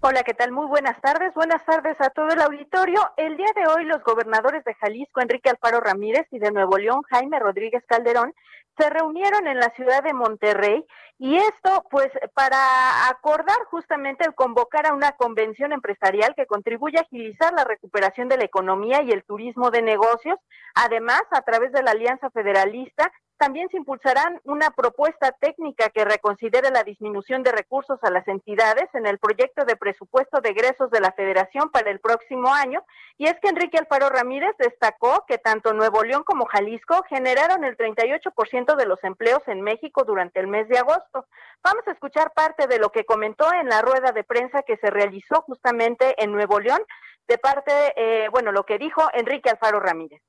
Hola, 0.00 0.22
¿qué 0.24 0.34
tal? 0.34 0.52
Muy 0.52 0.66
buenas 0.66 1.00
tardes. 1.00 1.32
Buenas 1.34 1.64
tardes 1.64 1.98
a 2.00 2.10
todo 2.10 2.28
el 2.28 2.40
auditorio. 2.40 3.00
El 3.16 3.36
día 3.36 3.52
de 3.54 3.66
hoy 3.66 3.84
los 3.84 4.02
gobernadores 4.02 4.64
de 4.64 4.74
Jalisco, 4.74 5.20
Enrique 5.20 5.48
Alfaro 5.48 5.80
Ramírez, 5.80 6.26
y 6.32 6.38
de 6.38 6.50
Nuevo 6.50 6.76
León, 6.76 7.02
Jaime 7.08 7.38
Rodríguez 7.38 7.82
Calderón, 7.86 8.34
se 8.78 8.90
reunieron 8.90 9.46
en 9.46 9.58
la 9.58 9.70
ciudad 9.76 10.02
de 10.02 10.12
Monterrey 10.12 10.84
y 11.18 11.36
esto 11.36 11.84
pues 11.90 12.08
para 12.34 13.08
acordar 13.08 13.58
justamente 13.70 14.24
el 14.26 14.34
convocar 14.34 14.86
a 14.86 14.94
una 14.94 15.12
convención 15.12 15.72
empresarial 15.72 16.34
que 16.34 16.46
contribuya 16.46 17.00
a 17.00 17.02
agilizar 17.02 17.52
la 17.52 17.64
recuperación 17.64 18.28
de 18.28 18.38
la 18.38 18.44
economía 18.44 19.02
y 19.02 19.12
el 19.12 19.22
turismo 19.22 19.70
de 19.70 19.82
negocios. 19.82 20.36
Además, 20.74 21.22
a 21.30 21.42
través 21.42 21.72
de 21.72 21.82
la 21.82 21.92
Alianza 21.92 22.30
Federalista, 22.30 23.12
también 23.42 23.68
se 23.70 23.76
impulsarán 23.76 24.40
una 24.44 24.70
propuesta 24.70 25.32
técnica 25.32 25.88
que 25.88 26.04
reconsidere 26.04 26.70
la 26.70 26.84
disminución 26.84 27.42
de 27.42 27.50
recursos 27.50 27.98
a 28.04 28.10
las 28.12 28.28
entidades 28.28 28.88
en 28.94 29.04
el 29.04 29.18
proyecto 29.18 29.64
de 29.64 29.74
presupuesto 29.74 30.40
de 30.40 30.50
egresos 30.50 30.92
de 30.92 31.00
la 31.00 31.10
Federación 31.10 31.68
para 31.72 31.90
el 31.90 31.98
próximo 31.98 32.54
año. 32.54 32.84
Y 33.18 33.26
es 33.26 33.34
que 33.42 33.48
Enrique 33.48 33.78
Alfaro 33.78 34.10
Ramírez 34.10 34.52
destacó 34.60 35.24
que 35.26 35.38
tanto 35.38 35.72
Nuevo 35.72 36.04
León 36.04 36.22
como 36.22 36.46
Jalisco 36.46 37.02
generaron 37.08 37.64
el 37.64 37.76
38% 37.76 38.76
de 38.76 38.86
los 38.86 39.02
empleos 39.02 39.42
en 39.48 39.60
México 39.60 40.04
durante 40.04 40.38
el 40.38 40.46
mes 40.46 40.68
de 40.68 40.78
agosto. 40.78 41.26
Vamos 41.64 41.82
a 41.88 41.90
escuchar 41.90 42.30
parte 42.36 42.68
de 42.68 42.78
lo 42.78 42.90
que 42.92 43.04
comentó 43.04 43.52
en 43.52 43.68
la 43.68 43.82
rueda 43.82 44.12
de 44.12 44.22
prensa 44.22 44.62
que 44.62 44.76
se 44.76 44.88
realizó 44.88 45.42
justamente 45.42 46.14
en 46.22 46.30
Nuevo 46.30 46.60
León, 46.60 46.82
de 47.26 47.38
parte, 47.38 47.72
eh, 47.96 48.28
bueno, 48.28 48.52
lo 48.52 48.64
que 48.64 48.78
dijo 48.78 49.02
Enrique 49.12 49.50
Alfaro 49.50 49.80
Ramírez. 49.80 50.22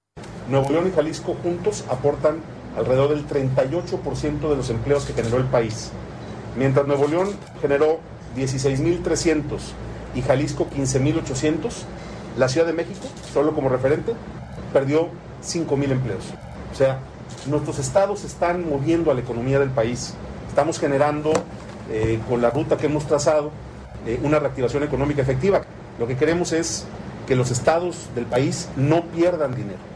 Nuevo 0.47 0.71
León 0.71 0.87
y 0.87 0.91
Jalisco 0.91 1.35
juntos 1.35 1.85
aportan 1.91 2.41
alrededor 2.77 3.09
del 3.09 3.27
38% 3.27 4.49
de 4.49 4.55
los 4.55 4.69
empleos 4.69 5.05
que 5.05 5.13
generó 5.13 5.37
el 5.37 5.45
país. 5.45 5.91
Mientras 6.57 6.87
Nuevo 6.87 7.07
León 7.07 7.29
generó 7.61 7.99
16.300 8.35 9.43
y 10.15 10.21
Jalisco 10.21 10.67
15.800, 10.69 11.71
la 12.37 12.47
Ciudad 12.49 12.67
de 12.67 12.73
México, 12.73 13.07
solo 13.31 13.53
como 13.53 13.69
referente, 13.69 14.13
perdió 14.71 15.09
5.000 15.43 15.91
empleos. 15.91 16.23
O 16.71 16.75
sea, 16.75 16.99
nuestros 17.47 17.79
estados 17.79 18.23
están 18.23 18.67
moviendo 18.67 19.11
a 19.11 19.13
la 19.13 19.21
economía 19.21 19.59
del 19.59 19.69
país. 19.69 20.13
Estamos 20.49 20.79
generando, 20.79 21.33
eh, 21.91 22.19
con 22.29 22.41
la 22.41 22.49
ruta 22.49 22.77
que 22.77 22.87
hemos 22.87 23.05
trazado, 23.05 23.51
eh, 24.05 24.19
una 24.23 24.39
reactivación 24.39 24.83
económica 24.83 25.21
efectiva. 25.21 25.61
Lo 25.99 26.07
que 26.07 26.17
queremos 26.17 26.51
es 26.53 26.85
que 27.27 27.35
los 27.35 27.51
estados 27.51 28.09
del 28.15 28.25
país 28.25 28.69
no 28.75 29.05
pierdan 29.05 29.55
dinero 29.55 29.92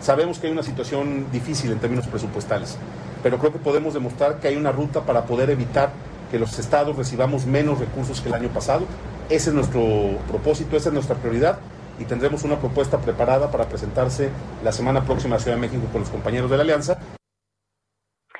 Sabemos 0.00 0.38
que 0.38 0.46
hay 0.46 0.52
una 0.52 0.62
situación 0.62 1.30
difícil 1.32 1.72
en 1.72 1.78
términos 1.78 2.06
presupuestales, 2.06 2.78
pero 3.22 3.38
creo 3.38 3.52
que 3.52 3.58
podemos 3.58 3.94
demostrar 3.94 4.38
que 4.40 4.48
hay 4.48 4.56
una 4.56 4.72
ruta 4.72 5.02
para 5.02 5.24
poder 5.24 5.50
evitar 5.50 5.90
que 6.30 6.38
los 6.38 6.58
estados 6.58 6.96
recibamos 6.96 7.46
menos 7.46 7.78
recursos 7.78 8.20
que 8.20 8.28
el 8.28 8.34
año 8.34 8.48
pasado. 8.48 8.86
Ese 9.28 9.50
es 9.50 9.54
nuestro 9.54 9.82
propósito, 10.28 10.76
esa 10.76 10.90
es 10.90 10.94
nuestra 10.94 11.16
prioridad 11.16 11.58
y 11.98 12.04
tendremos 12.04 12.44
una 12.44 12.56
propuesta 12.56 12.98
preparada 12.98 13.50
para 13.50 13.68
presentarse 13.68 14.30
la 14.62 14.72
semana 14.72 15.04
próxima 15.04 15.36
a 15.36 15.38
Ciudad 15.38 15.56
de 15.56 15.62
México 15.62 15.86
con 15.90 16.02
los 16.02 16.10
compañeros 16.10 16.50
de 16.50 16.56
la 16.56 16.62
Alianza. 16.62 16.98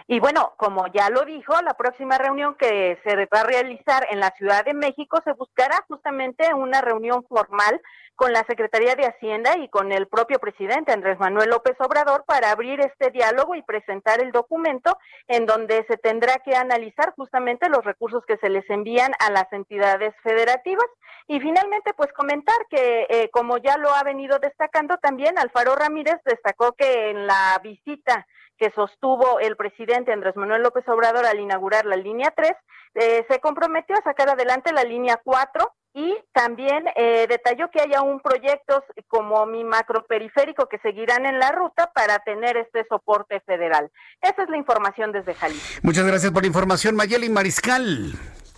Y 0.09 0.21
bueno, 0.21 0.53
como 0.57 0.87
ya 0.95 1.11
lo 1.11 1.25
dijo, 1.25 1.53
la 1.63 1.75
próxima 1.75 2.17
reunión 2.17 2.55
que 2.55 2.97
se 3.03 3.17
va 3.17 3.41
a 3.41 3.45
realizar 3.45 4.07
en 4.11 4.21
la 4.21 4.31
Ciudad 4.39 4.65
de 4.65 4.73
México 4.73 5.21
se 5.25 5.33
buscará 5.33 5.85
justamente 5.89 6.55
una 6.55 6.81
reunión 6.81 7.25
formal 7.29 7.81
con 8.17 8.33
la 8.33 8.45
Secretaría 8.49 8.95
de 8.95 9.07
Hacienda 9.07 9.59
y 9.59 9.69
con 9.69 9.93
el 9.93 10.09
propio 10.09 10.39
presidente 10.39 10.93
Andrés 10.93 11.19
Manuel 11.21 11.51
López 11.51 11.77
Obrador 11.81 12.25
para 12.27 12.51
abrir 12.51 12.81
este 12.81 13.11
diálogo 13.11 13.55
y 13.55 13.62
presentar 13.62 14.23
el 14.23 14.33
documento 14.33 14.99
en 15.29 15.45
donde 15.45 15.85
se 15.87 15.99
tendrá 15.99 16.39
que 16.45 16.57
analizar 16.57 17.12
justamente 17.14 17.69
los 17.69 17.85
recursos 17.85 18.25
que 18.27 18.39
se 18.39 18.49
les 18.49 18.69
envían 18.71 19.12
a 19.21 19.31
las 19.31 19.53
entidades 19.53 20.14
federativas. 20.23 20.87
Y 21.29 21.41
finalmente, 21.41 21.93
pues 21.95 22.12
comentar 22.12 22.57
que, 22.70 23.07
eh, 23.09 23.31
como 23.33 23.59
ya 23.59 23.77
lo 23.79 23.95
ha 23.95 24.03
venido 24.05 24.39
destacando 24.39 24.97
también, 24.99 25.39
Alfaro 25.39 25.74
Ramírez 25.74 26.16
destacó 26.24 26.72
que 26.72 27.11
en 27.11 27.27
la 27.27 27.59
visita 27.62 28.27
que 28.59 28.70
sostuvo 28.70 29.39
el 29.41 29.57
presidente 29.57 30.12
Andrés 30.12 30.37
Manuel 30.37 30.62
López 30.62 30.89
Obrador 30.89 31.27
al 31.27 31.41
inaugurar 31.41 31.85
la 31.85 31.97
línea 31.97 32.33
3, 32.35 32.53
eh, 32.95 33.27
se 33.29 33.41
comprometió 33.41 33.97
a 33.97 34.03
sacar 34.03 34.31
adelante 34.31 34.72
la 34.72 34.85
línea 34.85 35.20
4 35.22 35.72
y 35.93 36.14
también 36.33 36.85
eh, 36.95 37.27
detalló 37.29 37.70
que 37.70 37.81
hay 37.81 37.95
aún 37.95 38.20
proyectos 38.20 38.83
como 39.09 39.47
mi 39.47 39.64
macroperiférico 39.64 40.68
que 40.68 40.79
seguirán 40.79 41.27
en 41.27 41.39
la 41.39 41.53
ruta 41.53 41.91
para 41.95 42.18
tener 42.20 42.57
este 42.57 42.85
soporte 42.89 43.41
federal. 43.41 43.91
Esa 44.20 44.43
es 44.43 44.49
la 44.49 44.59
información 44.59 45.12
desde 45.12 45.35
Jalisco. 45.35 45.81
Muchas 45.83 46.07
gracias 46.07 46.33
por 46.33 46.43
la 46.43 46.49
información, 46.49 46.97
Mayeli 46.97 47.31
Mariscal. 47.31 48.12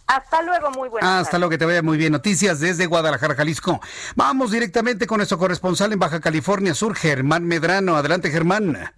Hasta 0.09 0.41
luego, 0.43 0.71
muy 0.71 0.89
buenas 0.89 1.23
Hasta 1.23 1.39
luego, 1.39 1.51
que 1.51 1.59
te 1.59 1.67
vaya 1.67 1.83
muy 1.83 1.99
bien. 1.99 2.13
Noticias 2.13 2.61
desde 2.61 2.87
Guadalajara, 2.87 3.35
Jalisco. 3.35 3.78
Vamos 4.16 4.51
directamente 4.51 5.07
con 5.07 5.19
nuestro 5.19 5.37
corresponsal 5.37 5.93
en 5.93 5.99
Baja 5.99 6.19
California 6.20 6.73
Sur, 6.73 6.97
Germán 6.97 7.45
Medrano. 7.45 7.95
Adelante, 7.95 8.31
Germán. 8.31 8.91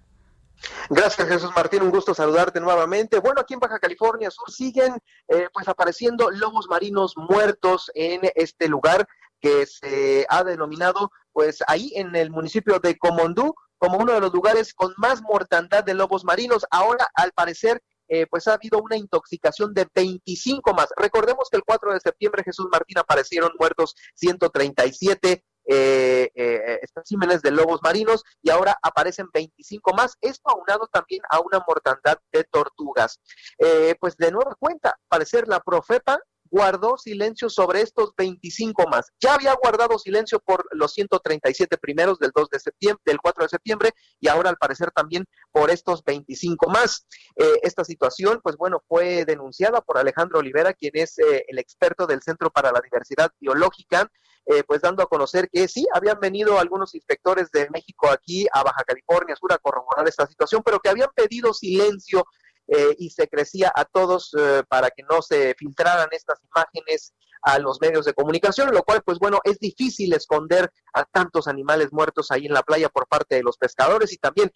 Gracias 0.89 1.27
Jesús 1.27 1.51
Martín, 1.57 1.83
un 1.83 1.91
gusto 1.91 2.15
saludarte 2.15 2.61
nuevamente. 2.61 3.19
Bueno, 3.19 3.41
aquí 3.41 3.55
en 3.55 3.61
Baja 3.61 3.79
California 3.79 4.31
Sur 4.31 4.53
siguen 4.53 4.99
eh, 5.27 5.49
pues 5.53 5.67
apareciendo 5.67 6.31
lobos 6.31 6.69
marinos 6.69 7.17
muertos 7.17 7.91
en 7.95 8.21
este 8.35 8.69
lugar 8.69 9.09
que 9.41 9.67
se 9.67 10.27
ha 10.29 10.45
denominado 10.45 11.11
pues 11.33 11.59
ahí 11.67 11.93
en 11.97 12.15
el 12.15 12.31
municipio 12.31 12.79
de 12.79 12.99
Comondú 12.99 13.55
como 13.79 13.99
uno 13.99 14.13
de 14.13 14.21
los 14.21 14.33
lugares 14.33 14.75
con 14.75 14.93
más 14.97 15.23
mortandad 15.23 15.83
de 15.83 15.95
lobos 15.95 16.25
marinos. 16.25 16.67
Ahora 16.71 17.09
al 17.15 17.33
parecer 17.33 17.83
eh, 18.11 18.27
pues 18.29 18.47
ha 18.49 18.55
habido 18.55 18.81
una 18.83 18.97
intoxicación 18.97 19.73
de 19.73 19.87
25 19.95 20.75
más. 20.75 20.89
Recordemos 20.97 21.49
que 21.51 21.57
el 21.57 21.65
4 21.65 21.95
de 21.95 22.01
septiembre 22.01 22.43
Jesús 22.45 22.67
Martín 22.71 22.99
aparecieron 22.99 23.53
muertos 23.59 23.95
137 24.17 25.45
eh, 25.73 26.33
eh, 26.35 26.81
especímenes 26.83 27.43
de 27.43 27.53
lobos 27.53 27.81
marinos 27.81 28.25
y 28.43 28.51
ahora 28.51 28.77
aparecen 28.83 29.29
25 29.33 29.95
más. 29.95 30.17
Esto 30.21 30.51
aunado 30.51 30.89
también 30.93 31.23
a 31.31 31.39
una 31.39 31.63
mortandad 31.65 32.19
de 32.33 32.43
tortugas. 32.43 33.21
Eh, 33.59 33.95
pues 34.01 34.17
de 34.17 34.33
nueva 34.33 34.57
cuenta, 34.59 34.99
parecer 35.09 35.47
la 35.47 35.61
profeta 35.61 36.19
guardó 36.51 36.99
silencio 36.99 37.49
sobre 37.49 37.81
estos 37.81 38.13
25 38.17 38.89
más. 38.89 39.13
Ya 39.21 39.35
había 39.35 39.55
guardado 39.55 39.99
silencio 39.99 40.41
por 40.41 40.67
los 40.73 40.93
137 40.93 41.79
primeros 41.79 42.19
del 42.19 42.33
2 42.35 42.49
de 42.51 42.61
septiembre, 42.61 43.03
del 43.05 43.19
4 43.21 43.45
de 43.45 43.49
septiembre, 43.49 43.91
y 44.21 44.29
ahora 44.29 44.51
al 44.51 44.57
parecer 44.57 44.91
también 44.91 45.25
por 45.53 45.71
estos 45.71 46.03
25 46.05 46.69
más. 46.69 47.07
Eh, 47.37 47.61
esta 47.63 47.85
situación, 47.85 48.41
pues 48.43 48.57
bueno, 48.57 48.83
fue 48.89 49.25
denunciada 49.25 49.81
por 49.81 49.99
Alejandro 49.99 50.41
Olivera, 50.41 50.73
quien 50.73 50.93
es 50.95 51.19
eh, 51.19 51.45
el 51.49 51.59
experto 51.59 52.07
del 52.07 52.23
Centro 52.23 52.51
para 52.51 52.73
la 52.73 52.81
Diversidad 52.81 53.31
Biológica, 53.39 54.11
eh, 54.47 54.65
pues 54.67 54.81
dando 54.81 55.03
a 55.03 55.07
conocer 55.07 55.49
que 55.51 55.69
sí, 55.69 55.87
habían 55.93 56.19
venido 56.19 56.59
algunos 56.59 56.95
inspectores 56.95 57.51
de 57.53 57.69
México 57.71 58.09
aquí 58.11 58.47
a 58.53 58.63
Baja 58.63 58.83
California 58.85 59.37
Sur 59.37 59.53
a 59.53 59.59
corroborar 59.59 60.09
esta 60.09 60.27
situación, 60.27 60.63
pero 60.65 60.81
que 60.81 60.89
habían 60.89 61.11
pedido 61.15 61.53
silencio 61.53 62.25
eh, 62.73 62.95
y 62.99 63.11
se 63.11 63.27
crecía 63.29 63.73
a 63.75 63.85
todos 63.85 64.33
eh, 64.39 64.63
para 64.69 64.91
que 64.91 65.03
no 65.11 65.23
se 65.23 65.55
filtraran 65.59 66.09
estas 66.13 66.39
imágenes 66.45 67.15
a 67.43 67.59
los 67.59 67.81
medios 67.81 68.05
de 68.05 68.15
comunicación, 68.15 68.71
lo 68.73 68.83
cual 68.85 69.03
pues 69.05 69.19
bueno, 69.19 69.41
es 69.45 69.59
difícil 69.59 70.13
esconder 70.13 70.71
a 70.95 71.05
tantos 71.05 71.49
animales 71.49 71.89
muertos 71.93 72.31
ahí 72.31 72.47
en 72.47 72.53
la 72.53 72.63
playa 72.63 72.89
por 72.89 73.09
parte 73.09 73.35
de 73.35 73.43
los 73.43 73.57
pescadores 73.57 74.13
y 74.13 74.19
también. 74.19 74.53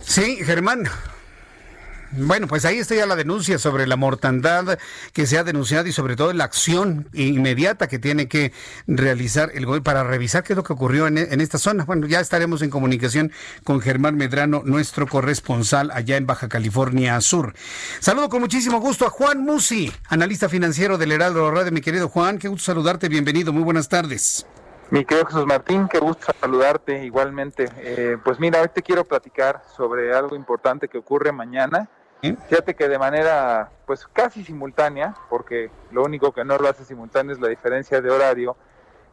Sí, 0.00 0.36
Germán. 0.44 0.84
Bueno, 2.14 2.46
pues 2.46 2.66
ahí 2.66 2.76
está 2.76 2.94
ya 2.94 3.06
la 3.06 3.16
denuncia 3.16 3.58
sobre 3.58 3.86
la 3.86 3.96
mortandad 3.96 4.78
que 5.14 5.26
se 5.26 5.38
ha 5.38 5.44
denunciado 5.44 5.88
y 5.88 5.92
sobre 5.92 6.14
todo 6.14 6.34
la 6.34 6.44
acción 6.44 7.08
inmediata 7.14 7.88
que 7.88 7.98
tiene 7.98 8.28
que 8.28 8.52
realizar 8.86 9.50
el 9.54 9.64
gobierno 9.64 9.82
para 9.82 10.04
revisar 10.04 10.42
qué 10.42 10.52
es 10.52 10.58
lo 10.58 10.62
que 10.62 10.74
ocurrió 10.74 11.06
en, 11.06 11.16
en, 11.16 11.40
esta 11.40 11.56
zona. 11.56 11.84
Bueno, 11.86 12.06
ya 12.06 12.20
estaremos 12.20 12.60
en 12.60 12.68
comunicación 12.68 13.32
con 13.64 13.80
Germán 13.80 14.16
Medrano, 14.16 14.60
nuestro 14.62 15.06
corresponsal 15.06 15.90
allá 15.90 16.18
en 16.18 16.26
Baja 16.26 16.50
California 16.50 17.18
Sur. 17.22 17.54
Saludo 17.98 18.28
con 18.28 18.42
muchísimo 18.42 18.78
gusto 18.78 19.06
a 19.06 19.10
Juan 19.10 19.42
Musi, 19.42 19.90
analista 20.08 20.50
financiero 20.50 20.98
del 20.98 21.12
Heraldo 21.12 21.50
Radio. 21.50 21.72
Mi 21.72 21.80
querido 21.80 22.10
Juan, 22.10 22.38
qué 22.38 22.48
gusto 22.48 22.66
saludarte, 22.66 23.08
bienvenido, 23.08 23.54
muy 23.54 23.62
buenas 23.62 23.88
tardes. 23.88 24.46
Mi 24.90 25.06
querido 25.06 25.28
Jesús 25.28 25.46
Martín, 25.46 25.88
qué 25.88 25.98
gusto 25.98 26.26
saludarte 26.38 27.06
igualmente. 27.06 27.70
Eh, 27.78 28.18
pues 28.22 28.38
mira, 28.38 28.60
hoy 28.60 28.68
te 28.68 28.82
quiero 28.82 29.06
platicar 29.06 29.62
sobre 29.74 30.14
algo 30.14 30.36
importante 30.36 30.88
que 30.88 30.98
ocurre 30.98 31.32
mañana 31.32 31.88
Fíjate 32.22 32.74
que 32.76 32.88
de 32.88 32.98
manera 33.00 33.70
pues 33.84 34.06
casi 34.06 34.44
simultánea, 34.44 35.16
porque 35.28 35.70
lo 35.90 36.04
único 36.04 36.32
que 36.32 36.44
no 36.44 36.56
lo 36.56 36.68
hace 36.68 36.84
simultáneo 36.84 37.32
es 37.34 37.40
la 37.40 37.48
diferencia 37.48 38.00
de 38.00 38.10
horario, 38.10 38.56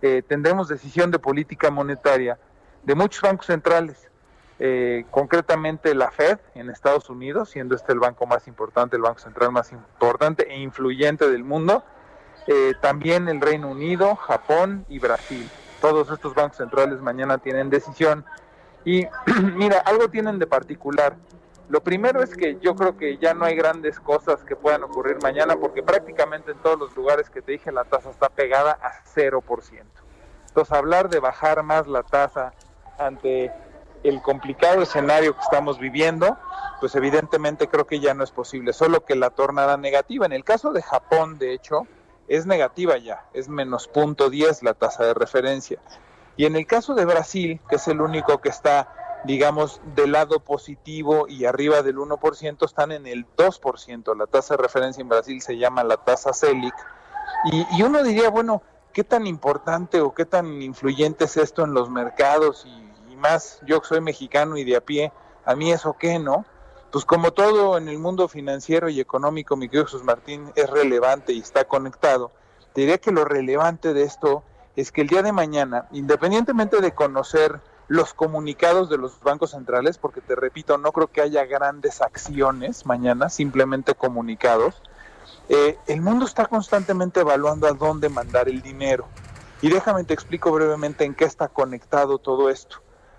eh, 0.04 0.22
tendremos 0.28 0.68
decisión 0.68 1.10
de 1.10 1.18
política 1.18 1.72
monetaria 1.72 2.38
de 2.84 2.94
muchos 2.94 3.22
bancos 3.22 3.48
centrales, 3.48 4.10
eh, 4.60 5.06
concretamente 5.10 5.96
la 5.96 6.12
Fed 6.12 6.38
en 6.54 6.70
Estados 6.70 7.10
Unidos, 7.10 7.50
siendo 7.50 7.76
este 7.76 7.94
el 7.94 8.00
banco 8.00 8.28
más 8.28 8.48
importante, 8.48 8.96
el 8.96 9.02
banco 9.02 9.20
central 9.20 9.52
más 9.52 9.72
importante 9.72 10.48
e 10.48 10.60
influyente 10.60 11.30
del 11.32 11.44
mundo, 11.44 11.84
eh, 12.46 12.74
también 12.80 13.28
el 13.28 13.42
Reino 13.42 13.70
Unido, 13.70 14.16
Japón 14.18 14.86
y 14.88 15.00
Brasil. 15.00 15.50
Todos 15.82 16.12
estos 16.12 16.36
bancos 16.36 16.58
centrales 16.58 17.02
mañana 17.02 17.40
tienen 17.40 17.72
decisión. 17.72 18.24
Y 18.86 19.08
mira, 19.56 19.80
algo 19.80 20.10
tienen 20.10 20.38
de 20.38 20.46
particular 20.46 21.16
lo 21.70 21.82
primero 21.84 22.24
es 22.24 22.36
que 22.36 22.58
yo 22.60 22.76
creo 22.76 22.98
que 22.98 23.18
ya 23.20 23.36
no 23.36 23.46
hay 23.46 23.56
grandes 23.56 24.00
cosas 24.00 24.44
que 24.44 24.56
puedan 24.56 24.84
ocurrir 24.84 25.18
mañana 25.22 25.56
porque 25.56 25.84
prácticamente 25.84 26.52
en 26.52 26.58
todos 26.58 26.80
los 26.80 26.96
lugares 26.96 27.30
que 27.30 27.44
te 27.44 27.52
dije 27.52 27.72
la 27.72 27.84
tasa 27.84 28.10
está 28.10 28.30
pegada 28.30 28.80
a 28.82 29.04
0%. 29.16 29.84
Entonces 30.48 30.74
hablar 30.76 31.10
de 31.10 31.20
bajar 31.20 31.62
más 31.62 31.88
la 31.88 32.02
tasa 32.02 32.54
ante 32.98 33.52
el 34.04 34.20
complicado 34.24 34.82
escenario 34.82 35.36
que 35.36 35.42
estamos 35.42 35.78
viviendo, 35.78 36.38
pues 36.80 36.96
evidentemente 36.96 37.68
creo 37.68 37.86
que 37.86 38.00
ya 38.00 38.16
no 38.16 38.24
es 38.24 38.32
posible, 38.32 38.74
solo 38.74 39.06
que 39.06 39.16
la 39.16 39.30
tornará 39.30 39.78
negativa. 39.78 40.26
En 40.26 40.34
el 40.34 40.44
caso 40.44 40.72
de 40.74 40.82
Japón, 40.82 41.38
de 41.38 41.54
hecho, 41.54 41.86
es 42.28 42.48
negativa 42.48 42.98
ya, 42.98 43.26
es 43.34 43.48
menos 43.48 43.88
punto 43.88 44.32
10 44.32 44.64
la 44.64 44.74
tasa 44.74 45.04
de 45.06 45.14
referencia. 45.14 45.80
Y 46.36 46.46
en 46.46 46.56
el 46.56 46.66
caso 46.66 46.96
de 46.96 47.06
Brasil, 47.06 47.60
que 47.70 47.76
es 47.76 47.88
el 47.88 48.02
único 48.02 48.40
que 48.40 48.50
está 48.50 48.94
digamos, 49.26 49.82
del 49.96 50.14
lado 50.14 50.40
positivo 50.40 51.28
y 51.28 51.46
arriba 51.46 51.82
del 51.82 51.98
1% 51.98 52.66
están 52.66 52.92
en 52.92 53.08
el 53.08 53.26
2%. 53.36 54.18
La 54.18 54.28
tasa 54.28 54.56
de 54.56 54.64
referencia 54.64 55.02
en 55.02 55.10
Brasil 55.10 55.42
se 55.42 55.58
llama 55.58 55.84
la 55.84 55.98
tasa 55.98 56.34
CELIC. 56.34 56.74
Y, 57.52 57.84
uno 57.84 58.04
diría, 58.04 58.30
bueno, 58.30 58.62
¿qué 58.92 59.04
tan 59.04 59.28
importante 59.28 60.02
o 60.02 60.14
qué 60.14 60.26
tan 60.26 60.62
influyente 60.62 61.26
es 61.26 61.38
esto 61.38 61.64
en 61.64 61.74
los 61.74 61.90
mercados? 61.90 62.66
Y, 62.66 63.14
y 63.14 63.16
más, 63.16 63.62
yo 63.66 63.82
soy 63.84 64.02
mexicano 64.02 64.58
y 64.58 64.64
de 64.64 64.76
a 64.76 64.82
pie, 64.82 65.12
¿a 65.46 65.56
mí 65.56 65.72
eso 65.72 65.96
qué, 65.98 66.20
no? 66.20 66.46
Pues 66.92 67.06
como 67.06 67.32
todo 67.32 67.78
en 67.78 67.88
el 67.88 68.00
mundo 68.00 68.28
financiero 68.28 68.90
y 68.90 69.00
económico, 69.00 69.56
mi 69.56 69.68
querido 69.68 69.86
Jesús 69.86 70.04
Martín, 70.04 70.52
es 70.56 70.70
relevante 70.70 71.34
y 71.34 71.40
está 71.40 71.66
conectado. 71.66 72.32
Diría 72.74 72.98
que 72.98 73.12
lo 73.12 73.26
relevante 73.26 73.94
de 73.94 74.04
esto 74.04 74.44
es 74.76 74.92
que 74.92 75.02
el 75.02 75.08
día 75.08 75.22
de 75.22 75.32
mañana, 75.32 75.88
independientemente 75.92 76.82
de 76.82 76.94
conocer 76.94 77.62
los 77.90 78.14
comunicados 78.14 78.88
de 78.90 78.98
los 78.98 79.20
bancos 79.20 79.52
centrales, 79.52 79.98
porque 79.98 80.22
te 80.22 80.36
repito, 80.36 80.78
no 80.78 80.92
creo 80.92 81.08
que 81.08 81.22
haya 81.22 81.44
grandes 81.46 82.02
acciones 82.02 82.86
mañana, 82.86 83.30
simplemente 83.30 83.96
comunicados. 83.96 84.82
Eh, 85.50 85.76
el 85.88 86.00
mundo 86.00 86.26
está 86.26 86.46
constantemente 86.46 87.22
evaluando 87.22 87.68
a 87.68 87.74
dónde 87.74 88.08
mandar 88.08 88.48
el 88.48 88.62
dinero. 88.62 89.08
Y 89.64 89.70
déjame 89.70 90.04
te 90.04 90.14
explico 90.14 90.52
brevemente 90.52 91.04
en 91.04 91.16
qué 91.16 91.26
está 91.26 91.48
conectado 91.48 92.20
todo 92.20 92.52
esto. 92.52 92.78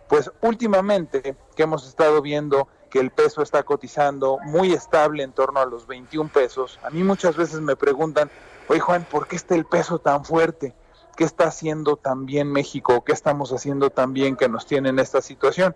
Pues 0.08 0.30
últimamente 0.40 1.36
que 1.56 1.62
hemos 1.64 1.86
estado 1.86 2.22
viendo 2.22 2.68
que 2.90 3.00
el 3.00 3.10
peso 3.10 3.42
está 3.42 3.64
cotizando 3.64 4.38
muy 4.44 4.72
estable 4.72 5.24
en 5.24 5.32
torno 5.32 5.58
a 5.60 5.66
los 5.66 5.88
21 5.88 6.30
pesos, 6.30 6.78
a 6.82 6.90
mí 6.90 7.02
muchas 7.02 7.36
veces 7.36 7.60
me 7.60 7.76
preguntan, 7.76 8.30
oye 8.68 8.80
Juan, 8.80 9.04
¿por 9.10 9.26
qué 9.26 9.36
está 9.36 9.56
el 9.56 9.64
peso 9.64 9.98
tan 9.98 10.24
fuerte? 10.24 10.74
¿Qué 11.16 11.24
está 11.24 11.44
haciendo 11.44 11.96
también 11.96 12.50
México? 12.50 13.04
¿Qué 13.04 13.12
estamos 13.12 13.52
haciendo 13.52 13.90
también 13.90 14.36
que 14.36 14.48
nos 14.48 14.66
tiene 14.66 14.88
en 14.88 14.98
esta 14.98 15.20
situación? 15.20 15.74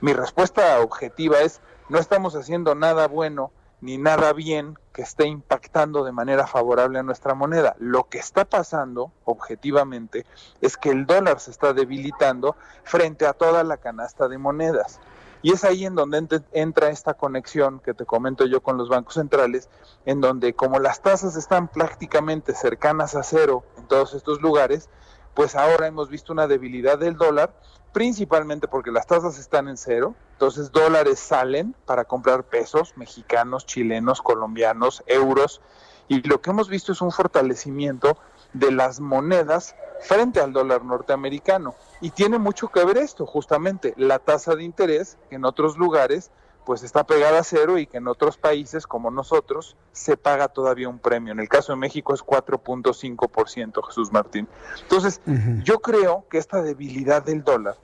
Mi 0.00 0.12
respuesta 0.12 0.80
objetiva 0.80 1.40
es, 1.40 1.60
no 1.88 1.98
estamos 1.98 2.34
haciendo 2.34 2.74
nada 2.74 3.06
bueno 3.08 3.50
ni 3.80 3.98
nada 3.98 4.32
bien 4.32 4.78
que 4.92 5.02
esté 5.02 5.26
impactando 5.26 6.04
de 6.04 6.12
manera 6.12 6.46
favorable 6.46 6.98
a 6.98 7.02
nuestra 7.02 7.34
moneda. 7.34 7.76
Lo 7.78 8.08
que 8.08 8.18
está 8.18 8.44
pasando, 8.44 9.12
objetivamente, 9.24 10.24
es 10.60 10.76
que 10.76 10.90
el 10.90 11.06
dólar 11.06 11.40
se 11.40 11.50
está 11.50 11.72
debilitando 11.72 12.56
frente 12.84 13.26
a 13.26 13.34
toda 13.34 13.62
la 13.64 13.76
canasta 13.76 14.28
de 14.28 14.38
monedas. 14.38 14.98
Y 15.46 15.52
es 15.52 15.62
ahí 15.62 15.86
en 15.86 15.94
donde 15.94 16.42
entra 16.50 16.88
esta 16.88 17.14
conexión 17.14 17.78
que 17.78 17.94
te 17.94 18.04
comento 18.04 18.46
yo 18.46 18.64
con 18.64 18.76
los 18.76 18.88
bancos 18.88 19.14
centrales, 19.14 19.68
en 20.04 20.20
donde 20.20 20.54
como 20.54 20.80
las 20.80 21.02
tasas 21.02 21.36
están 21.36 21.68
prácticamente 21.68 22.52
cercanas 22.52 23.14
a 23.14 23.22
cero 23.22 23.62
en 23.78 23.86
todos 23.86 24.14
estos 24.14 24.42
lugares, 24.42 24.88
pues 25.34 25.54
ahora 25.54 25.86
hemos 25.86 26.10
visto 26.10 26.32
una 26.32 26.48
debilidad 26.48 26.98
del 26.98 27.16
dólar, 27.16 27.54
principalmente 27.92 28.66
porque 28.66 28.90
las 28.90 29.06
tasas 29.06 29.38
están 29.38 29.68
en 29.68 29.76
cero, 29.76 30.16
entonces 30.32 30.72
dólares 30.72 31.20
salen 31.20 31.76
para 31.84 32.06
comprar 32.06 32.42
pesos 32.42 32.94
mexicanos, 32.96 33.66
chilenos, 33.66 34.22
colombianos, 34.22 35.04
euros, 35.06 35.60
y 36.08 36.22
lo 36.22 36.40
que 36.40 36.50
hemos 36.50 36.68
visto 36.68 36.90
es 36.90 37.00
un 37.00 37.12
fortalecimiento 37.12 38.18
de 38.58 38.72
las 38.72 39.00
monedas 39.00 39.74
frente 40.00 40.40
al 40.40 40.52
dólar 40.52 40.84
norteamericano. 40.84 41.74
Y 42.00 42.10
tiene 42.10 42.38
mucho 42.38 42.68
que 42.68 42.84
ver 42.84 42.98
esto, 42.98 43.26
justamente, 43.26 43.94
la 43.96 44.18
tasa 44.18 44.54
de 44.54 44.64
interés 44.64 45.18
en 45.30 45.44
otros 45.44 45.76
lugares 45.76 46.30
pues 46.64 46.82
está 46.82 47.04
pegada 47.04 47.38
a 47.38 47.44
cero 47.44 47.78
y 47.78 47.86
que 47.86 47.98
en 47.98 48.08
otros 48.08 48.36
países 48.38 48.88
como 48.88 49.12
nosotros 49.12 49.76
se 49.92 50.16
paga 50.16 50.48
todavía 50.48 50.88
un 50.88 50.98
premio. 50.98 51.32
En 51.32 51.38
el 51.38 51.48
caso 51.48 51.72
de 51.72 51.78
México 51.78 52.12
es 52.12 52.24
4.5%, 52.24 53.86
Jesús 53.86 54.12
Martín. 54.12 54.48
Entonces, 54.82 55.20
yo 55.62 55.78
creo 55.78 56.24
que 56.28 56.38
esta 56.38 56.62
debilidad 56.62 57.22
del 57.22 57.44
dólar 57.44 57.76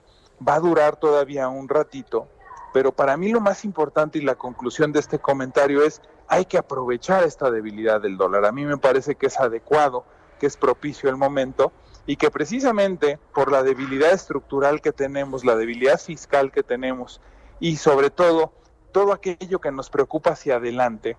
va 0.45 0.55
a 0.55 0.59
durar 0.59 0.97
todavía 0.97 1.47
un 1.47 1.69
ratito, 1.69 2.27
pero 2.73 2.91
para 2.91 3.15
mí 3.15 3.31
lo 3.31 3.39
más 3.39 3.63
importante 3.63 4.19
y 4.19 4.21
la 4.21 4.35
conclusión 4.35 4.91
de 4.91 4.99
este 4.99 5.17
comentario 5.17 5.81
es 5.81 6.01
hay 6.27 6.43
que 6.43 6.57
aprovechar 6.57 7.23
esta 7.23 7.49
debilidad 7.49 8.01
del 8.01 8.17
dólar. 8.17 8.43
A 8.43 8.51
mí 8.51 8.65
me 8.65 8.77
parece 8.77 9.15
que 9.15 9.27
es 9.27 9.39
adecuado, 9.39 10.03
que 10.43 10.47
es 10.47 10.57
propicio 10.57 11.09
el 11.09 11.15
momento 11.15 11.71
y 12.05 12.17
que 12.17 12.29
precisamente 12.29 13.17
por 13.33 13.49
la 13.49 13.63
debilidad 13.63 14.11
estructural 14.11 14.81
que 14.81 14.91
tenemos, 14.91 15.45
la 15.45 15.55
debilidad 15.55 15.97
fiscal 15.97 16.51
que 16.51 16.63
tenemos 16.63 17.21
y 17.61 17.77
sobre 17.77 18.09
todo 18.09 18.51
todo 18.91 19.13
aquello 19.13 19.61
que 19.61 19.71
nos 19.71 19.89
preocupa 19.89 20.31
hacia 20.31 20.57
adelante, 20.57 21.15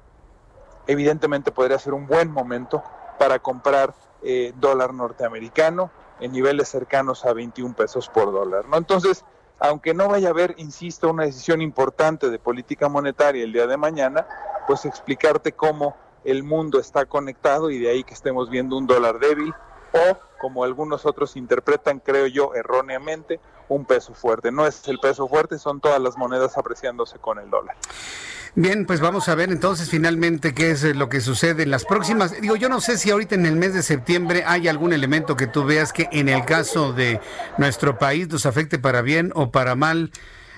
evidentemente 0.87 1.53
podría 1.53 1.79
ser 1.79 1.95
un 1.95 2.07
buen 2.07 2.31
momento 2.31 2.83
para 3.19 3.39
comprar 3.39 3.95
eh, 4.23 4.53
dólar 4.57 4.93
norteamericano 4.93 5.91
en 6.21 6.33
niveles 6.33 6.69
cercanos 6.69 7.25
a 7.25 7.33
21 7.33 7.75
pesos 7.75 8.11
por 8.11 8.31
dólar. 8.31 8.69
¿no? 8.69 8.77
Entonces, 8.77 9.25
aunque 9.59 9.95
no 9.95 10.07
vaya 10.07 10.29
a 10.29 10.33
haber, 10.33 10.55
insisto, 10.59 11.09
una 11.09 11.25
decisión 11.25 11.63
importante 11.63 12.29
de 12.29 12.39
política 12.39 12.91
monetaria 12.91 13.43
el 13.43 13.55
día 13.55 13.67
de 13.67 13.79
mañana, 13.79 14.27
pues 14.67 14.85
explicarte 14.85 15.53
cómo 15.53 15.97
el 16.25 16.43
mundo 16.43 16.81
está 16.81 17.07
conectado 17.07 17.71
y 17.71 17.79
de 17.79 17.91
ahí 17.91 18.05
que 18.05 18.15
estemos 18.15 18.51
viendo 18.51 18.77
un 18.77 18.87
dólar 18.87 19.19
débil, 19.19 19.53
o, 19.93 20.19
como 20.41 20.65
algunos 20.65 21.07
otros 21.07 21.37
interpretan, 21.37 22.01
creo 22.01 22.27
yo, 22.27 22.55
erróneamente, 22.55 23.41
un 23.69 23.85
peso 23.85 24.15
fuerte. 24.15 24.51
No 24.51 24.67
es 24.67 24.87
el 24.89 24.99
peso 24.99 25.29
fuerte, 25.29 25.59
son 25.59 25.81
todas 25.81 26.01
las 26.01 26.17
monedas 26.17 26.59
apreciándose 26.59 27.19
con 27.19 27.39
el 27.39 27.49
dólar. 27.49 27.77
Bien, 28.57 28.87
pues 28.87 29.01
vamos 29.01 29.29
a 29.29 29.35
ver 29.35 29.51
entonces 29.51 29.91
finalmente 29.91 30.55
qué 30.55 30.71
es 30.71 30.85
lo 30.97 31.09
que 31.09 31.21
sucede 31.21 31.65
en 31.65 31.71
las 31.71 31.85
próximas. 31.85 32.41
Digo, 32.41 32.55
yo 32.55 32.69
no 32.69 32.81
sé 32.81 32.99
si 32.99 33.11
ahorita 33.11 33.35
en 33.35 33.47
el 33.47 33.57
mes 33.57 33.75
de 33.75 33.83
septiembre 33.83 34.45
hay 34.47 34.69
algún 34.69 34.93
elemento 34.93 35.37
que 35.37 35.49
tú 35.49 35.65
veas 35.65 35.93
que 35.93 36.09
en 36.13 36.29
el 36.29 36.45
caso 36.45 36.93
de 36.93 37.21
nuestro 37.59 37.99
país 37.99 38.29
nos 38.29 38.47
afecte 38.47 38.79
para 38.79 39.03
bien 39.03 39.33
o 39.35 39.51
para 39.51 39.75
mal. 39.75 40.13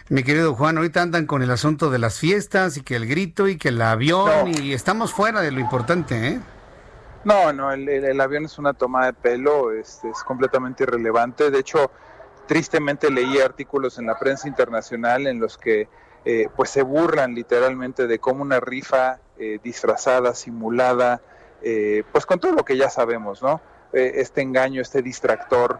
Mi 0.09 0.23
querido 0.23 0.55
Juan, 0.55 0.77
ahorita 0.77 1.03
andan 1.03 1.27
con 1.27 1.43
el 1.43 1.51
asunto 1.51 1.91
de 1.91 1.99
las 1.99 2.19
fiestas 2.21 2.77
y 2.77 2.83
que 2.83 2.95
el 2.95 3.07
grito 3.07 3.49
y 3.49 3.59
que 3.59 3.71
el 3.71 3.83
avión 3.83 4.53
y 4.63 4.73
estamos 4.73 5.13
fuera 5.13 5.41
de 5.41 5.51
lo 5.51 5.59
importante, 5.59 6.29
¿eh? 6.29 6.41
No, 7.25 7.53
no, 7.53 7.73
el, 7.73 8.21
avión 8.21 8.45
es 8.45 8.57
una 8.57 8.73
toma 8.73 9.07
de 9.07 9.13
pelo, 9.13 9.73
es, 9.73 10.01
es 10.05 10.23
completamente 10.23 10.85
irrelevante. 10.85 11.51
De 11.51 11.59
hecho, 11.59 11.91
tristemente 12.47 13.11
leí 13.11 13.41
artículos 13.41 13.99
en 13.99 14.07
la 14.07 14.17
prensa 14.17 14.47
internacional 14.47 15.27
en 15.27 15.41
los 15.41 15.59
que 15.59 15.89
eh, 16.25 16.49
pues 16.57 16.71
se 16.71 16.83
burlan 16.83 17.35
literalmente 17.35 18.09
de 18.09 18.19
cómo 18.19 18.43
una 18.43 18.59
rifa 18.59 19.21
eh, 19.39 19.61
disfrazada, 19.63 20.35
simulada, 20.35 21.21
eh, 21.63 22.03
pues 22.11 22.27
con 22.27 22.41
todo 22.41 22.53
lo 22.53 22.65
que 22.65 22.77
ya 22.77 22.91
sabemos, 22.91 23.43
¿no? 23.43 23.61
este 23.93 24.43
engaño, 24.43 24.83
este 24.83 25.01
distractor, 25.01 25.79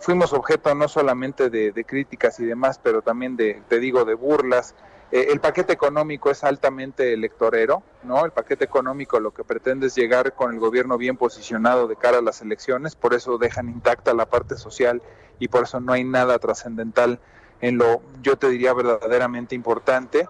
fuimos 0.00 0.32
objeto 0.32 0.74
no 0.74 0.88
solamente 0.88 1.50
de, 1.50 1.84
críticas 1.84 2.40
y 2.40 2.44
demás, 2.44 2.80
pero 2.82 3.02
también 3.02 3.36
de, 3.36 3.62
te 3.68 3.78
digo, 3.78 4.04
de 4.04 4.14
burlas. 4.14 4.74
el 5.10 5.40
paquete 5.40 5.72
económico 5.72 6.30
es 6.30 6.42
altamente 6.42 7.12
electorero, 7.12 7.82
¿no? 8.02 8.24
El 8.24 8.32
paquete 8.32 8.64
económico 8.64 9.20
lo 9.20 9.32
que 9.32 9.44
pretende 9.44 9.86
es 9.88 9.94
llegar 9.94 10.34
con 10.34 10.52
el 10.52 10.58
gobierno 10.58 10.98
bien 10.98 11.16
posicionado 11.16 11.86
de 11.86 11.96
cara 11.96 12.18
a 12.18 12.22
las 12.22 12.42
elecciones, 12.42 12.96
por 12.96 13.14
eso 13.14 13.38
dejan 13.38 13.68
intacta 13.68 14.14
la 14.14 14.26
parte 14.26 14.56
social 14.56 15.02
y 15.38 15.48
por 15.48 15.64
eso 15.64 15.80
no 15.80 15.92
hay 15.92 16.04
nada 16.04 16.38
trascendental 16.38 17.20
en 17.60 17.78
lo, 17.78 18.02
yo 18.22 18.36
te 18.36 18.48
diría, 18.48 18.72
verdaderamente 18.72 19.54
importante. 19.54 20.28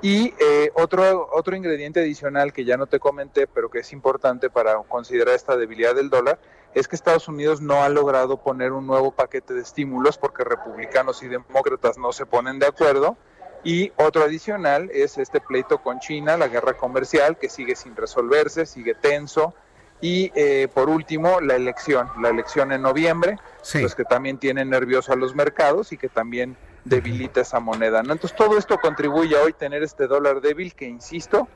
Y 0.00 0.32
eh, 0.38 0.70
otro, 0.74 1.28
otro 1.32 1.56
ingrediente 1.56 2.00
adicional 2.00 2.52
que 2.52 2.64
ya 2.64 2.76
no 2.76 2.86
te 2.86 3.00
comenté, 3.00 3.48
pero 3.48 3.68
que 3.68 3.80
es 3.80 3.92
importante 3.92 4.48
para 4.48 4.76
considerar 4.84 5.34
esta 5.34 5.56
debilidad 5.56 5.94
del 5.94 6.08
dólar, 6.08 6.38
es 6.78 6.88
que 6.88 6.96
Estados 6.96 7.28
Unidos 7.28 7.60
no 7.60 7.82
ha 7.82 7.88
logrado 7.88 8.38
poner 8.38 8.72
un 8.72 8.86
nuevo 8.86 9.10
paquete 9.10 9.54
de 9.54 9.62
estímulos 9.62 10.18
porque 10.18 10.44
republicanos 10.44 11.22
y 11.22 11.28
demócratas 11.28 11.98
no 11.98 12.12
se 12.12 12.26
ponen 12.26 12.58
de 12.58 12.66
acuerdo. 12.66 13.16
Y 13.64 13.92
otro 13.96 14.22
adicional 14.22 14.88
es 14.92 15.18
este 15.18 15.40
pleito 15.40 15.78
con 15.82 15.98
China, 15.98 16.36
la 16.36 16.48
guerra 16.48 16.74
comercial, 16.74 17.36
que 17.36 17.48
sigue 17.48 17.74
sin 17.74 17.96
resolverse, 17.96 18.66
sigue 18.66 18.94
tenso. 18.94 19.54
Y 20.00 20.30
eh, 20.36 20.68
por 20.72 20.88
último, 20.88 21.40
la 21.40 21.56
elección, 21.56 22.08
la 22.22 22.28
elección 22.28 22.70
en 22.70 22.82
noviembre, 22.82 23.36
pues 23.72 23.96
que 23.96 24.04
también 24.04 24.38
tiene 24.38 24.64
nervioso 24.64 25.12
a 25.12 25.16
los 25.16 25.34
mercados 25.34 25.92
y 25.92 25.96
que 25.96 26.08
también 26.08 26.56
debilita 26.84 27.40
esa 27.40 27.58
moneda. 27.60 28.02
¿no? 28.02 28.12
Entonces 28.12 28.36
todo 28.36 28.56
esto 28.56 28.78
contribuye 28.78 29.36
a 29.36 29.42
hoy 29.42 29.52
tener 29.52 29.82
este 29.82 30.06
dólar 30.06 30.40
débil 30.40 30.74
que, 30.74 30.86
insisto, 30.86 31.48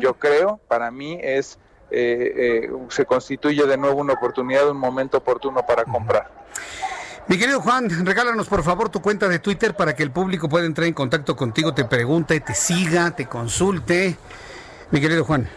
yo 0.00 0.14
creo, 0.14 0.60
para 0.68 0.90
mí 0.90 1.18
es, 1.22 1.58
eh, 1.90 2.66
eh, 2.66 2.70
se 2.88 3.04
constituye 3.06 3.66
de 3.66 3.76
nuevo 3.76 4.00
una 4.00 4.14
oportunidad, 4.14 4.68
un 4.70 4.78
momento 4.78 5.18
oportuno 5.18 5.64
para 5.66 5.84
comprar. 5.84 6.30
Mi 7.28 7.38
querido 7.38 7.60
Juan, 7.60 8.06
regálanos 8.06 8.48
por 8.48 8.62
favor 8.62 8.88
tu 8.88 9.02
cuenta 9.02 9.28
de 9.28 9.38
Twitter 9.38 9.74
para 9.74 9.94
que 9.94 10.02
el 10.02 10.10
público 10.10 10.48
pueda 10.48 10.64
entrar 10.64 10.86
en 10.86 10.94
contacto 10.94 11.36
contigo, 11.36 11.74
te 11.74 11.84
pregunte, 11.84 12.40
te 12.40 12.54
siga, 12.54 13.10
te 13.10 13.26
consulte. 13.26 14.16
Mi 14.90 15.00
querido 15.00 15.24
Juan. 15.24 15.48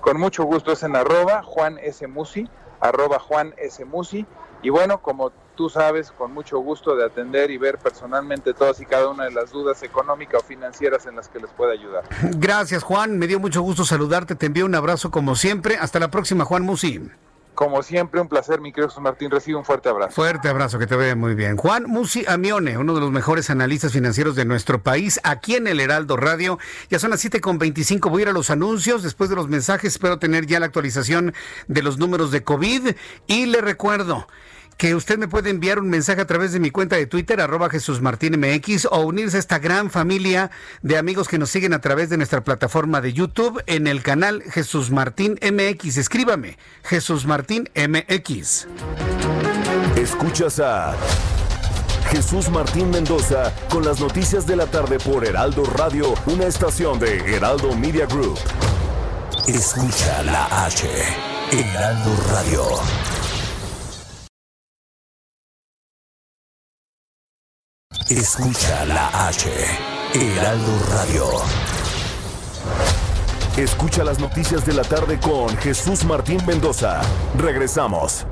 Con 0.00 0.18
mucho 0.18 0.44
gusto 0.44 0.72
es 0.72 0.82
en 0.82 0.96
arroba 0.96 1.42
Juan 1.42 1.78
S. 1.78 2.06
Musi, 2.06 2.48
arroba 2.80 3.18
Juan 3.18 3.54
S. 3.56 3.84
Musi. 3.84 4.26
Y 4.62 4.70
bueno, 4.70 5.00
como 5.00 5.30
tú 5.56 5.68
sabes, 5.68 6.12
con 6.12 6.32
mucho 6.32 6.58
gusto 6.58 6.94
de 6.94 7.04
atender 7.04 7.50
y 7.50 7.58
ver 7.58 7.78
personalmente 7.78 8.54
todas 8.54 8.80
y 8.80 8.86
cada 8.86 9.08
una 9.08 9.24
de 9.24 9.32
las 9.32 9.50
dudas 9.50 9.82
económicas 9.82 10.42
o 10.42 10.46
financieras 10.46 11.06
en 11.06 11.16
las 11.16 11.28
que 11.28 11.40
les 11.40 11.50
pueda 11.50 11.72
ayudar. 11.72 12.04
Gracias, 12.36 12.82
Juan. 12.82 13.18
Me 13.18 13.26
dio 13.26 13.40
mucho 13.40 13.62
gusto 13.62 13.84
saludarte. 13.84 14.36
Te 14.36 14.46
envío 14.46 14.66
un 14.66 14.74
abrazo 14.74 15.10
como 15.10 15.34
siempre. 15.34 15.76
Hasta 15.78 15.98
la 15.98 16.10
próxima, 16.10 16.44
Juan 16.44 16.62
Musi. 16.62 17.00
Como 17.54 17.82
siempre, 17.82 18.20
un 18.20 18.28
placer, 18.28 18.60
mi 18.60 18.70
querido 18.70 18.92
Martín. 19.00 19.30
Recibe 19.30 19.56
un 19.56 19.64
fuerte 19.64 19.88
abrazo. 19.88 20.14
Fuerte 20.14 20.48
abrazo, 20.48 20.78
que 20.78 20.86
te 20.86 20.94
vea 20.94 21.16
muy 21.16 21.34
bien. 21.34 21.56
Juan 21.56 21.84
Musi 21.84 22.22
Amione, 22.28 22.76
uno 22.76 22.94
de 22.94 23.00
los 23.00 23.10
mejores 23.10 23.48
analistas 23.48 23.92
financieros 23.92 24.36
de 24.36 24.44
nuestro 24.44 24.82
país, 24.82 25.18
aquí 25.24 25.54
en 25.54 25.66
el 25.66 25.80
Heraldo 25.80 26.18
Radio. 26.18 26.58
Ya 26.90 26.98
son 26.98 27.10
las 27.10 27.24
7.25. 27.24 28.10
Voy 28.10 28.20
a 28.20 28.22
ir 28.24 28.28
a 28.28 28.32
los 28.32 28.50
anuncios. 28.50 29.02
Después 29.02 29.30
de 29.30 29.36
los 29.36 29.48
mensajes, 29.48 29.94
espero 29.94 30.18
tener 30.18 30.44
ya 30.44 30.60
la 30.60 30.66
actualización 30.66 31.32
de 31.66 31.82
los 31.82 31.96
números 31.96 32.30
de 32.30 32.44
COVID. 32.44 32.94
Y 33.26 33.46
le 33.46 33.62
recuerdo 33.62 34.26
que 34.76 34.94
usted 34.94 35.18
me 35.18 35.28
puede 35.28 35.50
enviar 35.50 35.78
un 35.78 35.88
mensaje 35.88 36.20
a 36.20 36.26
través 36.26 36.52
de 36.52 36.60
mi 36.60 36.70
cuenta 36.70 36.96
de 36.96 37.06
Twitter, 37.06 37.40
arroba 37.40 37.70
Jesús 37.70 38.00
o 38.90 39.00
unirse 39.00 39.36
a 39.36 39.40
esta 39.40 39.58
gran 39.58 39.90
familia 39.90 40.50
de 40.82 40.98
amigos 40.98 41.28
que 41.28 41.38
nos 41.38 41.50
siguen 41.50 41.72
a 41.72 41.80
través 41.80 42.10
de 42.10 42.16
nuestra 42.16 42.44
plataforma 42.44 43.00
de 43.00 43.12
YouTube 43.12 43.62
en 43.66 43.86
el 43.86 44.02
canal 44.02 44.42
Jesús 44.42 44.90
Martín 44.90 45.38
MX. 45.42 45.96
Escríbame, 45.96 46.58
Jesús 46.84 47.26
Martín 47.26 47.70
MX. 47.74 48.66
Escuchas 49.96 50.60
a 50.60 50.94
Jesús 52.10 52.50
Martín 52.50 52.90
Mendoza 52.90 53.52
con 53.68 53.84
las 53.84 54.00
noticias 54.00 54.46
de 54.46 54.56
la 54.56 54.66
tarde 54.66 54.98
por 54.98 55.24
Heraldo 55.24 55.64
Radio, 55.64 56.14
una 56.26 56.46
estación 56.46 56.98
de 56.98 57.18
Heraldo 57.34 57.74
Media 57.74 58.06
Group. 58.06 58.38
Escucha 59.48 60.22
la 60.22 60.66
H, 60.66 60.88
Heraldo 61.52 62.16
Radio. 62.30 63.15
Escucha 68.08 68.84
la 68.84 69.26
H, 69.26 69.50
Heraldo 70.14 70.80
Radio. 70.90 71.26
Escucha 73.56 74.04
las 74.04 74.20
noticias 74.20 74.64
de 74.64 74.74
la 74.74 74.84
tarde 74.84 75.18
con 75.18 75.56
Jesús 75.56 76.04
Martín 76.04 76.38
Mendoza. 76.46 77.00
Regresamos. 77.36 78.24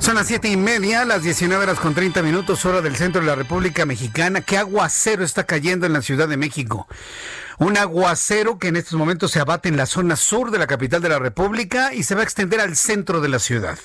Son 0.00 0.16
las 0.16 0.26
siete 0.26 0.48
y 0.48 0.56
media, 0.56 1.04
las 1.04 1.22
19 1.22 1.62
horas 1.62 1.78
con 1.78 1.94
30 1.94 2.22
minutos, 2.22 2.64
hora 2.64 2.80
del 2.80 2.96
centro 2.96 3.20
de 3.20 3.28
la 3.28 3.36
República 3.36 3.86
Mexicana. 3.86 4.40
¿Qué 4.40 4.58
aguacero 4.58 5.22
está 5.22 5.46
cayendo 5.46 5.86
en 5.86 5.92
la 5.92 6.02
Ciudad 6.02 6.26
de 6.26 6.36
México? 6.36 6.88
Un 7.58 7.76
aguacero 7.76 8.58
que 8.58 8.66
en 8.66 8.74
estos 8.74 8.94
momentos 8.94 9.30
se 9.30 9.38
abate 9.38 9.68
en 9.68 9.76
la 9.76 9.86
zona 9.86 10.16
sur 10.16 10.50
de 10.50 10.58
la 10.58 10.66
capital 10.66 11.00
de 11.02 11.10
la 11.10 11.20
República 11.20 11.94
y 11.94 12.02
se 12.02 12.16
va 12.16 12.22
a 12.22 12.24
extender 12.24 12.60
al 12.60 12.74
centro 12.74 13.20
de 13.20 13.28
la 13.28 13.38
ciudad. 13.38 13.78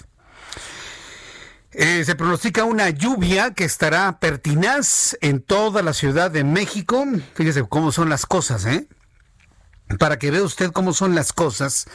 Eh, 1.76 2.06
se 2.06 2.16
pronostica 2.16 2.66
una 2.66 2.92
lluvia 2.92 3.52
que 3.56 3.64
estará 3.64 4.20
pertinaz 4.20 5.18
en 5.22 5.42
toda 5.42 5.82
la 5.82 5.94
Ciudad 5.94 6.30
de 6.30 6.44
México. 6.44 7.04
Fíjese 7.34 7.64
cómo 7.68 7.92
son 7.92 8.10
las 8.10 8.28
cosas, 8.28 8.66
¿eh? 8.66 8.88
Para 9.98 10.20
que 10.20 10.30
vea 10.30 10.44
usted 10.44 10.72
cómo 10.72 10.94
son 10.94 11.16
las 11.16 11.34
cosas. 11.34 11.88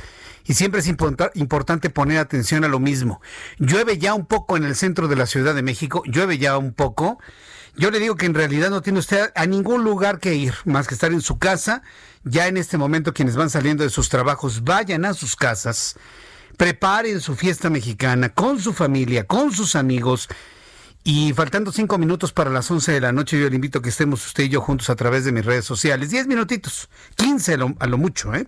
Y 0.45 0.55
siempre 0.55 0.81
es 0.81 0.89
importante 0.89 1.91
poner 1.91 2.19
atención 2.19 2.65
a 2.65 2.69
lo 2.69 2.81
mismo. 2.81 3.21
Llueve 3.59 3.99
ya 3.99 4.15
un 4.15 4.27
poco 4.27 4.57
en 4.57 4.65
el 4.65 4.75
centro 4.75 5.07
de 5.07 5.15
la 5.15 5.27
Ciudad 5.27 5.55
de 5.55 5.63
México, 5.63 6.03
llueve 6.07 6.39
ya 6.39 6.59
un 6.59 6.73
poco. 6.73 7.21
Yo 7.77 7.93
le 7.93 8.01
digo 8.01 8.17
que 8.17 8.27
en 8.27 8.35
realidad 8.35 8.71
no 8.71 8.83
tiene 8.83 8.99
usted 8.99 9.31
a 9.37 9.47
ningún 9.47 9.85
lugar 9.85 10.19
que 10.19 10.35
ir, 10.35 10.55
más 10.65 10.89
que 10.89 10.95
estar 10.95 11.13
en 11.13 11.21
su 11.21 11.39
casa. 11.39 11.83
Ya 12.25 12.49
en 12.49 12.57
este 12.57 12.79
momento 12.79 13.15
quienes 13.15 13.37
van 13.37 13.51
saliendo 13.51 13.85
de 13.85 13.91
sus 13.91 14.09
trabajos, 14.09 14.65
vayan 14.65 15.05
a 15.05 15.15
sus 15.15 15.37
casas 15.37 15.97
preparen 16.59 17.21
su 17.21 17.37
fiesta 17.37 17.71
mexicana 17.71 18.31
con 18.31 18.61
su 18.61 18.75
familia, 18.75 19.25
con 19.25 19.53
sus 19.53 19.77
amigos. 19.77 20.29
Y 21.05 21.33
faltando 21.33 21.73
cinco 21.73 21.97
minutos 21.97 22.33
para 22.33 22.51
las 22.51 22.71
once 22.71 22.93
de 22.93 23.01
la 23.01 23.13
noche, 23.13 23.41
yo 23.41 23.49
le 23.49 23.55
invito 23.55 23.79
a 23.79 23.83
que 23.83 23.89
estemos 23.89 24.27
usted 24.27 24.45
y 24.45 24.49
yo 24.51 24.61
juntos 24.61 24.91
a 24.91 24.97
través 24.97 25.25
de 25.25 25.33
mis 25.33 25.47
redes 25.47 25.65
sociales. 25.65 26.11
Diez 26.11 26.27
minutitos, 26.27 26.91
quince 27.17 27.55
a 27.55 27.87
lo, 27.87 27.97
mucho, 27.97 28.35
¿eh? 28.35 28.47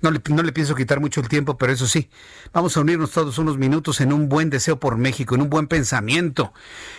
No 0.00 0.10
le, 0.10 0.20
no 0.28 0.42
le, 0.42 0.52
pienso 0.52 0.74
quitar 0.74 1.00
mucho 1.00 1.20
el 1.20 1.28
tiempo, 1.28 1.56
pero 1.56 1.72
eso 1.72 1.86
sí, 1.86 2.08
vamos 2.52 2.76
a 2.76 2.80
unirnos 2.80 3.10
todos 3.10 3.38
unos 3.38 3.58
minutos 3.58 4.00
en 4.00 4.12
un 4.12 4.28
buen 4.28 4.50
deseo 4.50 4.78
por 4.78 4.96
México, 4.96 5.34
en 5.34 5.42
un 5.42 5.50
buen 5.50 5.66
pensamiento, 5.66 6.52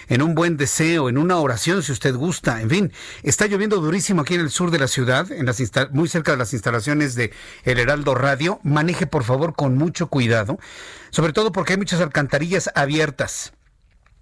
en 0.07 0.21
un 0.21 0.35
buen 0.35 0.57
deseo, 0.57 1.09
en 1.09 1.17
una 1.17 1.37
oración 1.37 1.83
si 1.83 1.91
usted 1.91 2.15
gusta. 2.15 2.61
En 2.61 2.69
fin, 2.69 2.93
está 3.23 3.47
lloviendo 3.47 3.77
durísimo 3.77 4.21
aquí 4.21 4.35
en 4.35 4.41
el 4.41 4.49
sur 4.49 4.71
de 4.71 4.79
la 4.79 4.87
ciudad, 4.87 5.31
en 5.31 5.45
las 5.45 5.61
muy 5.91 6.07
cerca 6.07 6.31
de 6.31 6.37
las 6.37 6.53
instalaciones 6.53 7.15
de 7.15 7.31
El 7.63 7.79
Heraldo 7.79 8.15
Radio. 8.15 8.59
Maneje 8.63 9.07
por 9.07 9.23
favor 9.23 9.55
con 9.55 9.77
mucho 9.77 10.07
cuidado, 10.07 10.59
sobre 11.09 11.33
todo 11.33 11.51
porque 11.51 11.73
hay 11.73 11.77
muchas 11.77 12.01
alcantarillas 12.01 12.69
abiertas. 12.75 13.53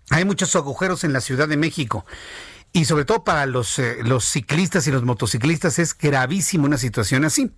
Hay 0.10 0.26
muchos 0.26 0.56
agujeros 0.56 1.04
en 1.06 1.14
la 1.14 1.22
Ciudad 1.22 1.48
de 1.48 1.58
México 1.58 2.06
y 2.76 2.86
sobre 2.86 3.06
todo 3.06 3.24
para 3.24 3.46
los, 3.46 3.78
eh, 3.78 3.98
los 4.04 4.26
ciclistas 4.26 4.88
y 4.88 4.92
los 4.92 5.04
motociclistas 5.04 5.78
es 5.78 5.96
gravísimo 5.96 6.66
una 6.66 6.78
situación 6.78 7.24
así. 7.24 7.52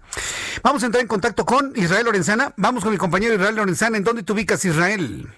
Vamos 0.61 0.83
a 0.83 0.87
entrar 0.87 1.01
en 1.01 1.07
contacto 1.07 1.45
con 1.45 1.71
Israel 1.77 2.05
Lorenzana. 2.05 2.53
Vamos 2.57 2.83
con 2.83 2.91
mi 2.91 2.97
compañero 2.97 3.33
Israel 3.33 3.55
Lorenzana. 3.55 3.95
¿En 3.97 4.03
dónde 4.03 4.23
te 4.23 4.33
ubicas, 4.33 4.65
Israel? 4.65 5.29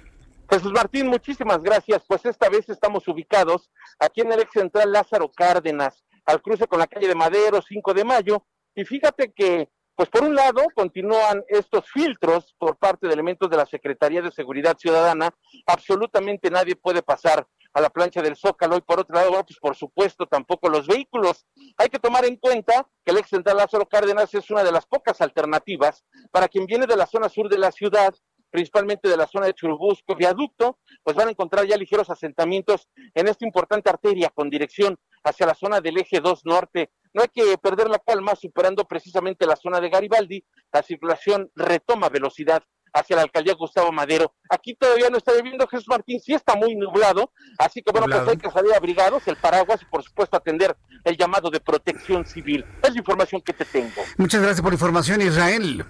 Jesús 0.50 0.72
Martín, 0.72 1.08
muchísimas 1.08 1.62
gracias. 1.62 2.04
Pues 2.08 2.26
esta 2.26 2.50
vez 2.50 2.68
estamos 2.70 3.08
ubicados 3.08 3.70
aquí 4.00 4.22
en 4.22 4.32
el 4.32 4.40
ex 4.40 4.52
central 4.52 4.92
Lázaro 4.92 5.30
Cárdenas, 5.30 6.04
al 6.26 6.42
cruce 6.42 6.66
con 6.66 6.80
la 6.80 6.88
calle 6.88 7.08
de 7.08 7.16
Madero, 7.16 7.62
5 7.62 7.94
de 7.94 8.04
mayo. 8.04 8.44
Y 8.74 8.84
fíjate 8.84 9.32
que, 9.32 9.70
pues 9.96 10.10
por 10.10 10.24
un 10.24 10.34
lado, 10.34 10.64
continúan 10.74 11.44
estos 11.50 11.86
filtros 11.92 12.56
por 12.58 12.78
parte 12.78 13.06
de 13.06 13.14
elementos 13.14 13.48
de 13.48 13.58
la 13.58 13.66
Secretaría 13.68 14.24
de 14.24 14.32
Seguridad 14.32 14.76
Ciudadana. 14.76 15.30
Absolutamente 15.68 16.50
nadie 16.50 16.76
puede 16.76 17.04
pasar 17.04 17.46
a 17.74 17.82
la 17.82 17.90
plancha 17.90 18.22
del 18.22 18.36
Zócalo 18.36 18.78
y 18.78 18.82
por 18.82 19.00
otro 19.00 19.16
lado, 19.16 19.32
pues 19.46 19.60
por 19.60 19.76
supuesto 19.76 20.26
tampoco 20.26 20.70
los 20.70 20.88
vehículos. 20.88 21.46
Hay 21.78 21.90
que 21.90 22.00
tomar 22.00 22.26
en 22.26 22.38
cuenta 22.38 22.88
que 23.04 23.12
el 23.12 23.18
ex 23.18 23.30
central 23.30 23.58
Lázaro 23.58 23.88
Cárdenas 23.88 24.34
es 24.34 24.50
una 24.50 24.64
de 24.64 24.72
las 24.72 24.86
pocas 24.86 25.22
alternativas 25.22 26.04
para 26.32 26.48
quien 26.48 26.66
viene 26.66 26.86
de 26.86 26.96
la 26.96 27.06
zona 27.06 27.30
sur 27.30 27.50
de 27.50 27.58
la 27.58 27.72
ciudad, 27.72 28.14
principalmente 28.50 29.10
de 29.10 29.18
la 29.18 29.28
zona 29.28 29.48
de 29.48 29.54
Churubusco, 29.54 30.16
viaducto, 30.16 30.80
pues 31.04 31.16
van 31.16 31.28
a 31.28 31.32
encontrar 31.32 31.66
ya 31.66 31.78
ligeros 31.78 32.10
asentamientos 32.10 32.88
en 33.14 33.28
esta 33.28 33.46
importante 33.46 33.90
arteria 33.90 34.30
con 34.30 34.50
dirección 34.50 34.98
hacia 35.24 35.46
la 35.46 35.54
zona 35.54 35.82
del 35.82 35.98
eje 35.98 36.20
2 36.22 36.46
norte. 36.46 36.92
No 37.14 37.22
hay 37.22 37.30
que 37.30 37.58
perder 37.58 37.90
la 37.90 38.00
calma, 38.00 38.36
superando 38.36 38.86
precisamente 38.86 39.46
la 39.46 39.56
zona 39.56 39.80
de 39.80 39.90
Garibaldi, 39.90 40.44
la 40.72 40.84
circulación 40.84 41.52
retoma 41.56 42.10
velocidad 42.10 42.64
hacia 43.00 43.16
la 43.16 43.24
alcaldía 43.24 43.54
Gustavo 43.54 43.92
Madero. 43.92 44.34
Aquí 44.50 44.76
todavía 44.76 45.10
no 45.10 45.18
está 45.18 45.34
lloviendo, 45.34 45.68
Jesús 45.68 45.88
Martín, 45.88 46.20
sí 46.20 46.34
está 46.34 46.56
muy 46.56 46.76
nublado, 46.76 47.32
así 47.58 47.82
que 47.82 47.92
bueno, 47.92 48.08
pues 48.08 48.28
hay 48.28 48.38
que 48.38 48.52
salir 48.52 48.74
abrigados, 48.74 49.28
el 49.28 49.36
paraguas 49.38 49.82
y 49.82 49.86
por 49.86 50.04
supuesto 50.04 50.38
atender 50.38 50.76
el 51.04 51.18
llamado 51.18 51.50
de 51.50 51.60
protección 51.60 52.26
civil. 52.26 52.66
Es 52.84 52.92
la 52.92 53.00
información 53.00 53.42
que 53.42 53.54
te 53.54 53.66
tengo. 53.66 54.02
Muchas 54.18 54.42
gracias 54.42 54.62
por 54.62 54.72
la 54.72 54.76
información, 54.76 55.22
Israel. 55.22 55.86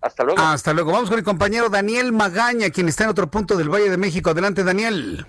Hasta 0.00 0.24
luego. 0.24 0.40
Hasta 0.40 0.72
luego. 0.72 0.92
Vamos 0.92 1.10
con 1.10 1.18
el 1.18 1.24
compañero 1.24 1.68
Daniel 1.68 2.12
Magaña, 2.12 2.70
quien 2.70 2.88
está 2.88 3.04
en 3.04 3.10
otro 3.10 3.30
punto 3.30 3.56
del 3.56 3.68
Valle 3.68 3.90
de 3.90 3.98
México. 3.98 4.30
Adelante, 4.30 4.64
Daniel. 4.64 5.26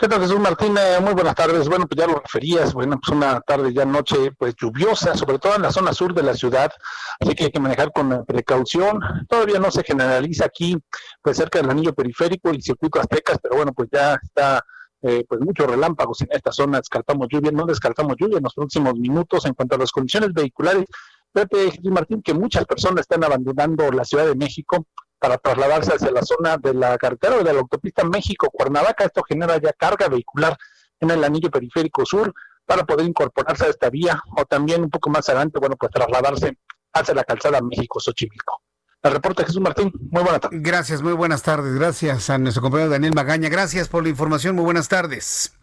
¿Qué 0.00 0.08
tal, 0.08 0.22
Jesús 0.22 0.40
Martín? 0.40 0.74
Eh, 0.78 0.98
muy 1.02 1.12
buenas 1.12 1.34
tardes. 1.34 1.68
Bueno, 1.68 1.86
pues 1.86 2.00
ya 2.00 2.10
lo 2.10 2.20
referías, 2.20 2.72
bueno, 2.72 2.98
pues 2.98 3.14
una 3.14 3.38
tarde 3.42 3.70
ya 3.70 3.84
noche, 3.84 4.32
pues 4.38 4.54
lluviosa, 4.58 5.14
sobre 5.14 5.38
todo 5.38 5.56
en 5.56 5.60
la 5.60 5.70
zona 5.70 5.92
sur 5.92 6.14
de 6.14 6.22
la 6.22 6.32
ciudad, 6.32 6.72
así 7.20 7.34
que 7.34 7.44
hay 7.44 7.50
que 7.50 7.60
manejar 7.60 7.92
con 7.92 8.24
precaución. 8.24 8.98
Todavía 9.28 9.58
no 9.58 9.70
se 9.70 9.82
generaliza 9.82 10.46
aquí, 10.46 10.74
pues 11.20 11.36
cerca 11.36 11.60
del 11.60 11.68
anillo 11.68 11.92
periférico 11.92 12.50
y 12.50 12.62
circuito 12.62 12.98
Aztecas, 12.98 13.40
pero 13.42 13.56
bueno, 13.56 13.74
pues 13.74 13.90
ya 13.92 14.14
está 14.22 14.64
eh, 15.02 15.26
pues 15.28 15.42
muchos 15.42 15.66
relámpagos 15.66 16.22
en 16.22 16.28
esta 16.30 16.50
zona, 16.50 16.78
descartamos 16.78 17.28
lluvia, 17.30 17.50
no 17.52 17.66
descartamos 17.66 18.16
lluvia 18.18 18.38
en 18.38 18.44
los 18.44 18.54
próximos 18.54 18.94
minutos 18.94 19.44
en 19.44 19.52
cuanto 19.52 19.74
a 19.74 19.80
las 19.80 19.92
condiciones 19.92 20.32
vehiculares. 20.32 20.86
Pepe 21.30 21.72
Jesús 21.72 21.92
Martín, 21.92 22.22
que 22.22 22.32
muchas 22.32 22.64
personas 22.64 23.02
están 23.02 23.22
abandonando 23.22 23.90
la 23.92 24.06
Ciudad 24.06 24.24
de 24.24 24.34
México 24.34 24.86
para 25.20 25.38
trasladarse 25.38 25.94
hacia 25.94 26.10
la 26.10 26.22
zona 26.22 26.56
de 26.56 26.74
la 26.74 26.96
carretera 26.98 27.36
o 27.36 27.44
de 27.44 27.52
la 27.52 27.60
autopista 27.60 28.02
México-Cuernavaca. 28.04 29.04
Esto 29.04 29.22
genera 29.22 29.58
ya 29.58 29.72
carga 29.74 30.08
vehicular 30.08 30.56
en 30.98 31.10
el 31.10 31.22
anillo 31.22 31.50
periférico 31.50 32.04
sur 32.04 32.32
para 32.64 32.84
poder 32.84 33.06
incorporarse 33.06 33.66
a 33.66 33.68
esta 33.68 33.90
vía 33.90 34.20
o 34.36 34.44
también 34.44 34.82
un 34.82 34.90
poco 34.90 35.10
más 35.10 35.28
adelante, 35.28 35.58
bueno, 35.60 35.76
pues 35.76 35.92
trasladarse 35.92 36.58
hacia 36.92 37.14
la 37.14 37.24
calzada 37.24 37.60
México-Xochimilco. 37.60 38.62
El 39.02 39.12
reporte 39.12 39.44
Jesús 39.44 39.60
Martín, 39.60 39.92
muy 40.10 40.22
buenas 40.22 40.40
tardes. 40.40 40.62
Gracias, 40.62 41.02
muy 41.02 41.12
buenas 41.12 41.42
tardes. 41.42 41.74
Gracias 41.74 42.28
a 42.28 42.38
nuestro 42.38 42.62
compañero 42.62 42.90
Daniel 42.90 43.14
Magaña. 43.14 43.48
Gracias 43.48 43.88
por 43.88 44.02
la 44.02 44.10
información, 44.10 44.56
muy 44.56 44.64
buenas 44.64 44.88
tardes. 44.88 45.54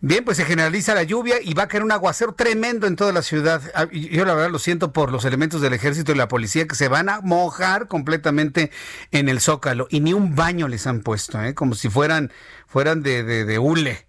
Bien, 0.00 0.24
pues 0.24 0.36
se 0.36 0.44
generaliza 0.44 0.94
la 0.94 1.04
lluvia 1.04 1.36
y 1.42 1.54
va 1.54 1.64
a 1.64 1.68
caer 1.68 1.82
un 1.82 1.90
aguacero 1.90 2.34
tremendo 2.34 2.86
en 2.86 2.96
toda 2.96 3.12
la 3.12 3.22
ciudad. 3.22 3.62
Ah, 3.74 3.86
yo 3.90 4.26
la 4.26 4.34
verdad 4.34 4.50
lo 4.50 4.58
siento 4.58 4.92
por 4.92 5.10
los 5.10 5.24
elementos 5.24 5.62
del 5.62 5.72
ejército 5.72 6.12
y 6.12 6.16
la 6.16 6.28
policía 6.28 6.66
que 6.66 6.74
se 6.74 6.88
van 6.88 7.08
a 7.08 7.22
mojar 7.22 7.88
completamente 7.88 8.70
en 9.10 9.30
el 9.30 9.40
zócalo 9.40 9.86
y 9.90 10.00
ni 10.00 10.12
un 10.12 10.34
baño 10.34 10.68
les 10.68 10.86
han 10.86 11.00
puesto, 11.00 11.42
¿eh? 11.42 11.54
como 11.54 11.74
si 11.74 11.88
fueran, 11.88 12.30
fueran 12.66 13.02
de, 13.02 13.22
de, 13.24 13.58
hule, 13.58 14.06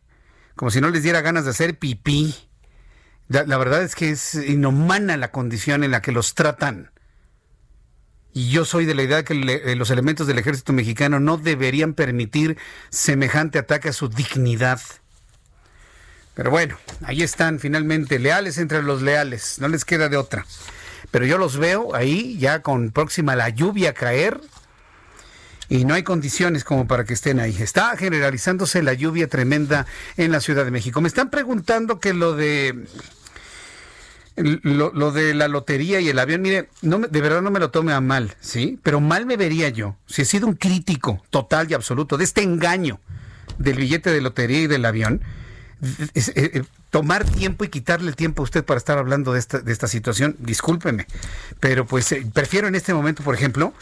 como 0.56 0.72
si 0.72 0.82
no 0.82 0.90
les 0.90 1.04
diera 1.04 1.22
ganas 1.22 1.46
de 1.46 1.52
hacer 1.52 1.80
pipí. 1.80 2.36
La, 3.30 3.58
verdad 3.58 3.84
es 3.84 3.96
que 3.96 4.10
es 4.10 4.36
inhumana 4.36 5.18
la 5.18 5.32
condición 5.32 5.84
en 5.84 5.92
la 5.92 6.02
que 6.02 6.12
los 6.12 6.34
tratan. 6.34 6.92
Y 8.34 8.50
yo 8.50 8.66
soy 8.66 8.86
de 8.86 8.94
la 8.94 9.04
idea 9.04 9.24
que 9.24 9.34
eh, 9.34 9.76
los 9.76 9.90
elementos 9.90 10.28
del 10.28 10.38
ejército 10.38 10.72
mexicano 10.72 11.20
no 11.20 11.38
deberían 11.38 11.94
permitir 11.94 12.58
semejante 12.90 13.58
ataque 13.58 13.90
a 13.90 13.94
su 13.94 14.10
dignidad. 14.10 14.80
Pero 16.38 16.52
bueno, 16.52 16.78
ahí 17.04 17.24
están 17.24 17.60
finalmente, 17.60 18.20
leales 18.20 18.60
entre 18.60 18.84
los 18.84 19.02
leales, 19.02 19.58
no 19.60 19.68
les 19.68 19.84
queda 19.84 20.08
de 20.08 20.18
otra. 20.18 20.46
Pero 21.10 21.26
yo 21.26 21.40
los 21.40 21.58
veo 21.58 21.96
ahí 21.96 22.38
ya 22.38 22.62
con 22.62 22.92
próxima 22.92 23.36
la 23.36 23.50
lluvia 23.50 23.90
a 23.90 23.94
caer 23.94 24.40
y 25.68 25.84
no 25.86 25.96
hay 25.96 26.04
condiciones 26.04 26.64
como 26.64 26.86
para 26.86 27.06
que 27.06 27.16
estén 27.16 27.40
ahí. 27.40 27.58
Está 27.60 27.98
generalizándose 27.98 28.84
la 28.84 28.94
lluvia 28.94 29.28
tremenda 29.28 29.88
en 30.16 30.32
la 30.32 30.40
Ciudad 30.40 30.64
de 30.64 30.70
México. 30.70 31.02
Me 31.02 31.08
están 31.08 31.32
preguntando 31.32 32.00
que 32.00 32.14
lo 32.14 32.36
de 32.36 32.86
lo, 34.36 35.12
de 35.12 35.34
la 35.34 35.48
lotería 35.48 36.00
y 36.02 36.10
el 36.10 36.20
avión, 36.20 36.44
mire, 36.44 36.70
no 36.84 37.00
de 37.00 37.22
verdad 37.22 37.42
no 37.42 37.50
me 37.50 37.60
lo 37.60 37.72
tome 37.72 37.94
a 37.94 38.00
mal, 38.00 38.36
¿sí? 38.42 38.80
Pero 38.84 39.02
mal 39.02 39.26
me 39.26 39.38
vería 39.38 39.70
yo 39.70 39.96
si 40.06 40.22
he 40.22 40.26
sido 40.26 40.46
un 40.46 40.54
crítico 40.54 41.24
total 41.32 41.72
y 41.72 41.74
absoluto 41.74 42.16
de 42.16 42.26
este 42.26 42.44
engaño 42.44 43.00
del 43.58 43.78
billete 43.78 44.12
de 44.12 44.22
lotería 44.22 44.60
y 44.60 44.68
del 44.68 44.86
avión 44.86 45.24
eh, 45.82 46.08
eh, 46.26 46.64
tomar 46.90 47.24
tiempo 47.24 47.64
y 47.64 47.70
quitarle 47.70 48.14
tiempo 48.14 48.42
a 48.42 48.46
usted 48.46 48.64
para 48.66 48.78
estar 48.78 48.98
hablando 48.98 49.34
de 49.34 49.40
esta, 49.40 49.60
de 49.60 49.72
esta 49.72 49.88
situación, 49.88 50.36
discúlpeme, 50.40 51.06
pero 51.60 51.86
pues 51.86 52.12
eh, 52.12 52.26
prefiero 52.34 52.68
en 52.68 52.76
este 52.76 52.94
momento, 52.94 53.24
por 53.24 53.36
ejemplo, 53.36 53.74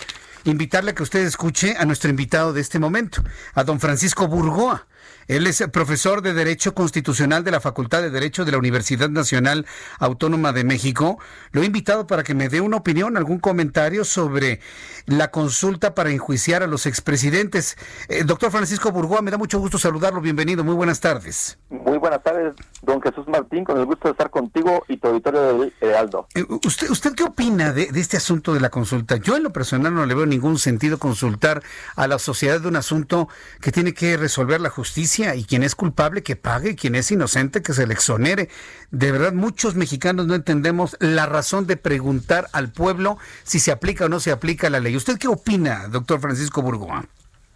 invitarle 0.43 0.91
a 0.91 0.95
que 0.95 1.03
usted 1.03 1.25
escuche 1.25 1.75
a 1.77 1.85
nuestro 1.85 2.09
invitado 2.09 2.53
de 2.53 2.61
este 2.61 2.79
momento, 2.79 3.23
a 3.53 3.63
don 3.63 3.79
Francisco 3.79 4.27
Burgoa. 4.27 4.87
Él 5.27 5.47
es 5.47 5.63
profesor 5.71 6.21
de 6.21 6.33
Derecho 6.33 6.75
Constitucional 6.75 7.43
de 7.43 7.49
la 7.49 7.59
Facultad 7.59 8.03
de 8.03 8.11
Derecho 8.11 8.45
de 8.45 8.51
la 8.51 8.59
Universidad 8.59 9.09
Nacional 9.09 9.65
Autónoma 9.97 10.53
de 10.53 10.63
México. 10.63 11.17
Lo 11.51 11.63
he 11.63 11.65
invitado 11.65 12.05
para 12.05 12.21
que 12.21 12.35
me 12.35 12.47
dé 12.47 12.61
una 12.61 12.77
opinión, 12.77 13.17
algún 13.17 13.39
comentario 13.39 14.05
sobre 14.05 14.59
la 15.07 15.31
consulta 15.31 15.95
para 15.95 16.11
enjuiciar 16.11 16.61
a 16.61 16.67
los 16.67 16.85
expresidentes. 16.85 17.75
Eh, 18.07 18.23
doctor 18.23 18.51
Francisco 18.51 18.91
Burgoa, 18.91 19.23
me 19.23 19.31
da 19.31 19.39
mucho 19.39 19.57
gusto 19.57 19.79
saludarlo. 19.79 20.21
Bienvenido. 20.21 20.63
Muy 20.63 20.75
buenas 20.75 20.99
tardes. 20.99 21.57
Muy 21.69 21.97
buenas 21.97 22.21
tardes, 22.21 22.53
don 22.83 23.01
Jesús 23.01 23.27
Martín. 23.27 23.63
Con 23.63 23.79
el 23.79 23.85
gusto 23.85 24.07
de 24.07 24.11
estar 24.11 24.29
contigo 24.29 24.83
y 24.87 24.97
tu 24.97 25.07
auditorio 25.07 25.57
de 25.57 25.73
Heraldo. 25.81 26.27
Eh, 26.35 26.45
¿Usted, 26.65 26.91
usted 26.91 27.15
qué 27.15 27.23
opina 27.23 27.73
de, 27.73 27.87
de 27.91 27.99
este 27.99 28.17
asunto 28.17 28.53
de 28.53 28.59
la 28.59 28.69
consulta? 28.69 29.15
Yo 29.15 29.35
en 29.35 29.41
lo 29.41 29.51
personal 29.51 29.91
no 29.95 30.05
le 30.05 30.13
veo 30.13 30.27
ningún 30.27 30.59
sentido 30.59 30.99
consultar 30.99 31.63
a 31.95 32.07
la 32.07 32.19
sociedad 32.19 32.61
de 32.61 32.67
un 32.67 32.75
asunto 32.75 33.27
que 33.59 33.71
tiene 33.71 33.95
que 33.95 34.17
resolver 34.17 34.61
la 34.61 34.69
justicia 34.69 35.14
y 35.19 35.45
quien 35.45 35.63
es 35.63 35.75
culpable 35.75 36.23
que 36.23 36.35
pague, 36.35 36.75
quien 36.75 36.95
es 36.95 37.09
inocente 37.11 37.61
que 37.61 37.73
se 37.73 37.87
le 37.87 37.93
exonere. 37.93 38.49
De 38.91 39.11
verdad, 39.11 39.33
muchos 39.33 39.75
mexicanos 39.75 40.27
no 40.27 40.35
entendemos 40.35 40.97
la 40.99 41.25
razón 41.25 41.67
de 41.67 41.77
preguntar 41.77 42.47
al 42.51 42.71
pueblo 42.71 43.17
si 43.43 43.59
se 43.59 43.71
aplica 43.71 44.05
o 44.05 44.09
no 44.09 44.19
se 44.19 44.31
aplica 44.31 44.69
la 44.69 44.79
ley. 44.79 44.95
¿Usted 44.95 45.17
qué 45.17 45.27
opina, 45.27 45.87
doctor 45.87 46.19
Francisco 46.19 46.61
Burgoa? 46.61 47.05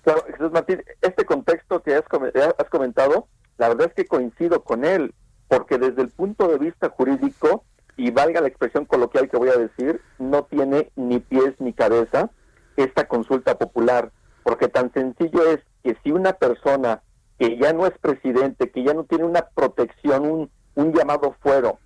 Claro, 0.03 0.23
Jesús 0.31 0.52
Martín, 0.52 0.81
este 1.02 1.26
contexto 1.26 1.84
que 1.84 1.95
has 1.95 2.03
comentado, 2.69 3.27
la 3.57 3.68
verdad 3.68 3.88
es 3.88 3.94
que 3.94 4.06
coincido 4.06 4.64
con 4.64 4.86
él, 4.86 5.14
porque 5.48 5.77
desde 5.77 6.02
el 6.02 6.10
punto 6.10 6.48
de 6.48 6.57
vista 6.57 6.90
jurídico, 6.90 7.65
y 7.98 8.11
valga 8.11 8.40
la 8.40 8.48
expresión 8.48 8.86
coloquial 8.86 9.30
que 9.30 9.36
voy 9.36 9.49
a 9.49 9.57
decir, 9.57 10.02
no 10.19 10.44
tiene 10.45 10.90
ni 10.95 11.19
pies 11.19 11.56
ni 11.60 11.73
cabeza 11.73 12.30
esta 12.77 13.10
consulta 13.10 13.57
popular, 13.57 14.14
porque 14.44 14.69
tan 14.69 14.94
sencillo 14.94 15.52
es 15.52 15.60
que 15.84 15.98
si 16.02 16.11
una 16.11 16.31
persona 16.31 17.02
que 17.40 17.57
ya 17.57 17.74
no 17.74 17.88
es 17.88 17.98
presidente, 17.98 18.70
que 18.70 18.84
ya 18.84 18.94
no 18.94 19.06
tiene 19.06 19.24
una 19.24 19.48
protección, 19.48 20.30
un, 20.30 20.52
un 20.76 20.94
llamado 20.94 21.36
fuero, 21.40 21.80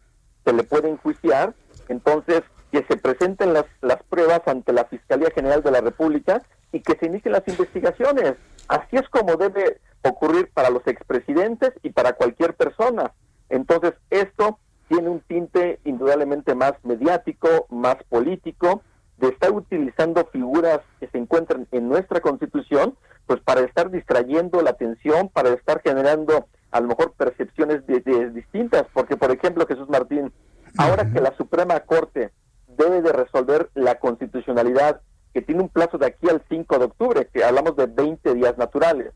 se 0.44 0.52
le 0.52 0.64
puede 0.64 0.90
enjuiciar, 0.90 1.54
entonces 1.88 2.42
que 2.72 2.84
se 2.90 2.98
presenten 2.98 3.54
las, 3.54 3.66
las 3.82 4.02
pruebas 4.04 4.42
ante 4.48 4.74
la 4.74 4.86
Fiscalía 4.86 5.30
General 5.30 5.62
de 5.62 5.72
la 5.72 5.82
República 5.82 6.42
y 6.72 6.80
que 6.80 6.98
se 6.98 7.06
inicien 7.06 7.34
las 7.34 7.48
investigaciones. 7.48 8.34
Así 8.68 8.96
es 8.96 9.08
como 9.10 9.36
debe 9.36 9.80
ocurrir 10.02 10.50
para 10.54 10.72
los 10.72 10.86
expresidentes 10.88 11.72
y 11.84 11.92
para 11.92 12.14
cualquier 12.14 12.56
persona. 12.56 13.14
Entonces, 13.50 13.94
esto 14.10 14.58
tiene 14.88 15.10
un 15.10 15.20
tinte 15.22 15.80
indudablemente 15.86 16.56
más 16.56 16.74
mediático, 16.84 17.68
más 17.70 17.98
político, 18.10 18.82
de 19.18 19.28
estar 19.30 19.52
utilizando 19.52 20.26
figuras 20.26 20.80
que 21.00 21.08
se 21.08 21.20
encuentran 21.20 21.68
en 21.72 21.88
nuestra 21.88 22.22
Constitución, 22.22 22.98
pues 23.26 23.40
para 23.42 23.62
estar 23.62 23.90
distrayendo 23.90 24.62
la 24.62 24.72
atención, 24.72 25.30
para 25.30 25.50
estar 25.50 25.82
generando 25.82 26.48
a 26.72 26.80
lo 26.82 26.88
mejor 26.88 27.14
percepciones 27.14 27.86
distintas, 27.88 28.86
porque 28.94 29.16
por 29.16 29.32
ejemplo 29.32 29.66
Jesús 29.68 29.88
Martín, 29.90 30.34
ahora 30.78 31.10
que 31.12 31.22
la 31.22 31.36
Suprema 31.38 31.80
Corte 31.82 32.32
debe 32.68 33.02
de 33.02 33.12
resolver 33.12 33.70
la 33.76 34.00
constitucionalidad 34.00 35.02
que 35.34 35.42
tiene 35.42 35.62
un 35.62 35.70
plazo 35.70 35.98
de 35.98 36.08
aquí 36.08 36.30
al 36.30 36.44
5 36.50 36.80
de 36.80 36.86
octubre, 36.86 37.30
que 37.32 37.44
hablamos 37.44 37.76
de 37.76 37.88
20 37.88 38.34
días 38.36 38.58
naturales. 38.58 39.14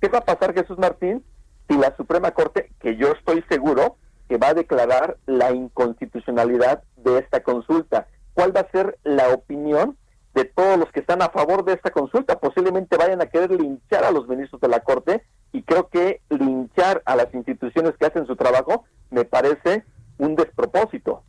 ¿Qué 0.00 0.08
va 0.08 0.18
a 0.18 0.24
pasar 0.24 0.54
Jesús 0.54 0.78
Martín 0.78 1.24
si 1.68 1.76
la 1.76 1.94
Suprema 1.96 2.30
Corte, 2.30 2.70
que 2.80 2.96
yo 2.96 3.12
estoy 3.12 3.44
seguro 3.48 3.96
que 4.28 4.38
va 4.38 4.48
a 4.48 4.54
declarar 4.54 5.16
la 5.26 5.52
inconstitucionalidad 5.52 6.82
de 6.96 7.18
esta 7.18 7.42
consulta? 7.42 8.06
¿Cuál 8.34 8.54
va 8.56 8.60
a 8.60 8.70
ser 8.70 8.98
la 9.02 9.30
opinión 9.30 9.96
de 10.34 10.44
todos 10.44 10.78
los 10.78 10.90
que 10.92 11.00
están 11.00 11.22
a 11.22 11.30
favor 11.30 11.64
de 11.64 11.72
esta 11.74 11.90
consulta. 11.90 12.38
Posiblemente 12.38 12.96
vayan 12.96 13.20
a 13.20 13.26
querer 13.26 13.50
linchar 13.50 14.04
a 14.04 14.10
los 14.10 14.28
ministros 14.28 14.60
de 14.60 14.68
la 14.68 14.80
Corte 14.80 15.24
y 15.52 15.62
creo 15.62 15.88
que 15.88 16.20
linchar 16.28 17.02
a 17.04 17.16
las 17.16 17.32
instituciones 17.34 17.94
que 17.98 18.06
hacen 18.06 18.26
su 18.26 18.36
trabajo 18.36 18.84
me 19.10 19.24
parece 19.24 19.84
un 20.18 20.36
despropósito. 20.36 21.22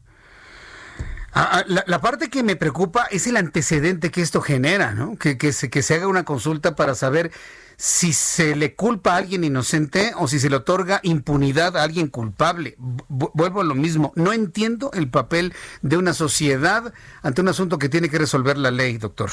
Ah, 1.41 1.63
ah, 1.65 1.83
la, 1.85 2.01
parte 2.01 2.29
que 2.29 2.43
me 2.43 2.57
preocupa 2.57 3.07
es 3.11 3.25
el 3.25 3.37
antecedente 3.37 4.11
que 4.11 4.19
esto 4.19 4.41
genera, 4.41 4.91
¿no? 4.91 5.15
Que, 5.15 5.37
que, 5.37 5.53
se, 5.53 5.69
que 5.69 5.81
se 5.81 5.93
haga 5.93 6.09
una 6.09 6.25
consulta 6.25 6.75
para 6.75 6.95
saber 6.95 7.31
si 7.77 8.11
se 8.11 8.57
le 8.57 8.75
culpa 8.75 9.13
a 9.13 9.17
alguien 9.19 9.45
inocente 9.45 10.11
o 10.17 10.27
si 10.27 10.37
se 10.37 10.49
le 10.49 10.57
otorga 10.57 10.99
impunidad 11.01 11.77
a 11.77 11.83
alguien 11.83 12.07
culpable. 12.09 12.75
vuelvo 13.07 13.61
a 13.61 13.63
lo 13.63 13.73
mismo. 13.73 14.11
No 14.17 14.33
entiendo 14.33 14.91
el 14.93 15.09
papel 15.09 15.53
de 15.81 15.95
una 15.95 16.11
sociedad 16.11 16.93
ante 17.21 17.39
un 17.39 17.47
asunto 17.47 17.77
que 17.77 17.87
tiene 17.87 18.09
que 18.09 18.17
resolver 18.17 18.57
la 18.57 18.69
ley, 18.69 18.97
doctor. 18.97 19.29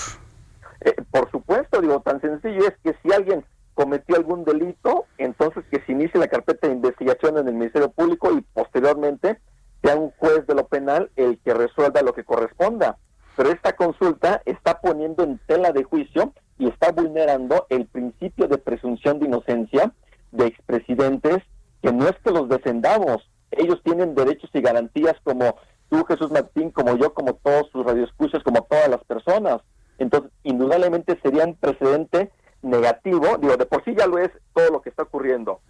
Eh, 0.82 0.94
por 1.10 1.28
supuesto, 1.32 1.80
digo, 1.80 2.02
tan 2.02 2.20
sencillo 2.20 2.68
es 2.68 2.74
que 2.84 2.96
si 3.02 3.12
alguien 3.12 3.44
cometió 3.74 4.14
algún 4.14 4.44
delito, 4.44 5.06
entonces 5.18 5.64
que 5.72 5.82
se 5.84 5.90
inicie 5.90 6.20
la 6.20 6.28
carpeta 6.28 6.68
de 6.68 6.74
investigación 6.74 7.36
en 7.38 7.48
el 7.48 7.54
Ministerio 7.54 7.90
Público 7.90 8.30
y 8.32 8.42
posteriormente 8.54 9.40
sea 9.82 9.96
un 9.96 10.10
juez 10.12 10.46
de 10.46 10.54
lo 10.54 10.66
penal 10.66 11.10
el 11.16 11.38
que 11.38 11.54
resuelva 11.54 12.02
lo 12.02 12.12
que 12.12 12.24
corresponda. 12.24 12.98
Pero 13.36 13.50
esta 13.50 13.74
consulta 13.74 14.42
está 14.44 14.80
poniendo 14.80 15.22
en 15.22 15.38
tela 15.46 15.72
de 15.72 15.84
juicio 15.84 16.32
y 16.58 16.68
está 16.68 16.92
vulnerando 16.92 17.66
el 17.68 17.86
principio 17.86 18.48
de 18.48 18.58
presunción 18.58 19.18
de 19.18 19.26
inocencia 19.26 19.92
de 20.32 20.46
expresidentes 20.46 21.42
que 21.82 21.92
no 21.92 22.08
es 22.08 22.16
que 22.24 22.30
los 22.30 22.48
defendamos, 22.48 23.30
ellos 23.50 23.80
tienen 23.84 24.14
derechos 24.14 24.50
y 24.52 24.60
garantías 24.60 25.14
como 25.22 25.56
tú, 25.88 26.04
Jesús 26.04 26.30
Martín, 26.30 26.70
como 26.70 26.96
yo, 26.96 27.14
como 27.14 27.34
todos 27.34 27.70
sus 27.70 27.84
radioescuchas, 27.84 28.42
como 28.42 28.62
todas 28.62 28.88
las 28.88 29.04
personas. 29.04 29.58
Entonces, 29.98 30.30
indudablemente 30.42 31.18
sería 31.22 31.44
un 31.44 31.54
precedente 31.54 32.32
negativo, 32.62 33.36
digo, 33.38 33.56
de 33.56 33.66
por 33.66 33.84
sí 33.84 33.94
ya 33.96 34.06
lo 34.06 34.18
es 34.18 34.30
todo 34.54 34.70
lo 34.70 34.82
que 34.82 34.90
está 34.90 35.04
ocurriendo, 35.04 35.60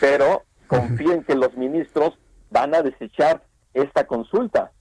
pero 0.00 0.42
confíen 0.66 1.22
que 1.24 1.34
los 1.34 1.56
ministros 1.56 2.18
van 2.50 2.74
a 2.74 2.82
desechar 2.82 3.42
esta 3.74 4.06
consulta. 4.06 4.72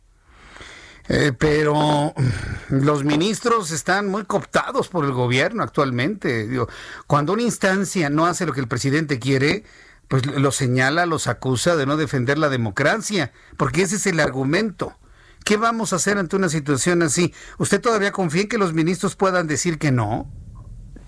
Eh, 1.12 1.34
pero 1.38 2.14
los 2.70 3.04
ministros 3.04 3.72
están 3.72 4.08
muy 4.08 4.26
cooptados 4.26 4.90
por 4.90 5.06
el 5.06 5.12
gobierno 5.12 5.64
actualmente. 5.64 6.48
Digo, 6.48 6.68
cuando 7.08 7.34
una 7.34 7.42
instancia 7.42 8.12
no 8.12 8.28
hace 8.28 8.46
lo 8.46 8.54
que 8.54 8.60
el 8.60 8.68
presidente 8.68 9.18
quiere, 9.18 9.64
pues 10.08 10.26
lo 10.28 10.52
señala, 10.52 11.08
los 11.08 11.28
acusa 11.28 11.76
de 11.76 11.88
no 11.88 11.98
defender 11.98 12.38
la 12.38 12.50
democracia, 12.50 13.32
porque 13.58 13.82
ese 13.82 13.96
es 13.96 14.06
el 14.06 14.20
argumento. 14.20 14.94
¿Qué 15.46 15.58
vamos 15.58 15.94
a 15.94 15.96
hacer 15.96 16.20
ante 16.20 16.36
una 16.36 16.50
situación 16.50 17.02
así? 17.02 17.34
¿Usted 17.58 17.82
todavía 17.82 18.12
confía 18.12 18.44
en 18.44 18.50
que 18.50 18.58
los 18.60 18.74
ministros 18.74 19.16
puedan 19.16 19.48
decir 19.48 19.80
que 19.80 19.92
no? 19.92 20.28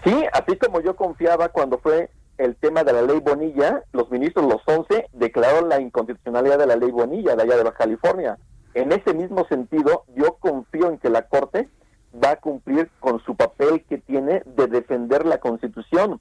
Sí, 0.04 0.16
así 0.34 0.58
como 0.58 0.82
yo 0.82 0.96
confiaba 0.96 1.50
cuando 1.50 1.78
fue 1.78 2.10
el 2.42 2.56
tema 2.56 2.84
de 2.84 2.92
la 2.92 3.04
ley 3.04 3.20
Bonilla, 3.20 3.84
los 3.94 4.10
ministros, 4.10 4.46
los 4.52 4.62
11, 4.66 5.10
declararon 5.14 5.70
la 5.70 5.80
inconstitucionalidad 5.80 6.58
de 6.58 6.66
la 6.66 6.76
ley 6.76 6.90
Bonilla 6.90 7.36
de 7.36 7.44
allá 7.44 7.56
de 7.56 7.64
Baja 7.64 7.78
California. 7.78 8.40
En 8.74 8.92
ese 8.92 9.14
mismo 9.14 9.46
sentido, 9.48 10.06
yo 10.16 10.38
confío 10.40 10.90
en 10.90 10.98
que 10.98 11.12
la 11.12 11.28
Corte 11.28 11.70
va 12.12 12.32
a 12.32 12.36
cumplir 12.38 12.90
con 13.00 13.24
su 13.24 13.36
papel 13.36 13.86
que 13.88 14.00
tiene 14.00 14.42
de 14.46 14.66
defender 14.66 15.24
la 15.26 15.38
Constitución 15.38 16.20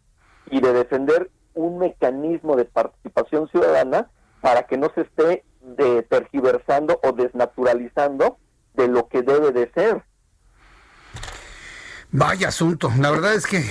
y 0.51 0.61
de 0.61 0.75
defender 0.75 1.31
un 1.55 1.79
mecanismo 1.79 2.55
de 2.55 2.67
participación 2.67 3.49
ciudadana 3.49 4.11
para 4.43 4.65
que 4.65 4.77
no 4.77 4.91
se 4.95 5.03
esté 5.03 5.45
de 5.63 6.03
tergiversando 6.03 7.01
o 7.03 7.13
desnaturalizando 7.13 8.37
de 8.75 8.89
lo 8.89 9.09
que 9.09 9.23
debe 9.23 9.53
de 9.53 9.71
ser. 9.73 10.03
Vaya 12.13 12.49
asunto. 12.49 12.91
La 12.99 13.11
verdad 13.11 13.35
es 13.35 13.47
que 13.47 13.63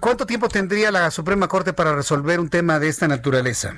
¿cuánto 0.00 0.26
tiempo 0.26 0.48
tendría 0.48 0.90
la 0.90 1.10
Suprema 1.10 1.48
Corte 1.48 1.72
para 1.72 1.94
resolver 1.94 2.38
un 2.38 2.50
tema 2.50 2.78
de 2.78 2.88
esta 2.88 3.08
naturaleza? 3.08 3.76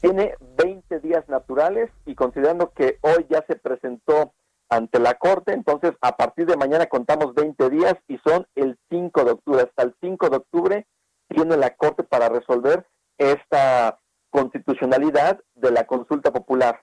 Tiene 0.00 0.34
20 0.56 1.00
días 1.00 1.28
naturales 1.28 1.90
y 2.04 2.14
considerando 2.14 2.70
que 2.70 2.98
hoy 3.00 3.26
ya 3.28 3.44
se 3.48 3.56
presentó 3.56 4.34
ante 4.68 4.98
la 5.00 5.14
Corte, 5.14 5.52
entonces 5.52 5.92
a 6.00 6.16
partir 6.16 6.46
de 6.46 6.56
mañana 6.56 6.86
contamos 6.86 7.34
20 7.34 7.70
días 7.70 7.94
y 8.08 8.18
son 8.18 8.46
el 8.54 8.78
5 8.90 9.24
de 9.24 9.30
octubre. 9.32 9.62
Hasta 9.62 9.82
el 9.82 9.94
5 10.00 10.30
de 10.30 10.36
octubre 10.36 10.86
tiene 11.28 11.56
la 11.56 11.70
Corte 11.70 12.04
para 12.04 12.28
resolver 12.28 12.86
esta 13.18 13.98
constitucionalidad 14.30 15.40
de 15.54 15.70
la 15.70 15.86
consulta 15.86 16.32
popular. 16.32 16.82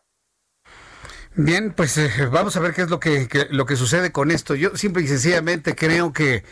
Bien, 1.36 1.74
pues 1.76 1.98
eh, 1.98 2.12
vamos 2.32 2.56
a 2.58 2.60
ver 2.60 2.74
qué 2.76 2.84
es 2.84 2.90
lo 2.92 3.00
que, 3.00 3.28
lo 3.50 3.66
que 3.66 3.76
sucede 3.76 4.12
con 4.12 4.30
esto. 4.30 4.54
Yo 4.54 4.76
simple 4.76 5.02
y 5.02 5.08
sencillamente 5.08 5.76
creo 5.76 6.14
que 6.14 6.44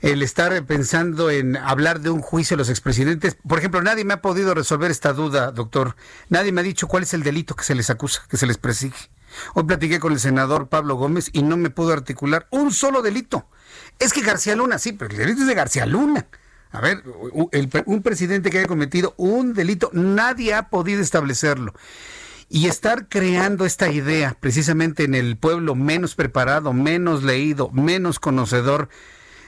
el 0.00 0.22
estar 0.22 0.62
pensando 0.66 1.30
en 1.30 1.56
hablar 1.56 2.00
de 2.00 2.10
un 2.10 2.20
juicio 2.20 2.54
a 2.54 2.58
los 2.58 2.68
expresidentes. 2.68 3.36
Por 3.48 3.58
ejemplo, 3.58 3.80
nadie 3.82 4.04
me 4.04 4.12
ha 4.12 4.20
podido 4.20 4.52
resolver 4.52 4.90
esta 4.90 5.14
duda, 5.14 5.50
doctor. 5.50 5.96
Nadie 6.28 6.52
me 6.52 6.60
ha 6.60 6.64
dicho 6.64 6.88
cuál 6.88 7.04
es 7.04 7.14
el 7.14 7.22
delito 7.22 7.56
que 7.56 7.64
se 7.64 7.74
les 7.74 7.88
acusa, 7.88 8.22
que 8.28 8.36
se 8.36 8.46
les 8.46 8.58
persigue. 8.58 8.96
Hoy 9.54 9.64
platiqué 9.64 9.98
con 9.98 10.12
el 10.12 10.20
senador 10.20 10.68
Pablo 10.68 10.96
Gómez 10.96 11.30
y 11.32 11.42
no 11.42 11.56
me 11.56 11.70
pudo 11.70 11.94
articular 11.94 12.46
un 12.50 12.70
solo 12.70 13.00
delito. 13.00 13.46
Es 13.98 14.12
que 14.12 14.20
García 14.20 14.54
Luna, 14.56 14.78
sí, 14.78 14.92
pero 14.92 15.10
el 15.10 15.16
delito 15.16 15.40
es 15.40 15.46
de 15.46 15.54
García 15.54 15.86
Luna. 15.86 16.26
A 16.70 16.82
ver, 16.82 17.02
un 17.86 18.02
presidente 18.02 18.50
que 18.50 18.58
haya 18.58 18.68
cometido 18.68 19.14
un 19.16 19.54
delito, 19.54 19.90
nadie 19.94 20.52
ha 20.52 20.68
podido 20.68 21.00
establecerlo. 21.00 21.72
Y 22.50 22.66
estar 22.66 23.08
creando 23.08 23.66
esta 23.66 23.90
idea 23.90 24.34
precisamente 24.40 25.04
en 25.04 25.14
el 25.14 25.36
pueblo 25.36 25.74
menos 25.74 26.14
preparado, 26.14 26.72
menos 26.72 27.22
leído, 27.22 27.70
menos 27.70 28.18
conocedor, 28.18 28.88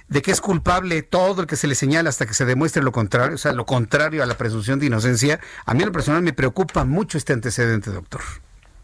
de 0.08 0.22
que 0.22 0.32
es 0.32 0.40
culpable 0.40 1.02
todo 1.02 1.42
el 1.42 1.46
que 1.46 1.56
se 1.56 1.66
le 1.66 1.74
señala 1.74 2.10
hasta 2.10 2.26
que 2.26 2.34
se 2.34 2.44
demuestre 2.44 2.82
lo 2.82 2.92
contrario, 2.92 3.36
o 3.36 3.38
sea, 3.38 3.52
lo 3.52 3.64
contrario 3.64 4.22
a 4.22 4.26
la 4.26 4.36
presunción 4.36 4.80
de 4.80 4.86
inocencia, 4.86 5.40
a 5.64 5.72
mí 5.72 5.80
en 5.80 5.86
lo 5.86 5.92
personal 5.92 6.20
me 6.20 6.32
preocupa 6.32 6.84
mucho 6.84 7.16
este 7.16 7.32
antecedente, 7.32 7.90
doctor. 7.90 8.20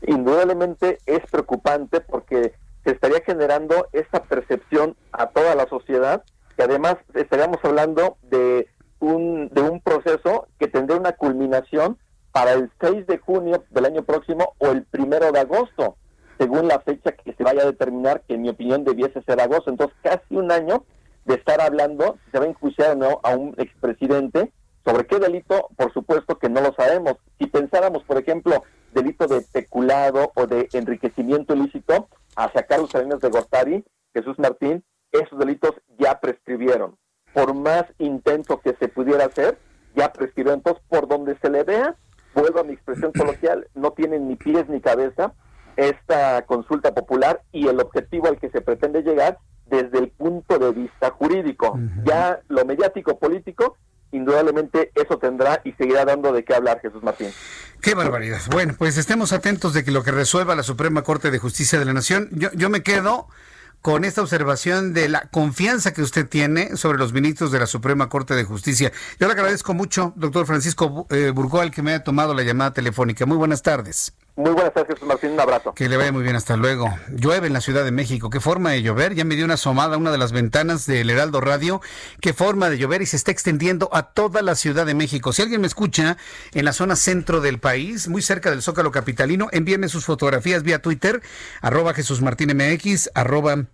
Indudablemente 0.06 0.98
es 1.04 1.20
preocupante 1.30 2.00
porque 2.00 2.54
se 2.84 2.92
estaría 2.92 3.20
generando 3.26 3.88
esa 3.92 4.22
percepción 4.22 4.96
a 5.10 5.26
toda 5.26 5.56
la 5.56 5.68
sociedad, 5.68 6.22
que 6.56 6.62
además 6.62 6.96
estaríamos 7.12 7.58
hablando 7.64 8.16
de 8.22 8.68
un, 9.00 9.48
de 9.48 9.60
un 9.60 9.80
proceso 9.80 10.46
que 10.60 10.68
tendría 10.68 10.96
una 10.96 11.12
culminación 11.12 11.98
para 12.36 12.52
el 12.52 12.70
6 12.82 13.06
de 13.06 13.16
junio 13.16 13.64
del 13.70 13.86
año 13.86 14.02
próximo 14.02 14.56
o 14.58 14.66
el 14.66 14.84
primero 14.84 15.32
de 15.32 15.40
agosto, 15.40 15.96
según 16.36 16.68
la 16.68 16.80
fecha 16.80 17.12
que 17.12 17.32
se 17.32 17.42
vaya 17.42 17.62
a 17.62 17.64
determinar, 17.72 18.24
que 18.28 18.34
en 18.34 18.42
mi 18.42 18.50
opinión 18.50 18.84
debiese 18.84 19.22
ser 19.22 19.40
agosto. 19.40 19.70
Entonces, 19.70 19.96
casi 20.02 20.36
un 20.36 20.52
año 20.52 20.84
de 21.24 21.36
estar 21.36 21.62
hablando 21.62 22.18
se 22.30 22.38
va 22.38 22.44
a 22.44 22.48
enjuiciar 22.48 22.90
o 22.90 22.94
no 22.96 23.20
a 23.22 23.34
un 23.34 23.54
expresidente. 23.56 24.52
¿Sobre 24.84 25.06
qué 25.06 25.18
delito? 25.18 25.68
Por 25.78 25.94
supuesto 25.94 26.38
que 26.38 26.50
no 26.50 26.60
lo 26.60 26.74
sabemos. 26.74 27.14
Si 27.38 27.46
pensáramos, 27.46 28.04
por 28.04 28.18
ejemplo, 28.18 28.62
delito 28.92 29.26
de 29.28 29.40
peculado 29.40 30.30
o 30.34 30.46
de 30.46 30.68
enriquecimiento 30.74 31.54
ilícito 31.54 32.06
hacia 32.36 32.66
Carlos 32.66 32.90
Salinas 32.90 33.20
de 33.20 33.30
Gortari, 33.30 33.82
Jesús 34.12 34.38
Martín, 34.38 34.84
esos 35.10 35.38
delitos 35.38 35.72
ya 35.98 36.20
prescribieron. 36.20 36.98
Por 37.32 37.54
más 37.54 37.86
intento 37.96 38.60
que 38.60 38.76
se 38.78 38.88
pudiera 38.88 39.24
hacer, 39.24 39.58
ya 39.94 40.12
prescribieron. 40.12 40.58
Entonces, 40.58 40.84
por 40.86 41.08
donde 41.08 41.38
se 41.38 41.48
le 41.48 41.64
vea, 41.64 41.96
vuelvo 42.40 42.60
a 42.60 42.64
mi 42.64 42.74
expresión 42.74 43.12
coloquial, 43.12 43.68
no 43.74 43.92
tienen 43.92 44.28
ni 44.28 44.36
pies 44.36 44.68
ni 44.68 44.80
cabeza 44.80 45.32
esta 45.76 46.42
consulta 46.46 46.94
popular 46.94 47.42
y 47.52 47.68
el 47.68 47.80
objetivo 47.80 48.28
al 48.28 48.38
que 48.38 48.50
se 48.50 48.60
pretende 48.60 49.02
llegar 49.02 49.38
desde 49.66 49.98
el 49.98 50.08
punto 50.08 50.58
de 50.58 50.72
vista 50.72 51.10
jurídico. 51.10 51.78
Ya 52.04 52.40
lo 52.48 52.64
mediático 52.64 53.18
político, 53.18 53.76
indudablemente 54.12 54.90
eso 54.94 55.18
tendrá 55.18 55.60
y 55.64 55.72
seguirá 55.72 56.04
dando 56.04 56.32
de 56.32 56.44
qué 56.44 56.54
hablar 56.54 56.80
Jesús 56.80 57.02
Martín. 57.02 57.28
Qué 57.82 57.94
barbaridad. 57.94 58.40
Bueno, 58.50 58.74
pues 58.78 58.96
estemos 58.96 59.32
atentos 59.32 59.74
de 59.74 59.84
que 59.84 59.90
lo 59.90 60.02
que 60.02 60.12
resuelva 60.12 60.54
la 60.54 60.62
Suprema 60.62 61.02
Corte 61.02 61.30
de 61.30 61.38
Justicia 61.38 61.78
de 61.78 61.84
la 61.84 61.92
Nación, 61.92 62.28
yo, 62.32 62.50
yo 62.54 62.70
me 62.70 62.82
quedo 62.82 63.28
con 63.82 64.04
esta 64.04 64.22
observación 64.22 64.92
de 64.92 65.08
la 65.08 65.28
confianza 65.30 65.92
que 65.92 66.02
usted 66.02 66.28
tiene 66.28 66.76
sobre 66.76 66.98
los 66.98 67.12
ministros 67.12 67.52
de 67.52 67.60
la 67.60 67.66
Suprema 67.66 68.08
Corte 68.08 68.34
de 68.34 68.44
Justicia. 68.44 68.92
Yo 69.20 69.26
le 69.26 69.32
agradezco 69.32 69.74
mucho, 69.74 70.12
doctor 70.16 70.46
Francisco 70.46 71.06
eh, 71.10 71.30
Burgoal, 71.34 71.70
que 71.70 71.82
me 71.82 71.92
haya 71.92 72.04
tomado 72.04 72.34
la 72.34 72.42
llamada 72.42 72.72
telefónica. 72.72 73.26
Muy 73.26 73.36
buenas 73.36 73.62
tardes. 73.62 74.12
Muy 74.36 74.50
buenas 74.50 74.74
tardes, 74.74 75.02
Martín. 75.02 75.30
Un 75.30 75.40
abrazo. 75.40 75.72
Que 75.72 75.88
le 75.88 75.96
vaya 75.96 76.12
muy 76.12 76.22
bien. 76.22 76.36
Hasta 76.36 76.58
luego. 76.58 76.94
Llueve 77.08 77.46
en 77.46 77.54
la 77.54 77.62
Ciudad 77.62 77.84
de 77.84 77.90
México. 77.90 78.28
¿Qué 78.28 78.38
forma 78.38 78.72
de 78.72 78.82
llover? 78.82 79.14
Ya 79.14 79.24
me 79.24 79.34
dio 79.34 79.46
una 79.46 79.54
asomada 79.54 79.94
a 79.94 79.98
una 79.98 80.12
de 80.12 80.18
las 80.18 80.32
ventanas 80.32 80.84
del 80.84 81.08
Heraldo 81.08 81.40
Radio. 81.40 81.80
¿Qué 82.20 82.34
forma 82.34 82.68
de 82.68 82.76
llover? 82.76 83.00
Y 83.00 83.06
se 83.06 83.16
está 83.16 83.30
extendiendo 83.30 83.88
a 83.94 84.10
toda 84.12 84.42
la 84.42 84.54
Ciudad 84.54 84.84
de 84.84 84.92
México. 84.92 85.32
Si 85.32 85.40
alguien 85.40 85.62
me 85.62 85.66
escucha 85.66 86.18
en 86.52 86.66
la 86.66 86.74
zona 86.74 86.96
centro 86.96 87.40
del 87.40 87.60
país, 87.60 88.08
muy 88.08 88.20
cerca 88.20 88.50
del 88.50 88.60
Zócalo 88.60 88.90
Capitalino, 88.90 89.48
envíeme 89.52 89.88
sus 89.88 90.04
fotografías 90.04 90.62
vía 90.62 90.82
Twitter, 90.82 91.22
arroba 91.62 91.94
Jesús 91.94 92.20
Martín 92.20 92.54
MX, 92.54 93.12
arroba 93.14 93.64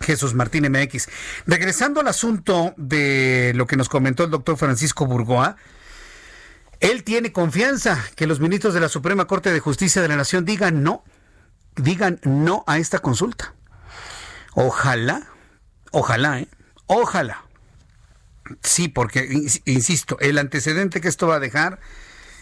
Jesús 0.00 0.34
Martín 0.34 0.68
MX. 0.68 1.08
Regresando 1.46 2.00
al 2.00 2.08
asunto 2.08 2.74
de 2.76 3.52
lo 3.54 3.68
que 3.68 3.76
nos 3.76 3.88
comentó 3.88 4.24
el 4.24 4.30
doctor 4.30 4.56
Francisco 4.56 5.06
Burgoa, 5.06 5.56
él 6.82 7.04
tiene 7.04 7.32
confianza 7.32 8.04
que 8.16 8.26
los 8.26 8.40
ministros 8.40 8.74
de 8.74 8.80
la 8.80 8.88
Suprema 8.88 9.26
Corte 9.26 9.52
de 9.52 9.60
Justicia 9.60 10.02
de 10.02 10.08
la 10.08 10.16
Nación 10.16 10.44
digan 10.44 10.82
no, 10.82 11.04
digan 11.76 12.20
no 12.24 12.64
a 12.66 12.78
esta 12.78 12.98
consulta. 12.98 13.54
Ojalá, 14.54 15.28
ojalá, 15.92 16.40
¿eh? 16.40 16.48
ojalá. 16.86 17.44
Sí, 18.62 18.88
porque, 18.88 19.28
insisto, 19.64 20.18
el 20.18 20.36
antecedente 20.38 21.00
que 21.00 21.06
esto 21.06 21.28
va 21.28 21.36
a 21.36 21.40
dejar 21.40 21.78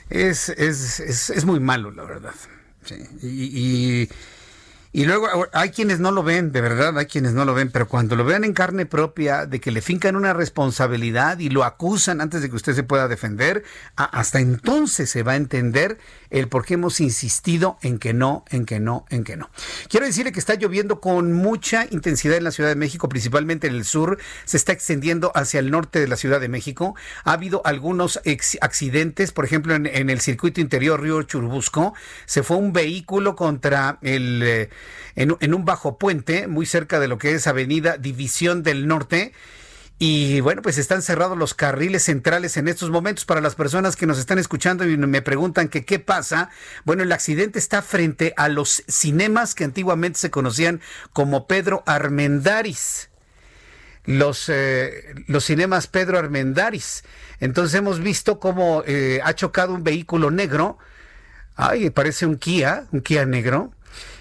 es, 0.08 0.48
es, 0.48 1.00
es, 1.00 1.28
es 1.28 1.44
muy 1.44 1.60
malo, 1.60 1.90
la 1.90 2.04
verdad. 2.04 2.34
Sí. 2.82 2.96
y, 3.20 4.02
y 4.02 4.08
y 4.92 5.04
luego 5.04 5.28
hay 5.52 5.70
quienes 5.70 6.00
no 6.00 6.10
lo 6.10 6.24
ven, 6.24 6.50
de 6.50 6.60
verdad, 6.60 6.98
hay 6.98 7.06
quienes 7.06 7.32
no 7.32 7.44
lo 7.44 7.54
ven, 7.54 7.70
pero 7.70 7.86
cuando 7.86 8.16
lo 8.16 8.24
vean 8.24 8.42
en 8.42 8.52
carne 8.52 8.86
propia, 8.86 9.46
de 9.46 9.60
que 9.60 9.70
le 9.70 9.82
fincan 9.82 10.16
una 10.16 10.32
responsabilidad 10.32 11.38
y 11.38 11.48
lo 11.48 11.62
acusan 11.62 12.20
antes 12.20 12.42
de 12.42 12.50
que 12.50 12.56
usted 12.56 12.74
se 12.74 12.82
pueda 12.82 13.06
defender, 13.06 13.62
hasta 13.94 14.40
entonces 14.40 15.08
se 15.08 15.22
va 15.22 15.32
a 15.32 15.36
entender 15.36 15.98
el 16.30 16.48
por 16.48 16.64
qué 16.64 16.74
hemos 16.74 17.00
insistido 17.00 17.78
en 17.82 17.98
que 17.98 18.12
no, 18.14 18.44
en 18.50 18.66
que 18.66 18.80
no, 18.80 19.04
en 19.10 19.22
que 19.22 19.36
no. 19.36 19.50
Quiero 19.88 20.06
decirle 20.06 20.32
que 20.32 20.40
está 20.40 20.54
lloviendo 20.54 21.00
con 21.00 21.32
mucha 21.32 21.86
intensidad 21.90 22.36
en 22.36 22.44
la 22.44 22.50
Ciudad 22.50 22.70
de 22.70 22.76
México, 22.76 23.08
principalmente 23.08 23.68
en 23.68 23.74
el 23.74 23.84
sur, 23.84 24.18
se 24.44 24.56
está 24.56 24.72
extendiendo 24.72 25.30
hacia 25.36 25.60
el 25.60 25.70
norte 25.70 26.00
de 26.00 26.08
la 26.08 26.16
Ciudad 26.16 26.40
de 26.40 26.48
México. 26.48 26.96
Ha 27.24 27.32
habido 27.32 27.62
algunos 27.64 28.20
accidentes, 28.60 29.30
por 29.30 29.44
ejemplo, 29.44 29.74
en, 29.74 29.86
el 29.86 30.20
circuito 30.20 30.60
interior 30.60 31.00
Río 31.00 31.22
Churubusco, 31.22 31.94
se 32.26 32.42
fue 32.42 32.56
un 32.56 32.72
vehículo 32.72 33.36
contra 33.36 33.98
el, 34.02 34.42
eh, 34.44 34.70
en, 35.16 35.54
un 35.54 35.64
bajo 35.64 35.98
puente, 35.98 36.46
muy 36.46 36.66
cerca 36.66 37.00
de 37.00 37.08
lo 37.08 37.18
que 37.18 37.34
es 37.34 37.46
Avenida 37.46 37.96
División 37.96 38.62
del 38.62 38.86
Norte 38.86 39.32
Y 39.98 40.40
bueno, 40.40 40.62
pues 40.62 40.78
están 40.78 41.02
cerrados 41.02 41.36
los 41.36 41.52
carriles 41.52 42.04
centrales 42.04 42.56
en 42.56 42.68
estos 42.68 42.90
momentos 42.90 43.26
para 43.26 43.42
las 43.42 43.54
personas 43.54 43.96
que 43.96 44.06
nos 44.06 44.18
están 44.18 44.38
escuchando 44.38 44.88
y 44.88 44.96
me 44.96 45.20
preguntan 45.20 45.68
que 45.68 45.84
qué 45.84 45.98
pasa. 45.98 46.48
Bueno, 46.84 47.02
el 47.02 47.12
accidente 47.12 47.58
está 47.58 47.82
frente 47.82 48.32
a 48.38 48.48
los 48.48 48.82
cinemas 48.88 49.54
que 49.54 49.64
antiguamente 49.64 50.18
se 50.18 50.30
conocían 50.30 50.80
como 51.12 51.46
Pedro 51.46 51.82
Armendaris. 51.86 53.10
Los, 54.06 54.48
eh, 54.48 55.14
los 55.26 55.44
cinemas 55.44 55.86
Pedro 55.86 56.18
Armendaris. 56.18 57.04
Entonces 57.38 57.78
hemos 57.78 58.00
visto 58.00 58.40
cómo 58.40 58.82
eh, 58.86 59.20
ha 59.22 59.34
chocado 59.34 59.74
un 59.74 59.84
vehículo 59.84 60.30
negro. 60.30 60.78
Ay, 61.56 61.90
parece 61.90 62.24
un 62.24 62.36
Kia, 62.36 62.86
un 62.92 63.02
Kia 63.02 63.26
negro. 63.26 63.72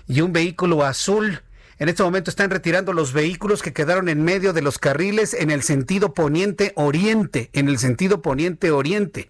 Y 0.10 0.22
un 0.22 0.34
vehículo 0.34 0.84
azul 0.84 1.42
en 1.78 1.88
este 1.88 2.04
momento 2.04 2.30
están 2.30 2.50
retirando 2.50 2.92
los 2.92 3.14
vehículos 3.14 3.62
que 3.62 3.72
quedaron 3.72 4.10
en 4.10 4.22
medio 4.22 4.52
de 4.52 4.62
los 4.62 4.80
carriles 4.80 5.34
en 5.34 5.50
el 5.50 5.64
sentido 5.64 6.14
poniente-oriente, 6.14 7.50
en 7.54 7.70
el 7.70 7.78
sentido 7.78 8.22
poniente-oriente. 8.22 9.30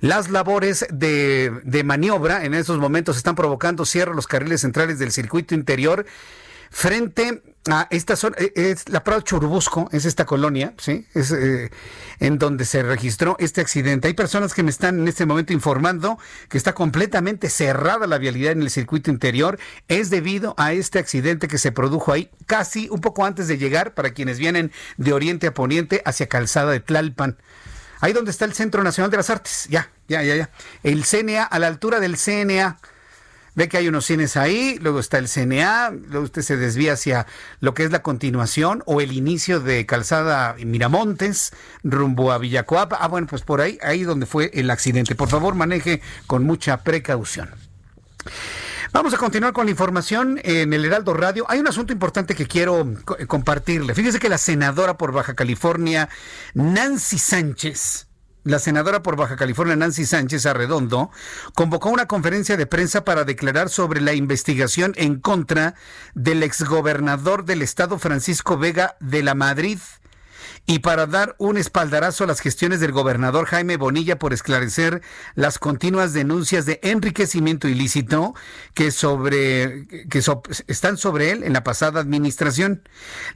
Las 0.00 0.28
labores 0.28 0.86
de, 0.90 1.50
de 1.64 1.84
maniobra 1.84 2.44
en 2.44 2.52
estos 2.52 2.78
momentos 2.78 3.16
están 3.16 3.34
provocando 3.34 3.86
cierre 3.86 4.14
los 4.14 4.26
carriles 4.26 4.60
centrales 4.60 4.98
del 4.98 5.10
circuito 5.10 5.54
interior 5.54 6.04
frente 6.70 7.42
a 7.68 7.88
esta 7.90 8.16
zona, 8.16 8.36
eh, 8.38 8.52
es 8.54 8.88
la 8.88 9.02
Prado 9.02 9.22
Churubusco, 9.22 9.88
es 9.92 10.04
esta 10.04 10.24
colonia, 10.24 10.74
¿sí? 10.78 11.06
Es 11.14 11.32
eh, 11.32 11.70
en 12.20 12.38
donde 12.38 12.64
se 12.64 12.82
registró 12.82 13.36
este 13.38 13.60
accidente. 13.60 14.08
Hay 14.08 14.14
personas 14.14 14.54
que 14.54 14.62
me 14.62 14.70
están 14.70 15.00
en 15.00 15.08
este 15.08 15.26
momento 15.26 15.52
informando 15.52 16.18
que 16.48 16.58
está 16.58 16.74
completamente 16.74 17.50
cerrada 17.50 18.06
la 18.06 18.18
vialidad 18.18 18.52
en 18.52 18.62
el 18.62 18.70
circuito 18.70 19.10
interior. 19.10 19.58
Es 19.88 20.10
debido 20.10 20.54
a 20.58 20.72
este 20.72 20.98
accidente 20.98 21.48
que 21.48 21.58
se 21.58 21.72
produjo 21.72 22.12
ahí 22.12 22.30
casi 22.46 22.88
un 22.90 23.00
poco 23.00 23.24
antes 23.24 23.48
de 23.48 23.58
llegar 23.58 23.94
para 23.94 24.10
quienes 24.10 24.38
vienen 24.38 24.72
de 24.96 25.12
oriente 25.12 25.46
a 25.48 25.54
poniente 25.54 26.02
hacia 26.04 26.28
Calzada 26.28 26.72
de 26.72 26.80
Tlalpan. 26.80 27.36
Ahí 28.00 28.12
donde 28.12 28.30
está 28.30 28.44
el 28.44 28.52
Centro 28.52 28.82
Nacional 28.82 29.10
de 29.10 29.16
las 29.16 29.30
Artes. 29.30 29.66
Ya, 29.70 29.90
ya, 30.08 30.22
ya, 30.22 30.36
ya. 30.36 30.50
El 30.82 31.04
CNA, 31.04 31.44
a 31.44 31.58
la 31.58 31.66
altura 31.66 31.98
del 31.98 32.16
CNA. 32.16 32.78
Ve 33.56 33.68
que 33.68 33.78
hay 33.78 33.88
unos 33.88 34.04
cines 34.04 34.36
ahí, 34.36 34.78
luego 34.80 35.00
está 35.00 35.16
el 35.16 35.28
CNA, 35.28 35.90
luego 35.90 36.24
usted 36.24 36.42
se 36.42 36.58
desvía 36.58 36.92
hacia 36.92 37.26
lo 37.60 37.72
que 37.72 37.84
es 37.84 37.90
la 37.90 38.02
continuación 38.02 38.82
o 38.84 39.00
el 39.00 39.12
inicio 39.12 39.60
de 39.60 39.86
Calzada 39.86 40.54
Miramontes, 40.62 41.52
rumbo 41.82 42.32
a 42.32 42.38
Villacoapa. 42.38 42.98
Ah, 43.00 43.08
bueno, 43.08 43.26
pues 43.26 43.40
por 43.40 43.62
ahí, 43.62 43.78
ahí 43.82 44.02
donde 44.02 44.26
fue 44.26 44.50
el 44.52 44.70
accidente. 44.70 45.14
Por 45.14 45.30
favor, 45.30 45.54
maneje 45.54 46.02
con 46.26 46.44
mucha 46.44 46.82
precaución. 46.82 47.48
Vamos 48.92 49.14
a 49.14 49.16
continuar 49.16 49.52
con 49.52 49.66
la 49.66 49.70
información 49.70 50.38
en 50.44 50.74
el 50.74 50.84
Heraldo 50.84 51.14
Radio. 51.14 51.46
Hay 51.48 51.58
un 51.58 51.68
asunto 51.68 51.94
importante 51.94 52.34
que 52.34 52.46
quiero 52.46 52.86
compartirle. 53.26 53.94
Fíjese 53.94 54.18
que 54.18 54.28
la 54.28 54.38
senadora 54.38 54.98
por 54.98 55.12
Baja 55.12 55.34
California, 55.34 56.08
Nancy 56.54 57.18
Sánchez, 57.18 58.06
la 58.46 58.60
senadora 58.60 59.02
por 59.02 59.16
Baja 59.16 59.34
California 59.34 59.74
Nancy 59.74 60.06
Sánchez 60.06 60.46
Arredondo 60.46 61.10
convocó 61.54 61.90
una 61.90 62.06
conferencia 62.06 62.56
de 62.56 62.66
prensa 62.66 63.04
para 63.04 63.24
declarar 63.24 63.68
sobre 63.68 64.00
la 64.00 64.14
investigación 64.14 64.92
en 64.96 65.18
contra 65.18 65.74
del 66.14 66.44
exgobernador 66.44 67.44
del 67.44 67.62
estado 67.62 67.98
Francisco 67.98 68.56
Vega 68.56 68.96
de 69.00 69.24
la 69.24 69.34
Madrid 69.34 69.80
y 70.66 70.80
para 70.80 71.06
dar 71.06 71.36
un 71.38 71.56
espaldarazo 71.56 72.24
a 72.24 72.26
las 72.26 72.40
gestiones 72.40 72.80
del 72.80 72.90
gobernador 72.90 73.46
Jaime 73.46 73.76
Bonilla 73.76 74.18
por 74.18 74.32
esclarecer 74.32 75.00
las 75.36 75.58
continuas 75.60 76.12
denuncias 76.12 76.66
de 76.66 76.80
enriquecimiento 76.82 77.68
ilícito 77.68 78.34
que 78.74 78.90
sobre 78.90 79.86
que 80.08 80.22
están 80.66 80.96
sobre 80.96 81.30
él 81.30 81.44
en 81.44 81.52
la 81.52 81.62
pasada 81.62 82.00
administración. 82.00 82.82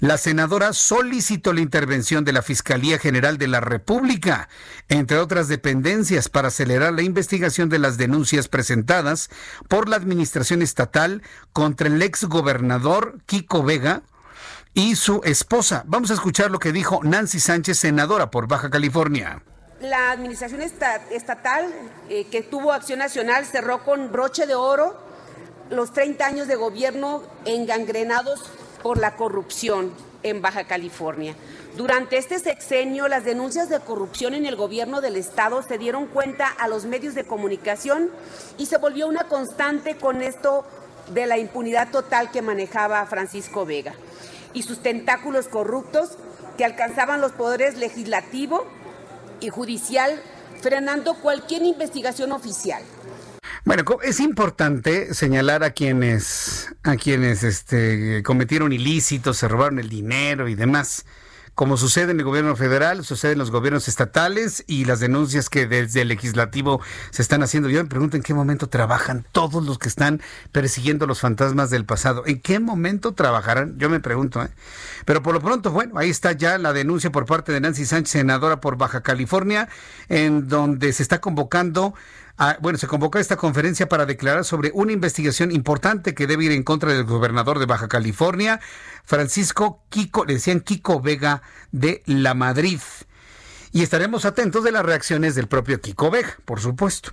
La 0.00 0.18
senadora 0.18 0.72
solicitó 0.72 1.52
la 1.52 1.60
intervención 1.60 2.24
de 2.24 2.32
la 2.32 2.42
Fiscalía 2.42 2.98
General 2.98 3.38
de 3.38 3.46
la 3.46 3.60
República, 3.60 4.48
entre 4.88 5.18
otras 5.18 5.46
dependencias, 5.46 6.28
para 6.28 6.48
acelerar 6.48 6.92
la 6.92 7.02
investigación 7.02 7.68
de 7.68 7.78
las 7.78 7.96
denuncias 7.96 8.48
presentadas 8.48 9.30
por 9.68 9.88
la 9.88 9.96
administración 9.96 10.62
estatal 10.62 11.22
contra 11.52 11.86
el 11.86 12.02
ex 12.02 12.24
gobernador 12.24 13.18
Kiko 13.26 13.62
Vega 13.62 14.02
y 14.74 14.96
su 14.96 15.20
esposa. 15.24 15.82
Vamos 15.86 16.10
a 16.10 16.14
escuchar 16.14 16.50
lo 16.50 16.58
que 16.58 16.72
dijo 16.72 17.00
Nancy 17.02 17.40
Sánchez, 17.40 17.78
senadora 17.78 18.30
por 18.30 18.46
Baja 18.46 18.70
California. 18.70 19.42
La 19.80 20.10
administración 20.10 20.60
estatal 20.60 21.66
eh, 22.08 22.26
que 22.30 22.42
tuvo 22.42 22.72
acción 22.72 22.98
nacional 22.98 23.46
cerró 23.46 23.82
con 23.82 24.12
broche 24.12 24.46
de 24.46 24.54
oro 24.54 24.94
los 25.70 25.92
30 25.92 26.26
años 26.26 26.48
de 26.48 26.56
gobierno 26.56 27.22
engangrenados 27.44 28.42
por 28.82 28.98
la 28.98 29.16
corrupción 29.16 29.92
en 30.22 30.42
Baja 30.42 30.64
California. 30.64 31.34
Durante 31.76 32.18
este 32.18 32.38
sexenio, 32.38 33.08
las 33.08 33.24
denuncias 33.24 33.68
de 33.68 33.80
corrupción 33.80 34.34
en 34.34 34.44
el 34.44 34.56
gobierno 34.56 35.00
del 35.00 35.16
Estado 35.16 35.62
se 35.62 35.78
dieron 35.78 36.06
cuenta 36.06 36.48
a 36.48 36.68
los 36.68 36.84
medios 36.84 37.14
de 37.14 37.24
comunicación 37.24 38.10
y 38.58 38.66
se 38.66 38.76
volvió 38.76 39.06
una 39.06 39.24
constante 39.24 39.96
con 39.96 40.20
esto 40.20 40.66
de 41.14 41.26
la 41.26 41.38
impunidad 41.38 41.90
total 41.90 42.30
que 42.30 42.42
manejaba 42.42 43.06
Francisco 43.06 43.64
Vega 43.64 43.94
y 44.54 44.62
sus 44.62 44.82
tentáculos 44.82 45.48
corruptos 45.48 46.16
que 46.56 46.64
alcanzaban 46.64 47.20
los 47.20 47.32
poderes 47.32 47.76
legislativo 47.76 48.66
y 49.40 49.48
judicial, 49.48 50.20
frenando 50.60 51.14
cualquier 51.14 51.62
investigación 51.62 52.32
oficial. 52.32 52.82
Bueno, 53.64 53.84
es 54.02 54.20
importante 54.20 55.14
señalar 55.14 55.64
a 55.64 55.70
quienes, 55.70 56.74
a 56.82 56.96
quienes 56.96 57.42
este, 57.42 58.22
cometieron 58.22 58.72
ilícitos, 58.72 59.36
se 59.38 59.48
robaron 59.48 59.78
el 59.78 59.88
dinero 59.88 60.48
y 60.48 60.54
demás 60.54 61.04
como 61.54 61.76
sucede 61.76 62.12
en 62.12 62.18
el 62.18 62.24
gobierno 62.24 62.56
federal, 62.56 63.04
sucede 63.04 63.32
en 63.32 63.38
los 63.38 63.50
gobiernos 63.50 63.88
estatales 63.88 64.64
y 64.66 64.84
las 64.84 65.00
denuncias 65.00 65.50
que 65.50 65.66
desde 65.66 66.02
el 66.02 66.08
legislativo 66.08 66.80
se 67.10 67.22
están 67.22 67.42
haciendo. 67.42 67.68
Yo 67.68 67.82
me 67.82 67.88
pregunto 67.88 68.16
en 68.16 68.22
qué 68.22 68.32
momento 68.34 68.68
trabajan 68.68 69.26
todos 69.32 69.64
los 69.64 69.78
que 69.78 69.88
están 69.88 70.22
persiguiendo 70.52 71.06
los 71.06 71.20
fantasmas 71.20 71.70
del 71.70 71.84
pasado. 71.84 72.22
¿En 72.26 72.40
qué 72.40 72.60
momento 72.60 73.12
trabajarán? 73.12 73.78
Yo 73.78 73.90
me 73.90 74.00
pregunto. 74.00 74.42
¿eh? 74.42 74.48
Pero 75.04 75.22
por 75.22 75.34
lo 75.34 75.40
pronto, 75.40 75.70
bueno, 75.70 75.98
ahí 75.98 76.10
está 76.10 76.32
ya 76.32 76.56
la 76.58 76.72
denuncia 76.72 77.10
por 77.10 77.26
parte 77.26 77.52
de 77.52 77.60
Nancy 77.60 77.84
Sánchez, 77.84 78.12
senadora 78.12 78.60
por 78.60 78.76
Baja 78.76 79.02
California, 79.02 79.68
en 80.08 80.48
donde 80.48 80.92
se 80.92 81.02
está 81.02 81.20
convocando 81.20 81.94
bueno, 82.60 82.78
se 82.78 82.86
convocó 82.86 83.18
esta 83.18 83.36
conferencia 83.36 83.88
para 83.88 84.06
declarar 84.06 84.44
sobre 84.44 84.70
una 84.72 84.92
investigación 84.92 85.52
importante 85.52 86.14
que 86.14 86.26
debe 86.26 86.44
ir 86.44 86.52
en 86.52 86.62
contra 86.62 86.92
del 86.92 87.04
gobernador 87.04 87.58
de 87.58 87.66
Baja 87.66 87.88
California, 87.88 88.60
Francisco 89.04 89.82
Kiko, 89.90 90.24
le 90.24 90.34
decían 90.34 90.60
Kiko 90.60 91.00
Vega 91.00 91.42
de 91.70 92.02
La 92.06 92.34
Madrid 92.34 92.80
y 93.72 93.82
estaremos 93.82 94.24
atentos 94.24 94.64
de 94.64 94.72
las 94.72 94.84
reacciones 94.84 95.34
del 95.34 95.46
propio 95.46 95.80
Kiko 95.80 96.10
Vega, 96.10 96.36
por 96.44 96.60
supuesto. 96.60 97.12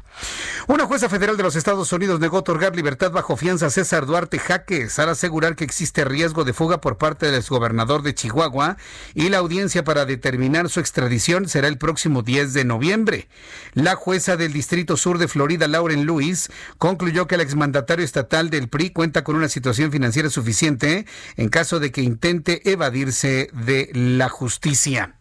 Una 0.67 0.85
jueza 0.85 1.07
federal 1.07 1.37
de 1.37 1.43
los 1.43 1.55
Estados 1.55 1.91
Unidos 1.93 2.19
negó 2.19 2.37
otorgar 2.37 2.75
libertad 2.75 3.11
bajo 3.11 3.37
fianza 3.37 3.67
a 3.67 3.69
César 3.69 4.05
Duarte 4.05 4.39
Jaques 4.39 4.97
al 4.99 5.09
asegurar 5.09 5.55
que 5.55 5.63
existe 5.63 6.03
riesgo 6.03 6.43
de 6.43 6.53
fuga 6.53 6.81
por 6.81 6.97
parte 6.97 7.27
del 7.27 7.35
exgobernador 7.35 8.01
de 8.01 8.15
Chihuahua 8.15 8.77
y 9.13 9.29
la 9.29 9.37
audiencia 9.37 9.83
para 9.83 10.05
determinar 10.05 10.69
su 10.69 10.79
extradición 10.79 11.47
será 11.47 11.67
el 11.67 11.77
próximo 11.77 12.23
10 12.23 12.53
de 12.53 12.65
noviembre. 12.65 13.29
La 13.73 13.95
jueza 13.95 14.35
del 14.35 14.53
Distrito 14.53 14.97
Sur 14.97 15.19
de 15.19 15.27
Florida, 15.27 15.67
Lauren 15.67 16.05
Lewis, 16.05 16.49
concluyó 16.77 17.27
que 17.27 17.35
el 17.35 17.41
exmandatario 17.41 18.03
estatal 18.03 18.49
del 18.49 18.67
PRI 18.67 18.91
cuenta 18.91 19.23
con 19.23 19.35
una 19.35 19.49
situación 19.49 19.91
financiera 19.91 20.29
suficiente 20.29 21.05
en 21.35 21.49
caso 21.49 21.79
de 21.79 21.91
que 21.91 22.01
intente 22.01 22.69
evadirse 22.71 23.49
de 23.53 23.91
la 23.93 24.29
justicia. 24.29 25.16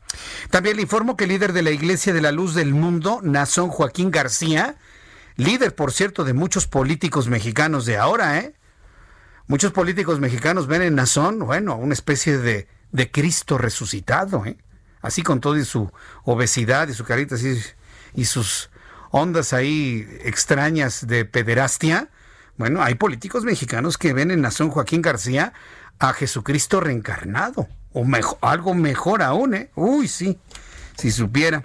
También 0.51 0.77
le 0.77 0.83
informo 0.83 1.17
que 1.17 1.25
el 1.25 1.31
líder 1.31 1.53
de 1.53 1.63
la 1.63 1.71
Iglesia 1.71 2.13
de 2.13 2.21
la 2.21 2.33
Luz 2.33 2.55
del 2.55 2.73
Mundo, 2.75 3.21
Nazón 3.23 3.69
Joaquín 3.69 4.11
García, 4.11 4.77
líder, 5.37 5.75
por 5.75 5.93
cierto, 5.93 6.25
de 6.25 6.33
muchos 6.33 6.67
políticos 6.67 7.29
mexicanos 7.29 7.87
de 7.87 7.97
ahora, 7.97 8.39
¿eh? 8.39 8.55
Muchos 9.49 9.73
políticos 9.73 10.19
mexicanos 10.19 10.67
ven 10.67 10.83
en 10.83 10.95
Nazón, 10.95 11.39
bueno, 11.41 11.77
una 11.77 11.95
especie 11.95 12.39
de, 12.39 12.69
de 12.91 13.11
Cristo 13.11 13.59
resucitado, 13.59 14.45
¿eh? 14.45 14.57
Así 15.03 15.23
con 15.23 15.41
toda 15.41 15.65
su 15.65 15.93
obesidad 16.25 16.89
y 16.89 16.95
su 16.95 17.05
carita 17.05 17.37
así, 17.37 17.61
y 18.15 18.25
sus 18.25 18.71
ondas 19.11 19.53
ahí 19.53 20.07
extrañas 20.25 21.07
de 21.07 21.25
pederastia. 21.25 22.09
Bueno, 22.57 22.83
hay 22.83 22.95
políticos 22.95 23.45
mexicanos 23.45 23.99
que 23.99 24.13
ven 24.13 24.31
en 24.31 24.41
Nazón 24.41 24.71
Joaquín 24.71 25.03
García 25.03 25.53
a 25.99 26.13
Jesucristo 26.13 26.81
reencarnado. 26.81 27.69
O 27.99 28.05
mejor, 28.05 28.37
algo 28.43 28.75
mejor 28.75 29.23
aún, 29.23 29.55
¿eh? 29.55 29.71
Uy, 29.75 30.07
sí, 30.07 30.39
si 30.99 31.11
supiera. 31.11 31.65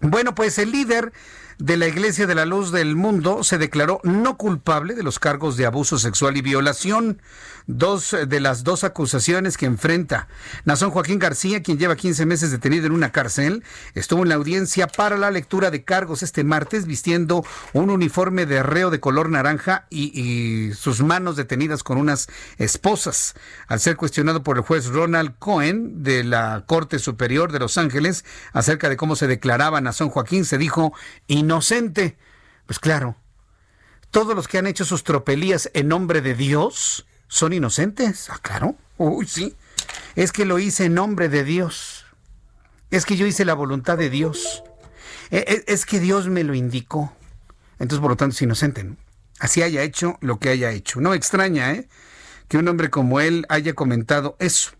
Bueno, 0.00 0.32
pues 0.32 0.56
el 0.58 0.70
líder 0.70 1.12
de 1.58 1.76
la 1.76 1.88
Iglesia 1.88 2.28
de 2.28 2.36
la 2.36 2.44
Luz 2.44 2.70
del 2.70 2.94
Mundo 2.94 3.42
se 3.42 3.58
declaró 3.58 4.00
no 4.04 4.36
culpable 4.36 4.94
de 4.94 5.02
los 5.02 5.18
cargos 5.18 5.56
de 5.56 5.66
abuso 5.66 5.98
sexual 5.98 6.36
y 6.36 6.42
violación. 6.42 7.20
Dos 7.68 8.16
de 8.26 8.40
las 8.40 8.64
dos 8.64 8.82
acusaciones 8.82 9.56
que 9.56 9.66
enfrenta. 9.66 10.26
Nazón 10.64 10.90
Joaquín 10.90 11.18
García, 11.18 11.62
quien 11.62 11.78
lleva 11.78 11.94
15 11.94 12.26
meses 12.26 12.50
detenido 12.50 12.86
en 12.86 12.92
una 12.92 13.12
cárcel, 13.12 13.62
estuvo 13.94 14.22
en 14.22 14.30
la 14.30 14.34
audiencia 14.34 14.88
para 14.88 15.16
la 15.16 15.30
lectura 15.30 15.70
de 15.70 15.84
cargos 15.84 16.22
este 16.22 16.42
martes 16.44 16.86
vistiendo 16.86 17.44
un 17.74 17.90
uniforme 17.90 18.46
de 18.46 18.62
reo 18.62 18.90
de 18.90 19.00
color 19.00 19.28
naranja 19.28 19.86
y, 19.90 20.18
y 20.18 20.72
sus 20.72 21.02
manos 21.02 21.36
detenidas 21.36 21.82
con 21.84 21.98
unas 21.98 22.28
esposas. 22.56 23.34
Al 23.68 23.80
ser 23.80 23.96
cuestionado 23.96 24.42
por 24.42 24.56
el 24.56 24.64
juez 24.64 24.86
Ronald 24.86 25.34
Cohen 25.38 26.02
de 26.02 26.24
la 26.24 26.64
Corte 26.66 26.98
Superior 26.98 27.52
de 27.52 27.58
Los 27.58 27.76
Ángeles 27.76 28.24
acerca 28.52 28.88
de 28.88 28.96
cómo 28.96 29.14
se 29.14 29.26
declaraba 29.26 29.80
Nazón 29.82 30.08
Joaquín, 30.08 30.46
se 30.46 30.56
dijo 30.56 30.94
inocente. 31.26 32.16
Pues 32.64 32.78
claro, 32.78 33.16
todos 34.10 34.34
los 34.34 34.48
que 34.48 34.56
han 34.56 34.66
hecho 34.66 34.86
sus 34.86 35.04
tropelías 35.04 35.70
en 35.74 35.88
nombre 35.88 36.22
de 36.22 36.34
Dios 36.34 37.06
son 37.28 37.52
inocentes. 37.52 38.28
Ah, 38.30 38.38
claro. 38.42 38.74
Uy, 38.96 39.26
sí. 39.26 39.54
Es 40.16 40.32
que 40.32 40.44
lo 40.44 40.58
hice 40.58 40.86
en 40.86 40.94
nombre 40.94 41.28
de 41.28 41.44
Dios. 41.44 42.06
Es 42.90 43.04
que 43.06 43.16
yo 43.16 43.26
hice 43.26 43.44
la 43.44 43.54
voluntad 43.54 43.96
de 43.96 44.10
Dios. 44.10 44.64
E, 45.30 45.44
e, 45.46 45.72
Es 45.72 45.86
que 45.86 46.00
Dios 46.00 46.28
me 46.28 46.42
lo 46.42 46.54
indicó. 46.54 47.12
Entonces, 47.78 48.00
por 48.00 48.10
lo 48.10 48.16
tanto, 48.16 48.34
es 48.34 48.42
inocente. 48.42 48.82
¿no? 48.82 48.96
Así 49.38 49.62
haya 49.62 49.82
hecho 49.82 50.18
lo 50.20 50.38
que 50.38 50.48
haya 50.48 50.70
hecho. 50.72 51.00
No 51.00 51.14
extraña, 51.14 51.72
¿eh? 51.72 51.88
Que 52.48 52.56
un 52.56 52.66
hombre 52.66 52.90
como 52.90 53.20
él 53.20 53.46
haya 53.48 53.74
comentado 53.74 54.36
eso. 54.40 54.72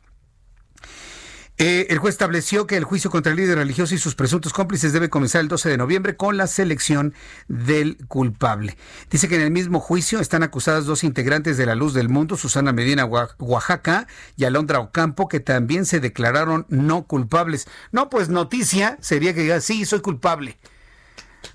Eh, 1.60 1.88
el 1.90 1.98
juez 1.98 2.14
estableció 2.14 2.68
que 2.68 2.76
el 2.76 2.84
juicio 2.84 3.10
contra 3.10 3.32
el 3.32 3.36
líder 3.38 3.58
religioso 3.58 3.92
y 3.92 3.98
sus 3.98 4.14
presuntos 4.14 4.52
cómplices 4.52 4.92
debe 4.92 5.10
comenzar 5.10 5.40
el 5.40 5.48
12 5.48 5.68
de 5.70 5.76
noviembre 5.76 6.16
con 6.16 6.36
la 6.36 6.46
selección 6.46 7.14
del 7.48 7.96
culpable. 8.06 8.76
Dice 9.10 9.26
que 9.28 9.34
en 9.34 9.40
el 9.42 9.50
mismo 9.50 9.80
juicio 9.80 10.20
están 10.20 10.44
acusadas 10.44 10.86
dos 10.86 11.02
integrantes 11.02 11.56
de 11.56 11.66
la 11.66 11.74
Luz 11.74 11.94
del 11.94 12.08
Mundo, 12.08 12.36
Susana 12.36 12.72
Medina 12.72 13.06
Oa- 13.06 13.34
Oaxaca 13.40 14.06
y 14.36 14.44
Alondra 14.44 14.78
Ocampo, 14.78 15.26
que 15.26 15.40
también 15.40 15.84
se 15.84 15.98
declararon 15.98 16.64
no 16.68 17.08
culpables. 17.08 17.66
No, 17.90 18.08
pues 18.08 18.28
noticia 18.28 18.96
sería 19.00 19.34
que 19.34 19.40
diga, 19.42 19.60
sí, 19.60 19.84
soy 19.84 20.00
culpable. 20.00 20.58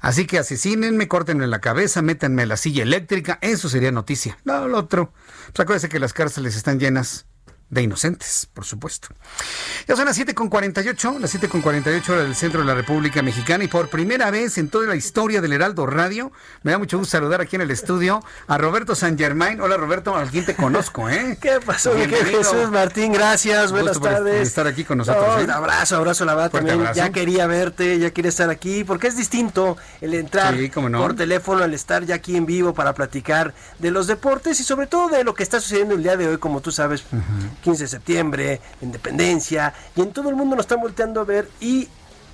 Así 0.01 0.25
que 0.27 0.37
asesínenme, 0.37 1.07
córtenme 1.07 1.47
la 1.47 1.61
cabeza, 1.61 2.01
métanme 2.01 2.41
a 2.41 2.45
la 2.47 2.57
silla 2.57 2.83
eléctrica, 2.83 3.39
eso 3.41 3.69
sería 3.69 3.91
noticia. 3.93 4.37
No, 4.43 4.67
lo 4.67 4.79
otro. 4.79 5.13
Pues 5.53 5.61
acuérdense 5.61 5.87
que 5.87 5.99
las 5.99 6.11
cárceles 6.11 6.57
están 6.57 6.77
llenas 6.77 7.25
de 7.73 7.81
inocentes, 7.81 8.47
por 8.53 8.65
supuesto. 8.65 9.09
Ya 9.87 9.95
son 9.95 10.05
las 10.05 10.17
7.48, 10.19 11.19
las 11.19 11.35
7.48 11.35 12.09
horas 12.09 12.23
del 12.25 12.35
centro 12.35 12.61
de 12.61 12.65
la 12.67 12.75
República 12.75 13.21
Mexicana 13.21 13.63
y 13.63 13.67
por 13.67 13.89
primera 13.89 14.29
vez 14.31 14.57
en 14.57 14.69
toda 14.69 14.87
la 14.87 14.95
historia 14.95 15.41
del 15.41 15.53
Heraldo 15.53 15.85
Radio, 15.85 16.31
me 16.63 16.71
da 16.71 16.77
mucho 16.77 16.97
gusto 16.97 17.11
saludar 17.17 17.41
aquí 17.41 17.55
en 17.55 17.63
el 17.63 17.71
estudio 17.71 18.23
a 18.47 18.57
Roberto 18.57 18.95
San 18.95 19.17
Germain. 19.17 19.59
Hola 19.61 19.77
Roberto, 19.77 20.15
al 20.15 20.29
quien 20.29 20.45
te 20.45 20.55
conozco, 20.55 21.09
¿eh? 21.09 21.37
¿Qué 21.41 21.59
pasó. 21.65 21.93
Jesús 21.95 22.69
Martín? 22.71 23.13
Gracias, 23.13 23.71
buenas 23.71 23.97
Gusto 23.97 24.01
por 24.01 24.11
tardes. 24.23 24.47
estar 24.47 24.67
aquí 24.67 24.83
con 24.83 24.99
nosotros, 24.99 25.25
No, 25.27 25.39
¿eh? 25.39 25.43
un 25.45 25.51
abrazo, 25.51 25.97
abrazo, 25.97 26.25
la 26.25 26.35
verdad, 26.35 26.51
también. 26.51 26.77
abrazo. 26.79 26.95
Ya 26.97 27.09
quería 27.11 27.47
verte, 27.47 27.97
ya 27.99 28.11
quería 28.11 28.29
estar 28.29 28.49
aquí, 28.49 28.83
porque 28.83 29.07
es 29.07 29.17
distinto 29.17 29.77
el 30.01 30.13
entrar 30.13 30.53
Sí, 30.55 30.71
no. 30.89 30.99
por 31.01 31.15
teléfono 31.15 31.63
al 31.63 31.73
estar 31.73 32.05
ya 32.05 32.15
aquí 32.15 32.35
en 32.35 32.45
vivo 32.45 32.73
para 32.73 32.93
platicar 32.93 33.53
de 33.79 33.91
los 33.91 34.07
deportes 34.07 34.59
y 34.59 34.63
sobre 34.63 34.87
todo 34.87 35.09
de 35.09 35.23
lo 35.23 35.33
que 35.33 35.43
está 35.43 35.59
sucediendo 35.59 35.95
el 35.95 36.03
día 36.03 36.17
de 36.17 36.27
hoy, 36.27 36.37
como 36.37 36.61
tú 36.61 36.71
sabes, 36.71 37.03
15 37.63 37.83
de 37.83 37.87
septiembre, 37.87 38.61
independencia, 38.81 39.73
y 39.95 40.01
en 40.01 40.11
todo 40.11 40.29
el 40.29 40.35
mundo 40.35 40.55
nos 40.55 40.65
están 40.65 40.81
volteando 40.81 41.21
a 41.21 41.23
ver 41.23 41.49
y 41.59 41.87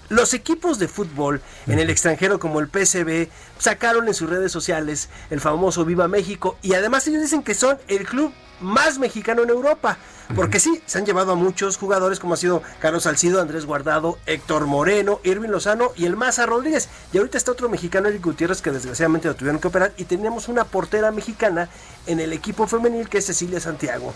los 0.10 0.34
equipos 0.34 0.80
de 0.80 0.88
fútbol 0.88 1.40
en 1.68 1.78
el 1.78 1.90
extranjero 1.90 2.40
como 2.40 2.60
el 2.60 2.68
PSV 2.68 3.30
sacaron 3.60 4.08
en 4.08 4.16
sus 4.16 4.30
redes 4.30 4.52
sociales 4.52 5.10
el 5.30 5.40
famoso 5.40 5.86
Viva 5.86 6.08
México 6.08 6.58
y 6.64 6.74
además 6.74 7.08
ellos 7.08 7.22
dicen 7.22 7.44
que 7.44 7.54
son 7.54 7.78
el 7.88 8.06
club 8.06 8.34
más 8.60 8.98
mexicano 9.00 9.44
en 9.44 9.50
Europa. 9.50 9.98
Porque 10.36 10.60
sí, 10.60 10.82
se 10.86 11.00
han 11.00 11.08
llevado 11.08 11.32
a 11.32 11.36
muchos 11.36 11.78
jugadores 11.78 12.20
como 12.20 12.36
ha 12.36 12.38
sido 12.38 12.62
Carlos 12.80 13.04
Salcido, 13.04 13.42
Andrés 13.42 13.66
Guardado, 13.66 14.20
Héctor 14.28 14.68
Moreno, 14.68 15.20
Irving 15.24 15.50
Lozano 15.50 15.92
y 15.96 16.06
el 16.06 16.16
Maza 16.16 16.46
Rodríguez. 16.46 16.88
Y 17.12 17.18
ahorita 17.18 17.38
está 17.38 17.52
otro 17.52 17.68
mexicano, 17.68 18.10
Eric 18.10 18.24
Gutiérrez, 18.24 18.62
que 18.62 18.70
desgraciadamente 18.70 19.28
lo 19.28 19.36
tuvieron 19.36 19.60
que 19.60 19.68
operar. 19.68 19.94
Y 19.98 20.04
teníamos 20.04 20.48
una 20.48 20.66
portera 20.66 21.12
mexicana 21.12 21.68
en 22.06 22.20
el 22.20 22.32
equipo 22.32 22.68
femenil 22.68 23.10
que 23.10 23.18
es 23.18 23.26
Cecilia 23.26 23.60
Santiago. 23.60 24.14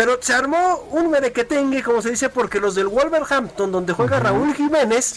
Pero 0.00 0.18
se 0.18 0.32
armó 0.32 0.88
un 0.92 1.10
merequetengue, 1.10 1.82
como 1.82 2.00
se 2.00 2.08
dice, 2.08 2.30
porque 2.30 2.58
los 2.58 2.74
del 2.74 2.88
Wolverhampton, 2.88 3.70
donde 3.70 3.92
juega 3.92 4.18
Raúl 4.18 4.54
Jiménez, 4.54 5.14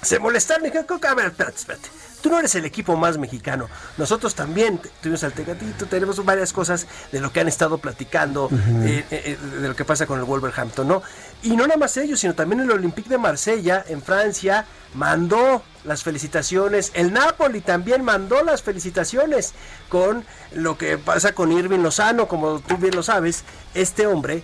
se 0.00 0.18
molestaron 0.18 0.64
y 0.64 0.70
dijeron, 0.70 0.98
a 1.06 1.14
ver, 1.14 1.26
espérate, 1.26 1.58
espérate. 1.58 1.88
Tú 2.22 2.30
no 2.30 2.38
eres 2.38 2.54
el 2.54 2.64
equipo 2.64 2.96
más 2.96 3.18
mexicano. 3.18 3.68
Nosotros 3.98 4.34
también 4.34 4.80
tuvimos 5.02 5.22
al 5.22 5.34
Tecatito, 5.34 5.84
tenemos 5.84 6.24
varias 6.24 6.50
cosas 6.54 6.86
de 7.12 7.20
lo 7.20 7.30
que 7.30 7.40
han 7.40 7.48
estado 7.48 7.76
platicando, 7.76 8.48
eh, 8.50 9.04
eh, 9.10 9.36
eh, 9.38 9.38
de 9.60 9.68
lo 9.68 9.76
que 9.76 9.84
pasa 9.84 10.06
con 10.06 10.18
el 10.18 10.24
Wolverhampton, 10.24 10.88
¿no? 10.88 11.02
Y 11.42 11.50
no 11.50 11.66
nada 11.66 11.76
más 11.76 11.94
ellos, 11.98 12.20
sino 12.20 12.34
también 12.34 12.62
el 12.62 12.70
Olympique 12.70 13.10
de 13.10 13.18
Marsella, 13.18 13.84
en 13.86 14.00
Francia, 14.00 14.64
mandó 14.94 15.62
las 15.84 16.02
felicitaciones. 16.02 16.90
El 16.94 17.12
Napoli 17.12 17.60
también 17.60 18.04
mandó 18.04 18.42
las 18.42 18.62
felicitaciones 18.62 19.54
con 19.88 20.24
lo 20.52 20.76
que 20.76 20.98
pasa 20.98 21.34
con 21.34 21.52
Irving 21.52 21.80
Lozano, 21.80 22.28
como 22.28 22.60
tú 22.60 22.76
bien 22.76 22.94
lo 22.94 23.02
sabes. 23.02 23.44
Este 23.74 24.06
hombre, 24.06 24.42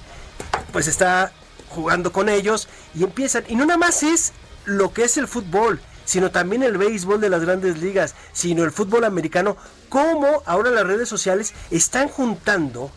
pues 0.73 0.86
está 0.89 1.32
jugando 1.68 2.12
con 2.12 2.28
ellos 2.28 2.68
y 2.94 3.05
empiezan. 3.05 3.44
Y 3.48 3.56
no 3.56 3.66
nada 3.66 3.78
más 3.78 4.02
es 4.02 4.32
lo 4.64 4.93
que 4.93 5.05
es 5.05 5.16
el 5.16 5.28
fútbol, 5.28 5.81
sino 6.05 6.31
también 6.31 6.62
el 6.62 6.78
béisbol 6.78 7.20
de 7.20 7.31
las 7.31 7.44
grandes 7.44 7.78
ligas, 7.78 8.14
sino 8.32 8.64
el 8.64 8.73
fútbol 8.73 9.05
americano. 9.05 9.56
Cómo 9.89 10.43
ahora 10.47 10.71
las 10.71 10.87
redes 10.87 11.09
sociales 11.09 11.55
están 11.71 12.09
juntando 12.09 12.91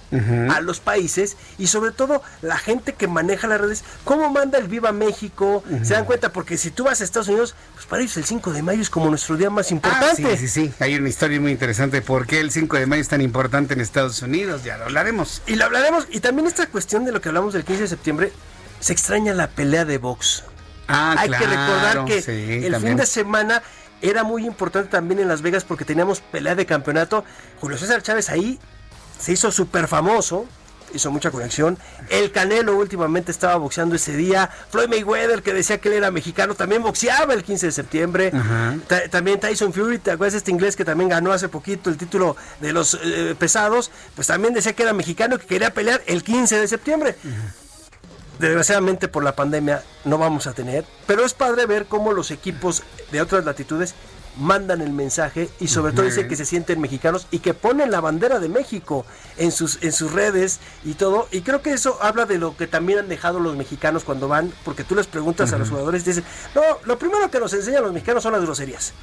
a 0.49 0.61
los 0.61 0.79
países 0.79 1.37
y 1.57 1.67
sobre 1.67 1.91
todo 1.91 2.21
la 2.41 2.57
gente 2.57 2.93
que 2.93 3.07
maneja 3.07 3.47
las 3.47 3.61
redes, 3.61 3.83
cómo 4.03 4.29
manda 4.31 4.57
el 4.57 4.67
Viva 4.67 4.91
México, 4.91 5.63
se 5.83 5.93
dan 5.93 6.05
cuenta, 6.05 6.31
porque 6.33 6.57
si 6.57 6.71
tú 6.71 6.83
vas 6.85 7.01
a 7.01 7.03
Estados 7.03 7.27
Unidos, 7.27 7.55
pues 7.73 7.85
para 7.85 8.01
ellos 8.01 8.15
el 8.17 8.25
5 8.25 8.51
de 8.53 8.61
mayo 8.63 8.81
es 8.81 8.89
como 8.89 9.09
nuestro 9.09 9.37
día 9.37 9.49
más 9.49 9.67
Ah, 9.71 9.73
importante. 9.73 10.37
sí, 10.37 10.47
sí, 10.47 10.67
sí. 10.67 10.73
Hay 10.79 10.95
una 10.95 11.09
historia 11.09 11.39
muy 11.39 11.51
interesante. 11.51 12.01
¿Por 12.01 12.25
qué 12.27 12.39
el 12.39 12.51
5 12.51 12.77
de 12.77 12.85
mayo 12.85 13.01
es 13.01 13.07
tan 13.09 13.21
importante 13.21 13.73
en 13.73 13.81
Estados 13.81 14.21
Unidos? 14.21 14.63
Ya 14.63 14.77
lo 14.77 14.85
hablaremos. 14.85 15.41
Y 15.47 15.55
lo 15.55 15.65
hablaremos. 15.65 16.07
Y 16.09 16.19
también 16.19 16.47
esta 16.47 16.67
cuestión 16.67 17.05
de 17.05 17.11
lo 17.11 17.21
que 17.21 17.29
hablamos 17.29 17.53
del 17.53 17.63
15 17.63 17.83
de 17.83 17.87
septiembre, 17.87 18.33
se 18.79 18.93
extraña 18.93 19.33
la 19.33 19.47
pelea 19.49 19.85
de 19.85 19.97
box. 19.97 20.43
Ah, 20.87 21.15
Hay 21.19 21.29
que 21.29 21.37
recordar 21.37 22.05
que 22.05 22.21
sí, 22.21 22.31
el 22.65 22.71
también. 22.71 22.81
fin 22.93 22.97
de 22.97 23.05
semana 23.05 23.61
era 24.01 24.23
muy 24.23 24.45
importante 24.45 24.89
también 24.89 25.19
en 25.19 25.27
Las 25.27 25.41
Vegas 25.41 25.63
porque 25.63 25.85
teníamos 25.85 26.21
pelea 26.21 26.55
de 26.55 26.65
campeonato. 26.65 27.23
Julio 27.59 27.77
César 27.77 28.01
Chávez 28.01 28.29
ahí 28.29 28.59
se 29.19 29.31
hizo 29.33 29.51
súper 29.51 29.87
famoso. 29.87 30.45
Hizo 30.91 31.11
mucha 31.11 31.29
conexión. 31.29 31.77
El 32.09 32.31
Canelo 32.31 32.75
últimamente 32.75 33.31
estaba 33.31 33.57
boxeando 33.57 33.95
ese 33.95 34.13
día. 34.17 34.49
Floyd 34.71 34.87
Mayweather, 34.89 35.43
que 35.43 35.53
decía 35.53 35.77
que 35.79 35.89
él 35.89 35.93
era 35.93 36.09
mexicano, 36.09 36.55
también 36.55 36.81
boxeaba 36.81 37.35
el 37.35 37.43
15 37.43 37.67
de 37.67 37.71
septiembre. 37.71 38.31
Ta- 38.87 39.07
También 39.07 39.39
Tyson 39.39 39.71
Fury, 39.71 39.99
¿te 39.99 40.09
acuerdas 40.09 40.33
este 40.33 40.49
inglés 40.49 40.75
que 40.75 40.83
también 40.85 41.07
ganó 41.11 41.31
hace 41.31 41.47
poquito 41.47 41.91
el 41.91 41.97
título 41.97 42.35
de 42.59 42.73
los 42.73 42.97
eh, 43.03 43.35
pesados? 43.37 43.91
Pues 44.15 44.25
también 44.25 44.55
decía 44.55 44.73
que 44.73 44.81
era 44.81 44.93
mexicano 44.93 45.35
y 45.35 45.39
que 45.39 45.45
quería 45.45 45.71
pelear 45.75 46.01
el 46.07 46.23
15 46.23 46.57
de 46.59 46.67
septiembre. 46.67 47.15
Desgraciadamente 48.39 49.07
por 49.09 49.23
la 49.23 49.35
pandemia 49.35 49.83
no 50.05 50.17
vamos 50.17 50.47
a 50.47 50.53
tener, 50.53 50.85
pero 51.05 51.25
es 51.25 51.33
padre 51.33 51.65
ver 51.65 51.85
cómo 51.85 52.13
los 52.13 52.31
equipos 52.31 52.83
de 53.11 53.21
otras 53.21 53.43
latitudes 53.45 53.93
mandan 54.37 54.79
el 54.79 54.91
mensaje 54.93 55.49
y 55.59 55.67
sobre 55.67 55.91
todo 55.91 56.05
dicen 56.05 56.29
que 56.29 56.37
se 56.37 56.45
sienten 56.45 56.79
mexicanos 56.79 57.27
y 57.29 57.39
que 57.39 57.53
ponen 57.53 57.91
la 57.91 57.99
bandera 57.99 58.39
de 58.39 58.47
México 58.47 59.05
en 59.37 59.51
sus 59.51 59.83
en 59.83 59.91
sus 59.91 60.13
redes 60.13 60.59
y 60.85 60.93
todo 60.93 61.27
y 61.31 61.41
creo 61.41 61.61
que 61.61 61.73
eso 61.73 61.97
habla 62.01 62.25
de 62.25 62.37
lo 62.37 62.55
que 62.55 62.65
también 62.65 62.99
han 62.99 63.09
dejado 63.09 63.41
los 63.41 63.57
mexicanos 63.57 64.05
cuando 64.05 64.29
van 64.29 64.53
porque 64.63 64.85
tú 64.85 64.95
les 64.95 65.07
preguntas 65.07 65.51
a 65.51 65.57
los 65.57 65.69
jugadores 65.69 66.05
dicen 66.05 66.23
no 66.55 66.61
lo 66.85 66.97
primero 66.97 67.29
que 67.29 67.39
nos 67.39 67.51
enseñan 67.53 67.83
los 67.83 67.91
mexicanos 67.91 68.23
son 68.23 68.31
las 68.31 68.41
groserías 68.43 68.93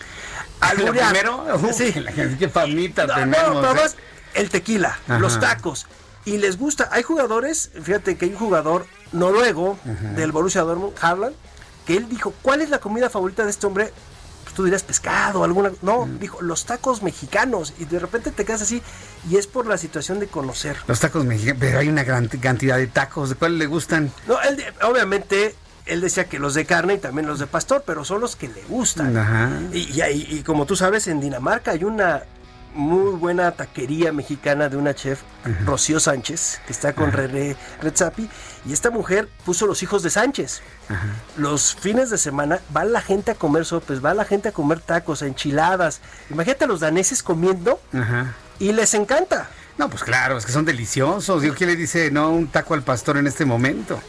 ¿Lo 0.61 0.67
Alburear. 0.69 1.11
primero? 1.13 1.45
Uf, 1.57 1.73
sí 1.77 1.93
la 2.01 2.13
gente, 2.13 2.49
famita 2.49 3.07
no, 3.07 3.15
tenemos. 3.15 3.55
no, 3.57 3.61
pero 3.61 3.85
¿eh? 3.85 3.91
el 4.35 4.49
tequila, 4.49 4.99
Ajá. 5.07 5.19
los 5.19 5.39
tacos. 5.39 5.87
Y 6.27 6.39
les 6.39 6.59
gusta. 6.59 6.89
Hay 6.93 7.03
jugadores, 7.03 7.71
fíjate 7.83 8.17
que 8.17 8.27
hay 8.27 8.33
un 8.33 8.39
jugador 8.39 8.87
noruego 9.13 9.79
del 10.17 10.33
Borussia 10.33 10.63
Dortmund, 10.63 10.93
Haaland, 11.01 11.35
que 11.87 11.97
él 11.97 12.09
dijo, 12.09 12.35
¿cuál 12.43 12.61
es 12.61 12.69
la 12.69 12.81
comida 12.81 13.09
favorita 13.09 13.45
de 13.45 13.51
este 13.51 13.67
hombre? 13.67 13.93
Pues 14.43 14.55
tú 14.55 14.65
dirías 14.65 14.83
pescado, 14.83 15.45
alguna... 15.45 15.71
No, 15.83 16.09
dijo, 16.21 16.43
los 16.43 16.67
tacos 16.67 17.03
mexicanos. 17.03 17.75
Y 17.79 17.85
de 17.85 18.01
repente 18.01 18.33
te 18.33 18.45
quedas 18.45 18.63
así. 18.63 18.83
Y 19.31 19.37
es 19.37 19.47
por 19.47 19.67
la 19.67 19.79
situación 19.79 20.19
de 20.19 20.27
conocer. 20.27 20.77
Los 20.89 21.01
tacos 21.01 21.25
mexicanos, 21.25 21.61
pero 21.61 21.79
hay 21.79 21.89
una 21.89 22.03
gran 22.03 22.27
cantidad 22.27 22.77
de 22.77 22.89
tacos. 22.89 23.29
¿De 23.29 23.35
cuáles 23.37 23.59
le 23.59 23.67
gustan? 23.67 24.13
No, 24.27 24.41
él, 24.43 24.63
obviamente... 24.83 25.55
Él 25.87 26.01
decía 26.01 26.25
que 26.25 26.41
los 26.41 26.55
de 26.55 26.67
carne 26.67 26.95
y 26.95 26.99
también 26.99 27.29
los 27.29 27.39
de 27.39 27.47
pastor, 27.47 27.85
pero 27.87 28.05
son 28.05 28.21
los 28.21 28.35
que 28.35 28.49
le 28.49 28.61
gustan. 28.65 29.17
Ajá. 29.17 29.53
Y, 29.73 29.79
y 29.79 30.03
y 30.31 30.43
como 30.43 30.67
tú 30.67 30.75
sabes, 30.75 31.07
en 31.07 31.21
Dinamarca 31.21 31.71
hay 31.71 31.85
una 31.85 32.25
muy 32.77 33.17
buena 33.17 33.51
taquería 33.53 34.13
mexicana 34.13 34.69
de 34.69 34.77
una 34.77 34.95
chef, 34.95 35.21
Rocío 35.65 35.99
Sánchez, 35.99 36.61
que 36.67 36.73
está 36.73 36.93
con 36.93 37.11
René 37.11 37.57
Redzapi, 37.83 38.29
y 38.67 38.73
esta 38.73 38.91
mujer 38.91 39.29
puso 39.45 39.67
los 39.67 39.83
hijos 39.83 40.03
de 40.03 40.11
Sánchez. 40.11 40.63
Los 41.37 41.75
fines 41.75 42.11
de 42.11 42.19
semana 42.19 42.61
va 42.77 42.85
la 42.85 43.01
gente 43.01 43.33
a 43.33 43.35
comer 43.35 43.65
sopes, 43.65 44.05
va 44.05 44.15
la 44.15 44.25
gente 44.25 44.51
a 44.51 44.53
comer 44.53 44.81
tacos, 44.81 45.23
enchiladas. 45.23 46.01
Imagínate 46.31 46.65
a 46.65 46.69
los 46.69 46.81
daneses 46.81 47.23
comiendo 47.23 47.81
y 48.59 48.73
les 48.73 48.95
encanta. 48.95 49.49
No, 49.79 49.91
pues 49.91 50.05
claro, 50.05 50.39
es 50.39 50.47
que 50.47 50.53
son 50.53 50.65
deliciosos. 50.65 51.43
Digo, 51.43 51.55
¿quién 51.55 51.71
le 51.71 51.77
dice 51.77 52.11
no 52.11 52.31
un 52.31 52.49
taco 52.49 52.75
al 52.75 52.83
pastor 52.83 53.19
en 53.19 53.27
este 53.27 53.45
momento? 53.45 54.01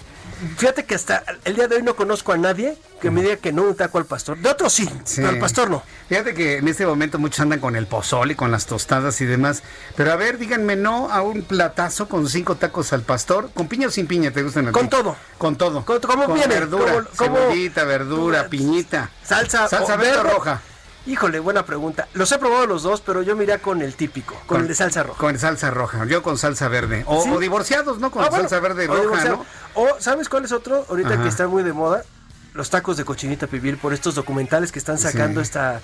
Fíjate 0.58 0.86
que 0.86 0.96
hasta 0.96 1.24
el 1.46 1.56
día 1.56 1.68
de 1.68 1.78
hoy 1.78 1.84
no 1.84 1.96
conozco 1.96 2.32
a 2.32 2.38
nadie 2.38 2.78
que 3.02 3.12
me 3.12 3.22
diga 3.22 3.38
que 3.38 3.52
no 3.52 3.64
un 3.64 3.76
taco 3.76 3.98
al 3.98 4.06
pastor. 4.06 4.38
De 4.38 4.50
otros 4.50 4.74
sí, 4.74 4.90
pero 5.16 5.30
al 5.30 5.40
pastor 5.40 5.70
no. 5.70 5.84
Fíjate 6.10 6.34
que 6.34 6.58
en 6.58 6.68
este 6.68 6.86
momento 6.86 7.20
muchos 7.20 7.40
andan 7.40 7.60
con 7.60 7.76
el 7.76 7.88
pozole, 7.88 8.36
con 8.36 8.52
las 8.52 8.66
tostadas 8.66 9.20
y 9.22 9.26
demás. 9.26 9.64
Pero 9.96 10.12
a 10.12 10.16
ver, 10.16 10.38
díganme 10.38 10.76
no 10.76 11.12
a 11.12 11.22
un 11.22 11.42
platazo 11.44 12.08
con 12.08 12.28
cinco 12.30 12.56
tacos 12.56 12.94
al 12.94 13.02
pastor. 13.02 13.50
¿Con 13.54 13.68
piña 13.68 13.88
o 13.88 13.92
sin 13.92 14.08
piña 14.08 14.32
te 14.32 14.44
gustan? 14.44 14.72
Con 14.72 14.90
todo. 14.90 15.16
Con 15.38 15.56
todo. 15.58 15.86
Con, 15.86 16.00
¿Cómo 16.02 16.26
con 16.26 16.36
viene? 16.36 16.54
verdura, 16.56 17.04
¿Cómo- 17.16 17.38
cebollita, 17.38 17.84
verdura, 17.84 18.48
piñita. 18.48 19.10
Salsa, 19.24 19.68
Salsa 19.68 19.96
verde 19.96 20.18
o 20.20 20.24
roja. 20.24 20.62
Híjole, 21.08 21.40
buena 21.40 21.66
pregunta. 21.66 22.08
Los 22.14 22.32
he 22.34 22.38
probado 22.38 22.68
los 22.68 22.84
dos, 22.84 23.02
pero 23.02 23.22
yo 23.22 23.36
me 23.36 23.44
iría 23.46 23.60
con 23.62 23.82
el 23.82 23.96
típico, 23.96 24.36
con, 24.46 24.62
el 24.62 24.68
de 24.68 24.76
salsa 24.76 25.04
roja. 25.04 25.18
Con 25.20 25.40
salsa 25.40 25.72
roja. 25.72 26.06
Yo 26.06 26.22
con 26.22 26.38
salsa 26.38 26.68
verde. 26.68 27.04
O, 27.08 27.24
¿Sí? 27.24 27.30
o 27.32 27.40
divorciados, 27.40 28.00
¿no? 28.00 28.12
Con 28.12 28.24
Ah, 28.26 28.30
bueno, 28.30 28.44
salsa 28.50 28.60
verde 28.60 28.90
o 28.90 29.04
roja. 29.04 29.24
¿no? 29.30 29.46
O, 29.74 29.88
¿sabes 30.00 30.28
cuál 30.28 30.44
es 30.46 30.52
otro? 30.52 30.86
Ahorita 30.90 31.14
Ajá. 31.14 31.24
que 31.24 31.30
está 31.30 31.48
muy 31.48 31.64
de 31.64 31.72
moda, 31.72 32.04
los 32.54 32.70
tacos 32.70 32.98
de 32.98 33.06
cochinita 33.06 33.48
pibil 33.48 33.78
por 33.78 33.94
estos 33.94 34.16
documentales 34.16 34.72
que 34.72 34.80
están 34.80 34.98
sacando 34.98 35.40
Sí. 35.42 35.46
esta 35.46 35.80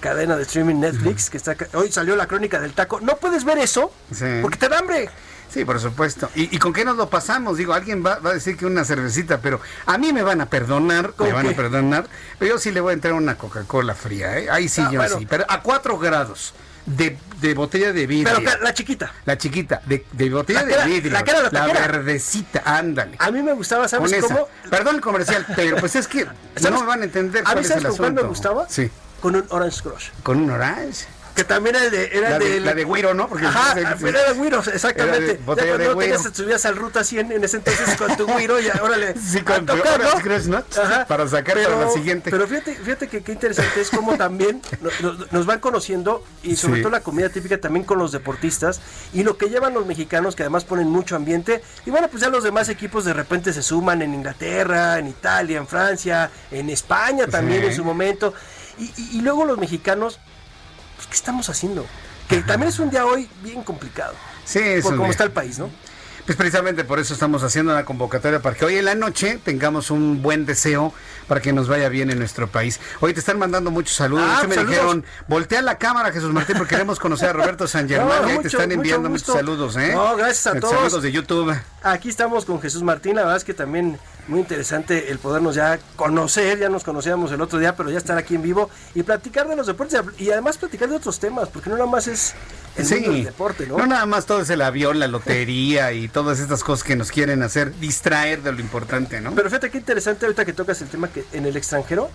cadena 0.00 0.36
de 0.36 0.42
streaming 0.44 0.76
Netflix, 0.76 1.28
que 1.28 1.38
está 1.38 1.56
hoy 1.74 1.90
salió 1.90 2.14
la 2.14 2.26
crónica 2.26 2.60
del 2.60 2.72
taco. 2.72 3.00
No 3.00 3.16
puedes 3.16 3.44
ver 3.44 3.58
eso 3.58 3.90
Sí. 4.12 4.26
porque 4.42 4.58
te 4.58 4.68
da 4.68 4.78
hambre. 4.78 5.10
Sí, 5.50 5.64
por 5.64 5.80
supuesto. 5.80 6.28
¿Y, 6.34 6.54
y 6.54 6.58
con 6.58 6.72
qué 6.72 6.84
nos 6.84 6.96
lo 6.96 7.08
pasamos? 7.08 7.56
Digo, 7.56 7.72
alguien 7.72 8.04
va, 8.04 8.18
va 8.18 8.30
a 8.30 8.34
decir 8.34 8.56
que 8.56 8.66
una 8.66 8.84
cervecita, 8.84 9.40
pero 9.40 9.60
a 9.86 9.96
mí 9.98 10.12
me 10.12 10.22
van 10.22 10.40
a 10.40 10.46
perdonar, 10.46 11.12
¿Con 11.14 11.26
me 11.28 11.32
van 11.32 11.48
a 11.48 11.52
perdonar, 11.52 12.06
pero 12.38 12.54
yo 12.54 12.58
sí 12.58 12.70
le 12.70 12.80
voy 12.80 12.90
a 12.90 12.94
entrar 12.94 13.14
una 13.14 13.36
Coca-Cola 13.38 13.94
fría, 13.94 14.38
¿eh? 14.38 14.48
Ahí 14.50 14.68
sí, 14.68 14.82
Ah, 14.84 14.90
yo 14.92 14.98
bueno. 14.98 15.18
sí, 15.18 15.26
pero 15.26 15.44
a 15.48 15.62
4 15.62 15.98
grados 15.98 16.52
de, 16.84 17.18
de 17.40 17.54
botella 17.54 17.92
de 17.92 18.06
vidrio. 18.06 18.34
Pero 18.44 18.62
la 18.62 18.74
chiquita. 18.74 19.12
La 19.24 19.36
chiquita, 19.38 19.80
de, 19.86 20.04
de 20.12 20.30
botella 20.30 20.62
La 20.64 20.84
de 20.84 20.90
vidrio. 20.90 21.12
la 21.12 21.24
que 21.24 21.30
era 21.30 21.42
la 21.42 21.50
taquera. 21.50 21.80
verdecita, 21.86 22.62
ándale. 22.64 23.16
A 23.18 23.30
mí 23.30 23.42
me 23.42 23.52
gustaba, 23.54 23.88
¿sabes 23.88 24.10
Con 24.10 24.18
esa. 24.18 24.34
cómo? 24.34 24.48
Perdón 24.70 24.96
el 24.96 25.00
comercial, 25.00 25.46
pero 25.56 25.76
pues 25.78 25.96
es 25.96 26.06
que 26.08 26.26
no 26.62 26.80
me 26.80 26.86
van 26.86 27.00
a 27.02 27.04
entender 27.04 27.42
¿A 27.46 27.54
mí 27.54 27.62
es 27.62 27.68
sabes 27.68 27.84
con 27.86 27.96
cuál 27.96 28.12
me 28.12 28.22
gustaba? 28.22 28.66
Sí. 28.68 28.90
Con 29.20 29.34
un 29.34 29.44
Orange 29.48 29.82
Crush. 29.82 30.08
Con 30.22 30.38
un 30.42 30.50
orange. 30.50 31.06
Que 31.38 31.44
también 31.44 31.76
era 31.76 31.88
de... 31.88 32.10
Era 32.12 32.30
La 32.30 32.38
de- 32.40 32.48
de 32.50 32.60
la 32.60 32.74
de 32.74 32.82
Güiro, 32.82 33.14
¿no? 33.14 33.28
Porque 33.28 33.46
Ajá, 33.46 33.78
era 33.78 33.94
de 33.94 34.32
Güiro, 34.34 34.58
exactamente. 34.72 35.16
Era 35.16 35.24
de 35.24 35.38
ya 35.38 35.44
cuando 35.44 36.00
de 36.00 36.08
no 36.08 36.22
te 36.30 36.34
subías 36.34 36.66
al 36.66 36.74
Ruta 36.74 37.04
100 37.04 37.30
en 37.30 37.44
ese 37.44 37.58
entonces 37.58 37.96
con 37.96 38.16
tu 38.16 38.26
Güiro, 38.26 38.58
ya, 38.58 38.80
órale. 38.82 39.14
Sí, 39.14 39.40
con 39.42 39.64
tu 39.64 39.76
¿no? 39.76 39.82
Para 41.06 41.28
sacar 41.28 41.62
para 41.62 41.76
la 41.76 41.90
siguiente. 41.90 42.30
Pero 42.32 42.48
fíjate, 42.48 42.74
fíjate 42.74 43.06
que 43.08 43.22
qué 43.22 43.32
interesante 43.32 43.80
es 43.80 43.90
cómo 43.90 44.16
también 44.16 44.60
no- 44.80 44.90
no- 45.00 45.26
nos, 45.30 45.46
van 45.46 45.60
conociendo 45.60 46.24
y 46.42 46.56
sobre 46.56 46.76
Sí. 46.78 46.82
todo 46.82 46.90
la 46.90 47.00
comida 47.02 47.28
típica 47.28 47.58
también 47.60 47.84
con 47.84 47.98
los 47.98 48.10
deportistas 48.10 48.80
y 49.12 49.22
lo 49.22 49.36
que 49.38 49.48
llevan 49.48 49.74
los 49.74 49.86
mexicanos 49.86 50.34
que 50.34 50.42
además 50.42 50.64
ponen 50.64 50.88
mucho 50.88 51.14
ambiente 51.14 51.62
y 51.86 51.90
bueno 51.90 52.08
pues 52.08 52.22
ya 52.22 52.28
los 52.30 52.42
demás 52.44 52.68
equipos 52.68 53.04
de 53.04 53.12
repente 53.12 53.52
se 53.52 53.62
suman 53.62 54.02
en 54.02 54.12
Inglaterra, 54.12 54.98
en 54.98 55.06
Italia, 55.06 55.58
en 55.58 55.66
Francia, 55.68 56.30
en 56.50 56.68
España 56.70 57.26
también 57.28 57.60
Sí. 57.62 57.66
en 57.68 57.74
su 57.76 57.84
momento 57.84 58.34
y, 58.78 58.84
y- 58.96 59.18
y 59.18 59.20
luego 59.22 59.44
los 59.44 59.56
mexicanos 59.58 60.20
¿qué 61.08 61.14
estamos 61.14 61.48
haciendo? 61.48 61.86
Que 62.28 62.42
también 62.42 62.68
es 62.68 62.78
un 62.78 62.90
día 62.90 63.06
hoy 63.06 63.28
bien 63.42 63.62
complicado. 63.62 64.14
Sí, 64.44 64.60
por 64.82 64.92
cómo 64.92 65.04
día. 65.04 65.12
está 65.12 65.24
el 65.24 65.32
país, 65.32 65.58
¿no? 65.58 65.70
Pues 66.28 66.36
precisamente 66.36 66.84
por 66.84 66.98
eso 66.98 67.14
estamos 67.14 67.42
haciendo 67.42 67.72
una 67.72 67.86
convocatoria 67.86 68.42
para 68.42 68.54
que 68.54 68.62
hoy 68.62 68.76
en 68.76 68.84
la 68.84 68.94
noche 68.94 69.40
tengamos 69.42 69.90
un 69.90 70.20
buen 70.20 70.44
deseo 70.44 70.92
para 71.26 71.40
que 71.40 71.54
nos 71.54 71.68
vaya 71.68 71.88
bien 71.88 72.10
en 72.10 72.18
nuestro 72.18 72.48
país. 72.48 72.80
Hoy 73.00 73.14
te 73.14 73.20
están 73.20 73.38
mandando 73.38 73.70
muchos 73.70 73.96
saludos. 73.96 74.26
Ah, 74.28 74.44
me 74.46 74.56
saludos. 74.56 74.76
dijeron, 74.76 75.04
voltea 75.26 75.62
la 75.62 75.78
cámara, 75.78 76.12
Jesús 76.12 76.30
Martín, 76.30 76.58
porque 76.58 76.74
queremos 76.74 76.98
conocer 76.98 77.30
a 77.30 77.32
Roberto 77.32 77.66
San 77.66 77.88
Germán. 77.88 78.20
No, 78.20 78.28
y 78.28 78.32
ahí 78.32 78.38
te 78.40 78.48
están 78.48 78.70
enviando 78.70 79.08
muchos 79.08 79.34
saludos, 79.34 79.74
¿eh? 79.76 79.92
No, 79.94 80.16
gracias 80.16 80.54
a 80.54 80.60
todos. 80.60 80.74
Saludos 80.74 81.02
de 81.02 81.12
YouTube. 81.12 81.58
Aquí 81.82 82.10
estamos 82.10 82.44
con 82.44 82.60
Jesús 82.60 82.82
Martín, 82.82 83.16
la 83.16 83.22
verdad 83.22 83.38
es 83.38 83.44
que 83.44 83.54
también 83.54 83.98
muy 84.26 84.40
interesante 84.40 85.10
el 85.10 85.18
podernos 85.18 85.54
ya 85.54 85.78
conocer, 85.96 86.58
ya 86.58 86.68
nos 86.68 86.84
conocíamos 86.84 87.32
el 87.32 87.40
otro 87.40 87.58
día, 87.58 87.74
pero 87.74 87.90
ya 87.90 87.96
estar 87.96 88.18
aquí 88.18 88.34
en 88.34 88.42
vivo 88.42 88.68
y 88.94 89.02
platicar 89.02 89.48
de 89.48 89.56
los 89.56 89.66
deportes 89.66 89.98
y 90.18 90.30
además 90.30 90.58
platicar 90.58 90.90
de 90.90 90.96
otros 90.96 91.18
temas, 91.18 91.48
porque 91.48 91.70
no 91.70 91.76
nada 91.76 91.88
más 91.88 92.06
es 92.06 92.34
el 92.78 92.88
mundo 93.00 93.12
del 93.12 93.24
deporte, 93.24 93.66
¿no? 93.66 93.78
No 93.78 93.86
nada 93.86 94.06
más 94.06 94.26
todo 94.26 94.40
es 94.40 94.50
el 94.50 94.62
avión, 94.62 94.98
la 94.98 95.06
lotería 95.08 95.92
y 95.92 96.08
todas 96.08 96.40
estas 96.40 96.62
cosas 96.64 96.84
que 96.84 96.96
nos 96.96 97.10
quieren 97.10 97.42
hacer 97.42 97.78
distraer 97.78 98.42
de 98.42 98.52
lo 98.52 98.60
importante, 98.60 99.20
¿no? 99.20 99.32
Pero 99.34 99.48
fíjate 99.48 99.70
qué 99.70 99.78
interesante 99.78 100.26
ahorita 100.26 100.44
que 100.44 100.52
tocas 100.52 100.80
el 100.82 100.88
tema 100.88 101.08
que 101.08 101.24
en 101.32 101.46
el 101.46 101.56
extranjero 101.56 102.10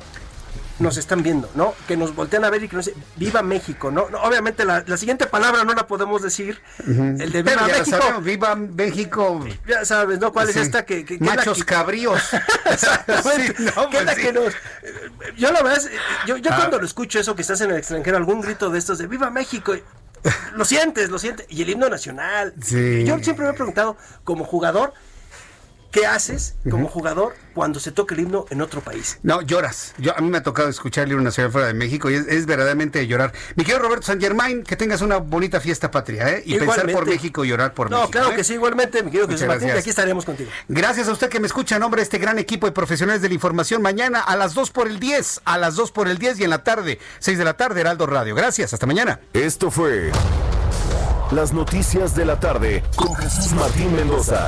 nos 0.80 0.98
están 0.98 1.22
viendo, 1.22 1.49
¿no? 1.53 1.76
Que 1.88 1.95
nos 1.95 2.15
voltean 2.15 2.44
a 2.45 2.49
ver 2.49 2.64
y 2.64 2.68
que 2.68 2.76
nos 2.76 2.85
dicen, 2.88 3.02
viva 3.15 3.44
México, 3.44 3.91
¿no? 3.91 4.10
No, 4.10 4.19
obviamente 4.23 4.65
la, 4.65 4.84
la 4.88 4.98
siguiente 4.98 5.27
palabra 5.27 5.64
no 5.64 5.73
la 5.76 5.85
podemos 5.85 6.23
decir, 6.23 6.60
el 6.88 7.18
de 7.31 7.44
Pero 7.44 7.44
viva 7.44 7.68
ya 7.68 7.77
México. 7.80 7.98
sabemos, 7.99 8.23
viva 8.23 8.56
México. 8.56 9.45
Ya 9.68 9.85
sabes, 9.85 10.19
¿no? 10.19 10.34
¿Cuál 10.34 10.48
Sí. 10.48 10.60
es 10.60 10.65
esta 10.65 10.84
que... 10.84 11.06
Machos 11.19 11.60
que- 11.60 11.65
cabríos. 11.65 12.19
Exactamente. 12.65 13.56
Sí, 13.56 13.64
no, 13.76 13.90
¿Qué 13.90 13.98
es 13.98 14.03
pues 14.03 14.06
la 14.06 14.15
sí. 14.15 14.22
que 14.22 14.34
nos- 14.34 14.53
Yo 15.38 15.52
la 15.52 15.61
verdad, 15.61 15.77
es- 15.77 15.90
yo, 16.26 16.38
yo 16.38 16.49
Ah. 16.52 16.56
cuando 16.57 16.80
lo 16.80 16.85
escucho 16.85 17.19
eso 17.19 17.35
que 17.35 17.44
estás 17.44 17.61
en 17.61 17.69
el 17.69 17.77
extranjero, 17.77 18.18
algún 18.18 18.41
grito 18.41 18.72
de 18.72 18.80
estos 18.80 18.98
de 18.98 19.06
¡Viva 19.07 19.30
México! 19.30 19.76
Lo 20.56 20.66
sientes, 20.66 21.10
lo 21.10 21.20
sientes. 21.20 21.45
Y 21.50 21.62
el 21.62 21.70
himno 21.70 21.90
nacional. 21.90 22.54
Sí. 22.62 23.04
Yo 23.06 23.20
siempre 23.20 23.45
me 23.45 23.52
he 23.52 23.56
preguntado, 23.56 23.98
como 24.24 24.45
jugador, 24.45 24.94
¿qué 25.94 26.07
haces 26.07 26.56
como 26.70 26.90
jugador 26.90 27.36
cuando 27.53 27.80
se 27.80 27.91
toca 27.91 28.15
el 28.15 28.22
himno 28.22 28.45
en 28.49 28.61
otro 28.61 28.82
país? 28.82 29.20
No, 29.24 29.41
lloras. 29.41 29.94
Yo, 29.99 30.18
a 30.18 30.22
mí 30.22 30.30
me 30.30 30.40
ha 30.40 30.44
tocado 30.44 30.68
escuchar 30.68 31.03
el 31.03 31.10
libro 31.10 31.24
nacional 31.24 31.52
fuera 31.52 31.68
de 31.68 31.74
México 31.74 32.10
y 32.10 32.15
es, 32.15 32.28
es 32.28 32.45
verdaderamente 32.45 32.99
de 32.99 33.07
llorar. 33.07 33.32
Mi 33.56 33.64
querido 33.64 33.84
Roberto 33.84 34.07
San 34.07 34.20
Germain, 34.20 34.64
que 34.64 34.76
tengas 34.76 35.02
una 35.02 35.18
bonita 35.18 35.61
fiesta 35.61 35.91
patria, 35.91 36.30
¿eh? 36.30 36.44
Y 36.45 36.57
pensar 36.57 36.91
por. 36.91 37.03
México 37.06 37.45
y 37.45 37.49
llorar 37.49 37.74
por 37.74 37.91
no, 37.91 37.98
México. 37.98 38.11
claro 38.11 38.32
¿eh? 38.32 38.36
que 38.36 38.44
sí, 38.44 38.53
igualmente, 38.53 39.03
mi 39.03 39.11
querido 39.11 39.28
Muchas 39.28 39.41
Jesús 39.41 39.61
Martín, 39.61 39.78
aquí 39.78 39.90
estaremos 39.90 40.26
contigo. 40.26 40.49
Gracias 40.68 41.07
a 41.07 41.11
usted 41.11 41.30
que 41.30 41.40
me 41.40 41.48
escucha 41.48 41.76
en 41.76 41.82
nombre 41.82 41.99
de 41.99 42.03
este 42.03 42.18
gran 42.18 42.40
equipo 42.40 42.65
de 42.65 42.72
profesionales 42.72 43.22
de 43.22 43.28
la 43.28 43.36
información. 43.36 43.82
Mañana 43.82 44.20
a 44.20 44.36
las 44.36 44.56
2 44.56 44.72
por 44.72 44.88
el 44.88 44.99
10, 44.99 45.41
a 45.45 45.57
las 45.60 45.76
2 45.76 45.91
por 45.91 46.07
el 46.07 46.18
10 46.18 46.40
y 46.40 46.44
en 46.45 46.49
la 46.49 46.64
tarde, 46.64 46.99
6 47.20 47.38
de 47.38 47.45
la 47.45 47.56
tarde, 47.56 47.82
Heraldo 47.82 48.07
Radio. 48.07 48.34
Gracias, 48.34 48.74
hasta 48.74 48.88
mañana. 48.88 49.20
Esto 49.34 49.70
fue 49.70 50.11
las 51.32 51.53
noticias 51.53 52.15
de 52.15 52.26
la 52.26 52.40
tarde 52.40 52.84
con 52.95 53.14
Jesús 53.15 53.53
Martín 53.53 53.95
Mendoza. 53.95 54.48